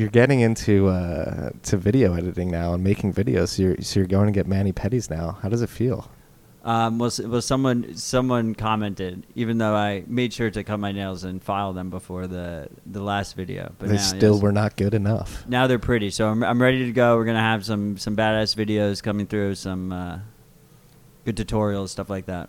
you're 0.00 0.08
getting 0.08 0.40
into 0.40 0.88
uh, 0.88 1.50
to 1.64 1.76
video 1.76 2.14
editing 2.14 2.50
now 2.50 2.72
and 2.72 2.82
making 2.82 3.12
videos. 3.12 3.48
So 3.50 3.62
you're 3.62 3.76
so 3.80 4.00
you're 4.00 4.06
going 4.06 4.26
to 4.26 4.32
get 4.32 4.46
mani 4.46 4.72
pedis 4.72 5.10
now. 5.10 5.38
How 5.42 5.48
does 5.50 5.60
it 5.60 5.68
feel? 5.68 6.10
Um, 6.64 6.98
well, 6.98 7.06
s- 7.08 7.20
well, 7.20 7.42
someone 7.42 7.94
someone 7.94 8.54
commented, 8.54 9.26
even 9.34 9.58
though 9.58 9.74
I 9.74 10.04
made 10.06 10.32
sure 10.32 10.50
to 10.50 10.64
cut 10.64 10.80
my 10.80 10.92
nails 10.92 11.24
and 11.24 11.42
file 11.42 11.72
them 11.74 11.90
before 11.90 12.26
the 12.26 12.68
the 12.86 13.02
last 13.02 13.36
video, 13.36 13.72
but 13.78 13.88
they 13.88 13.96
now, 13.96 14.00
still 14.00 14.34
yes. 14.34 14.42
were 14.42 14.52
not 14.52 14.76
good 14.76 14.94
enough. 14.94 15.46
Now 15.46 15.66
they're 15.66 15.78
pretty, 15.78 16.10
so 16.10 16.28
I'm 16.28 16.42
I'm 16.42 16.60
ready 16.60 16.86
to 16.86 16.92
go. 16.92 17.16
We're 17.16 17.26
gonna 17.26 17.40
have 17.40 17.64
some 17.64 17.98
some 17.98 18.16
badass 18.16 18.56
videos 18.56 19.02
coming 19.02 19.26
through, 19.26 19.54
some 19.54 19.92
uh, 19.92 20.18
good 21.24 21.36
tutorials, 21.36 21.90
stuff 21.90 22.08
like 22.08 22.26
that. 22.26 22.48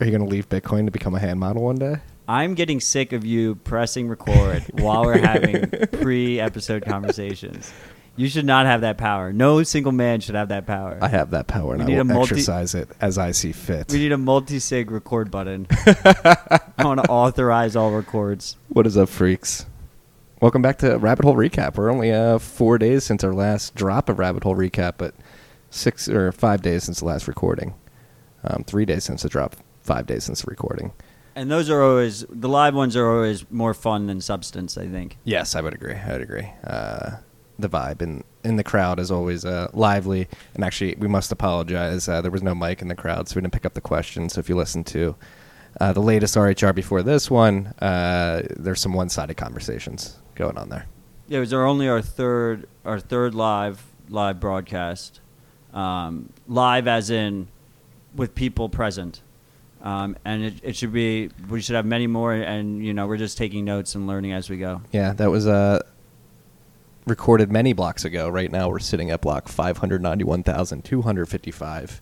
Are 0.00 0.06
you 0.06 0.10
going 0.10 0.24
to 0.24 0.28
leave 0.28 0.48
Bitcoin 0.48 0.86
to 0.86 0.90
become 0.90 1.14
a 1.14 1.20
hand 1.20 1.38
model 1.38 1.62
one 1.62 1.76
day? 1.76 1.96
I'm 2.32 2.54
getting 2.54 2.80
sick 2.80 3.12
of 3.12 3.26
you 3.26 3.56
pressing 3.56 4.08
record 4.08 4.64
while 4.80 5.04
we're 5.04 5.18
having 5.18 5.68
pre-episode 6.00 6.82
conversations. 6.82 7.70
You 8.16 8.26
should 8.30 8.46
not 8.46 8.64
have 8.64 8.80
that 8.80 8.96
power. 8.96 9.34
No 9.34 9.62
single 9.64 9.92
man 9.92 10.20
should 10.20 10.34
have 10.34 10.48
that 10.48 10.66
power. 10.66 10.98
I 11.02 11.08
have 11.08 11.32
that 11.32 11.46
power, 11.46 11.74
and 11.74 11.84
We 11.86 11.92
I 11.94 11.98
will 11.98 12.04
multi- 12.04 12.36
exercise 12.36 12.74
it 12.74 12.88
as 13.02 13.18
I 13.18 13.32
see 13.32 13.52
fit. 13.52 13.92
we 13.92 13.98
need 13.98 14.12
a 14.12 14.16
multi-sig 14.18 14.90
record 14.90 15.30
button. 15.30 15.66
I 15.70 16.60
want 16.78 17.02
to 17.04 17.10
authorize 17.10 17.76
all 17.76 17.90
records. 17.90 18.56
What 18.68 18.86
is 18.86 18.96
up, 18.96 19.10
freaks? 19.10 19.66
Welcome 20.40 20.62
back 20.62 20.78
to 20.78 20.96
Rabbit 20.96 21.26
Hole 21.26 21.36
Recap. 21.36 21.76
We're 21.76 21.90
only 21.90 22.12
uh, 22.12 22.38
four 22.38 22.78
days 22.78 23.04
since 23.04 23.22
our 23.24 23.34
last 23.34 23.74
drop 23.74 24.08
of 24.08 24.18
Rabbit 24.18 24.44
Hole 24.44 24.56
Recap, 24.56 24.94
but 24.96 25.14
six 25.68 26.08
or 26.08 26.32
five 26.32 26.62
days 26.62 26.84
since 26.84 27.00
the 27.00 27.04
last 27.04 27.28
recording. 27.28 27.74
Um, 28.42 28.64
three 28.66 28.86
days 28.86 29.04
since 29.04 29.20
the 29.22 29.28
drop. 29.28 29.54
Five 29.82 30.06
days 30.06 30.24
since 30.24 30.40
the 30.40 30.50
recording. 30.50 30.92
And 31.34 31.50
those 31.50 31.70
are 31.70 31.82
always 31.82 32.24
the 32.28 32.48
live 32.48 32.74
ones 32.74 32.96
are 32.96 33.10
always 33.10 33.50
more 33.50 33.74
fun 33.74 34.06
than 34.06 34.20
substance. 34.20 34.76
I 34.76 34.86
think. 34.86 35.16
Yes, 35.24 35.54
I 35.54 35.60
would 35.60 35.74
agree. 35.74 35.94
I 35.94 36.12
would 36.12 36.22
agree. 36.22 36.50
Uh, 36.64 37.16
the 37.58 37.68
vibe 37.68 38.02
in 38.02 38.24
in 38.44 38.56
the 38.56 38.64
crowd 38.64 38.98
is 38.98 39.10
always 39.10 39.44
uh, 39.44 39.68
lively, 39.72 40.28
and 40.54 40.64
actually, 40.64 40.94
we 40.98 41.08
must 41.08 41.32
apologize. 41.32 42.08
Uh, 42.08 42.20
there 42.20 42.30
was 42.30 42.42
no 42.42 42.54
mic 42.54 42.82
in 42.82 42.88
the 42.88 42.94
crowd, 42.94 43.28
so 43.28 43.36
we 43.36 43.42
didn't 43.42 43.52
pick 43.52 43.64
up 43.64 43.74
the 43.74 43.80
questions. 43.80 44.34
So 44.34 44.40
if 44.40 44.48
you 44.48 44.56
listen 44.56 44.84
to 44.84 45.14
uh, 45.80 45.92
the 45.92 46.00
latest 46.00 46.36
RHR 46.36 46.74
before 46.74 47.02
this 47.02 47.30
one, 47.30 47.68
uh, 47.80 48.42
there's 48.56 48.80
some 48.80 48.92
one-sided 48.92 49.36
conversations 49.36 50.18
going 50.34 50.58
on 50.58 50.68
there. 50.68 50.86
Yeah, 51.28 51.38
it 51.38 51.40
was 51.40 51.52
our 51.52 51.64
only 51.64 51.88
our 51.88 52.02
third 52.02 52.68
our 52.84 52.98
third 52.98 53.34
live 53.34 53.84
live 54.08 54.40
broadcast. 54.40 55.20
Um, 55.72 56.30
live 56.46 56.86
as 56.86 57.08
in 57.08 57.48
with 58.14 58.34
people 58.34 58.68
present. 58.68 59.22
Um, 59.82 60.16
and 60.24 60.44
it, 60.44 60.54
it 60.62 60.76
should 60.76 60.92
be 60.92 61.30
we 61.48 61.60
should 61.60 61.74
have 61.74 61.84
many 61.84 62.06
more 62.06 62.32
and 62.32 62.84
you 62.84 62.94
know 62.94 63.08
we're 63.08 63.16
just 63.16 63.36
taking 63.36 63.64
notes 63.64 63.96
and 63.96 64.06
learning 64.06 64.32
as 64.32 64.48
we 64.48 64.56
go. 64.56 64.82
Yeah, 64.92 65.12
that 65.14 65.28
was 65.30 65.48
uh, 65.48 65.80
recorded 67.06 67.50
many 67.50 67.72
blocks 67.72 68.04
ago. 68.04 68.28
Right 68.28 68.52
now, 68.52 68.68
we're 68.68 68.78
sitting 68.78 69.10
at 69.10 69.20
block 69.20 69.48
591,255. 69.48 72.00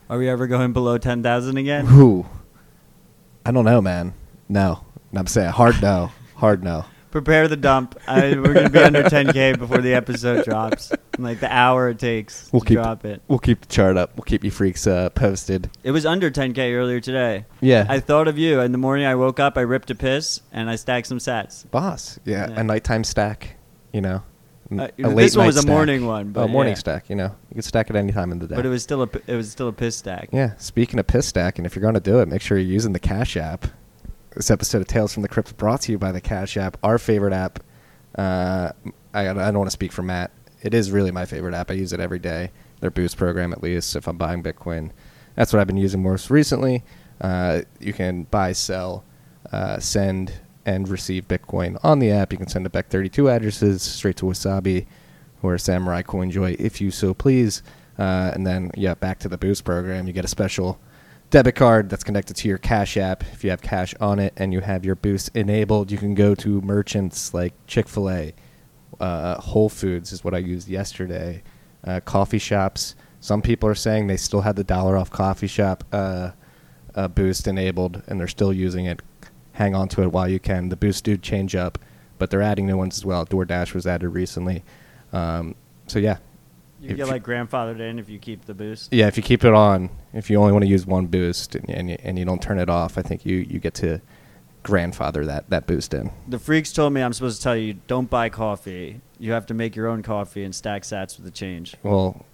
Are 0.09 0.17
we 0.17 0.29
ever 0.29 0.47
going 0.47 0.73
below 0.73 0.97
10,000 0.97 1.57
again? 1.57 1.85
Who? 1.85 2.25
I 3.45 3.51
don't 3.51 3.65
know, 3.65 3.81
man. 3.81 4.13
No. 4.49 4.85
I'm 5.15 5.27
saying 5.27 5.51
hard 5.51 5.81
no. 5.81 6.11
Hard 6.35 6.63
no. 6.63 6.85
Prepare 7.11 7.47
the 7.47 7.55
dump. 7.57 7.95
I, 8.07 8.33
we're 8.33 8.53
going 8.53 8.65
to 8.65 8.69
be 8.71 8.79
under 8.79 9.03
10k 9.03 9.59
before 9.59 9.81
the 9.81 9.93
episode 9.93 10.45
drops. 10.45 10.91
In 11.17 11.23
like 11.23 11.39
the 11.39 11.53
hour 11.53 11.89
it 11.89 11.99
takes 11.99 12.51
We'll 12.51 12.61
to 12.61 12.67
keep 12.67 12.77
drop 12.77 13.05
it. 13.05 13.21
We'll 13.27 13.37
keep 13.37 13.61
the 13.61 13.67
chart 13.67 13.97
up. 13.97 14.15
We'll 14.15 14.23
keep 14.23 14.43
you 14.43 14.49
freaks 14.49 14.87
uh, 14.87 15.11
posted. 15.11 15.69
It 15.83 15.91
was 15.91 16.07
under 16.07 16.31
10k 16.31 16.73
earlier 16.73 16.99
today. 16.99 17.45
Yeah. 17.61 17.85
I 17.87 17.99
thought 17.99 18.27
of 18.27 18.39
you. 18.39 18.61
In 18.61 18.71
the 18.71 18.79
morning 18.79 19.05
I 19.05 19.13
woke 19.13 19.39
up, 19.39 19.57
I 19.57 19.61
ripped 19.61 19.91
a 19.91 19.95
piss 19.95 20.41
and 20.51 20.69
I 20.71 20.75
stacked 20.75 21.05
some 21.05 21.19
sats. 21.19 21.69
Boss. 21.69 22.19
Yeah. 22.25 22.49
Yeah. 22.49 22.59
A 22.59 22.63
nighttime 22.63 23.03
stack, 23.03 23.57
you 23.91 24.01
know. 24.01 24.23
Uh, 24.71 24.87
a 24.97 25.13
this 25.13 25.35
one 25.35 25.45
was 25.45 25.57
a 25.57 25.61
stack. 25.61 25.71
morning 25.71 26.05
one, 26.05 26.31
but 26.31 26.43
oh, 26.43 26.47
morning 26.47 26.71
yeah. 26.71 26.79
stack, 26.79 27.09
you 27.09 27.15
know. 27.15 27.35
You 27.49 27.55
can 27.55 27.61
stack 27.61 27.89
it 27.89 27.95
any 27.95 28.11
time 28.11 28.31
in 28.31 28.39
the 28.39 28.47
day. 28.47 28.55
But 28.55 28.65
it 28.65 28.69
was 28.69 28.81
still 28.81 29.03
a 29.03 29.09
it 29.27 29.35
was 29.35 29.51
still 29.51 29.67
a 29.67 29.73
piss 29.73 29.97
stack. 29.97 30.29
Yeah. 30.31 30.55
Speaking 30.57 30.99
of 30.99 31.07
piss 31.07 31.27
stack, 31.27 31.57
and 31.57 31.65
if 31.65 31.75
you're 31.75 31.81
going 31.81 31.93
to 31.95 31.99
do 31.99 32.19
it, 32.19 32.27
make 32.27 32.41
sure 32.41 32.57
you're 32.57 32.71
using 32.71 32.93
the 32.93 32.99
Cash 32.99 33.37
App. 33.37 33.67
This 34.35 34.49
episode 34.49 34.81
of 34.81 34.87
Tales 34.87 35.13
from 35.13 35.21
the 35.21 35.29
Crypt 35.29 35.49
is 35.49 35.53
brought 35.53 35.81
to 35.81 35.91
you 35.91 35.99
by 35.99 36.11
the 36.11 36.21
Cash 36.21 36.57
App, 36.57 36.77
our 36.81 36.97
favorite 36.97 37.33
app. 37.33 37.59
Uh, 38.15 38.71
I, 39.13 39.29
I 39.29 39.33
don't 39.33 39.57
want 39.57 39.67
to 39.67 39.71
speak 39.71 39.91
for 39.91 40.01
Matt. 40.01 40.31
It 40.61 40.73
is 40.73 40.91
really 40.91 41.11
my 41.11 41.25
favorite 41.25 41.53
app. 41.53 41.69
I 41.69 41.75
use 41.75 41.93
it 41.93 41.99
every 41.99 42.19
day. 42.19 42.51
Their 42.79 42.89
boost 42.89 43.17
program, 43.17 43.51
at 43.53 43.61
least, 43.61 43.95
if 43.95 44.07
I'm 44.07 44.17
buying 44.17 44.41
Bitcoin. 44.41 44.91
That's 45.35 45.53
what 45.53 45.59
I've 45.59 45.67
been 45.67 45.77
using 45.77 46.01
most 46.01 46.29
recently. 46.29 46.83
Uh, 47.21 47.61
you 47.79 47.93
can 47.93 48.23
buy, 48.23 48.53
sell, 48.53 49.03
uh, 49.51 49.79
send, 49.79 50.33
and 50.65 50.87
receive 50.87 51.27
Bitcoin 51.27 51.77
on 51.83 51.99
the 51.99 52.11
app. 52.11 52.31
You 52.31 52.37
can 52.37 52.47
send 52.47 52.65
it 52.65 52.71
bech32 52.71 53.29
addresses 53.29 53.81
straight 53.81 54.17
to 54.17 54.25
Wasabi 54.25 54.85
or 55.41 55.55
Samourai 55.55 56.03
CoinJoin 56.03 56.55
if 56.59 56.81
you 56.81 56.91
so 56.91 57.13
please. 57.13 57.63
Uh, 57.97 58.31
and 58.33 58.47
then, 58.47 58.71
yeah, 58.75 58.95
back 58.95 59.19
to 59.19 59.29
the 59.29 59.37
boost 59.37 59.63
program. 59.63 60.07
You 60.07 60.13
get 60.13 60.25
a 60.25 60.29
special 60.29 60.79
debit 61.29 61.55
card 61.55 61.89
that's 61.89 62.03
connected 62.03 62.35
to 62.37 62.47
your 62.47 62.57
Cash 62.57 62.97
app. 62.97 63.23
If 63.33 63.43
you 63.43 63.49
have 63.49 63.61
cash 63.61 63.93
on 63.99 64.19
it 64.19 64.33
and 64.37 64.53
you 64.53 64.61
have 64.61 64.85
your 64.85 64.95
boost 64.95 65.35
enabled, 65.35 65.91
you 65.91 65.97
can 65.97 66.15
go 66.15 66.35
to 66.35 66.61
merchants 66.61 67.33
like 67.33 67.53
Chick 67.67 67.87
fil 67.87 68.09
A, 68.09 68.33
uh, 68.99 69.41
Whole 69.41 69.69
Foods 69.69 70.11
is 70.11 70.23
what 70.23 70.33
I 70.33 70.39
used 70.39 70.67
yesterday, 70.67 71.43
uh, 71.83 71.99
coffee 72.01 72.39
shops. 72.39 72.95
Some 73.19 73.41
people 73.41 73.69
are 73.69 73.75
saying 73.75 74.07
they 74.07 74.17
still 74.17 74.41
had 74.41 74.55
the 74.55 74.63
dollar 74.63 74.97
off 74.97 75.09
coffee 75.09 75.47
shop 75.47 75.83
uh, 75.91 76.31
uh, 76.95 77.07
boost 77.07 77.47
enabled 77.47 78.03
and 78.07 78.19
they're 78.19 78.27
still 78.27 78.53
using 78.53 78.85
it. 78.85 79.01
Hang 79.53 79.75
on 79.75 79.87
to 79.89 80.01
it 80.03 80.11
while 80.11 80.27
you 80.27 80.39
can. 80.39 80.69
The 80.69 80.75
boost 80.75 81.03
do 81.03 81.17
change 81.17 81.55
up, 81.55 81.77
but 82.17 82.29
they're 82.29 82.41
adding 82.41 82.65
new 82.67 82.77
ones 82.77 82.97
as 82.97 83.05
well. 83.05 83.25
DoorDash 83.25 83.73
was 83.73 83.85
added 83.87 84.09
recently. 84.09 84.63
Um, 85.11 85.55
so, 85.87 85.99
yeah, 85.99 86.17
You 86.81 86.91
If 86.91 86.97
get 86.97 87.07
like 87.07 87.23
grandfathered 87.23 87.79
in 87.79 87.99
if 87.99 88.09
you 88.09 88.19
keep 88.19 88.45
the 88.45 88.53
boost. 88.53 88.91
yeah, 88.91 89.07
if 89.07 89.15
you 89.17 89.23
keep 89.23 89.43
it 89.43 89.53
on, 89.53 89.89
if 90.13 90.29
you 90.29 90.37
only 90.39 90.51
want 90.53 90.63
to 90.63 90.69
use 90.69 90.85
one 90.85 91.05
boost 91.07 91.55
and, 91.55 91.69
and, 91.69 91.89
you, 91.91 91.97
and 92.03 92.17
you 92.19 92.25
don't 92.25 92.41
turn 92.41 92.57
it 92.59 92.69
off, 92.69 92.97
I 92.97 93.01
think 93.03 93.25
you, 93.25 93.37
you 93.37 93.59
get 93.59 93.73
to 93.75 94.01
grandfather 94.63 95.25
that, 95.25 95.49
that 95.49 95.67
boost 95.67 95.93
in. 95.93 96.09
The 96.27 96.39
freaks 96.39 96.71
told 96.71 96.93
me 96.93 97.01
I'm 97.01 97.13
supposed 97.13 97.37
to 97.37 97.43
tell 97.43 97.55
you 97.55 97.75
don't 97.87 98.09
buy 98.09 98.29
coffee. 98.29 99.01
You 99.19 99.33
have 99.33 99.45
to 99.47 99.53
make 99.53 99.75
your 99.75 99.87
own 99.87 100.01
coffee 100.03 100.43
and 100.43 100.55
stack 100.55 100.83
sats 100.83 101.17
with 101.17 101.25
the 101.25 101.31
change. 101.31 101.75
Well, 101.83 102.25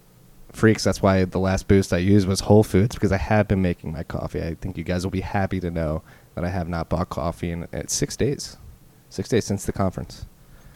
freaks, 0.52 0.84
that's 0.84 1.02
why 1.02 1.24
the 1.24 1.38
last 1.40 1.68
boost 1.68 1.92
I 1.92 1.98
used 1.98 2.26
was 2.28 2.40
Whole 2.40 2.62
Foods 2.62 2.94
because 2.94 3.12
I 3.12 3.16
have 3.18 3.46
been 3.48 3.62
making 3.62 3.92
my 3.92 4.04
coffee. 4.04 4.42
I 4.42 4.54
think 4.54 4.78
you 4.78 4.84
guys 4.84 5.04
will 5.04 5.10
be 5.10 5.20
happy 5.20 5.60
to 5.60 5.70
know 5.70 6.02
that 6.34 6.44
I 6.44 6.48
have 6.48 6.68
not 6.68 6.88
bought 6.88 7.08
coffee 7.08 7.50
in 7.50 7.66
it's 7.72 7.94
six 7.94 8.16
days. 8.16 8.56
Six 9.08 9.28
days 9.28 9.44
since 9.44 9.64
the 9.64 9.72
conference. 9.72 10.26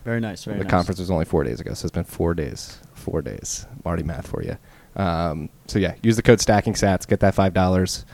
Very 0.05 0.21
nice. 0.21 0.45
Very 0.45 0.59
the 0.59 0.65
nice. 0.65 0.71
conference 0.71 1.01
was 1.01 1.11
only 1.11 1.25
four 1.25 1.45
days 1.45 1.61
ago, 1.61 1.73
so 1.75 1.87
it's 1.87 1.95
been 1.95 2.05
four 2.05 2.35
days. 2.35 2.79
Four 2.95 3.23
days. 3.23 3.67
Marty 3.85 4.03
math 4.03 4.27
for 4.27 4.43
you. 4.43 4.57
Um, 4.97 5.49
so 5.67 5.79
yeah, 5.79 5.95
use 6.03 6.17
the 6.17 6.23
code 6.23 6.41
Stacking 6.41 6.75
Sats. 6.75 7.07
Get 7.07 7.21
that 7.21 7.35
five 7.35 7.55
dollars. 7.55 8.05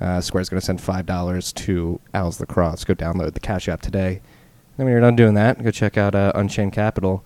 Uh, 0.00 0.20
Square's 0.20 0.48
going 0.48 0.60
to 0.60 0.64
send 0.64 0.80
five 0.80 1.06
dollars 1.06 1.52
to 1.54 2.00
Al's 2.14 2.40
Lacrosse. 2.40 2.84
Go 2.84 2.94
download 2.94 3.34
the 3.34 3.40
Cash 3.40 3.68
App 3.68 3.82
today. 3.82 4.20
Then 4.76 4.86
when 4.86 4.92
you're 4.92 5.00
done 5.00 5.16
doing 5.16 5.34
that, 5.34 5.62
go 5.62 5.70
check 5.70 5.98
out 5.98 6.14
uh, 6.14 6.32
Unchained 6.34 6.72
Capital. 6.72 7.24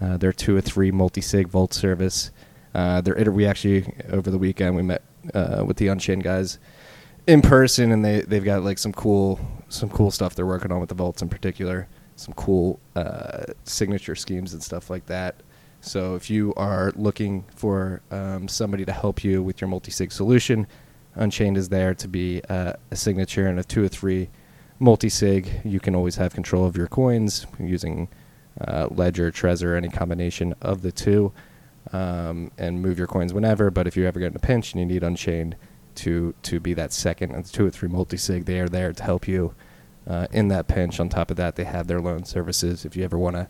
Uh, 0.00 0.16
their 0.16 0.32
two 0.32 0.56
or 0.56 0.60
three 0.60 0.90
multi-sig 0.90 1.48
vault 1.48 1.72
service. 1.74 2.30
Uh, 2.74 3.00
iter- 3.04 3.30
we 3.30 3.46
actually 3.46 3.94
over 4.10 4.30
the 4.30 4.38
weekend 4.38 4.74
we 4.74 4.82
met 4.82 5.02
uh, 5.34 5.62
with 5.66 5.76
the 5.76 5.86
Unchained 5.88 6.24
guys 6.24 6.58
in 7.26 7.42
person, 7.42 7.92
and 7.92 8.04
they 8.04 8.20
they've 8.22 8.44
got 8.44 8.62
like 8.62 8.78
some 8.78 8.92
cool 8.92 9.40
some 9.68 9.88
cool 9.88 10.10
stuff 10.10 10.34
they're 10.34 10.46
working 10.46 10.72
on 10.72 10.80
with 10.80 10.88
the 10.88 10.94
vaults 10.94 11.22
in 11.22 11.28
particular. 11.28 11.88
Some 12.16 12.34
cool 12.34 12.78
uh, 12.94 13.44
signature 13.64 14.14
schemes 14.14 14.52
and 14.52 14.62
stuff 14.62 14.88
like 14.88 15.06
that. 15.06 15.42
So 15.80 16.14
if 16.14 16.30
you 16.30 16.54
are 16.56 16.92
looking 16.94 17.44
for 17.54 18.02
um, 18.10 18.48
somebody 18.48 18.84
to 18.84 18.92
help 18.92 19.24
you 19.24 19.42
with 19.42 19.60
your 19.60 19.68
multi-sig 19.68 20.12
solution, 20.12 20.66
Unchained 21.14 21.56
is 21.56 21.68
there 21.68 21.94
to 21.94 22.08
be 22.08 22.40
uh, 22.48 22.74
a 22.90 22.96
signature 22.96 23.46
and 23.48 23.58
a 23.58 23.64
two 23.64 23.84
or 23.84 23.88
three 23.88 24.30
multi-sig. 24.78 25.60
You 25.64 25.80
can 25.80 25.94
always 25.94 26.16
have 26.16 26.34
control 26.34 26.64
of 26.64 26.76
your 26.76 26.86
coins 26.86 27.46
using 27.58 28.08
uh, 28.60 28.88
Ledger, 28.90 29.30
Trezor, 29.30 29.76
any 29.76 29.88
combination 29.88 30.54
of 30.62 30.82
the 30.82 30.92
two, 30.92 31.32
um, 31.92 32.50
and 32.56 32.80
move 32.80 32.96
your 32.96 33.06
coins 33.08 33.34
whenever. 33.34 33.70
But 33.70 33.86
if 33.86 33.96
you 33.96 34.06
ever 34.06 34.20
get 34.20 34.30
in 34.30 34.36
a 34.36 34.40
pinch 34.40 34.72
and 34.72 34.80
you 34.80 34.86
need 34.86 35.02
Unchained 35.02 35.56
to 35.96 36.34
to 36.42 36.60
be 36.60 36.74
that 36.74 36.92
second 36.92 37.32
and 37.32 37.44
two 37.44 37.66
or 37.66 37.70
three 37.70 37.88
multi-sig, 37.88 38.44
they 38.44 38.60
are 38.60 38.68
there 38.68 38.92
to 38.92 39.02
help 39.02 39.28
you 39.28 39.54
uh, 40.06 40.26
in 40.32 40.48
that 40.48 40.68
pinch. 40.68 41.00
On 41.00 41.08
top 41.08 41.30
of 41.30 41.36
that, 41.36 41.56
they 41.56 41.64
have 41.64 41.86
their 41.86 42.00
loan 42.00 42.24
services 42.24 42.84
if 42.84 42.96
you 42.96 43.04
ever 43.04 43.18
want 43.18 43.36
to 43.36 43.48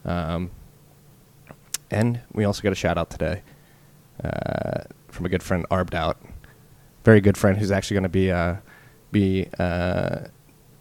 Um, 0.04 0.52
and 1.90 2.20
we 2.32 2.44
also 2.44 2.62
got 2.62 2.72
a 2.72 2.76
shout 2.76 2.98
out 2.98 3.10
today 3.10 3.42
uh, 4.22 4.82
from 5.08 5.26
a 5.26 5.28
good 5.28 5.42
friend, 5.42 5.66
Arbed 5.70 5.94
Out. 5.94 6.20
Very 7.04 7.20
good 7.20 7.36
friend 7.36 7.56
who's 7.58 7.70
actually 7.70 7.94
going 7.94 8.02
to 8.04 8.08
be 8.08 8.30
uh, 8.30 8.56
be 9.12 9.48
uh, 9.58 10.20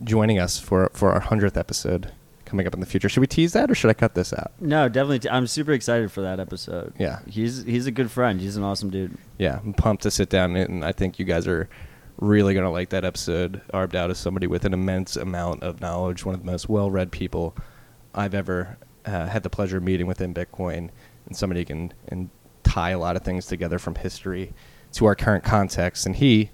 joining 0.04 0.40
us 0.40 0.60
for 0.60 0.92
for 0.94 1.12
our 1.12 1.20
hundredth 1.20 1.58
episode 1.58 2.12
coming 2.46 2.66
up 2.66 2.74
in 2.74 2.80
the 2.80 2.86
future. 2.86 3.10
Should 3.10 3.22
we 3.22 3.28
tease 3.28 3.54
that 3.54 3.70
or 3.70 3.76
should 3.76 3.90
I 3.90 3.94
cut 3.94 4.16
this 4.16 4.34
out? 4.34 4.52
No, 4.60 4.88
definitely. 4.88 5.20
T- 5.20 5.30
I'm 5.30 5.48
super 5.48 5.74
excited 5.74 6.12
for 6.12 6.22
that 6.22 6.40
episode. 6.40 6.94
Yeah. 6.98 7.20
he's 7.28 7.64
he's 7.64 7.86
a 7.88 7.92
good 7.92 8.10
friend. 8.10 8.40
He's 8.40 8.56
an 8.58 8.64
awesome 8.64 8.90
dude. 8.90 9.18
Yeah, 9.38 9.60
I'm 9.64 9.74
pumped 9.74 10.04
to 10.04 10.12
sit 10.12 10.30
down 10.30 10.56
and 10.56 10.84
I 10.84 10.92
think 10.92 11.20
you 11.20 11.26
guys 11.26 11.48
are 11.48 11.70
really 12.20 12.54
going 12.54 12.64
to 12.66 12.72
like 12.72 12.90
that 12.90 13.06
episode. 13.06 13.62
Arbed 13.74 13.96
Out 13.96 14.10
is 14.10 14.18
somebody 14.18 14.48
with 14.48 14.66
an 14.66 14.74
immense 14.74 15.16
amount 15.16 15.62
of 15.62 15.82
knowledge, 15.82 16.26
one 16.26 16.34
of 16.34 16.42
the 16.42 16.50
most 16.50 16.68
well-read 16.68 17.12
people 17.12 17.56
I've 18.16 18.34
ever 18.34 18.78
uh, 19.08 19.28
had 19.28 19.44
the 19.44 19.50
pleasure 19.50 19.78
of 19.78 19.84
meeting 19.84 20.06
within 20.06 20.34
Bitcoin, 20.34 20.90
and 21.26 21.36
somebody 21.36 21.66
can 21.66 21.94
and 22.10 22.30
tie 22.64 22.92
a 22.92 23.00
lot 23.00 23.16
of 23.16 23.24
things 23.24 23.48
together 23.48 23.80
from 23.80 23.96
history 23.96 24.54
to 24.92 25.06
our 25.06 25.16
current 25.16 25.44
context. 25.44 26.06
And 26.06 26.16
he 26.16 26.52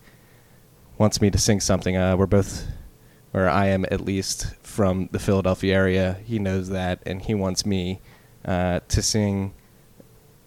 wants 0.98 1.20
me 1.20 1.30
to 1.32 1.38
sing 1.38 1.60
something. 1.60 1.98
Uh, 1.98 2.16
we're 2.16 2.28
both, 2.28 2.68
or 3.34 3.50
I 3.50 3.68
am 3.68 3.86
at 3.92 4.02
least, 4.02 4.56
from 4.62 5.10
the 5.12 5.20
Philadelphia 5.20 5.76
area. 5.76 6.18
He 6.24 6.40
knows 6.40 6.70
that, 6.70 7.02
and 7.06 7.22
he 7.22 7.34
wants 7.34 7.66
me 7.66 8.00
uh, 8.46 8.82
to 8.88 9.02
sing 9.02 9.54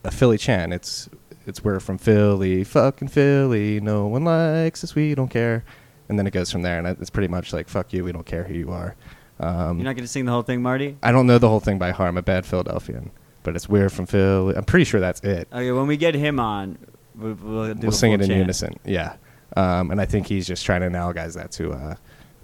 a 0.04 0.10
Philly 0.10 0.38
chant. 0.38 0.72
It's 0.72 1.08
it's 1.46 1.62
we're 1.62 1.80
from 1.80 1.98
Philly, 1.98 2.64
fucking 2.64 3.08
Philly. 3.08 3.80
No 3.80 4.06
one 4.06 4.24
likes 4.24 4.82
us, 4.82 4.94
we 4.94 5.14
don't 5.14 5.28
care. 5.28 5.64
And 6.08 6.18
then 6.18 6.26
it 6.26 6.32
goes 6.32 6.52
from 6.52 6.62
there, 6.62 6.78
and 6.78 6.86
it's 6.86 7.10
pretty 7.10 7.28
much 7.28 7.52
like 7.52 7.68
fuck 7.68 7.92
you, 7.92 8.04
we 8.04 8.12
don't 8.12 8.26
care 8.26 8.44
who 8.44 8.54
you 8.54 8.70
are. 8.70 8.96
Um, 9.38 9.78
You're 9.78 9.84
not 9.84 9.96
gonna 9.96 10.08
sing 10.08 10.24
the 10.24 10.32
whole 10.32 10.42
thing, 10.42 10.62
Marty? 10.62 10.96
I 11.02 11.12
don't 11.12 11.26
know 11.26 11.38
the 11.38 11.48
whole 11.48 11.60
thing 11.60 11.78
by 11.78 11.90
heart. 11.90 12.08
I'm 12.08 12.16
a 12.16 12.22
bad 12.22 12.46
Philadelphian, 12.46 13.10
but 13.42 13.56
it's 13.56 13.68
we're 13.68 13.90
from 13.90 14.06
Philly. 14.06 14.56
I'm 14.56 14.64
pretty 14.64 14.84
sure 14.84 15.00
that's 15.00 15.20
it. 15.20 15.48
Okay, 15.52 15.72
when 15.72 15.86
we 15.86 15.96
get 15.96 16.14
him 16.14 16.40
on, 16.40 16.78
we'll, 17.14 17.34
we'll, 17.34 17.74
do 17.74 17.82
we'll 17.82 17.92
sing 17.92 18.12
it 18.12 18.20
in 18.22 18.28
chant. 18.28 18.38
unison. 18.38 18.78
Yeah, 18.84 19.16
um, 19.56 19.90
and 19.90 20.00
I 20.00 20.06
think 20.06 20.26
he's 20.26 20.46
just 20.46 20.64
trying 20.64 20.80
to 20.80 20.88
analogize 20.88 21.34
that 21.34 21.50
to 21.52 21.72
uh, 21.72 21.94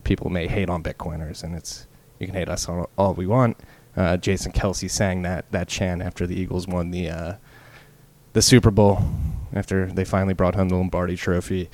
people 0.04 0.30
may 0.30 0.46
hate 0.46 0.68
on 0.68 0.82
Bitcoiners, 0.82 1.42
and 1.42 1.54
it's 1.54 1.86
you 2.18 2.26
can 2.26 2.34
hate 2.34 2.48
us 2.48 2.68
on 2.68 2.86
all 2.98 3.14
we 3.14 3.26
want. 3.26 3.56
Uh, 3.96 4.16
Jason 4.16 4.52
Kelce 4.52 4.90
sang 4.90 5.22
that 5.22 5.50
that 5.50 5.68
chant 5.68 6.02
after 6.02 6.26
the 6.26 6.38
Eagles 6.38 6.66
won 6.66 6.90
the 6.90 7.08
uh, 7.08 7.34
the 8.32 8.42
Super 8.42 8.70
Bowl 8.70 9.02
after 9.52 9.86
they 9.86 10.04
finally 10.04 10.34
brought 10.34 10.54
home 10.54 10.68
the 10.68 10.76
Lombardi 10.76 11.16
Trophy 11.16 11.68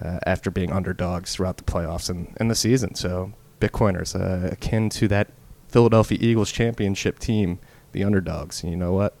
uh, 0.00 0.18
after 0.26 0.50
being 0.50 0.72
underdogs 0.72 1.34
throughout 1.34 1.56
the 1.56 1.64
playoffs 1.64 2.10
and, 2.10 2.36
and 2.38 2.50
the 2.50 2.54
season. 2.54 2.94
So 2.94 3.32
Bitcoiners 3.60 4.18
uh, 4.18 4.48
akin 4.52 4.88
to 4.90 5.06
that 5.08 5.28
Philadelphia 5.68 6.18
Eagles 6.20 6.50
championship 6.50 7.18
team, 7.18 7.58
the 7.92 8.02
underdogs. 8.02 8.62
And 8.62 8.72
you 8.72 8.76
know 8.76 8.92
what? 8.92 9.14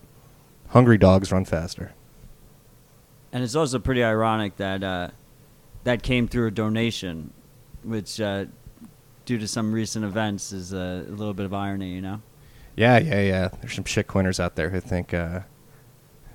Hungry 0.68 0.98
dogs 0.98 1.30
run 1.30 1.44
faster. 1.44 1.92
And 3.32 3.44
it's 3.44 3.54
also 3.54 3.78
pretty 3.78 4.02
ironic 4.02 4.56
that 4.56 4.82
uh, 4.82 5.08
that 5.84 6.02
came 6.02 6.26
through 6.26 6.48
a 6.48 6.50
donation, 6.50 7.32
which, 7.84 8.20
uh, 8.20 8.46
due 9.24 9.38
to 9.38 9.46
some 9.46 9.72
recent 9.72 10.04
events, 10.04 10.52
is 10.52 10.72
a, 10.72 11.04
a 11.06 11.12
little 11.12 11.34
bit 11.34 11.46
of 11.46 11.54
irony, 11.54 11.94
you 11.94 12.00
know. 12.00 12.20
Yeah, 12.76 12.98
yeah, 12.98 13.20
yeah. 13.20 13.48
There's 13.60 13.74
some 13.74 13.84
shitcoiners 13.84 14.40
out 14.40 14.56
there 14.56 14.70
who 14.70 14.80
think 14.80 15.14
uh, 15.14 15.40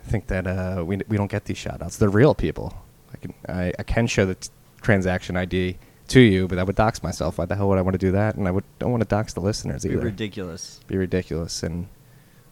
think 0.06 0.28
that 0.28 0.48
uh, 0.48 0.84
we 0.86 1.00
we 1.08 1.18
don't 1.18 1.31
get 1.31 1.46
these 1.46 1.58
shoutouts. 1.58 1.98
They're 1.98 2.10
real 2.10 2.34
people. 2.36 2.74
I 3.13 3.18
can 3.18 3.34
I, 3.48 3.74
I 3.80 3.84
can 3.84 4.08
show 4.08 4.25
the 4.25 4.36
t- 4.36 4.50
transaction 4.81 5.36
ID 5.36 5.78
to 6.07 6.19
you, 6.19 6.48
but 6.48 6.60
I 6.60 6.63
would 6.63 6.75
dox 6.75 7.02
myself. 7.02 7.38
Why 7.38 7.46
the 7.46 7.56
hell 7.56 7.69
would 7.69 7.78
I 7.78 7.81
want 7.81 7.94
to 7.94 8.00
do 8.00 8.12
that? 8.12 8.36
And 8.36 8.48
I 8.48 8.52
would 8.52 8.63
don't 8.80 8.92
want 8.92 9.02
to 9.02 9.10
dox 9.10 9.34
the 9.34 9.40
listeners 9.40 9.86
either. 9.86 9.98
Be 9.98 10.04
ridiculous. 10.04 10.80
Be 10.88 10.98
ridiculous. 10.98 11.63
And 11.63 11.88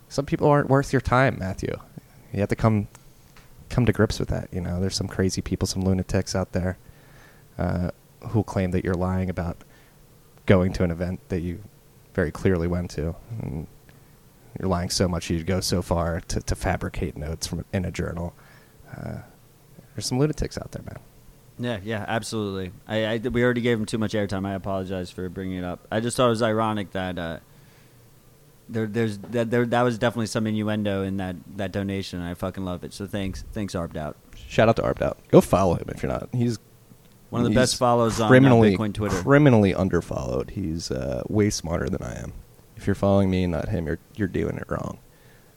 some 0.09 0.25
people 0.25 0.47
aren't 0.47 0.69
worth 0.69 0.93
your 0.93 1.01
time, 1.01 1.37
Matthew. 1.39 1.75
You 2.31 2.39
have 2.39 2.49
to 2.49 2.55
come 2.55 2.87
come 3.69 3.85
to 3.85 3.93
grips 3.93 4.19
with 4.19 4.29
that. 4.29 4.49
You 4.51 4.61
know, 4.61 4.79
there's 4.79 4.95
some 4.95 5.07
crazy 5.07 5.41
people, 5.41 5.67
some 5.67 5.83
lunatics 5.83 6.35
out 6.35 6.51
there 6.51 6.77
uh, 7.57 7.91
who 8.29 8.43
claim 8.43 8.71
that 8.71 8.83
you're 8.83 8.93
lying 8.93 9.29
about 9.29 9.57
going 10.45 10.73
to 10.73 10.83
an 10.83 10.91
event 10.91 11.19
that 11.29 11.41
you 11.41 11.59
very 12.13 12.31
clearly 12.31 12.67
went 12.67 12.91
to. 12.91 13.15
And 13.41 13.67
you're 14.59 14.69
lying 14.69 14.89
so 14.89 15.07
much 15.07 15.29
you'd 15.29 15.47
go 15.47 15.59
so 15.59 15.81
far 15.81 16.21
to, 16.21 16.39
to 16.41 16.55
fabricate 16.55 17.17
notes 17.17 17.47
from 17.47 17.65
in 17.73 17.85
a 17.85 17.91
journal. 17.91 18.33
Uh, 18.95 19.19
there's 19.95 20.05
some 20.05 20.19
lunatics 20.19 20.57
out 20.57 20.71
there, 20.71 20.83
man. 20.83 20.99
Yeah, 21.63 21.79
yeah, 21.81 22.03
absolutely. 22.05 22.73
I, 22.87 23.05
I 23.05 23.17
we 23.19 23.41
already 23.41 23.61
gave 23.61 23.79
him 23.79 23.85
too 23.85 23.97
much 23.97 24.11
airtime. 24.13 24.45
I 24.45 24.53
apologize 24.53 25.09
for 25.09 25.29
bringing 25.29 25.59
it 25.59 25.63
up. 25.63 25.87
I 25.89 26.01
just 26.01 26.17
thought 26.17 26.25
it 26.25 26.31
was 26.31 26.41
ironic 26.41 26.91
that 26.91 27.17
uh, 27.17 27.39
there, 28.67 28.85
there's 28.85 29.17
that 29.19 29.49
there 29.49 29.65
that 29.67 29.81
was 29.83 29.97
definitely 29.97 30.27
some 30.27 30.45
innuendo 30.45 31.03
in 31.03 31.17
that 31.17 31.37
that 31.55 31.71
donation. 31.71 32.19
I 32.19 32.33
fucking 32.33 32.65
love 32.65 32.83
it. 32.83 32.93
So 32.93 33.07
thanks, 33.07 33.45
thanks, 33.53 33.75
Arbed 33.75 33.95
Out. 33.95 34.17
Shout 34.47 34.67
out 34.67 34.75
to 34.75 34.83
Arbed 34.83 35.01
Out. 35.03 35.19
Go 35.29 35.39
follow 35.39 35.75
him 35.75 35.85
if 35.87 36.03
you're 36.03 36.11
not. 36.11 36.27
He's 36.33 36.59
One 37.29 37.43
of 37.43 37.47
the 37.47 37.55
best 37.55 37.77
follows 37.77 38.19
on 38.19 38.25
uh, 38.25 38.29
criminally, 38.29 38.75
Bitcoin 38.75 38.93
Twitter. 38.93 39.21
Criminally 39.21 39.73
underfollowed. 39.73 40.49
He's 40.49 40.91
uh, 40.91 41.23
way 41.29 41.49
smarter 41.49 41.87
than 41.87 42.03
I 42.03 42.19
am. 42.19 42.33
If 42.75 42.87
you're 42.87 42.95
following 42.95 43.29
me, 43.29 43.47
not 43.47 43.69
him, 43.69 43.87
you're 43.87 43.99
you're 44.17 44.27
doing 44.27 44.57
it 44.57 44.65
wrong. 44.67 44.99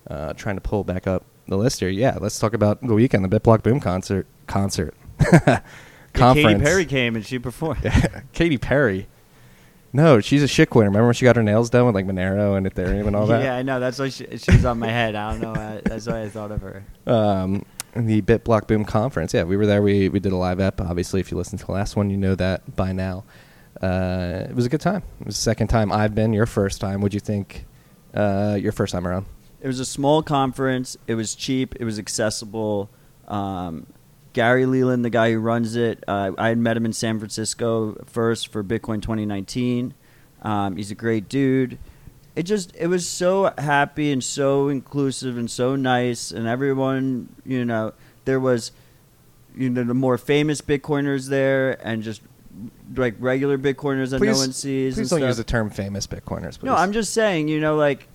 Uh, 0.09 0.35
trying 0.35 0.55
to 0.55 0.61
pull 0.61 0.85
back 0.85 1.09
up 1.09 1.25
the 1.49 1.57
list 1.57 1.81
here. 1.81 1.89
Yeah, 1.89 2.19
let's 2.21 2.39
talk 2.39 2.55
about 2.55 2.81
the 2.81 2.95
weekend, 2.95 3.25
the 3.25 3.41
BitBlock 3.41 3.65
Boom 3.65 3.81
concert 3.81 4.29
concert 4.47 4.95
conference. 6.17 6.59
Katy 6.59 6.65
Perry 6.65 6.85
came 6.87 7.17
and 7.17 7.25
she 7.25 7.39
performed. 7.39 7.91
Katy 8.33 8.59
Perry. 8.59 9.09
No, 9.93 10.21
she's 10.21 10.43
a 10.43 10.47
shitcoiner. 10.47 10.87
Remember 10.87 11.07
when 11.07 11.15
she 11.15 11.25
got 11.25 11.37
her 11.37 11.43
nails 11.43 11.71
done 11.71 11.87
with 11.87 11.95
like 11.95 12.07
Monero 12.07 12.57
and 12.57 12.67
Ethereum 12.67 13.07
and 13.07 13.17
all 13.17 13.27
that? 13.29 13.43
Yeah, 13.43 13.57
I 13.57 13.63
know. 13.63 13.81
That's 13.81 13.99
why 13.99 14.11
she, 14.11 14.27
she's 14.37 14.65
on 14.65 14.79
my 14.79 14.89
head. 14.89 15.15
I 15.15 15.31
don't 15.33 15.41
know. 15.41 15.81
That's 15.85 16.07
why 16.07 16.23
I 16.23 16.29
thought 16.29 16.51
of 16.53 16.61
her. 16.61 16.85
um, 17.07 17.65
the 17.95 18.21
BitBlock 18.21 18.67
Boom 18.67 18.85
conference. 18.85 19.33
Yeah, 19.33 19.45
we 19.45 19.57
were 19.57 19.65
there. 19.65 19.81
We 19.81 20.11
we 20.11 20.21
did 20.21 20.33
a 20.33 20.37
live 20.37 20.61
app. 20.61 20.83
Obviously, 20.83 21.21
if 21.21 21.31
you 21.31 21.39
listened 21.39 21.61
to 21.61 21.67
the 21.67 21.73
last 21.73 21.97
one, 21.97 22.11
you 22.11 22.19
know 22.19 22.35
that 22.35 22.77
by 22.77 22.93
now. 22.93 23.25
Uh, 23.81 24.45
it 24.49 24.55
was 24.55 24.67
a 24.67 24.69
good 24.69 24.81
time. 24.83 25.03
It 25.21 25.27
was 25.27 25.37
the 25.37 25.43
second 25.43 25.69
time 25.69 25.91
I've 25.91 26.15
been. 26.15 26.35
Your 26.35 26.47
first 26.47 26.79
time. 26.81 27.01
What'd 27.01 27.15
you 27.15 27.21
think? 27.21 27.65
Uh, 28.13 28.59
your 28.61 28.73
first 28.73 28.93
time 28.93 29.07
around? 29.07 29.27
It 29.63 29.67
was 29.67 29.81
a 29.81 29.85
small 29.87 30.23
conference. 30.23 30.97
It 31.07 31.15
was 31.15 31.35
cheap. 31.35 31.75
It 31.81 31.85
was 31.85 31.99
accessible. 31.99 32.91
Um, 33.29 33.87
Gary 34.37 34.67
Leland, 34.67 35.03
the 35.03 35.09
guy 35.09 35.33
who 35.33 35.39
runs 35.39 35.77
it, 35.77 36.05
uh, 36.07 36.31
I 36.37 36.51
had 36.51 36.59
met 36.59 36.77
him 36.77 36.85
in 36.85 36.93
San 36.93 37.19
Francisco 37.19 37.97
first 38.05 38.53
for 38.53 38.63
Bitcoin 38.63 39.01
2019. 39.01 39.95
Um, 40.43 40.77
he's 40.77 40.91
a 40.91 40.95
great 40.95 41.27
dude. 41.31 41.79
It 42.35 42.43
just 42.43 42.77
it 42.77 42.89
was 42.89 43.09
so 43.09 43.55
happy 43.57 44.13
and 44.13 44.23
so 44.23 44.69
inclusive 44.69 45.39
and 45.39 45.51
so 45.51 45.75
nice, 45.75 46.33
and 46.33 46.47
everyone 46.47 47.35
you 47.47 47.65
know 47.65 47.95
there 48.27 48.39
was 48.39 48.73
you 49.57 49.71
know 49.71 49.85
the 49.85 49.95
more 49.95 50.19
famous 50.19 50.61
Bitcoiners 50.61 51.31
there 51.31 51.79
and 51.83 52.03
just 52.03 52.21
like 52.95 53.15
regular 53.19 53.57
Bitcoiners 53.57 54.11
that 54.11 54.21
no 54.21 54.35
one 54.35 54.53
sees. 54.53 54.97
Please 54.97 55.09
don't 55.09 55.21
stuff. 55.21 55.29
use 55.29 55.39
the 55.39 55.45
term 55.45 55.71
famous 55.71 56.07
Bitcoiners. 56.07 56.59
Please. 56.59 56.67
No, 56.67 56.75
I'm 56.75 56.93
just 56.93 57.15
saying, 57.15 57.49
you 57.49 57.59
know, 57.59 57.75
like, 57.75 58.07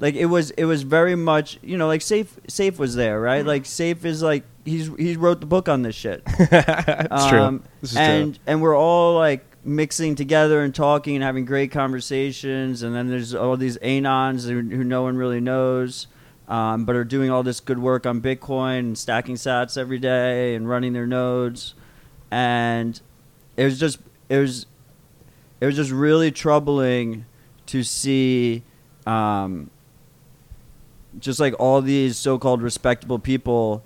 like 0.00 0.14
it 0.14 0.26
was, 0.26 0.50
it 0.52 0.64
was 0.64 0.82
very 0.82 1.14
much, 1.16 1.58
you 1.62 1.76
know, 1.76 1.86
like 1.86 2.00
Saif, 2.00 2.26
Saif 2.48 2.78
was 2.78 2.94
there, 2.94 3.20
right? 3.20 3.44
Like 3.44 3.64
Saif 3.64 4.04
is 4.04 4.22
like 4.22 4.44
he's 4.64 4.90
he 4.96 5.16
wrote 5.16 5.40
the 5.40 5.46
book 5.46 5.68
on 5.68 5.82
this 5.82 5.96
shit. 5.96 6.22
it's 6.26 7.26
true. 7.26 7.40
Um, 7.40 7.64
This 7.80 7.92
is 7.92 7.96
and 7.96 8.34
true. 8.34 8.42
and 8.46 8.62
we're 8.62 8.76
all 8.76 9.14
like 9.16 9.44
mixing 9.64 10.14
together 10.14 10.62
and 10.62 10.74
talking 10.74 11.16
and 11.16 11.24
having 11.24 11.44
great 11.44 11.70
conversations. 11.72 12.82
And 12.82 12.94
then 12.94 13.08
there's 13.08 13.34
all 13.34 13.56
these 13.56 13.76
anons 13.78 14.48
who, 14.48 14.60
who 14.74 14.84
no 14.84 15.02
one 15.02 15.16
really 15.16 15.40
knows, 15.40 16.06
um, 16.48 16.84
but 16.84 16.94
are 16.96 17.04
doing 17.04 17.30
all 17.30 17.42
this 17.42 17.60
good 17.60 17.78
work 17.78 18.06
on 18.06 18.20
Bitcoin 18.20 18.78
and 18.80 18.98
stacking 18.98 19.34
Sats 19.34 19.76
every 19.76 19.98
day 19.98 20.54
and 20.54 20.68
running 20.68 20.92
their 20.92 21.06
nodes. 21.06 21.74
And 22.30 23.00
it 23.56 23.64
was 23.64 23.78
just 23.80 23.98
it 24.28 24.38
was 24.38 24.66
it 25.60 25.66
was 25.66 25.74
just 25.74 25.90
really 25.90 26.30
troubling 26.30 27.26
to 27.66 27.82
see 27.82 28.62
um, 29.06 29.70
just 31.18 31.40
like 31.40 31.54
all 31.58 31.80
these 31.80 32.16
so-called 32.16 32.62
respectable 32.62 33.18
people 33.18 33.82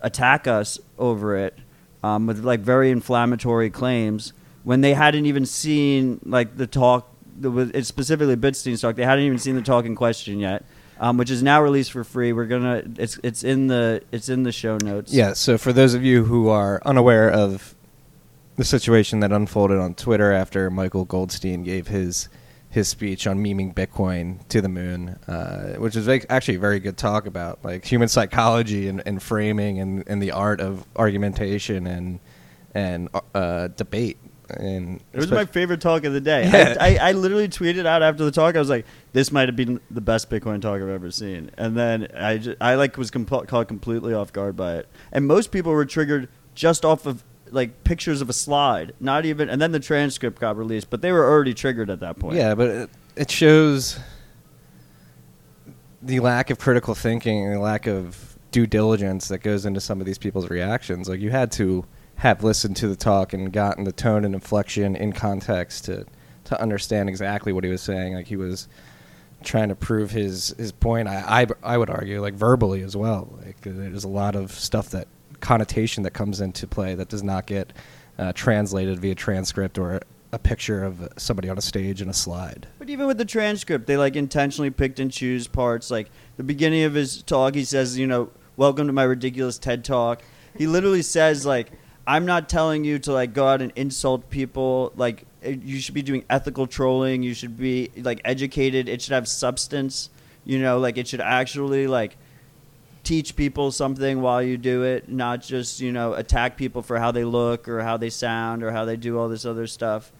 attack 0.00 0.46
us 0.46 0.78
over 0.98 1.36
it 1.36 1.58
um, 2.02 2.26
with 2.26 2.44
like 2.44 2.60
very 2.60 2.90
inflammatory 2.90 3.70
claims 3.70 4.32
when 4.62 4.80
they 4.80 4.94
hadn't 4.94 5.26
even 5.26 5.46
seen 5.46 6.20
like 6.24 6.56
the 6.56 6.66
talk 6.66 7.10
it's 7.42 7.88
specifically 7.88 8.36
Bitstein's 8.36 8.80
talk 8.80 8.96
they 8.96 9.04
hadn't 9.04 9.24
even 9.24 9.38
seen 9.38 9.56
the 9.56 9.62
talk 9.62 9.84
in 9.84 9.94
question 9.94 10.38
yet 10.38 10.64
um, 10.98 11.16
which 11.16 11.30
is 11.30 11.42
now 11.42 11.60
released 11.62 11.92
for 11.92 12.04
free. 12.04 12.32
We're 12.32 12.46
gonna 12.46 12.82
it's 12.98 13.18
it's 13.22 13.42
in 13.42 13.66
the 13.66 14.02
it's 14.12 14.28
in 14.28 14.42
the 14.42 14.52
show 14.52 14.78
notes. 14.78 15.12
Yeah, 15.12 15.32
so 15.32 15.58
for 15.58 15.72
those 15.72 15.94
of 15.94 16.04
you 16.04 16.24
who 16.24 16.48
are 16.48 16.80
unaware 16.84 17.30
of 17.30 17.74
the 18.56 18.64
situation 18.64 19.20
that 19.20 19.32
unfolded 19.32 19.78
on 19.78 19.94
Twitter 19.94 20.32
after 20.32 20.70
Michael 20.70 21.04
Goldstein 21.04 21.64
gave 21.64 21.88
his 21.88 22.28
his 22.74 22.88
speech 22.88 23.28
on 23.28 23.38
memeing 23.38 23.72
Bitcoin 23.72 24.46
to 24.48 24.60
the 24.60 24.68
moon, 24.68 25.10
uh, 25.28 25.74
which 25.74 25.94
is 25.94 26.08
actually 26.08 26.56
a 26.56 26.58
very 26.58 26.80
good 26.80 26.96
talk 26.96 27.24
about 27.26 27.64
like 27.64 27.84
human 27.84 28.08
psychology 28.08 28.88
and, 28.88 29.00
and 29.06 29.22
framing 29.22 29.78
and, 29.78 30.02
and 30.08 30.20
the 30.20 30.32
art 30.32 30.60
of 30.60 30.84
argumentation 30.96 31.86
and 31.86 32.18
and 32.74 33.08
uh, 33.32 33.68
debate 33.68 34.18
And 34.58 35.00
It 35.12 35.18
was 35.18 35.30
my 35.30 35.44
favorite 35.44 35.80
talk 35.80 36.02
of 36.02 36.12
the 36.12 36.20
day. 36.20 36.50
Yeah. 36.50 36.74
I, 36.80 36.96
I, 36.96 37.08
I 37.10 37.12
literally 37.12 37.48
tweeted 37.48 37.86
out 37.86 38.02
after 38.02 38.24
the 38.24 38.32
talk. 38.32 38.56
I 38.56 38.58
was 38.58 38.68
like, 38.70 38.86
"This 39.12 39.30
might 39.30 39.48
have 39.48 39.54
been 39.54 39.78
the 39.92 40.00
best 40.00 40.28
Bitcoin 40.28 40.60
talk 40.60 40.82
I've 40.82 40.88
ever 40.88 41.12
seen." 41.12 41.52
And 41.56 41.76
then 41.76 42.08
I, 42.12 42.38
ju- 42.38 42.56
I 42.60 42.74
like 42.74 42.96
was 42.96 43.12
comp- 43.12 43.46
caught 43.46 43.68
completely 43.68 44.12
off 44.12 44.32
guard 44.32 44.56
by 44.56 44.78
it. 44.78 44.88
And 45.12 45.28
most 45.28 45.52
people 45.52 45.70
were 45.70 45.86
triggered 45.86 46.28
just 46.56 46.84
off 46.84 47.06
of 47.06 47.22
like 47.50 47.84
pictures 47.84 48.20
of 48.20 48.28
a 48.28 48.32
slide, 48.32 48.94
not 49.00 49.24
even. 49.24 49.48
And 49.48 49.60
then 49.60 49.72
the 49.72 49.80
transcript 49.80 50.40
got 50.40 50.56
released, 50.56 50.90
but 50.90 51.02
they 51.02 51.12
were 51.12 51.28
already 51.28 51.54
triggered 51.54 51.90
at 51.90 52.00
that 52.00 52.18
point. 52.18 52.36
Yeah, 52.36 52.54
but 52.54 52.68
it, 52.68 52.90
it 53.16 53.30
shows 53.30 53.98
the 56.02 56.20
lack 56.20 56.50
of 56.50 56.58
critical 56.58 56.94
thinking 56.94 57.44
and 57.44 57.54
the 57.54 57.60
lack 57.60 57.86
of 57.86 58.38
due 58.50 58.66
diligence 58.66 59.28
that 59.28 59.38
goes 59.38 59.66
into 59.66 59.80
some 59.80 60.00
of 60.00 60.06
these 60.06 60.18
people's 60.18 60.48
reactions. 60.50 61.08
Like 61.08 61.20
you 61.20 61.30
had 61.30 61.50
to 61.52 61.84
have 62.16 62.44
listened 62.44 62.76
to 62.76 62.88
the 62.88 62.96
talk 62.96 63.32
and 63.32 63.52
gotten 63.52 63.84
the 63.84 63.92
tone 63.92 64.24
and 64.24 64.34
inflection 64.34 64.96
in 64.96 65.12
context 65.12 65.86
to 65.86 66.06
to 66.44 66.60
understand 66.60 67.08
exactly 67.08 67.52
what 67.52 67.64
he 67.64 67.70
was 67.70 67.80
saying. 67.80 68.14
Like 68.14 68.26
he 68.26 68.36
was 68.36 68.68
trying 69.42 69.70
to 69.70 69.74
prove 69.74 70.10
his 70.10 70.54
his 70.58 70.72
point. 70.72 71.08
I 71.08 71.46
I, 71.62 71.74
I 71.74 71.78
would 71.78 71.90
argue 71.90 72.20
like 72.20 72.34
verbally 72.34 72.82
as 72.82 72.96
well. 72.96 73.36
Like 73.44 73.60
there's 73.62 74.04
a 74.04 74.08
lot 74.08 74.36
of 74.36 74.52
stuff 74.52 74.90
that 74.90 75.08
connotation 75.44 76.02
that 76.02 76.12
comes 76.12 76.40
into 76.40 76.66
play 76.66 76.94
that 76.94 77.08
does 77.08 77.22
not 77.22 77.46
get 77.46 77.70
uh, 78.18 78.32
translated 78.32 78.98
via 78.98 79.14
transcript 79.14 79.78
or 79.78 80.00
a 80.32 80.38
picture 80.38 80.82
of 80.82 81.06
somebody 81.18 81.50
on 81.50 81.58
a 81.58 81.60
stage 81.60 82.00
in 82.00 82.08
a 82.08 82.14
slide. 82.14 82.66
But 82.78 82.88
even 82.88 83.06
with 83.06 83.18
the 83.18 83.26
transcript, 83.26 83.86
they 83.86 83.98
like 83.98 84.16
intentionally 84.16 84.70
picked 84.70 84.98
and 84.98 85.12
choose 85.12 85.46
parts. 85.46 85.90
Like 85.90 86.10
the 86.38 86.42
beginning 86.42 86.84
of 86.84 86.94
his 86.94 87.22
talk, 87.22 87.54
he 87.54 87.64
says, 87.64 87.98
you 87.98 88.06
know, 88.06 88.30
welcome 88.56 88.86
to 88.86 88.92
my 88.92 89.02
ridiculous 89.02 89.58
TED 89.58 89.84
talk. 89.84 90.22
He 90.56 90.66
literally 90.66 91.02
says 91.02 91.44
like, 91.44 91.70
I'm 92.06 92.24
not 92.24 92.48
telling 92.48 92.84
you 92.84 92.98
to 93.00 93.12
like 93.12 93.34
go 93.34 93.46
out 93.46 93.60
and 93.60 93.70
insult 93.76 94.30
people. 94.30 94.92
Like 94.96 95.26
eh, 95.42 95.56
you 95.62 95.78
should 95.78 95.94
be 95.94 96.02
doing 96.02 96.24
ethical 96.30 96.66
trolling. 96.66 97.22
You 97.22 97.34
should 97.34 97.58
be 97.58 97.90
like 97.96 98.22
educated. 98.24 98.88
It 98.88 99.02
should 99.02 99.12
have 99.12 99.28
substance. 99.28 100.08
You 100.44 100.58
know, 100.58 100.78
like 100.78 100.96
it 100.96 101.06
should 101.06 101.20
actually 101.20 101.86
like 101.86 102.16
teach 103.04 103.36
people 103.36 103.70
something 103.70 104.20
while 104.20 104.42
you 104.42 104.56
do 104.56 104.82
it, 104.82 105.08
not 105.08 105.42
just 105.42 105.80
you 105.80 105.92
know 105.92 106.14
attack 106.14 106.56
people 106.56 106.82
for 106.82 106.98
how 106.98 107.10
they 107.10 107.24
look 107.24 107.68
or 107.68 107.82
how 107.82 107.96
they 107.96 108.10
sound 108.10 108.62
or 108.62 108.70
how 108.70 108.84
they 108.84 108.96
do 108.96 109.18
all 109.18 109.28
this 109.28 109.44
other 109.44 109.66
stuff. 109.66 110.12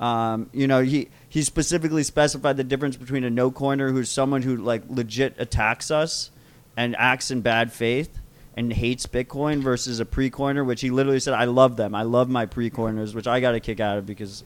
Um, 0.00 0.50
you 0.52 0.66
know, 0.66 0.82
he 0.82 1.08
he 1.28 1.42
specifically 1.42 2.02
specified 2.02 2.56
the 2.56 2.64
difference 2.64 2.96
between 2.96 3.24
a 3.24 3.30
no 3.30 3.50
coiner 3.50 3.90
who's 3.90 4.10
someone 4.10 4.42
who 4.42 4.56
like 4.56 4.82
legit 4.88 5.36
attacks 5.38 5.90
us 5.90 6.30
and 6.76 6.96
acts 6.96 7.30
in 7.30 7.40
bad 7.40 7.72
faith 7.72 8.18
and 8.56 8.72
hates 8.72 9.06
Bitcoin 9.06 9.62
versus 9.62 10.00
a 10.00 10.04
pre 10.04 10.28
coiner, 10.28 10.64
which 10.64 10.80
he 10.80 10.90
literally 10.90 11.20
said, 11.20 11.34
"I 11.34 11.44
love 11.44 11.76
them. 11.76 11.94
I 11.94 12.02
love 12.02 12.28
my 12.28 12.46
pre 12.46 12.68
coiners," 12.68 13.14
which 13.14 13.26
I 13.26 13.40
got 13.40 13.54
a 13.54 13.60
kick 13.60 13.78
out 13.80 13.98
of 13.98 14.04
because 14.04 14.44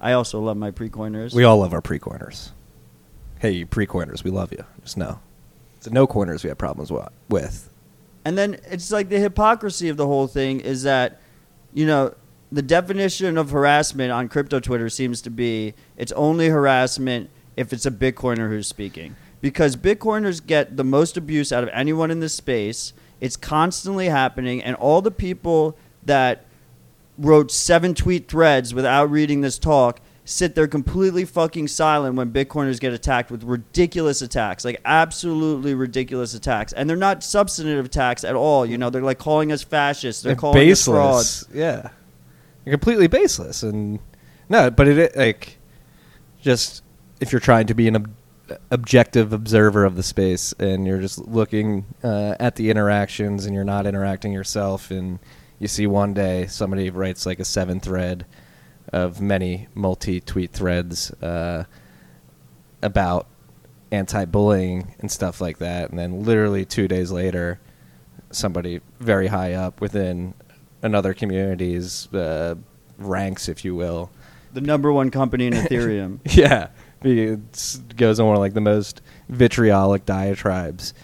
I 0.00 0.12
also 0.12 0.40
love 0.40 0.56
my 0.56 0.70
pre 0.70 0.88
coiners. 0.88 1.34
We 1.34 1.44
all 1.44 1.58
love 1.58 1.72
our 1.72 1.80
pre-coiners. 1.80 2.52
Hey, 3.38 3.50
you 3.50 3.66
pre-coiners, 3.66 4.24
we 4.24 4.30
love 4.30 4.52
you. 4.52 4.64
Just 4.82 4.96
know. 4.96 5.20
No 5.90 6.06
coiners 6.06 6.42
we 6.42 6.48
have 6.48 6.58
problems 6.58 6.90
with. 7.28 7.70
And 8.24 8.36
then 8.36 8.58
it's 8.70 8.90
like 8.90 9.08
the 9.08 9.18
hypocrisy 9.18 9.88
of 9.88 9.96
the 9.96 10.06
whole 10.06 10.26
thing 10.26 10.60
is 10.60 10.82
that, 10.82 11.20
you 11.72 11.86
know, 11.86 12.14
the 12.50 12.62
definition 12.62 13.38
of 13.38 13.50
harassment 13.50 14.10
on 14.10 14.28
crypto 14.28 14.60
Twitter 14.60 14.88
seems 14.88 15.20
to 15.22 15.30
be 15.30 15.74
it's 15.96 16.12
only 16.12 16.48
harassment 16.48 17.30
if 17.56 17.72
it's 17.72 17.86
a 17.86 17.90
Bitcoiner 17.90 18.48
who's 18.48 18.66
speaking. 18.66 19.16
Because 19.40 19.76
Bitcoiners 19.76 20.44
get 20.44 20.76
the 20.76 20.84
most 20.84 21.16
abuse 21.16 21.52
out 21.52 21.62
of 21.62 21.68
anyone 21.72 22.10
in 22.10 22.20
this 22.20 22.34
space. 22.34 22.92
It's 23.20 23.36
constantly 23.36 24.08
happening, 24.08 24.62
and 24.62 24.76
all 24.76 25.00
the 25.02 25.10
people 25.10 25.76
that 26.04 26.44
wrote 27.18 27.50
seven 27.50 27.94
tweet 27.94 28.28
threads 28.28 28.74
without 28.74 29.10
reading 29.10 29.40
this 29.40 29.58
talk 29.58 30.00
sit 30.26 30.56
there 30.56 30.66
completely 30.66 31.24
fucking 31.24 31.68
silent 31.68 32.16
when 32.16 32.32
Bitcoiners 32.32 32.80
get 32.80 32.92
attacked 32.92 33.30
with 33.30 33.44
ridiculous 33.44 34.20
attacks, 34.20 34.64
like 34.64 34.80
absolutely 34.84 35.72
ridiculous 35.72 36.34
attacks, 36.34 36.72
and 36.72 36.90
they're 36.90 36.96
not 36.96 37.22
substantive 37.22 37.86
attacks 37.86 38.24
at 38.24 38.34
all. 38.34 38.66
You 38.66 38.76
know, 38.76 38.90
they're 38.90 39.02
like 39.02 39.18
calling 39.18 39.52
us 39.52 39.62
fascists. 39.62 40.22
They're, 40.22 40.34
calling 40.34 40.70
us 40.70 40.84
frauds. 40.84 41.46
Yeah, 41.54 41.90
They're 42.64 42.72
completely 42.72 43.06
baseless, 43.06 43.62
and 43.62 44.00
no, 44.48 44.68
but 44.68 44.88
it 44.88 45.16
like 45.16 45.58
just 46.42 46.82
if 47.20 47.32
you're 47.32 47.40
trying 47.40 47.68
to 47.68 47.74
be 47.74 47.86
an 47.86 47.96
ob- 47.96 48.10
objective 48.70 49.32
observer 49.32 49.84
of 49.84 49.96
the 49.96 50.02
space 50.02 50.52
and 50.58 50.86
you're 50.86 51.00
just 51.00 51.18
looking 51.18 51.84
uh, 52.04 52.34
at 52.38 52.56
the 52.56 52.68
interactions 52.68 53.46
and 53.46 53.54
you're 53.54 53.64
not 53.64 53.86
interacting 53.86 54.32
yourself, 54.32 54.90
and 54.90 55.20
you 55.60 55.68
see 55.68 55.86
one 55.86 56.14
day 56.14 56.46
somebody 56.48 56.90
writes 56.90 57.26
like 57.26 57.38
a 57.38 57.44
seven 57.44 57.78
thread 57.78 58.26
of 58.92 59.20
many 59.20 59.68
multi-tweet 59.74 60.52
threads 60.52 61.10
uh, 61.22 61.64
about 62.82 63.26
anti-bullying 63.90 64.94
and 64.98 65.10
stuff 65.10 65.40
like 65.40 65.58
that, 65.58 65.90
and 65.90 65.98
then 65.98 66.24
literally 66.24 66.64
two 66.64 66.88
days 66.88 67.10
later, 67.10 67.60
somebody 68.30 68.80
very 69.00 69.28
high 69.28 69.52
up 69.54 69.80
within 69.80 70.34
another 70.82 71.14
community's 71.14 72.12
uh, 72.12 72.54
ranks, 72.98 73.48
if 73.48 73.64
you 73.64 73.74
will, 73.74 74.10
The 74.52 74.60
number 74.60 74.92
one 74.92 75.10
company 75.10 75.46
in 75.46 75.52
Ethereum. 75.52 76.20
yeah, 76.36 76.68
it 77.02 77.96
goes 77.96 78.18
on 78.20 78.26
one 78.26 78.36
of 78.36 78.40
like 78.40 78.54
the 78.54 78.60
most 78.60 79.00
vitriolic 79.28 80.04
diatribes 80.06 80.94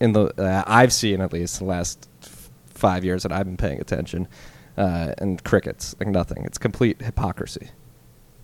in 0.00 0.12
the 0.12 0.26
uh, 0.40 0.64
I've 0.66 0.92
seen 0.92 1.20
at 1.20 1.32
least 1.32 1.58
the 1.58 1.64
last 1.64 2.08
f- 2.22 2.50
five 2.66 3.04
years 3.04 3.22
that 3.22 3.32
I've 3.32 3.46
been 3.46 3.56
paying 3.56 3.80
attention, 3.80 4.26
uh, 4.76 5.12
and 5.18 5.42
crickets 5.44 5.94
like 6.00 6.08
nothing. 6.08 6.44
It's 6.44 6.58
complete 6.58 7.00
hypocrisy. 7.02 7.70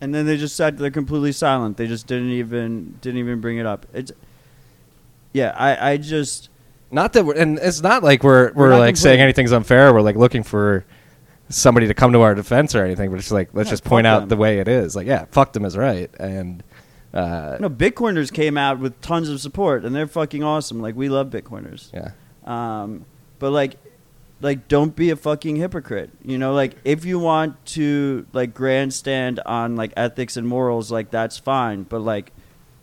and 0.00 0.14
then 0.14 0.26
they 0.26 0.36
just 0.36 0.54
sat 0.56 0.78
there 0.78 0.90
completely 0.90 1.32
silent. 1.32 1.76
They 1.76 1.86
just 1.86 2.06
didn't 2.06 2.30
even 2.30 2.98
didn't 3.00 3.18
even 3.18 3.40
bring 3.40 3.58
it 3.58 3.66
up. 3.66 3.86
It's 3.92 4.12
yeah, 5.32 5.54
I 5.56 5.92
I 5.92 5.96
just 5.96 6.48
Not 6.90 7.12
that, 7.12 7.24
we're, 7.24 7.34
and 7.34 7.58
it's 7.58 7.82
not 7.82 8.02
like 8.02 8.22
we're 8.22 8.52
we're, 8.52 8.70
We're 8.70 8.78
like 8.78 8.96
saying 8.96 9.20
anything's 9.20 9.52
unfair. 9.52 9.92
We're 9.92 10.00
like 10.00 10.16
looking 10.16 10.42
for 10.42 10.84
somebody 11.50 11.86
to 11.86 11.94
come 11.94 12.12
to 12.12 12.20
our 12.22 12.34
defense 12.34 12.74
or 12.74 12.84
anything. 12.84 13.10
But 13.10 13.18
it's 13.18 13.30
like 13.30 13.50
let's 13.52 13.68
Yeah, 13.68 13.72
just 13.72 13.84
point 13.84 14.06
out 14.06 14.20
them. 14.20 14.28
the 14.30 14.36
way 14.36 14.58
it 14.58 14.68
is. 14.68 14.94
Like 14.96 15.06
yeah, 15.06 15.26
fuck 15.30 15.52
them 15.52 15.64
is 15.64 15.76
right, 15.76 16.10
and 16.18 16.62
uh, 17.14 17.56
no 17.60 17.68
Bitcoiners 17.70 18.32
came 18.32 18.56
out 18.58 18.78
with 18.78 19.00
tons 19.00 19.28
of 19.28 19.40
support 19.40 19.84
and 19.84 19.94
they're 19.94 20.06
fucking 20.06 20.42
awesome. 20.44 20.80
Like 20.80 20.94
we 20.94 21.08
love 21.08 21.28
Bitcoiners. 21.30 21.90
yeah, 21.92 22.10
Um, 22.44 23.04
but 23.38 23.50
like, 23.50 23.76
like 24.40 24.68
don't 24.68 24.94
be 24.94 25.10
a 25.10 25.16
fucking 25.16 25.56
hypocrite. 25.56 26.10
You 26.24 26.38
know, 26.38 26.52
like 26.54 26.76
if 26.84 27.04
you 27.04 27.18
want 27.18 27.64
to 27.66 28.26
like 28.32 28.54
grandstand 28.54 29.40
on 29.46 29.76
like 29.76 29.92
ethics 29.96 30.36
and 30.36 30.46
morals, 30.46 30.90
like 30.92 31.10
that's 31.10 31.38
fine. 31.38 31.82
But 31.84 32.00
like, 32.00 32.32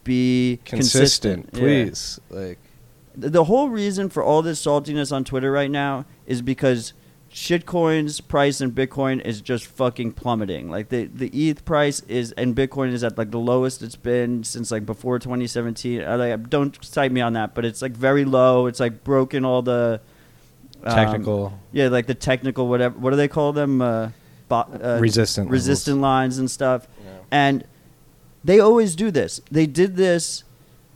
be 0.03 0.59
consistent, 0.65 1.45
consistent, 1.45 1.49
Yeah. 1.53 1.59
please. 1.85 2.19
Like 2.29 2.59
The- 3.15 3.45
whole 3.45 3.69
reason 3.69 4.09
for 4.09 4.21
all 4.23 4.41
this 4.41 4.63
saltiness 4.63 5.11
on 5.11 5.23
Twitter 5.23 5.51
right 5.51 5.71
now 5.71 6.05
is 6.27 6.41
because 6.41 6.93
shitcoins 7.31 8.25
price 8.25 8.61
in 8.61 8.71
Bitcoin 8.71 9.21
is 9.25 9.41
just 9.41 9.65
fucking 9.65 10.11
plummeting. 10.13 10.69
Like 10.69 10.89
the 10.89 11.05
the 11.05 11.27
ETH 11.29 11.63
price 11.65 12.01
is 12.07 12.31
and 12.33 12.55
Bitcoin 12.55 12.91
is 12.93 13.03
at 13.03 13.17
like 13.17 13.31
the 13.31 13.39
lowest 13.39 13.81
it's 13.81 13.95
been 13.95 14.43
since 14.43 14.71
like 14.71 14.85
before 14.85 15.19
2017. 15.19 16.01
I, 16.03 16.15
like, 16.15 16.49
don't 16.49 16.77
cite 16.83 17.11
me 17.11 17.21
on 17.21 17.33
that, 17.33 17.53
but 17.53 17.65
it's 17.65 17.81
like 17.81 17.91
very 17.93 18.25
low. 18.25 18.67
It's 18.67 18.79
like 18.79 19.03
broken 19.03 19.43
all 19.45 19.61
the 19.61 20.01
um, 20.85 20.95
technical 20.95 21.59
yeah, 21.71 21.87
like 21.87 22.07
the 22.07 22.13
technical 22.15 22.67
whatever. 22.67 22.97
What 22.97 23.11
do 23.11 23.15
they 23.15 23.27
call 23.27 23.53
them? 23.53 23.81
Uh, 23.81 24.09
bo- 24.47 24.67
uh, 24.81 24.97
resistant 25.01 25.47
levels. 25.47 25.61
resistant 25.61 26.01
lines 26.01 26.37
and 26.37 26.49
stuff. 26.49 26.87
And 27.31 27.65
they 28.43 28.59
always 28.59 28.95
do 28.95 29.09
this. 29.11 29.41
They 29.49 29.65
did 29.65 29.95
this 29.95 30.43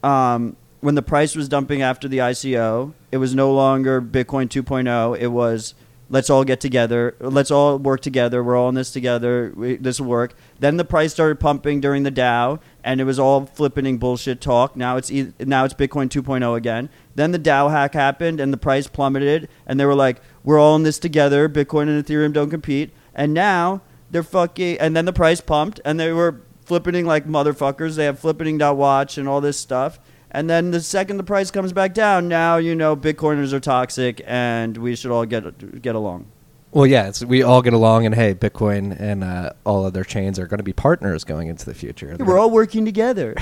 um, 0.04 0.56
when 0.82 0.96
the 0.96 1.02
price 1.02 1.36
was 1.36 1.50
dumping 1.50 1.82
after 1.82 2.08
the 2.08 2.20
ICO. 2.20 2.94
It 3.12 3.18
was 3.18 3.34
no 3.34 3.52
longer 3.52 4.02
Bitcoin 4.02 4.48
2.0. 4.48 5.18
It 5.20 5.28
was 5.28 5.74
let's 6.10 6.30
all 6.30 6.44
get 6.44 6.60
together. 6.60 7.16
Let's 7.20 7.52
all 7.52 7.78
work 7.78 8.02
together. 8.02 8.44
We're 8.44 8.58
all 8.58 8.70
in 8.70 8.76
this 8.76 8.92
together. 8.92 9.52
We, 9.56 9.78
this 9.78 10.00
will 10.00 10.08
work. 10.08 10.36
Then 10.60 10.78
the 10.78 10.86
price 10.86 11.12
started 11.12 11.40
pumping 11.40 11.82
during 11.82 12.04
the 12.04 12.12
DAO, 12.12 12.60
and 12.90 13.00
it 13.00 13.04
was 13.04 13.20
all 13.20 13.46
flipping 13.46 14.00
bullshit 14.00 14.42
talk. 14.42 14.76
Now 14.76 14.98
it's 14.98 15.12
e- 15.12 15.32
now 15.38 15.64
it's 15.64 15.76
Bitcoin 15.76 16.10
2.0 16.10 16.58
again. 16.58 16.90
Then 17.14 17.32
the 17.32 17.38
DAO 17.38 17.70
hack 17.70 17.94
happened, 17.94 18.40
and 18.40 18.52
the 18.52 18.58
price 18.58 18.88
plummeted, 18.88 19.48
and 19.68 19.80
they 19.80 19.86
were 19.86 19.94
like, 19.94 20.24
"We're 20.44 20.58
all 20.58 20.76
in 20.76 20.82
this 20.82 20.98
together. 20.98 21.48
Bitcoin 21.48 21.84
and 21.84 22.04
Ethereum 22.04 22.34
don't 22.34 22.50
compete." 22.50 22.90
And 23.14 23.32
now 23.32 23.84
they're 24.10 24.24
fucking, 24.24 24.80
and 24.80 24.98
then 24.98 25.06
the 25.06 25.14
price 25.14 25.40
pumped, 25.40 25.80
and 25.86 26.00
they 26.00 26.12
were 26.12 26.42
flippening 26.66 27.06
like 27.06 27.28
motherfuckers. 27.28 27.96
They 27.96 28.06
have 28.06 28.20
flippening.watch 28.20 29.20
and 29.20 29.30
all 29.30 29.40
this 29.40 29.60
stuff. 29.60 30.00
And 30.32 30.50
then 30.50 30.72
the 30.72 30.82
second 30.82 31.18
the 31.18 31.24
price 31.24 31.52
comes 31.52 31.72
back 31.72 31.94
down, 31.94 32.28
now 32.28 32.58
you 32.58 32.74
know 32.74 32.96
Bitcoiners 32.96 33.54
are 33.54 33.60
toxic, 33.60 34.20
and 34.26 34.76
we 34.78 34.96
should 34.96 35.12
all 35.12 35.28
get 35.28 35.80
get 35.84 35.94
along. 35.94 36.26
Well, 36.72 36.86
yeah, 36.86 37.08
it's, 37.08 37.26
we 37.26 37.42
all 37.42 37.62
get 37.62 37.74
along, 37.74 38.06
and 38.06 38.14
hey, 38.14 38.36
Bitcoin 38.36 39.00
and 39.00 39.24
uh, 39.24 39.54
all 39.66 39.86
other 39.86 40.04
chains 40.04 40.38
are 40.38 40.46
going 40.46 40.60
to 40.60 40.64
be 40.64 40.74
partners 40.74 41.24
going 41.24 41.48
into 41.48 41.66
the 41.66 41.74
future. 41.74 42.16
We're 42.20 42.38
all 42.38 42.52
working 42.52 42.86
together. 42.86 43.36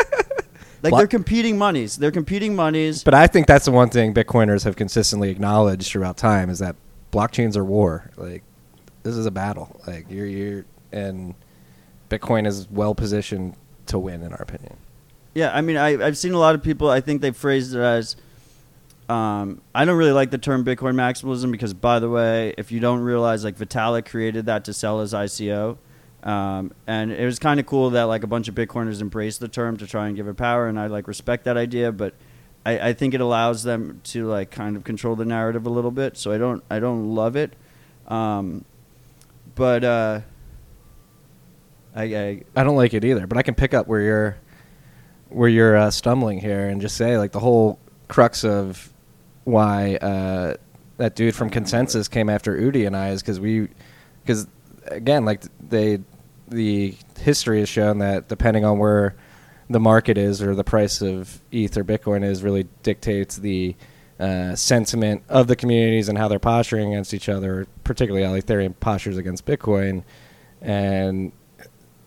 like 0.82 0.94
they're 0.94 1.08
competing 1.08 1.58
monies. 1.58 1.96
They're 1.96 2.12
competing 2.12 2.54
monies. 2.54 3.02
But 3.02 3.14
I 3.14 3.26
think 3.26 3.48
that's 3.48 3.64
the 3.64 3.72
one 3.72 3.88
thing 3.88 4.14
Bitcoiners 4.14 4.64
have 4.64 4.76
consistently 4.76 5.30
acknowledged 5.30 5.90
throughout 5.90 6.16
time 6.16 6.48
is 6.48 6.60
that 6.60 6.76
blockchains 7.10 7.56
are 7.56 7.64
war. 7.64 8.10
Like 8.16 8.44
this 9.02 9.16
is 9.16 9.26
a 9.26 9.30
battle. 9.32 9.80
Like 9.86 10.06
you're 10.08 10.26
you're 10.26 10.64
and 10.92 11.34
Bitcoin 12.08 12.46
is 12.46 12.68
well 12.70 12.94
positioned 12.94 13.56
to 13.86 13.98
win, 13.98 14.22
in 14.22 14.32
our 14.32 14.42
opinion. 14.42 14.76
Yeah, 15.34 15.50
I 15.52 15.60
mean, 15.62 15.76
I, 15.76 16.04
I've 16.04 16.16
seen 16.16 16.32
a 16.32 16.38
lot 16.38 16.54
of 16.54 16.62
people. 16.62 16.88
I 16.88 17.00
think 17.00 17.20
they 17.20 17.32
phrased 17.32 17.74
it 17.74 17.80
as. 17.80 18.16
Um, 19.14 19.60
I 19.72 19.84
don't 19.84 19.96
really 19.96 20.10
like 20.10 20.32
the 20.32 20.38
term 20.38 20.64
Bitcoin 20.64 20.94
maximalism 20.96 21.52
because, 21.52 21.72
by 21.72 22.00
the 22.00 22.10
way, 22.10 22.52
if 22.58 22.72
you 22.72 22.80
don't 22.80 22.98
realize, 22.98 23.44
like 23.44 23.56
Vitalik 23.56 24.06
created 24.06 24.46
that 24.46 24.64
to 24.64 24.72
sell 24.72 25.00
his 25.00 25.12
ICO, 25.12 25.78
um, 26.24 26.72
and 26.88 27.12
it 27.12 27.24
was 27.24 27.38
kind 27.38 27.60
of 27.60 27.66
cool 27.66 27.90
that 27.90 28.04
like 28.04 28.24
a 28.24 28.26
bunch 28.26 28.48
of 28.48 28.56
Bitcoiners 28.56 29.00
embraced 29.00 29.38
the 29.38 29.46
term 29.46 29.76
to 29.76 29.86
try 29.86 30.08
and 30.08 30.16
give 30.16 30.26
it 30.26 30.36
power, 30.36 30.66
and 30.66 30.80
I 30.80 30.88
like 30.88 31.06
respect 31.06 31.44
that 31.44 31.56
idea, 31.56 31.92
but 31.92 32.14
I, 32.66 32.88
I 32.88 32.92
think 32.92 33.14
it 33.14 33.20
allows 33.20 33.62
them 33.62 34.00
to 34.04 34.26
like 34.26 34.50
kind 34.50 34.76
of 34.76 34.82
control 34.82 35.14
the 35.14 35.24
narrative 35.24 35.64
a 35.64 35.70
little 35.70 35.92
bit. 35.92 36.16
So 36.16 36.32
I 36.32 36.38
don't 36.38 36.64
I 36.68 36.80
don't 36.80 37.14
love 37.14 37.36
it, 37.36 37.52
um, 38.08 38.64
but 39.54 39.84
uh, 39.84 40.20
I, 41.94 42.02
I 42.02 42.42
I 42.56 42.64
don't 42.64 42.76
like 42.76 42.94
it 42.94 43.04
either, 43.04 43.28
but 43.28 43.38
I 43.38 43.42
can 43.42 43.54
pick 43.54 43.74
up 43.74 43.86
where 43.86 44.00
you're 44.00 44.36
where 45.28 45.48
you're 45.48 45.76
uh, 45.76 45.92
stumbling 45.92 46.38
here 46.40 46.66
and 46.68 46.80
just 46.80 46.96
say 46.96 47.16
like 47.16 47.30
the 47.30 47.40
whole 47.40 47.78
crux 48.08 48.44
of 48.44 48.90
why 49.44 49.96
uh, 49.96 50.56
that 50.96 51.14
dude 51.14 51.34
from 51.34 51.50
Consensus 51.50 52.08
came 52.08 52.28
after 52.28 52.56
Udi 52.56 52.86
and 52.86 52.96
I 52.96 53.10
is 53.10 53.22
because 53.22 53.40
we 53.40 53.68
because 54.22 54.46
again 54.86 55.24
like 55.24 55.42
they 55.60 56.00
the 56.48 56.94
history 57.18 57.60
has 57.60 57.68
shown 57.68 57.98
that 57.98 58.28
depending 58.28 58.64
on 58.64 58.78
where 58.78 59.14
the 59.70 59.80
market 59.80 60.18
is 60.18 60.42
or 60.42 60.54
the 60.54 60.64
price 60.64 61.00
of 61.00 61.40
ETH 61.50 61.76
or 61.76 61.84
Bitcoin 61.84 62.22
is 62.22 62.42
really 62.42 62.66
dictates 62.82 63.36
the 63.36 63.74
uh, 64.20 64.54
sentiment 64.54 65.22
of 65.28 65.46
the 65.46 65.56
communities 65.56 66.08
and 66.08 66.18
how 66.18 66.28
they're 66.28 66.38
posturing 66.38 66.92
against 66.92 67.14
each 67.14 67.28
other, 67.28 67.66
particularly 67.82 68.24
how 68.26 68.32
Ethereum 68.34 68.78
postures 68.78 69.16
against 69.16 69.44
Bitcoin. 69.46 70.04
And 70.60 71.32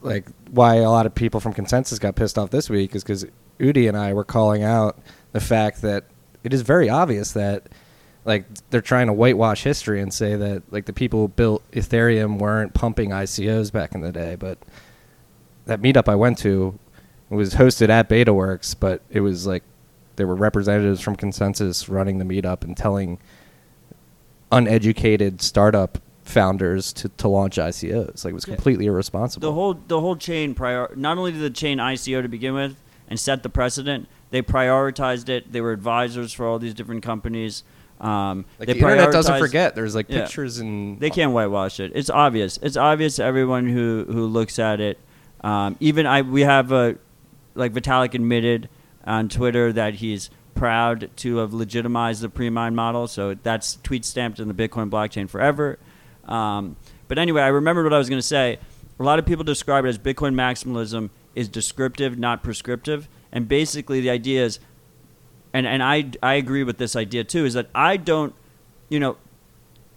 like 0.01 0.27
why 0.51 0.75
a 0.75 0.89
lot 0.89 1.05
of 1.05 1.15
people 1.15 1.39
from 1.39 1.53
Consensus 1.53 1.99
got 1.99 2.15
pissed 2.15 2.37
off 2.37 2.51
this 2.51 2.69
week 2.69 2.95
is 2.95 3.03
because 3.03 3.25
Udi 3.59 3.87
and 3.87 3.97
I 3.97 4.13
were 4.13 4.23
calling 4.23 4.63
out 4.63 4.99
the 5.31 5.39
fact 5.39 5.81
that 5.81 6.05
it 6.43 6.53
is 6.53 6.61
very 6.61 6.89
obvious 6.89 7.31
that 7.33 7.67
like 8.25 8.45
they're 8.69 8.81
trying 8.81 9.07
to 9.07 9.13
whitewash 9.13 9.63
history 9.63 10.01
and 10.01 10.13
say 10.13 10.35
that 10.35 10.63
like 10.71 10.85
the 10.85 10.93
people 10.93 11.21
who 11.21 11.27
built 11.29 11.69
Ethereum 11.71 12.39
weren't 12.39 12.73
pumping 12.73 13.11
ICOs 13.11 13.71
back 13.71 13.95
in 13.95 14.01
the 14.01 14.11
day, 14.11 14.35
but 14.35 14.57
that 15.65 15.81
meetup 15.81 16.07
I 16.09 16.15
went 16.15 16.37
to 16.39 16.77
was 17.29 17.55
hosted 17.55 17.89
at 17.89 18.07
BetaWorks, 18.09 18.75
but 18.79 19.01
it 19.09 19.19
was 19.21 19.45
like 19.47 19.63
there 20.17 20.27
were 20.27 20.35
representatives 20.35 20.99
from 21.01 21.15
Consensus 21.15 21.87
running 21.89 22.17
the 22.17 22.25
meetup 22.25 22.63
and 22.63 22.75
telling 22.75 23.17
uneducated 24.51 25.41
startup 25.41 25.97
founders 26.23 26.91
to, 26.93 27.09
to 27.09 27.27
launch 27.27 27.57
ICOs. 27.57 28.23
Like 28.25 28.31
it 28.31 28.35
was 28.35 28.47
Yeah. 28.47 28.55
completely 28.55 28.85
irresponsible. 28.87 29.47
the 29.49 29.53
whole 29.53 29.73
the 29.87 29.99
whole 29.99 30.15
chain 30.15 30.53
prior 30.53 30.91
not 30.95 31.17
only 31.17 31.31
did 31.31 31.41
the 31.41 31.49
chain 31.49 31.77
ICO 31.77 32.21
to 32.21 32.27
begin 32.27 32.53
with 32.53 32.75
and 33.07 33.19
set 33.19 33.43
the 33.43 33.49
precedent, 33.49 34.07
they 34.31 34.41
prioritized 34.41 35.29
it. 35.29 35.51
They 35.51 35.61
were 35.61 35.71
advisors 35.71 36.33
for 36.33 36.45
all 36.45 36.59
these 36.59 36.73
different 36.73 37.03
companies. 37.03 37.63
Um, 37.99 38.45
like 38.59 38.67
they 38.67 38.73
the 38.73 38.79
internet 38.79 39.11
doesn't 39.11 39.39
forget. 39.39 39.73
There's 39.75 39.95
like 39.95 40.05
Yeah. 40.09 40.21
pictures 40.21 40.59
and 40.59 40.99
They 40.99 41.09
can't 41.09 41.31
whitewash 41.31 41.79
it. 41.79 41.91
It's 41.95 42.09
obvious. 42.09 42.59
It's 42.61 42.77
obvious 42.77 43.15
to 43.15 43.23
everyone 43.23 43.67
who 43.67 44.05
who 44.07 44.25
looks 44.27 44.59
at 44.59 44.79
it. 44.79 44.99
Um, 45.41 45.77
even 45.79 46.05
I, 46.05 46.21
we 46.21 46.41
have 46.41 46.71
a 46.71 46.97
like 47.55 47.73
Vitalik 47.73 48.13
admitted 48.13 48.69
on 49.05 49.29
Twitter 49.29 49.73
that 49.73 49.95
he's 49.95 50.29
proud 50.53 51.09
to 51.17 51.37
have 51.37 51.53
legitimized 51.53 52.21
the 52.21 52.29
pre-mine 52.29 52.75
model. 52.75 53.07
So 53.07 53.35
that's 53.35 53.77
tweet 53.83 54.05
stamped 54.05 54.39
in 54.39 54.47
the 54.47 54.53
Bitcoin 54.53 54.89
blockchain 54.89 55.29
forever. 55.29 55.79
Um, 56.25 56.75
but 57.07 57.17
anyway, 57.17 57.41
I 57.41 57.47
remembered 57.47 57.83
what 57.83 57.93
I 57.93 57.97
was 57.97 58.09
going 58.09 58.19
to 58.19 58.27
say. 58.27 58.59
A 58.99 59.03
lot 59.03 59.17
of 59.19 59.25
people 59.25 59.43
describe 59.43 59.85
it 59.85 59.89
as 59.89 59.97
Bitcoin 59.97 60.33
maximalism 60.33 61.09
is 61.37 61.47
descriptive, 61.47 62.17
not 62.17 62.41
prescriptive. 62.41 63.07
And 63.31 63.47
basically, 63.47 64.01
the 64.01 64.09
idea 64.09 64.43
is, 64.43 64.59
and 65.53 65.67
and 65.67 65.83
I 65.83 66.11
I 66.21 66.33
agree 66.33 66.63
with 66.63 66.79
this 66.79 66.95
idea 66.95 67.23
too, 67.23 67.45
is 67.45 67.53
that 67.53 67.69
I 67.75 67.95
don't, 67.95 68.33
you 68.89 68.99
know, 68.99 69.17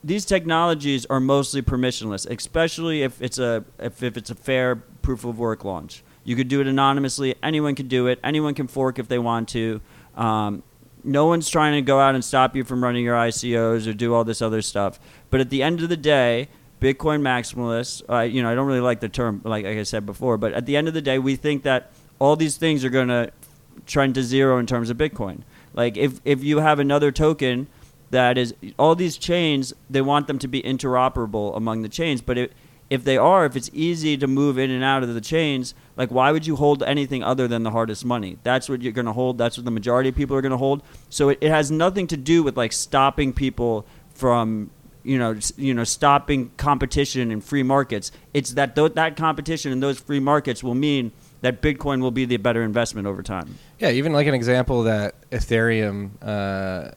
these 0.05 0.27
technologies 0.27 1.07
are 1.07 1.19
mostly 1.19 1.63
permissionless, 1.63 2.29
especially 2.31 3.03
if 3.03 3.21
it's 3.23 3.39
a 3.39 3.65
if, 3.79 4.03
if 4.03 4.17
it's 4.19 4.31
a 4.31 4.35
fair 4.35 4.77
proof 4.77 5.25
of 5.25 5.39
work 5.39 5.65
launch. 5.65 6.05
You 6.25 6.37
could 6.37 6.49
do 6.49 6.61
it 6.61 6.67
anonymously. 6.67 7.35
Anyone 7.43 7.75
can 7.75 7.89
do 7.89 8.07
it. 8.07 8.21
Anyone 8.23 8.55
can 8.55 8.69
fork 8.69 8.99
if 8.99 9.09
they 9.09 9.19
want 9.19 9.49
to. 9.51 9.81
Um, 10.15 10.63
no 11.03 11.25
one's 11.25 11.49
trying 11.49 11.73
to 11.73 11.83
go 11.83 11.99
out 11.99 12.15
and 12.15 12.23
stop 12.23 12.55
you 12.55 12.63
from 12.63 12.85
running 12.85 13.05
your 13.05 13.17
ICOs 13.17 13.87
or 13.87 13.95
do 13.95 14.13
all 14.13 14.25
this 14.25 14.43
other 14.43 14.61
stuff. 14.61 15.01
But 15.31 15.41
at 15.41 15.49
the 15.49 15.63
end 15.63 15.81
of 15.83 15.89
the 15.89 15.97
day, 15.97 16.49
Bitcoin 16.81 17.21
maximalists, 17.21 18.03
uh, 18.09 18.23
you 18.23 18.43
know, 18.43 18.51
I 18.51 18.55
don't 18.55 18.67
really 18.67 18.81
like 18.81 19.01
the 19.01 19.09
term, 19.09 19.43
like, 19.45 19.65
like 19.65 19.77
I 19.77 19.83
said 19.83 20.07
before, 20.07 20.39
but 20.39 20.53
at 20.55 20.67
the 20.67 20.77
end 20.77 20.89
of 20.89 20.95
the 20.95 21.03
day, 21.03 21.19
we 21.19 21.37
think 21.37 21.63
that 21.65 21.93
all 22.19 22.37
these 22.37 22.57
things 22.57 22.85
are 22.85 22.91
going 22.91 23.09
to 23.09 23.31
trend 23.87 24.15
to 24.15 24.23
zero 24.23 24.59
in 24.59 24.67
terms 24.67 24.91
of 24.91 24.97
Bitcoin. 24.97 25.43
Like 25.73 25.97
if 25.97 26.21
if 26.25 26.43
you 26.43 26.59
have 26.59 26.79
another 26.79 27.13
token 27.13 27.69
that 28.11 28.37
is 28.37 28.55
all 28.79 28.95
these 28.95 29.17
chains, 29.17 29.73
they 29.89 30.01
want 30.01 30.27
them 30.27 30.39
to 30.39 30.49
be 30.49 30.63
interoperable 30.63 31.57
among 31.57 31.83
the 31.83 31.89
chains, 31.89 32.21
but 32.21 32.37
it, 32.37 32.53
if 32.89 33.05
they 33.05 33.17
are, 33.17 33.47
if 33.47 33.55
it's 33.55 33.71
easy 33.73 34.17
to 34.17 34.27
move 34.27 34.59
in 34.59 34.69
and 34.69 34.83
out 34.83 35.05
of 35.05 35.15
the 35.15 35.21
chains, 35.21 35.75
like 35.97 36.11
why 36.11 36.33
would 36.33 36.45
you 36.45 36.57
hold 36.57 36.83
anything 36.83 37.23
other 37.23 37.47
than 37.47 37.63
the 37.63 37.71
hardest 37.71 38.05
money? 38.05 38.39
That's 38.43 38.69
what 38.69 38.83
you're 38.83 38.93
going 38.93 39.07
to 39.07 39.13
hold. 39.13 39.39
That's 39.39 39.57
what 39.57 39.65
the 39.65 39.71
majority 39.71 40.09
of 40.09 40.17
people 40.17 40.37
are 40.37 40.41
going 40.41 40.51
to 40.51 40.59
hold. 40.59 40.83
So 41.09 41.29
it, 41.29 41.39
it 41.41 41.51
has 41.51 41.71
nothing 41.71 42.09
to 42.09 42.17
do 42.17 42.43
with 42.43 42.57
like 42.57 42.73
stopping 42.73 43.33
people 43.33 43.87
from 44.13 44.71
you 45.03 45.19
know 45.19 45.37
you 45.57 45.75
know 45.75 45.85
stopping 45.85 46.51
competition 46.57 47.31
in 47.31 47.41
free 47.41 47.63
markets. 47.63 48.13
It's 48.35 48.53
that 48.53 48.75
th- 48.77 48.95
that 48.95 49.17
competition 49.17 49.73
in 49.73 49.81
those 49.81 49.99
free 49.99 50.21
markets 50.21 50.63
will 50.63 50.75
mean 50.75 51.13
that 51.41 51.63
Bitcoin 51.63 52.01
will 52.01 52.11
be 52.11 52.25
the 52.25 52.37
better 52.37 52.63
investment 52.63 53.07
over 53.07 53.23
time. 53.23 53.59
Yeah, 53.79 53.91
even 53.91 54.13
like 54.13 54.27
an 54.27 54.35
example 54.35 54.83
that 54.85 55.15
Ethereum 55.31 56.11
uh, 56.21 56.91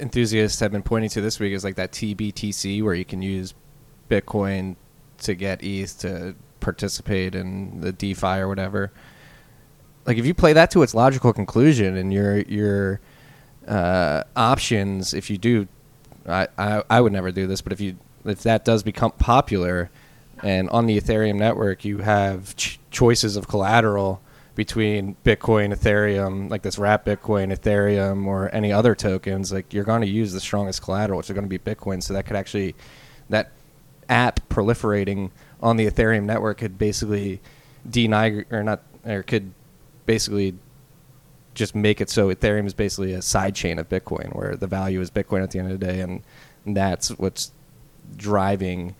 enthusiasts 0.00 0.60
have 0.60 0.72
been 0.72 0.82
pointing 0.82 1.10
to 1.10 1.20
this 1.20 1.38
week 1.38 1.52
is 1.52 1.64
like 1.64 1.76
that 1.76 1.92
TBTC, 1.92 2.82
where 2.82 2.94
you 2.94 3.04
can 3.04 3.22
use 3.22 3.54
Bitcoin 4.08 4.76
to 5.18 5.34
get 5.34 5.62
ETH 5.62 5.98
to 6.00 6.34
participate 6.60 7.34
in 7.34 7.80
the 7.80 7.92
DeFi 7.92 8.38
or 8.38 8.48
whatever. 8.48 8.92
Like 10.06 10.18
if 10.18 10.26
you 10.26 10.34
play 10.34 10.52
that 10.54 10.70
to 10.72 10.82
its 10.82 10.94
logical 10.94 11.32
conclusion 11.32 11.96
and 11.96 12.12
your 12.12 12.38
your 12.40 13.00
uh, 13.68 14.24
options, 14.34 15.14
if 15.14 15.30
you 15.30 15.38
do, 15.38 15.68
I, 16.26 16.48
I 16.58 16.82
I 16.88 17.00
would 17.00 17.12
never 17.12 17.30
do 17.32 17.46
this, 17.46 17.60
but 17.60 17.72
if 17.72 17.80
you 17.80 17.96
if 18.24 18.42
that 18.42 18.64
does 18.64 18.82
become 18.82 19.12
popular, 19.12 19.90
and 20.42 20.68
on 20.70 20.86
the 20.86 21.00
Ethereum 21.00 21.36
network 21.36 21.84
you 21.84 21.98
have 21.98 22.54
ch- 22.56 22.78
choices 22.90 23.36
of 23.36 23.48
collateral 23.48 24.20
between 24.54 25.16
Bitcoin, 25.24 25.74
Ethereum, 25.74 26.50
like 26.50 26.62
this 26.62 26.78
wrap 26.78 27.04
Bitcoin, 27.06 27.56
Ethereum, 27.56 28.26
or 28.26 28.54
any 28.54 28.72
other 28.72 28.94
tokens, 28.94 29.52
like 29.52 29.72
you're 29.72 29.84
going 29.84 30.02
to 30.02 30.06
use 30.06 30.32
the 30.32 30.40
strongest 30.40 30.82
collateral, 30.82 31.18
which 31.18 31.30
is 31.30 31.34
going 31.34 31.48
to 31.48 31.48
be 31.48 31.58
Bitcoin. 31.58 32.02
So 32.02 32.12
that 32.14 32.26
could 32.26 32.36
actually, 32.36 32.74
that 33.30 33.50
app 34.08 34.46
proliferating 34.48 35.30
on 35.62 35.76
the 35.76 35.86
Ethereum 35.86 36.24
network 36.24 36.58
could 36.58 36.76
basically 36.76 37.40
deny 37.88 38.44
or 38.50 38.62
not, 38.62 38.82
or 39.06 39.22
could 39.22 39.52
basically 40.04 40.54
just 41.54 41.74
make 41.74 42.00
it 42.00 42.08
so 42.10 42.28
Ethereum 42.34 42.66
is 42.66 42.74
basically 42.74 43.12
a 43.12 43.22
side 43.22 43.54
chain 43.54 43.78
of 43.78 43.88
Bitcoin, 43.88 44.34
where 44.34 44.56
the 44.56 44.66
value 44.66 45.00
is 45.00 45.10
Bitcoin 45.10 45.42
at 45.42 45.50
the 45.50 45.58
end 45.58 45.70
of 45.72 45.78
the 45.80 45.86
day, 45.86 46.00
and 46.00 46.22
that's 46.66 47.10
what's 47.18 47.52
driving 48.16 48.94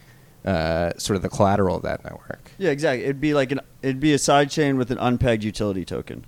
uh, 0.44 0.92
sort 0.96 1.16
of 1.16 1.22
the 1.22 1.28
collateral 1.28 1.76
of 1.76 1.82
that 1.82 2.02
network. 2.04 2.50
Yeah, 2.58 2.70
exactly. 2.70 3.04
It'd 3.04 3.20
be 3.20 3.34
like 3.34 3.52
an 3.52 3.60
it'd 3.82 4.00
be 4.00 4.12
a 4.12 4.18
side 4.18 4.50
chain 4.50 4.76
with 4.76 4.90
an 4.90 4.98
unpegged 4.98 5.42
utility 5.42 5.84
token 5.84 6.24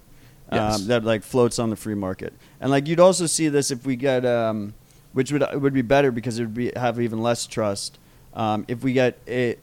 Yes. 0.52 0.76
um, 0.80 0.87
that 0.88 1.04
like 1.04 1.22
floats 1.22 1.58
on 1.58 1.70
the 1.70 1.76
free 1.76 1.94
market. 1.94 2.32
And 2.60 2.70
like 2.70 2.87
you'd 2.87 3.00
also 3.00 3.26
see 3.26 3.48
this 3.48 3.70
if 3.70 3.84
we 3.87 3.96
get, 3.96 4.24
um, 4.24 4.74
which 5.12 5.32
would 5.32 5.44
would 5.60 5.72
be 5.74 5.82
better 5.82 6.12
because 6.12 6.38
it 6.38 6.42
would 6.44 6.54
be 6.54 6.72
have 6.76 7.00
even 7.00 7.20
less 7.22 7.46
trust. 7.46 7.98
Um, 8.34 8.64
if 8.68 8.82
we 8.82 8.92
get 8.92 9.18
it, 9.26 9.60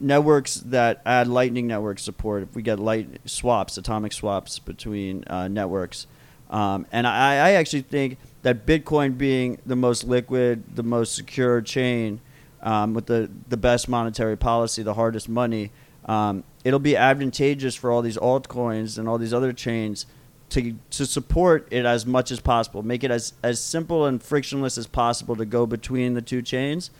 networks 0.00 0.56
that 0.56 1.00
add 1.06 1.28
Lightning 1.28 1.66
network 1.66 1.98
support, 1.98 2.42
if 2.42 2.54
we 2.54 2.62
get 2.62 2.78
light 2.78 3.20
swaps, 3.24 3.76
atomic 3.76 4.12
swaps 4.12 4.58
between 4.58 5.24
uh, 5.26 5.48
networks, 5.48 6.06
um, 6.50 6.86
and 6.92 7.06
I, 7.06 7.34
I 7.34 7.50
actually 7.52 7.82
think 7.82 8.18
that 8.42 8.66
Bitcoin 8.66 9.16
being 9.16 9.58
the 9.64 9.76
most 9.76 10.04
liquid, 10.04 10.62
the 10.76 10.82
most 10.82 11.14
secure 11.14 11.60
chain, 11.60 12.20
um, 12.62 12.94
with 12.94 13.06
the, 13.06 13.30
the 13.48 13.56
best 13.56 13.88
monetary 13.88 14.36
policy, 14.36 14.82
the 14.82 14.94
hardest 14.94 15.28
money, 15.28 15.70
um, 16.06 16.44
it'll 16.64 16.78
be 16.78 16.96
advantageous 16.96 17.74
for 17.74 17.90
all 17.90 18.02
these 18.02 18.16
altcoins 18.16 18.98
and 18.98 19.08
all 19.08 19.18
these 19.18 19.34
other 19.34 19.52
chains 19.52 20.06
to, 20.50 20.76
to 20.90 21.06
support 21.06 21.66
it 21.70 21.84
as 21.84 22.06
much 22.06 22.30
as 22.30 22.40
possible, 22.40 22.82
make 22.82 23.02
it 23.02 23.10
as, 23.10 23.34
as 23.42 23.60
simple 23.60 24.06
and 24.06 24.22
frictionless 24.22 24.78
as 24.78 24.86
possible 24.86 25.36
to 25.36 25.44
go 25.44 25.66
between 25.66 26.14
the 26.14 26.22
two 26.22 26.42
chains. 26.42 26.90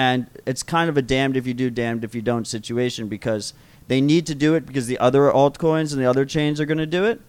And 0.00 0.30
it's 0.46 0.62
kind 0.62 0.88
of 0.88 0.96
a 0.96 1.02
damned 1.02 1.36
if 1.36 1.46
you 1.46 1.52
do, 1.52 1.68
damned 1.68 2.04
if 2.04 2.14
you 2.14 2.22
don't 2.22 2.46
situation 2.46 3.06
because 3.06 3.52
they 3.86 4.00
need 4.00 4.24
to 4.28 4.34
do 4.34 4.54
it 4.54 4.64
because 4.64 4.86
the 4.86 4.96
other 4.96 5.30
altcoins 5.30 5.92
and 5.92 6.00
the 6.00 6.08
other 6.08 6.24
chains 6.24 6.58
are 6.58 6.64
going 6.64 6.78
to 6.78 6.86
do 6.86 7.04
it. 7.04 7.20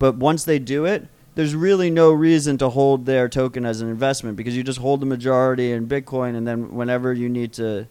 But 0.00 0.16
once 0.16 0.42
they 0.42 0.58
do 0.58 0.84
it, 0.86 1.06
there's 1.36 1.54
really 1.54 1.88
no 1.88 2.10
reason 2.10 2.58
to 2.58 2.70
hold 2.70 3.06
their 3.06 3.28
token 3.28 3.64
as 3.64 3.80
an 3.80 3.88
investment 3.88 4.36
because 4.36 4.56
you 4.56 4.64
just 4.64 4.80
hold 4.80 4.98
the 4.98 5.06
majority 5.06 5.70
in 5.70 5.86
Bitcoin, 5.86 6.34
and 6.34 6.48
then 6.48 6.74
whenever 6.74 7.12
you 7.12 7.28
need 7.28 7.52
to, 7.52 7.86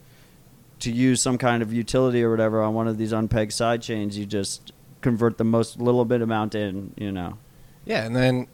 to 0.81 0.91
use 0.91 1.21
some 1.21 1.37
kind 1.37 1.63
of 1.63 1.71
utility 1.71 2.21
or 2.21 2.29
whatever 2.29 2.61
on 2.61 2.73
one 2.73 2.89
of 2.89 2.97
these 2.97 3.13
unpegged 3.13 3.53
side 3.53 3.81
chains, 3.81 4.17
you 4.17 4.25
just 4.25 4.73
convert 4.99 5.37
the 5.37 5.45
most 5.45 5.79
little 5.79 6.03
bit 6.03 6.21
amount 6.21 6.55
in. 6.55 6.93
You 6.97 7.13
know. 7.13 7.37
Yeah, 7.85 8.03
and 8.03 8.13
then 8.13 8.47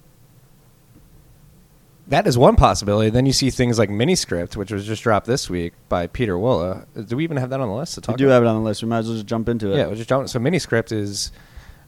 that 2.12 2.28
is 2.28 2.38
one 2.38 2.56
possibility. 2.56 3.10
Then 3.10 3.26
you 3.26 3.34
see 3.34 3.50
things 3.50 3.80
like 3.80 3.90
Miniscript, 3.90 4.56
which 4.56 4.72
was 4.72 4.86
just 4.86 5.02
dropped 5.04 5.26
this 5.28 5.50
week 5.50 5.74
by 5.90 6.08
Pieter 6.08 6.36
Wuille. 6.36 6.86
Do 7.08 7.16
we 7.18 7.24
even 7.24 7.38
have 7.38 7.50
that 7.50 7.60
on 7.60 7.68
the 7.68 7.74
list 7.76 8.02
to 8.04 8.12
We 8.12 8.18
do 8.18 8.26
about? 8.28 8.34
have 8.36 8.44
it 8.44 8.48
on 8.48 8.56
the 8.56 8.62
list. 8.62 8.84
We 8.84 8.90
might 8.90 9.00
as 9.00 9.08
well 9.08 9.16
just 9.16 9.28
jump 9.28 9.50
into 9.50 9.72
it. 9.74 9.78
Yeah, 9.78 9.88
we'll 9.88 9.96
just 9.96 10.10
jump. 10.10 10.30
So 10.30 10.40
Miniscript 10.40 10.92
is 10.92 11.32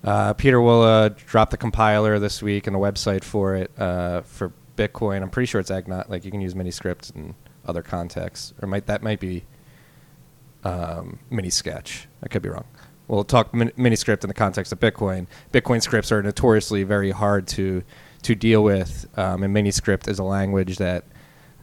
uh, 0.04 0.34
Pieter 0.34 0.60
Wuille 0.60 1.16
dropped 1.26 1.52
the 1.52 1.58
compiler 1.58 2.20
this 2.20 2.42
week 2.42 2.68
and 2.68 2.76
the 2.76 2.80
website 2.80 3.24
for 3.24 3.56
it 3.56 3.72
uh, 3.80 4.22
for 4.22 4.52
Bitcoin. 4.78 5.22
I'm 5.22 5.30
pretty 5.30 5.46
sure 5.48 5.62
it's 5.62 5.72
agnostic. 5.72 6.10
Like 6.10 6.26
you 6.26 6.32
can 6.32 6.42
use 6.42 6.54
Miniscript 6.56 7.16
in 7.16 7.36
other 7.66 7.82
contexts, 7.82 8.54
or 8.62 8.68
might 8.68 8.88
that 8.88 9.04
might 9.04 9.20
be 9.20 9.44
um, 10.64 11.20
Minisketch. 11.32 12.06
I 12.24 12.28
could 12.28 12.42
be 12.42 12.50
wrong. 12.50 12.66
We'll 13.08 13.24
talk 13.26 13.54
min- 13.54 13.72
Miniscript 13.78 14.24
in 14.24 14.30
the 14.30 14.34
context 14.34 14.72
of 14.72 14.80
Bitcoin. 14.80 15.28
Bitcoin 15.52 15.82
scripts 15.82 16.12
are 16.12 16.24
notoriously 16.24 16.84
very 16.84 17.12
hard 17.12 17.48
to 17.50 17.84
to 18.24 18.36
deal 18.36 18.64
with, 18.64 19.08
um, 19.18 19.44
and 19.44 19.56
Miniscript 19.56 20.08
is 20.08 20.20
a 20.20 20.24
language 20.24 20.78
that, 20.78 21.06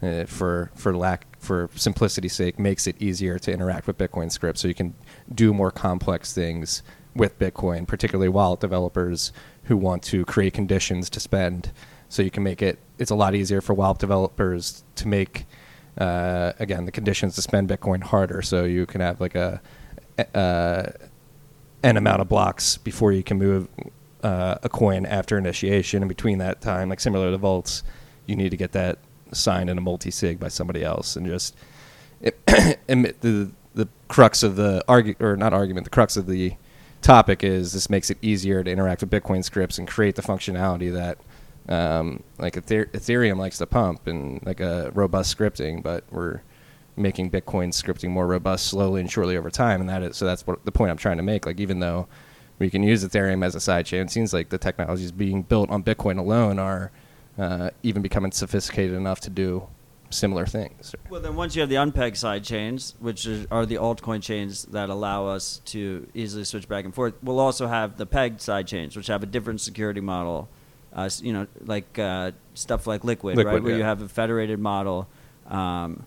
uh, 0.01 0.25
for 0.25 0.71
for 0.75 0.95
lack 0.95 1.39
for 1.39 1.69
simplicity's 1.75 2.33
sake, 2.33 2.57
makes 2.59 2.87
it 2.87 2.95
easier 2.99 3.37
to 3.39 3.51
interact 3.51 3.87
with 3.87 3.97
Bitcoin 3.97 4.31
script, 4.31 4.59
so 4.59 4.67
you 4.67 4.73
can 4.73 4.93
do 5.33 5.53
more 5.53 5.71
complex 5.71 6.33
things 6.33 6.83
with 7.15 7.37
Bitcoin, 7.39 7.87
particularly 7.87 8.29
wallet 8.29 8.59
developers 8.59 9.33
who 9.65 9.75
want 9.75 10.01
to 10.03 10.23
create 10.25 10.53
conditions 10.53 11.09
to 11.09 11.19
spend. 11.19 11.71
So 12.09 12.21
you 12.21 12.31
can 12.31 12.43
make 12.43 12.61
it. 12.61 12.79
It's 12.97 13.11
a 13.11 13.15
lot 13.15 13.35
easier 13.35 13.61
for 13.61 13.73
wallet 13.73 13.99
developers 13.99 14.83
to 14.95 15.07
make 15.07 15.45
uh, 15.97 16.53
again 16.59 16.85
the 16.85 16.91
conditions 16.91 17.35
to 17.35 17.41
spend 17.41 17.69
Bitcoin 17.69 18.03
harder. 18.03 18.41
So 18.41 18.63
you 18.65 18.85
can 18.85 19.01
have 19.01 19.19
like 19.19 19.35
a 19.35 19.61
an 21.83 21.97
amount 21.97 22.21
of 22.21 22.29
blocks 22.29 22.77
before 22.77 23.11
you 23.11 23.23
can 23.23 23.37
move 23.37 23.67
uh, 24.23 24.55
a 24.63 24.69
coin 24.69 25.05
after 25.05 25.37
initiation, 25.37 26.01
and 26.01 26.09
between 26.09 26.37
that 26.39 26.61
time, 26.61 26.89
like 26.89 26.99
similar 26.99 27.31
to 27.31 27.37
vaults, 27.37 27.83
you 28.25 28.35
need 28.35 28.49
to 28.49 28.57
get 28.57 28.71
that 28.73 28.99
signed 29.31 29.69
in 29.69 29.77
a 29.77 29.81
multi 29.81 30.11
sig 30.11 30.39
by 30.39 30.47
somebody 30.47 30.83
else, 30.83 31.15
and 31.15 31.25
just 31.25 31.55
it, 32.21 32.45
the 32.47 33.51
the 33.73 33.87
crux 34.07 34.43
of 34.43 34.55
the 34.55 34.83
argu- 34.87 35.19
or 35.21 35.35
not 35.37 35.53
argument, 35.53 35.85
the 35.85 35.89
crux 35.89 36.17
of 36.17 36.27
the 36.27 36.55
topic 37.01 37.43
is 37.43 37.73
this 37.73 37.89
makes 37.89 38.09
it 38.09 38.17
easier 38.21 38.63
to 38.63 38.71
interact 38.71 39.01
with 39.01 39.09
Bitcoin 39.09 39.43
scripts 39.43 39.77
and 39.77 39.87
create 39.87 40.15
the 40.15 40.21
functionality 40.21 40.93
that 40.93 41.17
um, 41.69 42.23
like 42.37 42.57
Ether- 42.57 42.87
Ethereum 42.87 43.37
likes 43.37 43.57
to 43.59 43.65
pump 43.65 44.07
and 44.07 44.43
like 44.45 44.59
a 44.59 44.91
robust 44.93 45.35
scripting, 45.35 45.81
but 45.81 46.03
we're 46.11 46.41
making 46.95 47.31
Bitcoin 47.31 47.69
scripting 47.69 48.09
more 48.09 48.27
robust 48.27 48.67
slowly 48.67 49.01
and 49.01 49.11
surely 49.11 49.37
over 49.37 49.49
time, 49.49 49.79
and 49.81 49.89
that 49.89 50.03
is 50.03 50.17
so 50.17 50.25
that's 50.25 50.45
what 50.45 50.63
the 50.65 50.71
point 50.71 50.91
I'm 50.91 50.97
trying 50.97 51.17
to 51.17 51.23
make. 51.23 51.45
Like 51.45 51.59
even 51.59 51.79
though 51.79 52.07
we 52.61 52.69
can 52.69 52.83
use 52.83 53.03
Ethereum 53.03 53.43
as 53.43 53.55
a 53.55 53.57
sidechain, 53.57 54.03
it 54.03 54.11
seems 54.11 54.33
like 54.33 54.49
the 54.49 54.59
technologies 54.59 55.11
being 55.11 55.41
built 55.41 55.71
on 55.71 55.83
Bitcoin 55.83 56.19
alone 56.19 56.59
are 56.59 56.91
uh, 57.39 57.71
even 57.81 58.03
becoming 58.03 58.31
sophisticated 58.31 58.95
enough 58.95 59.19
to 59.21 59.31
do 59.31 59.67
similar 60.11 60.45
things. 60.45 60.93
Well, 61.09 61.21
then 61.21 61.35
once 61.35 61.55
you 61.55 61.61
have 61.61 61.69
the 61.69 61.77
unpegged 61.77 62.17
side 62.17 62.43
chains, 62.43 62.93
which 62.99 63.27
are 63.49 63.65
the 63.65 63.75
altcoin 63.75 64.21
chains 64.21 64.65
that 64.65 64.89
allow 64.89 65.25
us 65.25 65.61
to 65.65 66.07
easily 66.13 66.43
switch 66.43 66.67
back 66.69 66.85
and 66.85 66.93
forth, 66.93 67.15
we'll 67.23 67.39
also 67.39 67.65
have 67.67 67.97
the 67.97 68.05
pegged 68.05 68.41
side 68.41 68.67
chains, 68.67 68.95
which 68.95 69.07
have 69.07 69.23
a 69.23 69.25
different 69.25 69.59
security 69.59 70.01
model. 70.01 70.47
Uh, 70.93 71.09
you 71.23 71.33
know, 71.33 71.47
like 71.65 71.97
uh, 71.97 72.31
stuff 72.53 72.85
like 72.85 73.03
Liquid, 73.03 73.37
Liquid, 73.37 73.53
right, 73.53 73.63
where 73.63 73.75
you 73.75 73.83
have 73.83 74.03
a 74.03 74.09
federated 74.09 74.59
model. 74.59 75.07
Um, 75.47 76.05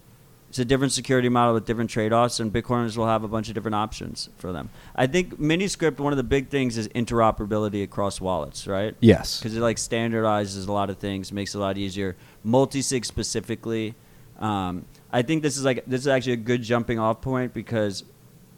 it's 0.55 0.61
a 0.61 0.65
different 0.65 0.93
security 0.93 1.29
model 1.29 1.53
with 1.53 1.67
different 1.67 1.91
trade-offs, 1.91 2.39
and 2.39 2.53
Bitcoiners 2.53 2.97
will 2.97 3.09
have 3.09 3.25
a 3.25 3.29
bunch 3.29 3.49
of 3.49 3.55
different 3.55 3.75
options 3.75 4.29
for 4.39 4.53
them. 4.53 4.71
I 4.95 5.09
think 5.09 5.41
Miniscript, 5.41 5.99
one 5.99 6.13
of 6.13 6.17
the 6.17 6.23
big 6.23 6.49
things 6.49 6.79
is 6.79 6.87
interoperability 6.91 7.83
across 7.83 8.21
wallets, 8.21 8.69
right? 8.69 8.95
Yes. 9.01 9.41
because 9.41 9.57
it 9.57 9.61
like 9.61 9.79
standardizes 9.79 10.69
a 10.69 10.73
lot 10.73 10.91
of 10.91 10.99
things, 10.99 11.33
makes 11.33 11.57
it 11.57 11.59
a 11.59 11.61
lot 11.61 11.77
easier. 11.77 12.15
Multi-sig 12.45 13.05
specifically, 13.05 13.97
um, 14.39 14.85
I 15.13 15.23
think 15.23 15.43
this 15.43 15.57
is 15.57 15.65
like 15.65 15.85
this 15.89 16.03
is 16.03 16.07
actually 16.07 16.35
a 16.35 16.37
good 16.37 16.63
jumping 16.63 17.01
off 17.01 17.21
point 17.21 17.53
because 17.53 18.05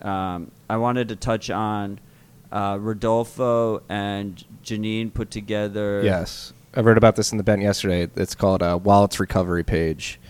um, 0.03 0.51
I 0.69 0.77
wanted 0.77 1.09
to 1.09 1.17
touch 1.17 1.49
on 1.49 1.99
uh, 2.53 2.77
Rodolfo 2.79 3.83
and 3.89 4.45
Janine 4.63 5.15
put 5.15 5.31
together. 5.31 6.03
Yes, 6.05 6.53
I 6.75 6.81
read 6.81 6.99
about 6.99 7.17
this 7.17 7.33
in 7.33 7.39
the 7.39 7.45
bent 7.45 7.63
yesterday. 7.63 8.07
It's 8.17 8.35
called 8.35 8.61
a 8.61 8.77
wallets 8.77 9.19
recovery 9.19 9.65
page, 9.65 10.21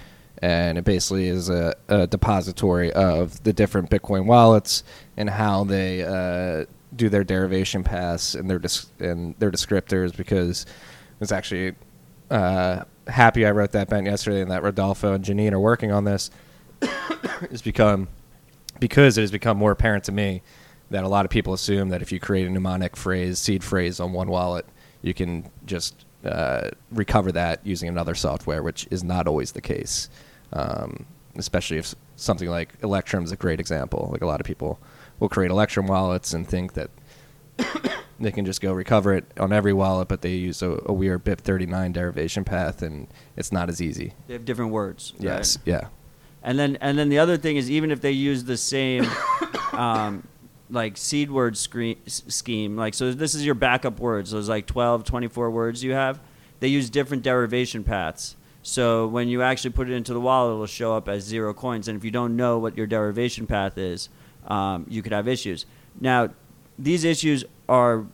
and 0.42 0.78
it 0.78 0.84
basically 0.84 1.28
is 1.28 1.48
a, 1.48 1.74
a 1.88 2.06
depository 2.06 2.92
of 2.92 3.42
the 3.42 3.52
different 3.52 3.90
Bitcoin 3.90 4.26
wallets 4.26 4.84
and 5.16 5.30
how 5.30 5.64
they 5.64 6.02
uh, 6.02 6.66
do 6.94 7.08
their 7.08 7.24
derivation 7.24 7.82
paths 7.82 8.34
and 8.34 8.48
their 8.48 8.58
dis- 8.58 8.90
and 8.98 9.34
their 9.38 9.50
descriptors. 9.50 10.16
Because 10.16 10.66
I 10.68 11.14
was 11.20 11.32
actually 11.32 11.74
uh, 12.30 12.84
happy 13.06 13.46
I 13.46 13.50
wrote 13.50 13.72
that 13.72 13.88
bent 13.88 14.06
yesterday, 14.06 14.42
and 14.42 14.50
that 14.50 14.62
Rodolfo 14.62 15.12
and 15.14 15.24
Janine 15.24 15.52
are 15.52 15.60
working 15.60 15.92
on 15.92 16.04
this. 16.04 16.30
it's 17.42 17.62
become 17.62 18.08
because 18.78 19.16
it 19.16 19.22
has 19.22 19.30
become 19.30 19.56
more 19.56 19.72
apparent 19.72 20.04
to 20.04 20.12
me 20.12 20.42
that 20.90 21.04
a 21.04 21.08
lot 21.08 21.24
of 21.24 21.30
people 21.30 21.52
assume 21.52 21.88
that 21.88 22.02
if 22.02 22.12
you 22.12 22.20
create 22.20 22.46
a 22.46 22.50
mnemonic 22.50 22.96
phrase, 22.96 23.38
seed 23.38 23.64
phrase 23.64 23.98
on 23.98 24.12
one 24.12 24.28
wallet, 24.28 24.66
you 25.02 25.14
can 25.14 25.50
just 25.64 26.04
uh, 26.24 26.70
recover 26.90 27.32
that 27.32 27.64
using 27.66 27.88
another 27.88 28.14
software, 28.14 28.62
which 28.62 28.86
is 28.90 29.02
not 29.02 29.26
always 29.26 29.52
the 29.52 29.60
case. 29.60 30.08
Um, 30.52 31.06
especially 31.36 31.78
if 31.78 31.94
something 32.16 32.48
like 32.48 32.74
Electrum 32.82 33.24
is 33.24 33.32
a 33.32 33.36
great 33.36 33.60
example. 33.60 34.08
Like 34.12 34.22
a 34.22 34.26
lot 34.26 34.40
of 34.40 34.46
people 34.46 34.78
will 35.18 35.28
create 35.28 35.50
Electrum 35.50 35.86
wallets 35.86 36.32
and 36.32 36.46
think 36.46 36.74
that 36.74 36.90
they 38.20 38.32
can 38.32 38.44
just 38.44 38.60
go 38.60 38.72
recover 38.72 39.14
it 39.14 39.24
on 39.38 39.52
every 39.52 39.72
wallet, 39.72 40.08
but 40.08 40.22
they 40.22 40.34
use 40.34 40.62
a, 40.62 40.80
a 40.86 40.92
weird 40.92 41.24
BIP39 41.24 41.92
derivation 41.92 42.44
path, 42.44 42.82
and 42.82 43.08
it's 43.36 43.52
not 43.52 43.68
as 43.68 43.80
easy. 43.80 44.14
they 44.26 44.34
have 44.34 44.44
different 44.44 44.72
words. 44.72 45.12
right? 45.14 45.24
Yes, 45.24 45.58
yeah. 45.64 45.88
And 46.42 46.58
then 46.58 46.78
and 46.80 46.98
then 46.98 47.08
the 47.08 47.18
other 47.18 47.36
thing 47.36 47.56
is 47.56 47.70
even 47.70 47.90
if 47.90 48.00
they 48.00 48.12
use 48.12 48.44
the 48.44 48.56
same 48.56 49.04
um, 49.72 50.26
like 50.70 50.96
seed 50.96 51.30
word 51.30 51.56
screen, 51.56 51.98
scheme, 52.06 52.76
like 52.76 52.94
so 52.94 53.12
this 53.12 53.34
is 53.34 53.44
your 53.44 53.54
backup 53.54 53.98
words, 53.98 54.30
those 54.30 54.48
like 54.48 54.66
12, 54.66 55.04
24 55.04 55.50
words 55.50 55.82
you 55.82 55.92
have, 55.92 56.20
they 56.60 56.68
use 56.68 56.88
different 56.88 57.22
derivation 57.22 57.84
paths. 57.84 58.35
So 58.66 59.06
when 59.06 59.28
you 59.28 59.42
actually 59.42 59.70
put 59.70 59.88
it 59.88 59.94
into 59.94 60.12
the 60.12 60.20
wallet, 60.20 60.54
it'll 60.54 60.66
show 60.66 60.96
up 60.96 61.08
as 61.08 61.22
zero 61.22 61.54
coins. 61.54 61.86
And 61.86 61.96
if 61.96 62.04
you 62.04 62.10
don't 62.10 62.34
know 62.34 62.58
what 62.58 62.76
your 62.76 62.88
derivation 62.88 63.46
path 63.46 63.78
is, 63.78 64.08
um, 64.48 64.86
you 64.88 65.02
could 65.02 65.12
have 65.12 65.28
issues. 65.28 65.66
Now, 66.00 66.30
these 66.76 67.04
issues 67.04 67.44
are 67.68 68.06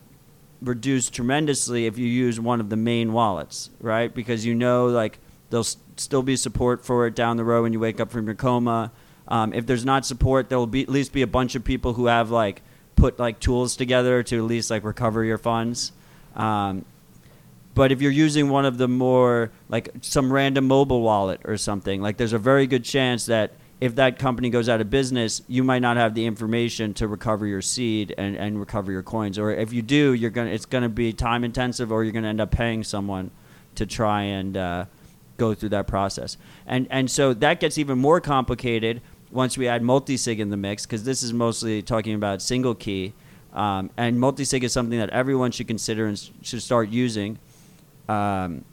reduced 0.61 1.15
tremendously 1.15 1.87
if 1.87 1.97
you 1.97 2.07
use 2.07 2.39
one 2.39 2.61
of 2.61 2.69
the 2.69 2.77
main 2.77 3.15
wallets, 3.15 3.71
right? 3.81 4.15
Because 4.15 4.45
you 4.45 4.55
know, 4.55 4.89
like, 4.89 5.19
there'll 5.49 5.63
s- 5.63 5.79
still 5.97 6.23
be 6.23 6.37
support 6.37 6.85
for 6.85 7.07
it 7.07 7.15
down 7.15 7.39
the 7.39 7.45
road 7.45 7.63
when 7.63 7.73
you 7.73 7.81
wake 7.81 7.99
up 7.99 8.11
from 8.11 8.27
your 8.27 8.35
coma. 8.35 8.93
Um, 9.29 9.55
if 9.55 9.65
there's 9.65 9.87
not 9.87 10.05
support, 10.05 10.51
there 10.51 10.59
will 10.59 10.67
be 10.67 10.83
at 10.83 10.91
least 10.91 11.15
be 11.15 11.23
a 11.23 11.27
bunch 11.27 11.55
of 11.55 11.65
people 11.65 11.95
who 11.95 12.07
have 12.07 12.31
like 12.31 12.61
put 12.95 13.19
like 13.19 13.41
tools 13.41 13.75
together 13.75 14.23
to 14.25 14.37
at 14.37 14.45
least 14.45 14.71
like 14.71 14.85
recover 14.85 15.25
your 15.25 15.39
funds. 15.39 15.93
Um, 16.37 16.85
but 17.75 17.91
if 17.91 18.03
you're 18.03 18.11
using 18.11 18.51
one 18.51 18.65
of 18.65 18.79
the 18.79 18.89
more 18.89 19.51
like 19.69 19.91
some 20.01 20.33
random 20.33 20.67
mobile 20.67 21.01
wallet 21.01 21.41
or 21.45 21.57
something, 21.57 22.03
like 22.03 22.17
there's 22.17 22.33
a 22.33 22.39
very 22.39 22.67
good 22.67 22.85
chance 22.85 23.27
that 23.27 23.53
if 23.81 23.97
that 23.97 24.19
company 24.19 24.49
goes 24.49 24.69
out 24.69 24.81
of 24.81 24.91
business, 24.91 25.43
you 25.49 25.65
might 25.65 25.81
not 25.81 25.97
have 25.97 26.15
the 26.15 26.25
information 26.25 26.95
to 26.95 27.09
recover 27.09 27.47
your 27.47 27.61
seed 27.63 28.15
and, 28.17 28.37
and 28.37 28.61
recover 28.61 28.93
your 28.93 29.03
coins. 29.03 29.39
Or 29.39 29.51
if 29.51 29.73
you 29.73 29.83
do, 29.83 30.13
you're 30.13 30.31
gonna 30.31 30.51
it's 30.51 30.67
gonna 30.67 30.89
be 30.89 31.13
time 31.13 31.43
intensive, 31.43 31.91
or 31.91 32.05
you're 32.05 32.13
gonna 32.13 32.29
end 32.29 32.41
up 32.41 32.53
paying 32.53 32.85
someone 32.85 33.33
to 33.75 33.85
try 33.85 34.23
and 34.23 34.57
uh, 34.57 34.85
go 35.37 35.53
through 35.55 35.71
that 35.71 35.89
process. 35.89 36.37
And 36.67 36.87
and 36.91 37.11
so 37.11 37.35
that 37.35 37.59
gets 37.59 37.77
even 37.77 37.99
more 37.99 38.21
complicated 38.21 39.01
once 39.33 39.59
we 39.59 39.67
add 39.67 39.83
multi-sig 39.83 40.39
in 40.39 40.51
the 40.51 40.57
mix, 40.57 40.87
because 40.87 41.03
this 41.03 41.23
is 41.23 41.33
mostly 41.33 41.83
talking 41.83 42.15
about 42.15 42.43
single 42.43 42.75
key. 42.75 43.15
Um, 43.53 43.91
and 43.97 44.21
multi-sig 44.21 44.63
is 44.63 44.73
something 44.73 44.99
that 44.99 45.11
everyone 45.11 45.51
should 45.51 45.67
consider 45.67 46.07
and 46.07 46.31
should 46.43 46.63
start 46.63 46.89
using. 46.89 47.39
Um, 48.09 48.65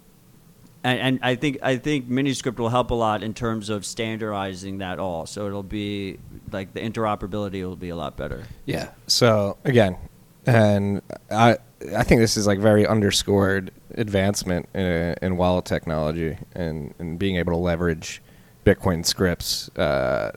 and, 0.84 1.00
and 1.00 1.20
I 1.22 1.36
think 1.36 1.60
I 1.62 1.78
think 1.78 2.10
Miniscript 2.10 2.58
will 2.58 2.70
help 2.70 2.92
a 2.92 2.96
lot 2.96 3.24
in 3.24 3.34
terms 3.34 3.70
of 3.70 3.86
standardizing 3.86 4.78
that 4.78 5.00
all. 5.00 5.26
So 5.26 5.48
it'll 5.48 5.64
be 5.64 6.20
like 6.52 6.74
the 6.74 6.80
interoperability 6.80 7.64
will 7.64 7.76
be 7.76 7.90
a 7.90 7.96
lot 7.96 8.16
better. 8.16 8.46
Yeah. 8.66 8.92
So 9.08 9.58
again, 9.66 9.98
and 10.46 11.02
I 11.30 11.58
I 11.96 12.04
think 12.04 12.22
this 12.22 12.38
is 12.38 12.48
like 12.48 12.60
very 12.60 12.88
underscored 12.88 13.72
advancement 13.96 14.70
in, 14.74 15.16
in 15.22 15.38
wallet 15.38 15.66
technology 15.66 16.38
and, 16.54 16.94
and 17.00 17.18
being 17.18 17.38
able 17.38 17.54
to 17.54 17.58
leverage 17.58 18.22
Bitcoin 18.66 19.06
scripts 19.06 19.70
uh, 19.78 20.32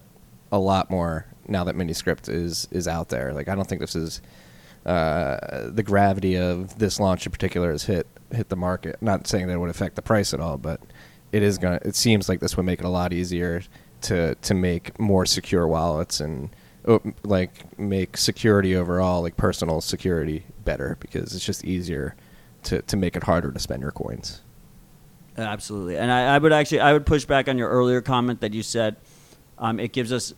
a 0.51 0.59
lot 0.59 0.91
more 0.91 1.27
now 1.49 1.65
that 1.65 1.77
Miniscript 1.77 2.29
is 2.29 2.69
is 2.71 2.89
out 2.89 3.09
there. 3.09 3.33
Like 3.33 3.49
I 3.49 3.55
don't 3.55 3.69
think 3.69 3.81
this 3.81 3.97
is 3.97 4.23
uh, 4.87 5.69
the 5.71 5.83
gravity 5.83 6.37
of 6.37 6.79
this 6.79 6.99
launch 6.99 7.27
in 7.27 7.33
particular 7.33 7.71
has 7.71 7.85
hit 7.85 8.07
hit 8.35 8.49
the 8.49 8.57
market. 8.57 9.01
Not 9.01 9.27
saying 9.27 9.47
that 9.47 9.55
it 9.55 9.59
would 9.59 9.71
affect 9.71 9.97
the 9.97 10.03
price 10.03 10.33
at 10.35 10.41
all, 10.41 10.59
but 10.59 10.81
it 11.33 11.43
is 11.43 11.59
gonna. 11.59 11.81
It 11.83 11.97
seems 11.97 12.29
like 12.29 12.41
this 12.41 12.57
would 12.57 12.67
make 12.67 12.81
it 12.81 12.85
a 12.85 12.91
lot 12.91 13.13
easier 13.13 13.63
to 14.03 14.35
to 14.35 14.55
make 14.55 14.99
more 14.99 15.27
secure 15.27 15.67
wallets 15.67 16.21
and 16.21 16.51
oh, 16.87 17.01
like 17.23 17.79
make 17.79 18.17
security 18.17 18.77
overall, 18.77 19.23
like 19.23 19.37
personal 19.37 19.81
security, 19.81 20.45
better 20.65 20.97
because 21.01 21.35
it's 21.35 21.45
just 21.45 21.65
easier 21.65 22.17
to 22.65 22.83
to 22.83 22.97
make 22.97 23.17
it 23.17 23.25
harder 23.25 23.53
to 23.53 23.59
spend 23.59 23.83
your 23.83 23.93
coins. 23.93 24.43
Absolutely, 25.37 25.97
and 25.97 26.13
I, 26.13 26.35
I 26.35 26.39
would 26.39 26.53
actually 26.53 26.81
I 26.81 26.93
would 26.93 27.07
push 27.07 27.25
back 27.25 27.49
on 27.49 27.57
your 27.57 27.71
earlier 27.71 28.03
comment 28.03 28.41
that 28.41 28.53
you 28.53 28.63
said 28.63 28.97
um, 29.59 29.81
it 29.81 29.93
gives 29.93 30.13
us 30.13 30.35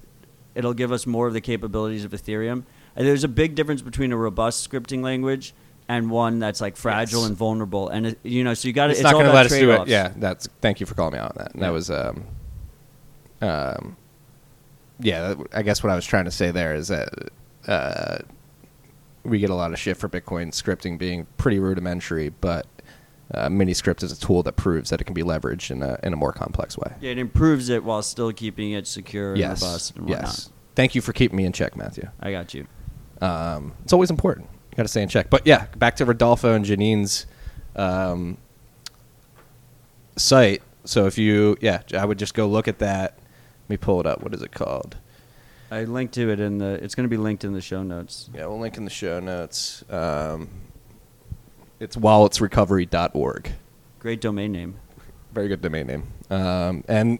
it'll 0.54 0.74
give 0.74 0.92
us 0.92 1.06
more 1.06 1.26
of 1.26 1.32
the 1.32 1.40
capabilities 1.40 2.04
of 2.04 2.12
Ethereum. 2.12 2.64
And 2.96 3.06
there's 3.06 3.24
a 3.24 3.28
big 3.28 3.56
difference 3.56 3.82
between 3.82 4.12
a 4.12 4.16
robust 4.16 4.68
scripting 4.68 5.02
language 5.02 5.52
and 5.88 6.10
one 6.10 6.38
that's 6.38 6.60
like 6.60 6.76
fragile 6.76 7.20
Yes. 7.20 7.28
and 7.28 7.36
vulnerable. 7.36 7.88
And 7.88 8.06
it, 8.06 8.18
you 8.22 8.44
know, 8.44 8.54
so 8.54 8.68
you 8.68 8.74
got 8.74 8.86
to. 8.86 8.90
It's, 8.92 9.00
It's, 9.00 9.04
not 9.04 9.12
going 9.12 9.26
to 9.26 9.32
let 9.32 9.46
us 9.46 9.52
do 9.52 9.70
it. 9.72 9.88
Yeah, 9.88 10.12
that's. 10.16 10.48
Thank 10.60 10.80
you 10.80 10.86
for 10.86 10.94
calling 10.94 11.14
me 11.14 11.18
out 11.18 11.32
on 11.32 11.36
that. 11.38 11.52
And 11.52 11.60
Yeah. 11.60 11.68
That 11.68 11.72
was. 11.72 11.90
Um, 11.90 12.24
um, 13.40 13.96
yeah, 15.00 15.34
I 15.52 15.62
guess 15.62 15.82
what 15.82 15.90
I 15.90 15.96
was 15.96 16.06
trying 16.06 16.24
to 16.24 16.30
say 16.30 16.50
there 16.50 16.74
is 16.74 16.88
that 16.88 17.08
uh, 17.66 18.18
we 19.24 19.38
get 19.38 19.50
a 19.50 19.54
lot 19.54 19.72
of 19.72 19.78
shit 19.78 19.96
for 19.96 20.08
Bitcoin 20.08 20.48
scripting 20.48 20.98
being 20.98 21.26
pretty 21.36 21.58
rudimentary, 21.58 22.28
but 22.28 22.66
uh, 23.32 23.48
Miniscript 23.48 24.02
is 24.02 24.12
a 24.12 24.20
tool 24.20 24.42
that 24.44 24.56
proves 24.56 24.90
that 24.90 25.00
it 25.00 25.04
can 25.04 25.14
be 25.14 25.22
leveraged 25.22 25.70
in 25.70 25.82
a 25.82 25.98
in 26.02 26.12
a 26.12 26.16
more 26.16 26.32
complex 26.32 26.78
way. 26.78 26.92
Yeah, 27.00 27.10
it 27.10 27.18
improves 27.18 27.68
it 27.68 27.84
while 27.84 28.02
still 28.02 28.32
keeping 28.32 28.72
it 28.72 28.86
secure 28.86 29.30
and 29.30 29.38
yes. 29.38 29.62
robust 29.62 29.96
and 29.96 30.08
yes. 30.08 30.50
Thank 30.74 30.94
you 30.94 31.00
for 31.00 31.12
keeping 31.12 31.36
me 31.36 31.44
in 31.44 31.52
check, 31.52 31.76
Matthew. 31.76 32.08
I 32.20 32.32
got 32.32 32.52
you. 32.52 32.66
Um, 33.20 33.74
it's 33.84 33.92
always 33.92 34.10
important. 34.10 34.48
Got 34.76 34.82
to 34.82 34.88
stay 34.88 35.02
in 35.02 35.08
check. 35.08 35.30
But 35.30 35.46
yeah, 35.46 35.66
back 35.76 35.96
to 35.96 36.04
Rodolfo 36.04 36.54
and 36.54 36.64
Janine's 36.64 37.26
um, 37.76 38.38
site. 40.16 40.62
So 40.84 41.06
if 41.06 41.16
you, 41.16 41.56
yeah, 41.60 41.82
I 41.96 42.04
would 42.04 42.18
just 42.18 42.34
go 42.34 42.46
look 42.46 42.68
at 42.68 42.78
that. 42.80 43.18
Let 43.62 43.70
me 43.70 43.76
pull 43.76 44.00
it 44.00 44.06
up. 44.06 44.22
What 44.22 44.34
is 44.34 44.42
it 44.42 44.52
called? 44.52 44.96
I 45.70 45.84
linked 45.84 46.14
to 46.14 46.30
it 46.30 46.40
in 46.40 46.58
the. 46.58 46.74
It's 46.84 46.94
going 46.94 47.08
to 47.08 47.10
be 47.10 47.16
linked 47.16 47.44
in 47.44 47.52
the 47.52 47.60
show 47.60 47.82
notes. 47.82 48.28
Yeah, 48.34 48.46
we'll 48.46 48.60
link 48.60 48.76
in 48.76 48.84
the 48.84 48.90
show 48.90 49.20
notes. 49.20 49.82
Um, 49.88 50.50
it's 51.80 51.96
walletsrecovery.org. 51.96 53.52
Great 53.98 54.20
domain 54.20 54.52
name. 54.52 54.76
Very 55.32 55.48
good 55.48 55.62
domain 55.62 55.86
name. 55.86 56.06
Um, 56.30 56.84
and 56.86 57.18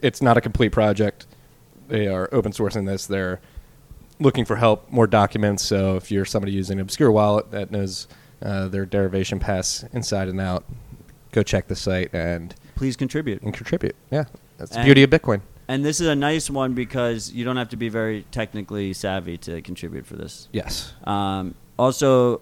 it's 0.00 0.22
not 0.22 0.36
a 0.36 0.40
complete 0.40 0.72
project. 0.72 1.26
They 1.88 2.08
are 2.08 2.28
open 2.32 2.52
sourcing 2.52 2.86
this. 2.86 3.06
They're 3.06 3.40
looking 4.22 4.44
for 4.44 4.56
help, 4.56 4.90
more 4.90 5.06
documents. 5.06 5.62
So 5.64 5.96
if 5.96 6.10
you're 6.10 6.24
somebody 6.24 6.52
using 6.52 6.78
an 6.78 6.82
obscure 6.82 7.10
wallet 7.10 7.50
that 7.50 7.70
knows 7.70 8.06
uh, 8.40 8.68
their 8.68 8.86
derivation 8.86 9.38
paths 9.38 9.84
inside 9.92 10.28
and 10.28 10.40
out, 10.40 10.64
go 11.32 11.42
check 11.42 11.68
the 11.68 11.76
site 11.76 12.10
and, 12.14 12.54
Please 12.74 12.96
contribute. 12.96 13.42
and 13.42 13.52
contribute. 13.54 13.94
Yeah, 14.10 14.24
that's 14.58 14.74
the 14.74 14.82
beauty 14.82 15.02
of 15.02 15.10
Bitcoin. 15.10 15.42
And 15.68 15.84
this 15.84 16.00
is 16.00 16.08
a 16.08 16.14
nice 16.16 16.50
one 16.50 16.74
because 16.74 17.32
you 17.32 17.44
don't 17.44 17.56
have 17.56 17.68
to 17.70 17.76
be 17.76 17.88
very 17.88 18.24
technically 18.32 18.92
savvy 18.92 19.38
to 19.38 19.62
contribute 19.62 20.06
for 20.06 20.16
this. 20.16 20.48
Yes, 20.52 20.92
Um, 21.04 21.54
also, 21.78 22.40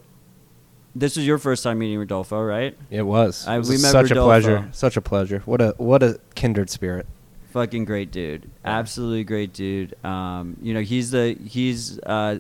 this 0.97 1.17
is 1.17 1.27
your 1.27 1.39
first 1.39 1.63
time 1.63 1.79
meeting 1.79 1.99
Rodolfo, 1.99 2.43
right? 2.43 2.77
it 2.91 3.03
was. 3.03 3.47
I- 3.47 3.57
It 3.57 3.59
was 3.59 3.69
we 3.69 3.77
met 3.77 3.93
such 3.93 4.11
a 4.11 4.15
pleasure. 4.15 4.69
Such 4.73 4.97
a 4.97 5.01
pleasure. 5.03 5.43
What 5.45 5.61
a 5.61 5.75
what 5.77 6.03
a 6.03 6.19
kindred 6.35 6.71
spirit. 6.71 7.07
Fucking 7.51 7.85
great 7.85 8.13
dude. 8.13 8.49
Absolutely 8.65 9.25
great 9.25 9.53
dude. 9.53 9.95
Um, 10.05 10.57
you 10.63 10.73
know, 10.73 10.81
he's 10.81 11.11
the 11.11 11.37
he's 11.45 11.99
uh, 12.01 12.39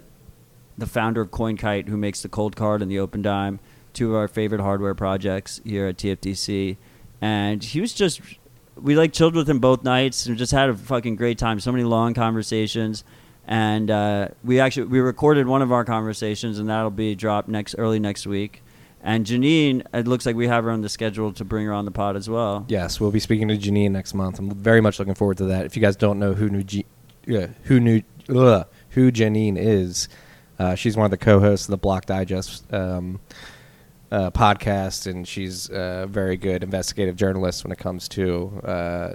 the 0.79 0.87
founder 0.87 1.21
of 1.21 1.31
CoinKite, 1.31 1.89
who 1.89 1.97
makes 1.97 2.23
the 2.23 2.29
Coldcard 2.29 2.81
and 2.81 2.91
the 2.91 2.97
Opendime, 2.97 3.59
two 3.93 4.11
of 4.11 4.17
our 4.17 4.29
favorite 4.29 4.61
hardware 4.61 4.95
projects 4.95 5.61
here 5.65 5.89
at 5.89 5.97
TFTC. 5.97 6.77
And 7.21 7.63
he 7.63 7.81
was 7.81 7.93
just 7.93 8.21
we 8.77 8.97
like 8.97 9.13
chilled 9.13 9.35
with 9.35 9.51
him 9.51 9.59
both 9.59 9.83
nights 9.83 10.27
and 10.27 10.39
just 10.39 10.53
had 10.53 10.71
a 10.71 10.75
fucking 10.75 11.17
great 11.17 11.39
time. 11.39 11.59
So 11.61 11.73
many 11.73 11.85
long 11.85 12.15
conversations. 12.15 13.05
And 13.47 13.91
uh, 13.91 14.29
we 14.45 14.61
actually 14.61 14.87
we 14.87 15.01
recorded 15.01 15.47
one 15.49 15.61
of 15.61 15.73
our 15.73 15.85
conversations, 15.85 16.61
and 16.61 16.69
that'll 16.69 16.91
be 16.91 17.17
dropped 17.17 17.49
next 17.49 17.75
early 17.79 17.99
next 17.99 18.27
week. 18.29 18.63
And 19.03 19.25
Janine, 19.25 19.85
it 19.95 20.07
looks 20.07 20.27
like 20.27 20.37
we 20.37 20.47
have 20.49 20.65
her 20.65 20.71
on 20.71 20.83
the 20.83 20.89
schedule 20.91 21.33
to 21.33 21.45
bring 21.45 21.65
her 21.67 21.73
on 21.73 21.87
the 21.87 21.91
pod 21.91 22.17
as 22.17 22.29
well. 22.29 22.67
Yes, 22.69 23.01
we'll 23.01 23.11
be 23.11 23.21
speaking 23.21 23.49
to 23.49 23.57
Janine 23.57 23.93
next 23.93 24.13
month. 24.13 24.39
I'm 24.39 24.51
very 24.51 24.81
much 24.83 24.99
looking 24.99 25.15
forward 25.15 25.39
to 25.39 25.45
that. 25.47 25.65
If 25.65 25.75
you 25.75 25.81
guys 25.83 25.97
don't 25.97 26.19
know 26.19 26.35
who 26.35 26.51
knew 26.51 26.63
G- 26.63 26.85
uh, 27.29 27.47
who 27.65 27.81
knew 27.81 28.03
who 28.29 29.11
Janine 29.11 29.57
is, 29.57 30.09
uh, 30.59 30.75
she's 30.75 30.97
one 30.97 31.07
of 31.07 31.11
the 31.11 31.17
co-hosts 31.17 31.67
of 31.67 31.71
the 31.71 31.79
Block 31.79 32.05
Digest 32.07 32.71
um, 32.75 33.21
uh, 34.13 34.31
podcast, 34.33 35.07
and 35.11 35.27
she's 35.27 35.71
a 35.71 36.07
very 36.09 36.37
good 36.37 36.63
investigative 36.63 37.17
journalist 37.17 37.65
when 37.65 37.73
it 37.73 37.79
comes 37.79 38.07
to 38.09 38.61
uh, 38.65 39.13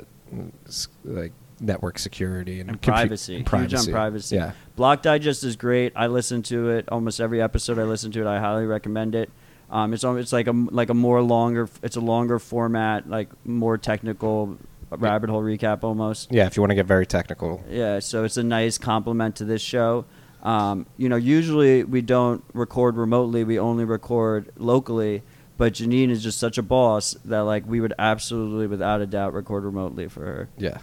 like 1.04 1.32
network 1.60 2.00
security 2.00 2.60
and, 2.60 2.70
And 2.72 2.82
compu- 2.82 2.86
privacy. 2.86 3.36
and 3.38 3.48
Huge 3.48 3.74
on 3.76 3.86
privacy. 3.92 4.36
Yeah, 4.36 4.54
Block 4.76 5.02
Digest 5.04 5.44
is 5.44 5.56
great. 5.56 5.94
I 5.96 6.08
listen 6.08 6.42
to 6.44 6.70
it 6.70 6.90
almost 6.90 7.22
every 7.22 7.42
episode. 7.42 7.78
I 7.78 7.84
listen 7.84 8.12
to 8.14 8.22
it. 8.22 8.28
I 8.28 8.40
highly 8.40 8.66
recommend 8.66 9.14
it. 9.16 9.30
Um, 9.70 9.94
it's 9.94 10.04
it's 10.04 10.34
like 10.34 10.48
a 10.48 10.52
like 10.52 10.90
a 10.90 10.94
more 10.94 11.22
longer. 11.22 11.70
It's 11.82 11.96
a 11.96 12.02
longer 12.02 12.40
format, 12.40 13.10
like 13.10 13.30
more 13.46 13.78
technical 13.78 14.58
rabbit 14.92 15.30
hole 15.30 15.42
recap 15.42 15.84
almost. 15.84 16.32
yeah. 16.32 16.46
If 16.46 16.56
you 16.56 16.62
want 16.62 16.72
to 16.72 16.76
get 16.76 16.86
very 16.86 17.06
technical, 17.06 17.64
Yeah, 17.70 18.00
so 18.00 18.24
it's 18.24 18.38
a 18.38 18.44
nice 18.44 18.78
complement 18.78 19.38
to 19.38 19.46
this 19.46 19.62
show. 19.62 20.06
Um, 20.44 20.86
you 20.98 21.10
know, 21.10 21.16
usually 21.16 21.84
we 21.84 22.02
don't 22.02 22.44
record 22.54 22.96
remotely; 22.98 23.44
we 23.44 23.60
only 23.60 23.86
record 23.86 24.52
locally. 24.58 25.24
But 25.58 25.74
Janine 25.74 26.10
is 26.10 26.22
just 26.22 26.38
such 26.38 26.58
a 26.58 26.62
boss 26.62 27.16
that 27.26 27.40
like 27.40 27.66
we 27.66 27.80
would 27.80 27.94
absolutely, 27.98 28.68
without 28.68 29.00
a 29.02 29.06
doubt, 29.06 29.34
record 29.34 29.64
remotely 29.64 30.10
for 30.10 30.26
her. 30.26 30.50
Yeah. 30.58 30.80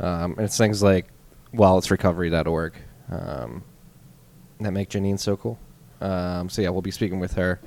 Um, 0.00 0.32
and 0.32 0.40
it's 0.40 0.58
things 0.58 0.82
like 0.82 1.06
walletsrecovery.org 1.54 2.74
um, 3.10 3.62
that 4.60 4.72
make 4.72 4.90
Janine 4.90 5.18
so 5.18 5.36
cool. 5.36 5.58
Um, 6.00 6.48
so, 6.48 6.62
yeah, 6.62 6.70
we'll 6.70 6.82
be 6.82 6.90
speaking 6.90 7.20
with 7.20 7.34
her. 7.34 7.60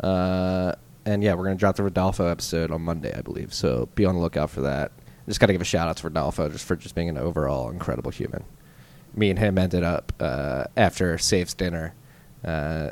Uh, 0.00 0.72
and, 1.04 1.22
yeah, 1.22 1.34
we're 1.34 1.44
going 1.44 1.56
to 1.56 1.60
drop 1.60 1.76
the 1.76 1.82
Rodolfo 1.82 2.26
episode 2.26 2.70
on 2.70 2.82
Monday, 2.82 3.12
I 3.16 3.22
believe. 3.22 3.52
So 3.52 3.88
be 3.94 4.04
on 4.04 4.14
the 4.14 4.20
lookout 4.20 4.50
for 4.50 4.60
that. 4.62 4.92
Just 5.28 5.40
got 5.40 5.46
to 5.46 5.52
give 5.52 5.62
a 5.62 5.64
shout 5.64 5.88
out 5.88 5.96
to 5.98 6.06
Rodolfo 6.06 6.48
just 6.48 6.64
for 6.64 6.76
just 6.76 6.94
being 6.94 7.08
an 7.08 7.16
overall 7.18 7.70
incredible 7.70 8.10
human. 8.10 8.44
Me 9.14 9.30
and 9.30 9.38
him 9.38 9.58
ended 9.58 9.82
up 9.84 10.12
uh, 10.20 10.64
after 10.76 11.16
Saif's 11.18 11.54
dinner, 11.54 11.94
uh, 12.44 12.90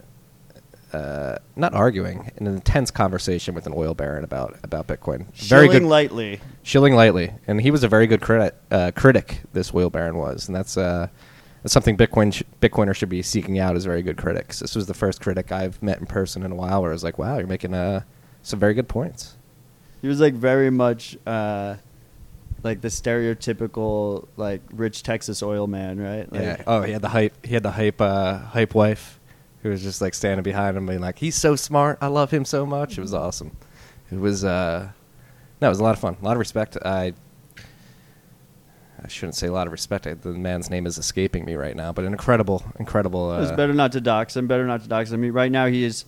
uh, 0.93 1.39
not 1.57 1.73
arguing, 1.75 2.31
in 2.37 2.47
an 2.47 2.55
intense 2.55 2.91
conversation 2.91 3.55
with 3.55 3.67
an 3.67 3.73
oil 3.75 3.95
baron 3.95 4.23
about 4.23 4.59
about 4.63 4.87
Bitcoin. 4.87 5.27
Very 5.35 5.67
Shilling 5.67 5.71
good, 5.71 5.89
lightly. 5.89 6.41
shilling 6.63 6.95
lightly, 6.95 7.33
and 7.47 7.61
he 7.61 7.71
was 7.71 7.83
a 7.85 7.89
very 7.89 8.07
good 8.07 8.21
critic. 8.21 8.55
Uh, 8.71 8.91
critic, 8.95 9.41
this 9.53 9.73
oil 9.75 9.89
baron 9.89 10.17
was, 10.17 10.47
and 10.47 10.55
that's 10.55 10.77
that's 11.63 11.73
something 11.73 11.97
Bitcoin 11.97 12.33
sh- 12.33 12.43
Bitcoiners 12.61 12.97
should 12.97 13.09
be 13.09 13.23
seeking 13.23 13.59
out 13.59 13.77
as 13.77 13.85
very 13.85 14.03
good 14.03 14.17
critics. 14.17 14.61
This 14.61 14.75
was 14.75 14.87
the 14.87 14.95
first 14.95 15.21
critic 15.21 15.53
I've 15.53 15.83
met 15.83 15.99
in 15.99 16.07
person 16.07 16.43
in 16.43 16.53
a 16.53 16.55
while, 16.55 16.83
where 16.83 16.91
I 16.91 16.95
was 16.95 17.05
like, 17.05 17.19
"Wow, 17.19 17.39
you're 17.39 17.47
making 17.47 17.75
uh, 17.75 18.03
some 18.43 18.59
very 18.59 18.75
good 18.75 18.89
points." 18.89 19.37
He 20.01 20.09
was 20.09 20.21
like 20.21 20.35
very 20.35 20.71
much 20.71 21.19
uh, 21.27 21.77
like 22.63 22.81
the 22.81 22.89
stereotypical 22.89 24.29
like 24.37 24.63
rich 24.73 25.03
Texas 25.03 25.43
oil 25.43 25.67
man, 25.67 26.01
right? 26.01 26.31
Like, 26.33 26.43
yeah. 26.43 26.63
Oh, 26.67 26.83
he 26.83 26.93
had 26.93 27.03
the 27.03 27.09
hype. 27.09 27.45
He 27.45 27.55
had 27.55 27.63
the 27.63 27.73
hype. 27.73 28.01
Uh, 28.01 28.39
hype 28.39 28.75
wife, 28.75 29.21
who 29.63 29.71
was 29.71 29.83
just 29.83 30.01
like 30.01 30.15
standing 30.15 30.43
behind 30.43 30.77
him, 30.77 30.87
being 30.87 31.01
like, 31.01 31.19
"He's 31.19 31.37
so 31.37 31.57
smart. 31.57 31.99
I 32.01 32.07
love 32.07 32.31
him 32.31 32.45
so 32.45 32.65
much." 32.65 32.97
It 32.99 33.03
was 33.03 33.15
awesome. 33.15 33.57
It 34.11 34.19
was. 34.19 34.45
Uh, 34.45 34.91
no, 35.61 35.67
it 35.67 35.71
was 35.71 35.81
a 35.81 35.85
lot 35.85 35.93
of 35.95 36.01
fun. 36.01 36.17
A 36.21 36.25
lot 36.25 36.33
of 36.33 36.39
respect. 36.39 36.77
I. 36.83 37.13
I 39.03 39.09
shouldn't 39.09 39.35
say 39.35 39.47
a 39.47 39.53
lot 39.53 39.67
of 39.67 39.73
respect. 39.73 40.07
I, 40.07 40.15
the 40.15 40.31
man's 40.31 40.71
name 40.71 40.87
is 40.87 40.99
escaping 40.99 41.45
me 41.45 41.55
right 41.55 41.75
now, 41.77 41.93
but 41.93 42.05
an 42.05 42.13
incredible, 42.13 42.63
incredible. 42.79 43.31
Uh, 43.31 43.43
It's 43.43 43.53
better 43.53 43.73
not 43.75 43.93
to 43.93 44.01
dox 44.01 44.37
him. 44.37 44.47
Better 44.47 44.67
not 44.67 44.83
to 44.83 44.89
dox 44.89 45.11
him. 45.11 45.21
I 45.21 45.23
mean, 45.23 45.33
right 45.33 45.51
now 45.51 45.67
he 45.67 45.85
is, 45.85 46.05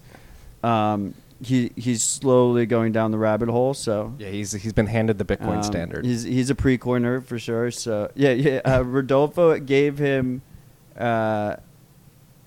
um, 0.63 1.15
he 1.43 1.73
he's 1.77 2.03
slowly 2.03 2.67
going 2.67 2.93
down 2.93 3.11
the 3.11 3.19
rabbit 3.19 3.49
hole. 3.49 3.75
So 3.75 4.15
Yeah, 4.19 4.29
he's 4.29 4.53
he's 4.53 4.73
been 4.73 4.87
handed 4.87 5.19
the 5.19 5.25
Bitcoin 5.25 5.57
um, 5.57 5.63
standard. 5.63 6.05
He's 6.05 6.23
he's 6.23 6.51
a 6.51 6.55
pre-coiner 6.55 7.21
for 7.21 7.39
sure. 7.39 7.71
So 7.71 8.11
yeah, 8.15 8.33
yeah. 8.33 8.61
Uh, 8.65 8.83
Rodolfo 8.85 9.59
gave 9.59 9.99
him. 9.99 10.43
Uh, 10.97 11.57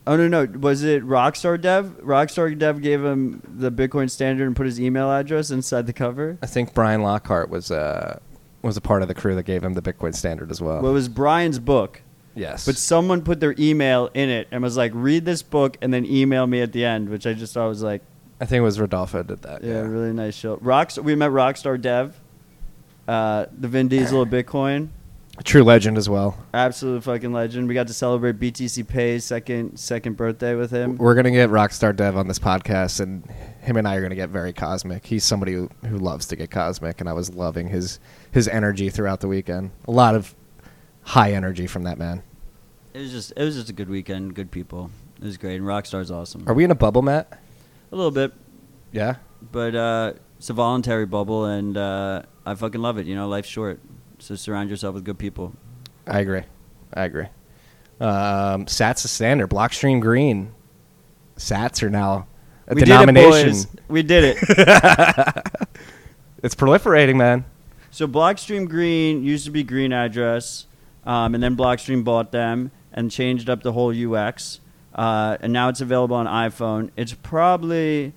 oh 0.08 0.16
no 0.16 0.28
no 0.28 0.46
was 0.60 0.84
it 0.84 1.04
Rockstar 1.04 1.60
Dev? 1.60 1.98
Rockstar 2.04 2.58
Dev 2.58 2.82
gave 2.82 3.04
him 3.04 3.42
the 3.46 3.72
Bitcoin 3.72 4.10
standard 4.10 4.46
and 4.48 4.56
put 4.56 4.66
his 4.66 4.80
email 4.80 5.12
address 5.12 5.50
inside 5.52 5.88
the 5.88 5.94
cover. 5.94 6.38
I 6.42 6.46
think 6.46 6.74
Brian 6.74 7.02
Lockhart 7.02 7.50
was 7.50 7.72
uh 7.72 8.20
was 8.66 8.78
a 8.78 8.82
part 8.82 9.02
of 9.02 9.08
the 9.08 9.14
crew 9.14 9.36
that 9.36 9.44
gave 9.44 9.64
him 9.64 9.74
the 9.74 9.82
Bitcoin 9.82 10.14
standard 10.16 10.52
as 10.52 10.62
well. 10.62 10.82
Well, 10.82 10.92
it 10.92 10.96
was 10.96 11.08
Brian's 11.10 11.60
book. 11.60 12.02
yes, 12.34 12.66
But 12.66 12.76
someone 12.78 13.22
put 13.22 13.40
their 13.40 13.56
email 13.60 14.10
in 14.14 14.30
it 14.30 14.48
and 14.52 14.62
was 14.64 14.76
like, 14.76 14.92
"Read 14.94 15.24
this 15.26 15.42
book 15.42 15.78
and 15.82 15.94
then 15.94 16.06
email 16.06 16.48
me 16.48 16.62
at 16.62 16.72
the 16.74 16.84
end," 16.84 17.10
which 17.10 17.26
I 17.26 17.34
just 17.34 17.54
thought 17.54 17.68
was 17.68 17.82
like, 17.84 18.02
I 18.42 18.46
think 18.46 18.60
it 18.60 18.64
was 18.64 18.80
Rodolfo 18.80 19.24
did 19.24 19.42
that. 19.44 19.64
yeah, 19.64 19.76
Yeah, 19.76 19.80
really 19.82 20.12
nice 20.12 20.36
show. 20.36 20.58
Rocks. 20.62 20.98
We 21.00 21.16
met 21.16 21.32
Rockstar 21.32 21.80
Dev, 21.80 22.20
uh, 23.08 23.46
the 23.58 23.68
Vin 23.70 23.88
Diesel 23.88 24.22
of 24.22 24.30
Bitcoin, 24.30 24.90
true 25.44 25.64
legend 25.64 25.98
as 25.98 26.08
well. 26.10 26.38
absolute 26.54 27.04
fucking 27.04 27.34
legend. 27.34 27.68
We 27.68 27.74
got 27.74 27.88
to 27.88 27.94
celebrate 27.94 28.40
BTC 28.40 28.88
Pay's 28.88 29.24
second 29.26 29.78
second 29.80 30.16
birthday 30.18 30.56
with 30.56 30.72
him. 30.72 30.96
We're 30.98 31.16
gonna 31.16 31.32
get 31.32 31.50
Rockstar 31.50 31.96
Dev 31.96 32.16
on 32.18 32.28
this 32.28 32.40
podcast, 32.40 33.00
and 33.00 33.30
him 33.62 33.78
and 33.78 33.88
I 33.88 33.96
are 33.96 34.00
going 34.02 34.12
to 34.12 34.16
get 34.16 34.30
very 34.30 34.54
cosmic. 34.54 35.06
He's 35.06 35.24
somebody 35.24 35.54
who, 35.54 35.70
who 35.86 35.98
loves 35.98 36.28
to 36.28 36.36
get 36.36 36.52
cosmic, 36.52 37.00
and 37.02 37.10
I 37.10 37.14
was 37.14 37.34
loving 37.34 37.68
his 37.68 38.00
his 38.32 38.48
energy 38.48 38.90
throughout 38.90 39.22
the 39.22 39.28
weekend. 39.28 39.72
A 39.88 39.92
lot 39.92 40.16
of 40.16 40.34
high 41.02 41.34
energy 41.34 41.68
from 41.68 41.84
that 41.84 41.98
man. 41.98 42.22
It 42.94 43.00
was 43.00 43.12
just 43.12 43.34
it 43.36 43.44
was 43.44 43.56
just 43.56 43.70
a 43.70 43.74
good 43.74 43.90
weekend, 43.90 44.36
good 44.36 44.52
people. 44.52 44.90
It 45.20 45.26
was 45.26 45.38
great, 45.38 45.56
and 45.58 45.66
Rockstar's 45.66 46.12
awesome. 46.12 46.44
Are 46.48 46.54
we 46.54 46.64
in 46.64 46.72
a 46.72 46.76
bubble, 46.76 47.02
Matt? 47.02 47.40
a 47.92 47.96
little 47.96 48.12
bit, 48.12 48.34
Yeah. 48.92 49.16
but 49.52 49.74
uh, 49.76 50.14
it's 50.38 50.50
a 50.50 50.54
voluntary 50.54 51.06
bubble, 51.06 51.46
and 51.46 51.78
uh, 51.78 52.24
I 52.46 52.56
fucking 52.56 52.82
love 52.82 52.98
it. 52.98 53.06
You 53.06 53.16
know, 53.16 53.28
life's 53.30 53.48
short, 53.48 53.80
so 54.26 54.36
surround 54.36 54.70
yourself 54.70 54.96
with 54.96 55.06
good 55.06 55.18
people. 55.18 55.54
I 56.08 56.20
agree. 56.20 56.44
I 56.94 57.04
agree. 57.04 57.28
Um, 58.00 58.66
Sats 58.66 59.02
the 59.02 59.08
standard. 59.08 59.50
Blockstream 59.50 60.02
green. 60.02 60.54
Sats 61.38 61.84
are 61.84 61.90
now 61.90 62.28
a 62.68 62.76
we 62.76 62.82
denomination. 62.82 63.52
Did 63.52 63.64
it. 63.64 63.84
We 63.88 64.04
did 64.04 64.38
it. 64.38 65.48
It's 66.46 66.54
proliferating, 66.54 67.16
man. 67.16 67.44
So 67.90 68.08
Blockstream 68.08 68.70
Green 68.70 69.24
used 69.24 69.46
to 69.46 69.52
be 69.52 69.64
Green 69.64 69.92
Address, 69.92 70.68
um, 71.04 71.34
and 71.34 71.42
then 71.42 71.58
Blockstream 71.58 72.04
bought 72.04 72.32
them 72.32 72.70
and 72.94 73.10
changed 73.10 73.50
up 73.50 73.64
the 73.64 73.72
whole 73.72 73.90
UX, 73.90 74.60
uh, 74.94 75.38
and 75.42 75.52
now 75.52 75.70
it's 75.70 75.82
available 75.82 76.16
on 76.16 76.28
iPhone. 76.28 76.92
It's 76.96 77.16
probably 77.16 78.14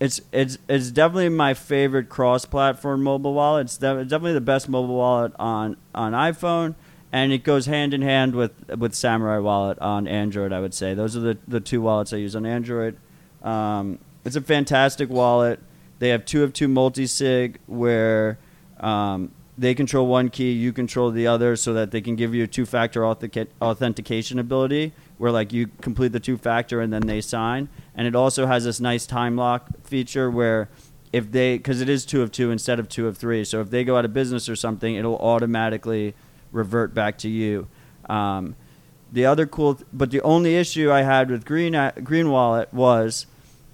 it's 0.00 0.20
it's 0.32 0.56
it's 0.66 0.90
definitely 0.90 1.28
my 1.28 1.52
favorite 1.52 2.08
cross-platform 2.08 3.02
mobile 3.02 3.34
wallet. 3.34 3.66
It's 3.66 3.76
de- 3.76 4.04
definitely 4.04 4.32
the 4.32 4.40
best 4.40 4.68
mobile 4.68 4.96
wallet 4.96 5.32
on 5.38 5.76
on 5.94 6.12
iPhone, 6.12 6.74
and 7.12 7.32
it 7.32 7.44
goes 7.44 7.66
hand 7.66 7.92
in 7.92 8.00
hand 8.00 8.34
with 8.34 8.52
with 8.78 8.92
Samourai 8.92 9.42
Wallet 9.42 9.78
on 9.78 10.08
Android. 10.08 10.54
I 10.54 10.60
would 10.60 10.72
say 10.72 10.94
those 10.94 11.16
are 11.16 11.20
the 11.20 11.38
the 11.46 11.60
two 11.60 11.82
wallets 11.82 12.14
I 12.14 12.16
use 12.16 12.34
on 12.34 12.46
Android. 12.46 12.96
Um, 13.42 13.98
it's 14.24 14.36
a 14.36 14.40
fantastic 14.40 15.10
wallet. 15.10 15.60
They 15.98 16.08
have 16.08 16.24
two 16.24 16.42
of 16.44 16.54
two 16.54 16.66
multi 16.66 17.06
sig 17.06 17.58
where 17.66 18.38
um, 18.80 19.32
they 19.58 19.74
control 19.74 20.06
one 20.06 20.30
key, 20.30 20.52
you 20.52 20.72
control 20.72 21.10
the 21.10 21.26
other, 21.26 21.56
so 21.56 21.74
that 21.74 21.90
they 21.90 22.00
can 22.00 22.16
give 22.16 22.34
you 22.34 22.44
a 22.44 22.46
two 22.46 22.64
factor 22.64 23.04
authentication 23.04 24.38
ability 24.38 24.94
where 25.20 25.30
like 25.30 25.52
you 25.52 25.68
complete 25.82 26.12
the 26.12 26.18
two 26.18 26.38
factor 26.38 26.80
and 26.80 26.90
then 26.90 27.02
they 27.02 27.20
sign. 27.20 27.68
And 27.94 28.06
it 28.06 28.16
also 28.16 28.46
has 28.46 28.64
this 28.64 28.80
nice 28.80 29.04
time 29.04 29.36
lock 29.36 29.68
feature 29.84 30.30
where 30.30 30.70
if 31.12 31.30
they 31.30 31.58
because 31.58 31.82
it 31.82 31.90
is 31.90 32.06
two 32.06 32.22
of 32.22 32.32
two 32.32 32.50
instead 32.50 32.80
of 32.80 32.88
two 32.88 33.06
of 33.06 33.18
three, 33.18 33.44
so 33.44 33.60
if 33.60 33.68
they 33.68 33.84
go 33.84 33.98
out 33.98 34.06
of 34.06 34.14
business 34.14 34.48
or 34.48 34.56
something, 34.56 34.94
it'll 34.94 35.18
automatically 35.18 36.14
revert 36.52 36.94
back 36.94 37.18
to 37.18 37.28
you. 37.28 37.68
Um, 38.08 38.56
the 39.12 39.26
other 39.26 39.44
cool, 39.44 39.78
but 39.92 40.10
the 40.10 40.22
only 40.22 40.56
issue 40.56 40.90
I 40.90 41.02
had 41.02 41.30
with 41.30 41.44
Green 41.44 41.76
Green 42.02 42.30
Wallet 42.30 42.72
was 42.72 43.26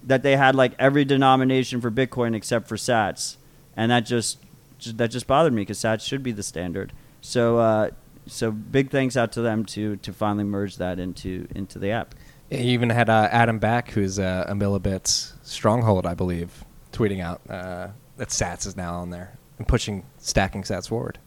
that 0.03 0.23
they 0.23 0.35
had 0.35 0.53
like 0.53 0.73
every 0.77 1.05
denomination 1.05 1.79
for 1.79 1.89
Bitcoin 1.89 2.35
except 2.35 2.67
for 2.67 2.75
Sats, 2.75 3.37
and 3.73 3.89
that 3.89 4.01
just, 4.01 4.39
just 4.79 4.97
that 4.97 5.11
just 5.11 5.27
bothered 5.27 5.53
me 5.53 5.61
because 5.61 5.79
Sats 5.79 6.01
should 6.01 6.23
be 6.23 6.33
the 6.33 6.43
standard. 6.43 6.91
So 7.21 7.59
uh, 7.59 7.91
so 8.27 8.51
big 8.51 8.91
thanks 8.91 9.17
out 9.17 9.31
to 9.33 9.41
them 9.41 9.65
to 9.65 9.97
to 9.97 10.13
finally 10.13 10.43
merge 10.43 10.77
that 10.77 10.99
into 10.99 11.47
into 11.55 11.79
the 11.79 11.91
app. 11.91 12.15
You 12.49 12.59
even 12.59 12.89
had 12.89 13.09
uh, 13.09 13.27
Adam 13.31 13.59
Back, 13.59 13.91
who's 13.91 14.19
uh, 14.19 14.45
a 14.47 14.53
Millibit's 14.53 15.33
stronghold, 15.43 16.05
I 16.05 16.13
believe, 16.13 16.63
tweeting 16.93 17.21
out 17.21 17.41
uh, 17.49 17.89
that 18.15 18.29
Sats 18.29 18.65
is 18.65 18.77
now 18.77 18.95
on 18.95 19.09
there 19.09 19.37
and 19.57 19.67
pushing 19.67 20.05
stacking 20.17 20.63
Sats 20.63 20.87
forward. 20.87 21.19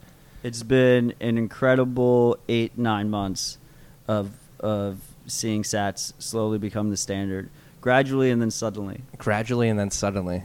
It's 0.42 0.62
been 0.62 1.12
an 1.20 1.36
incredible 1.36 2.38
eight 2.48 2.78
nine 2.78 3.10
months 3.10 3.58
of 4.08 4.30
of 4.60 5.00
seeing 5.26 5.62
Sats 5.62 6.12
slowly 6.18 6.58
become 6.58 6.90
the 6.90 6.96
standard 6.96 7.50
gradually 7.80 8.30
and 8.30 8.40
then 8.40 8.50
suddenly. 8.50 9.02
Gradually 9.18 9.68
and 9.68 9.78
then 9.78 9.90
suddenly. 9.90 10.44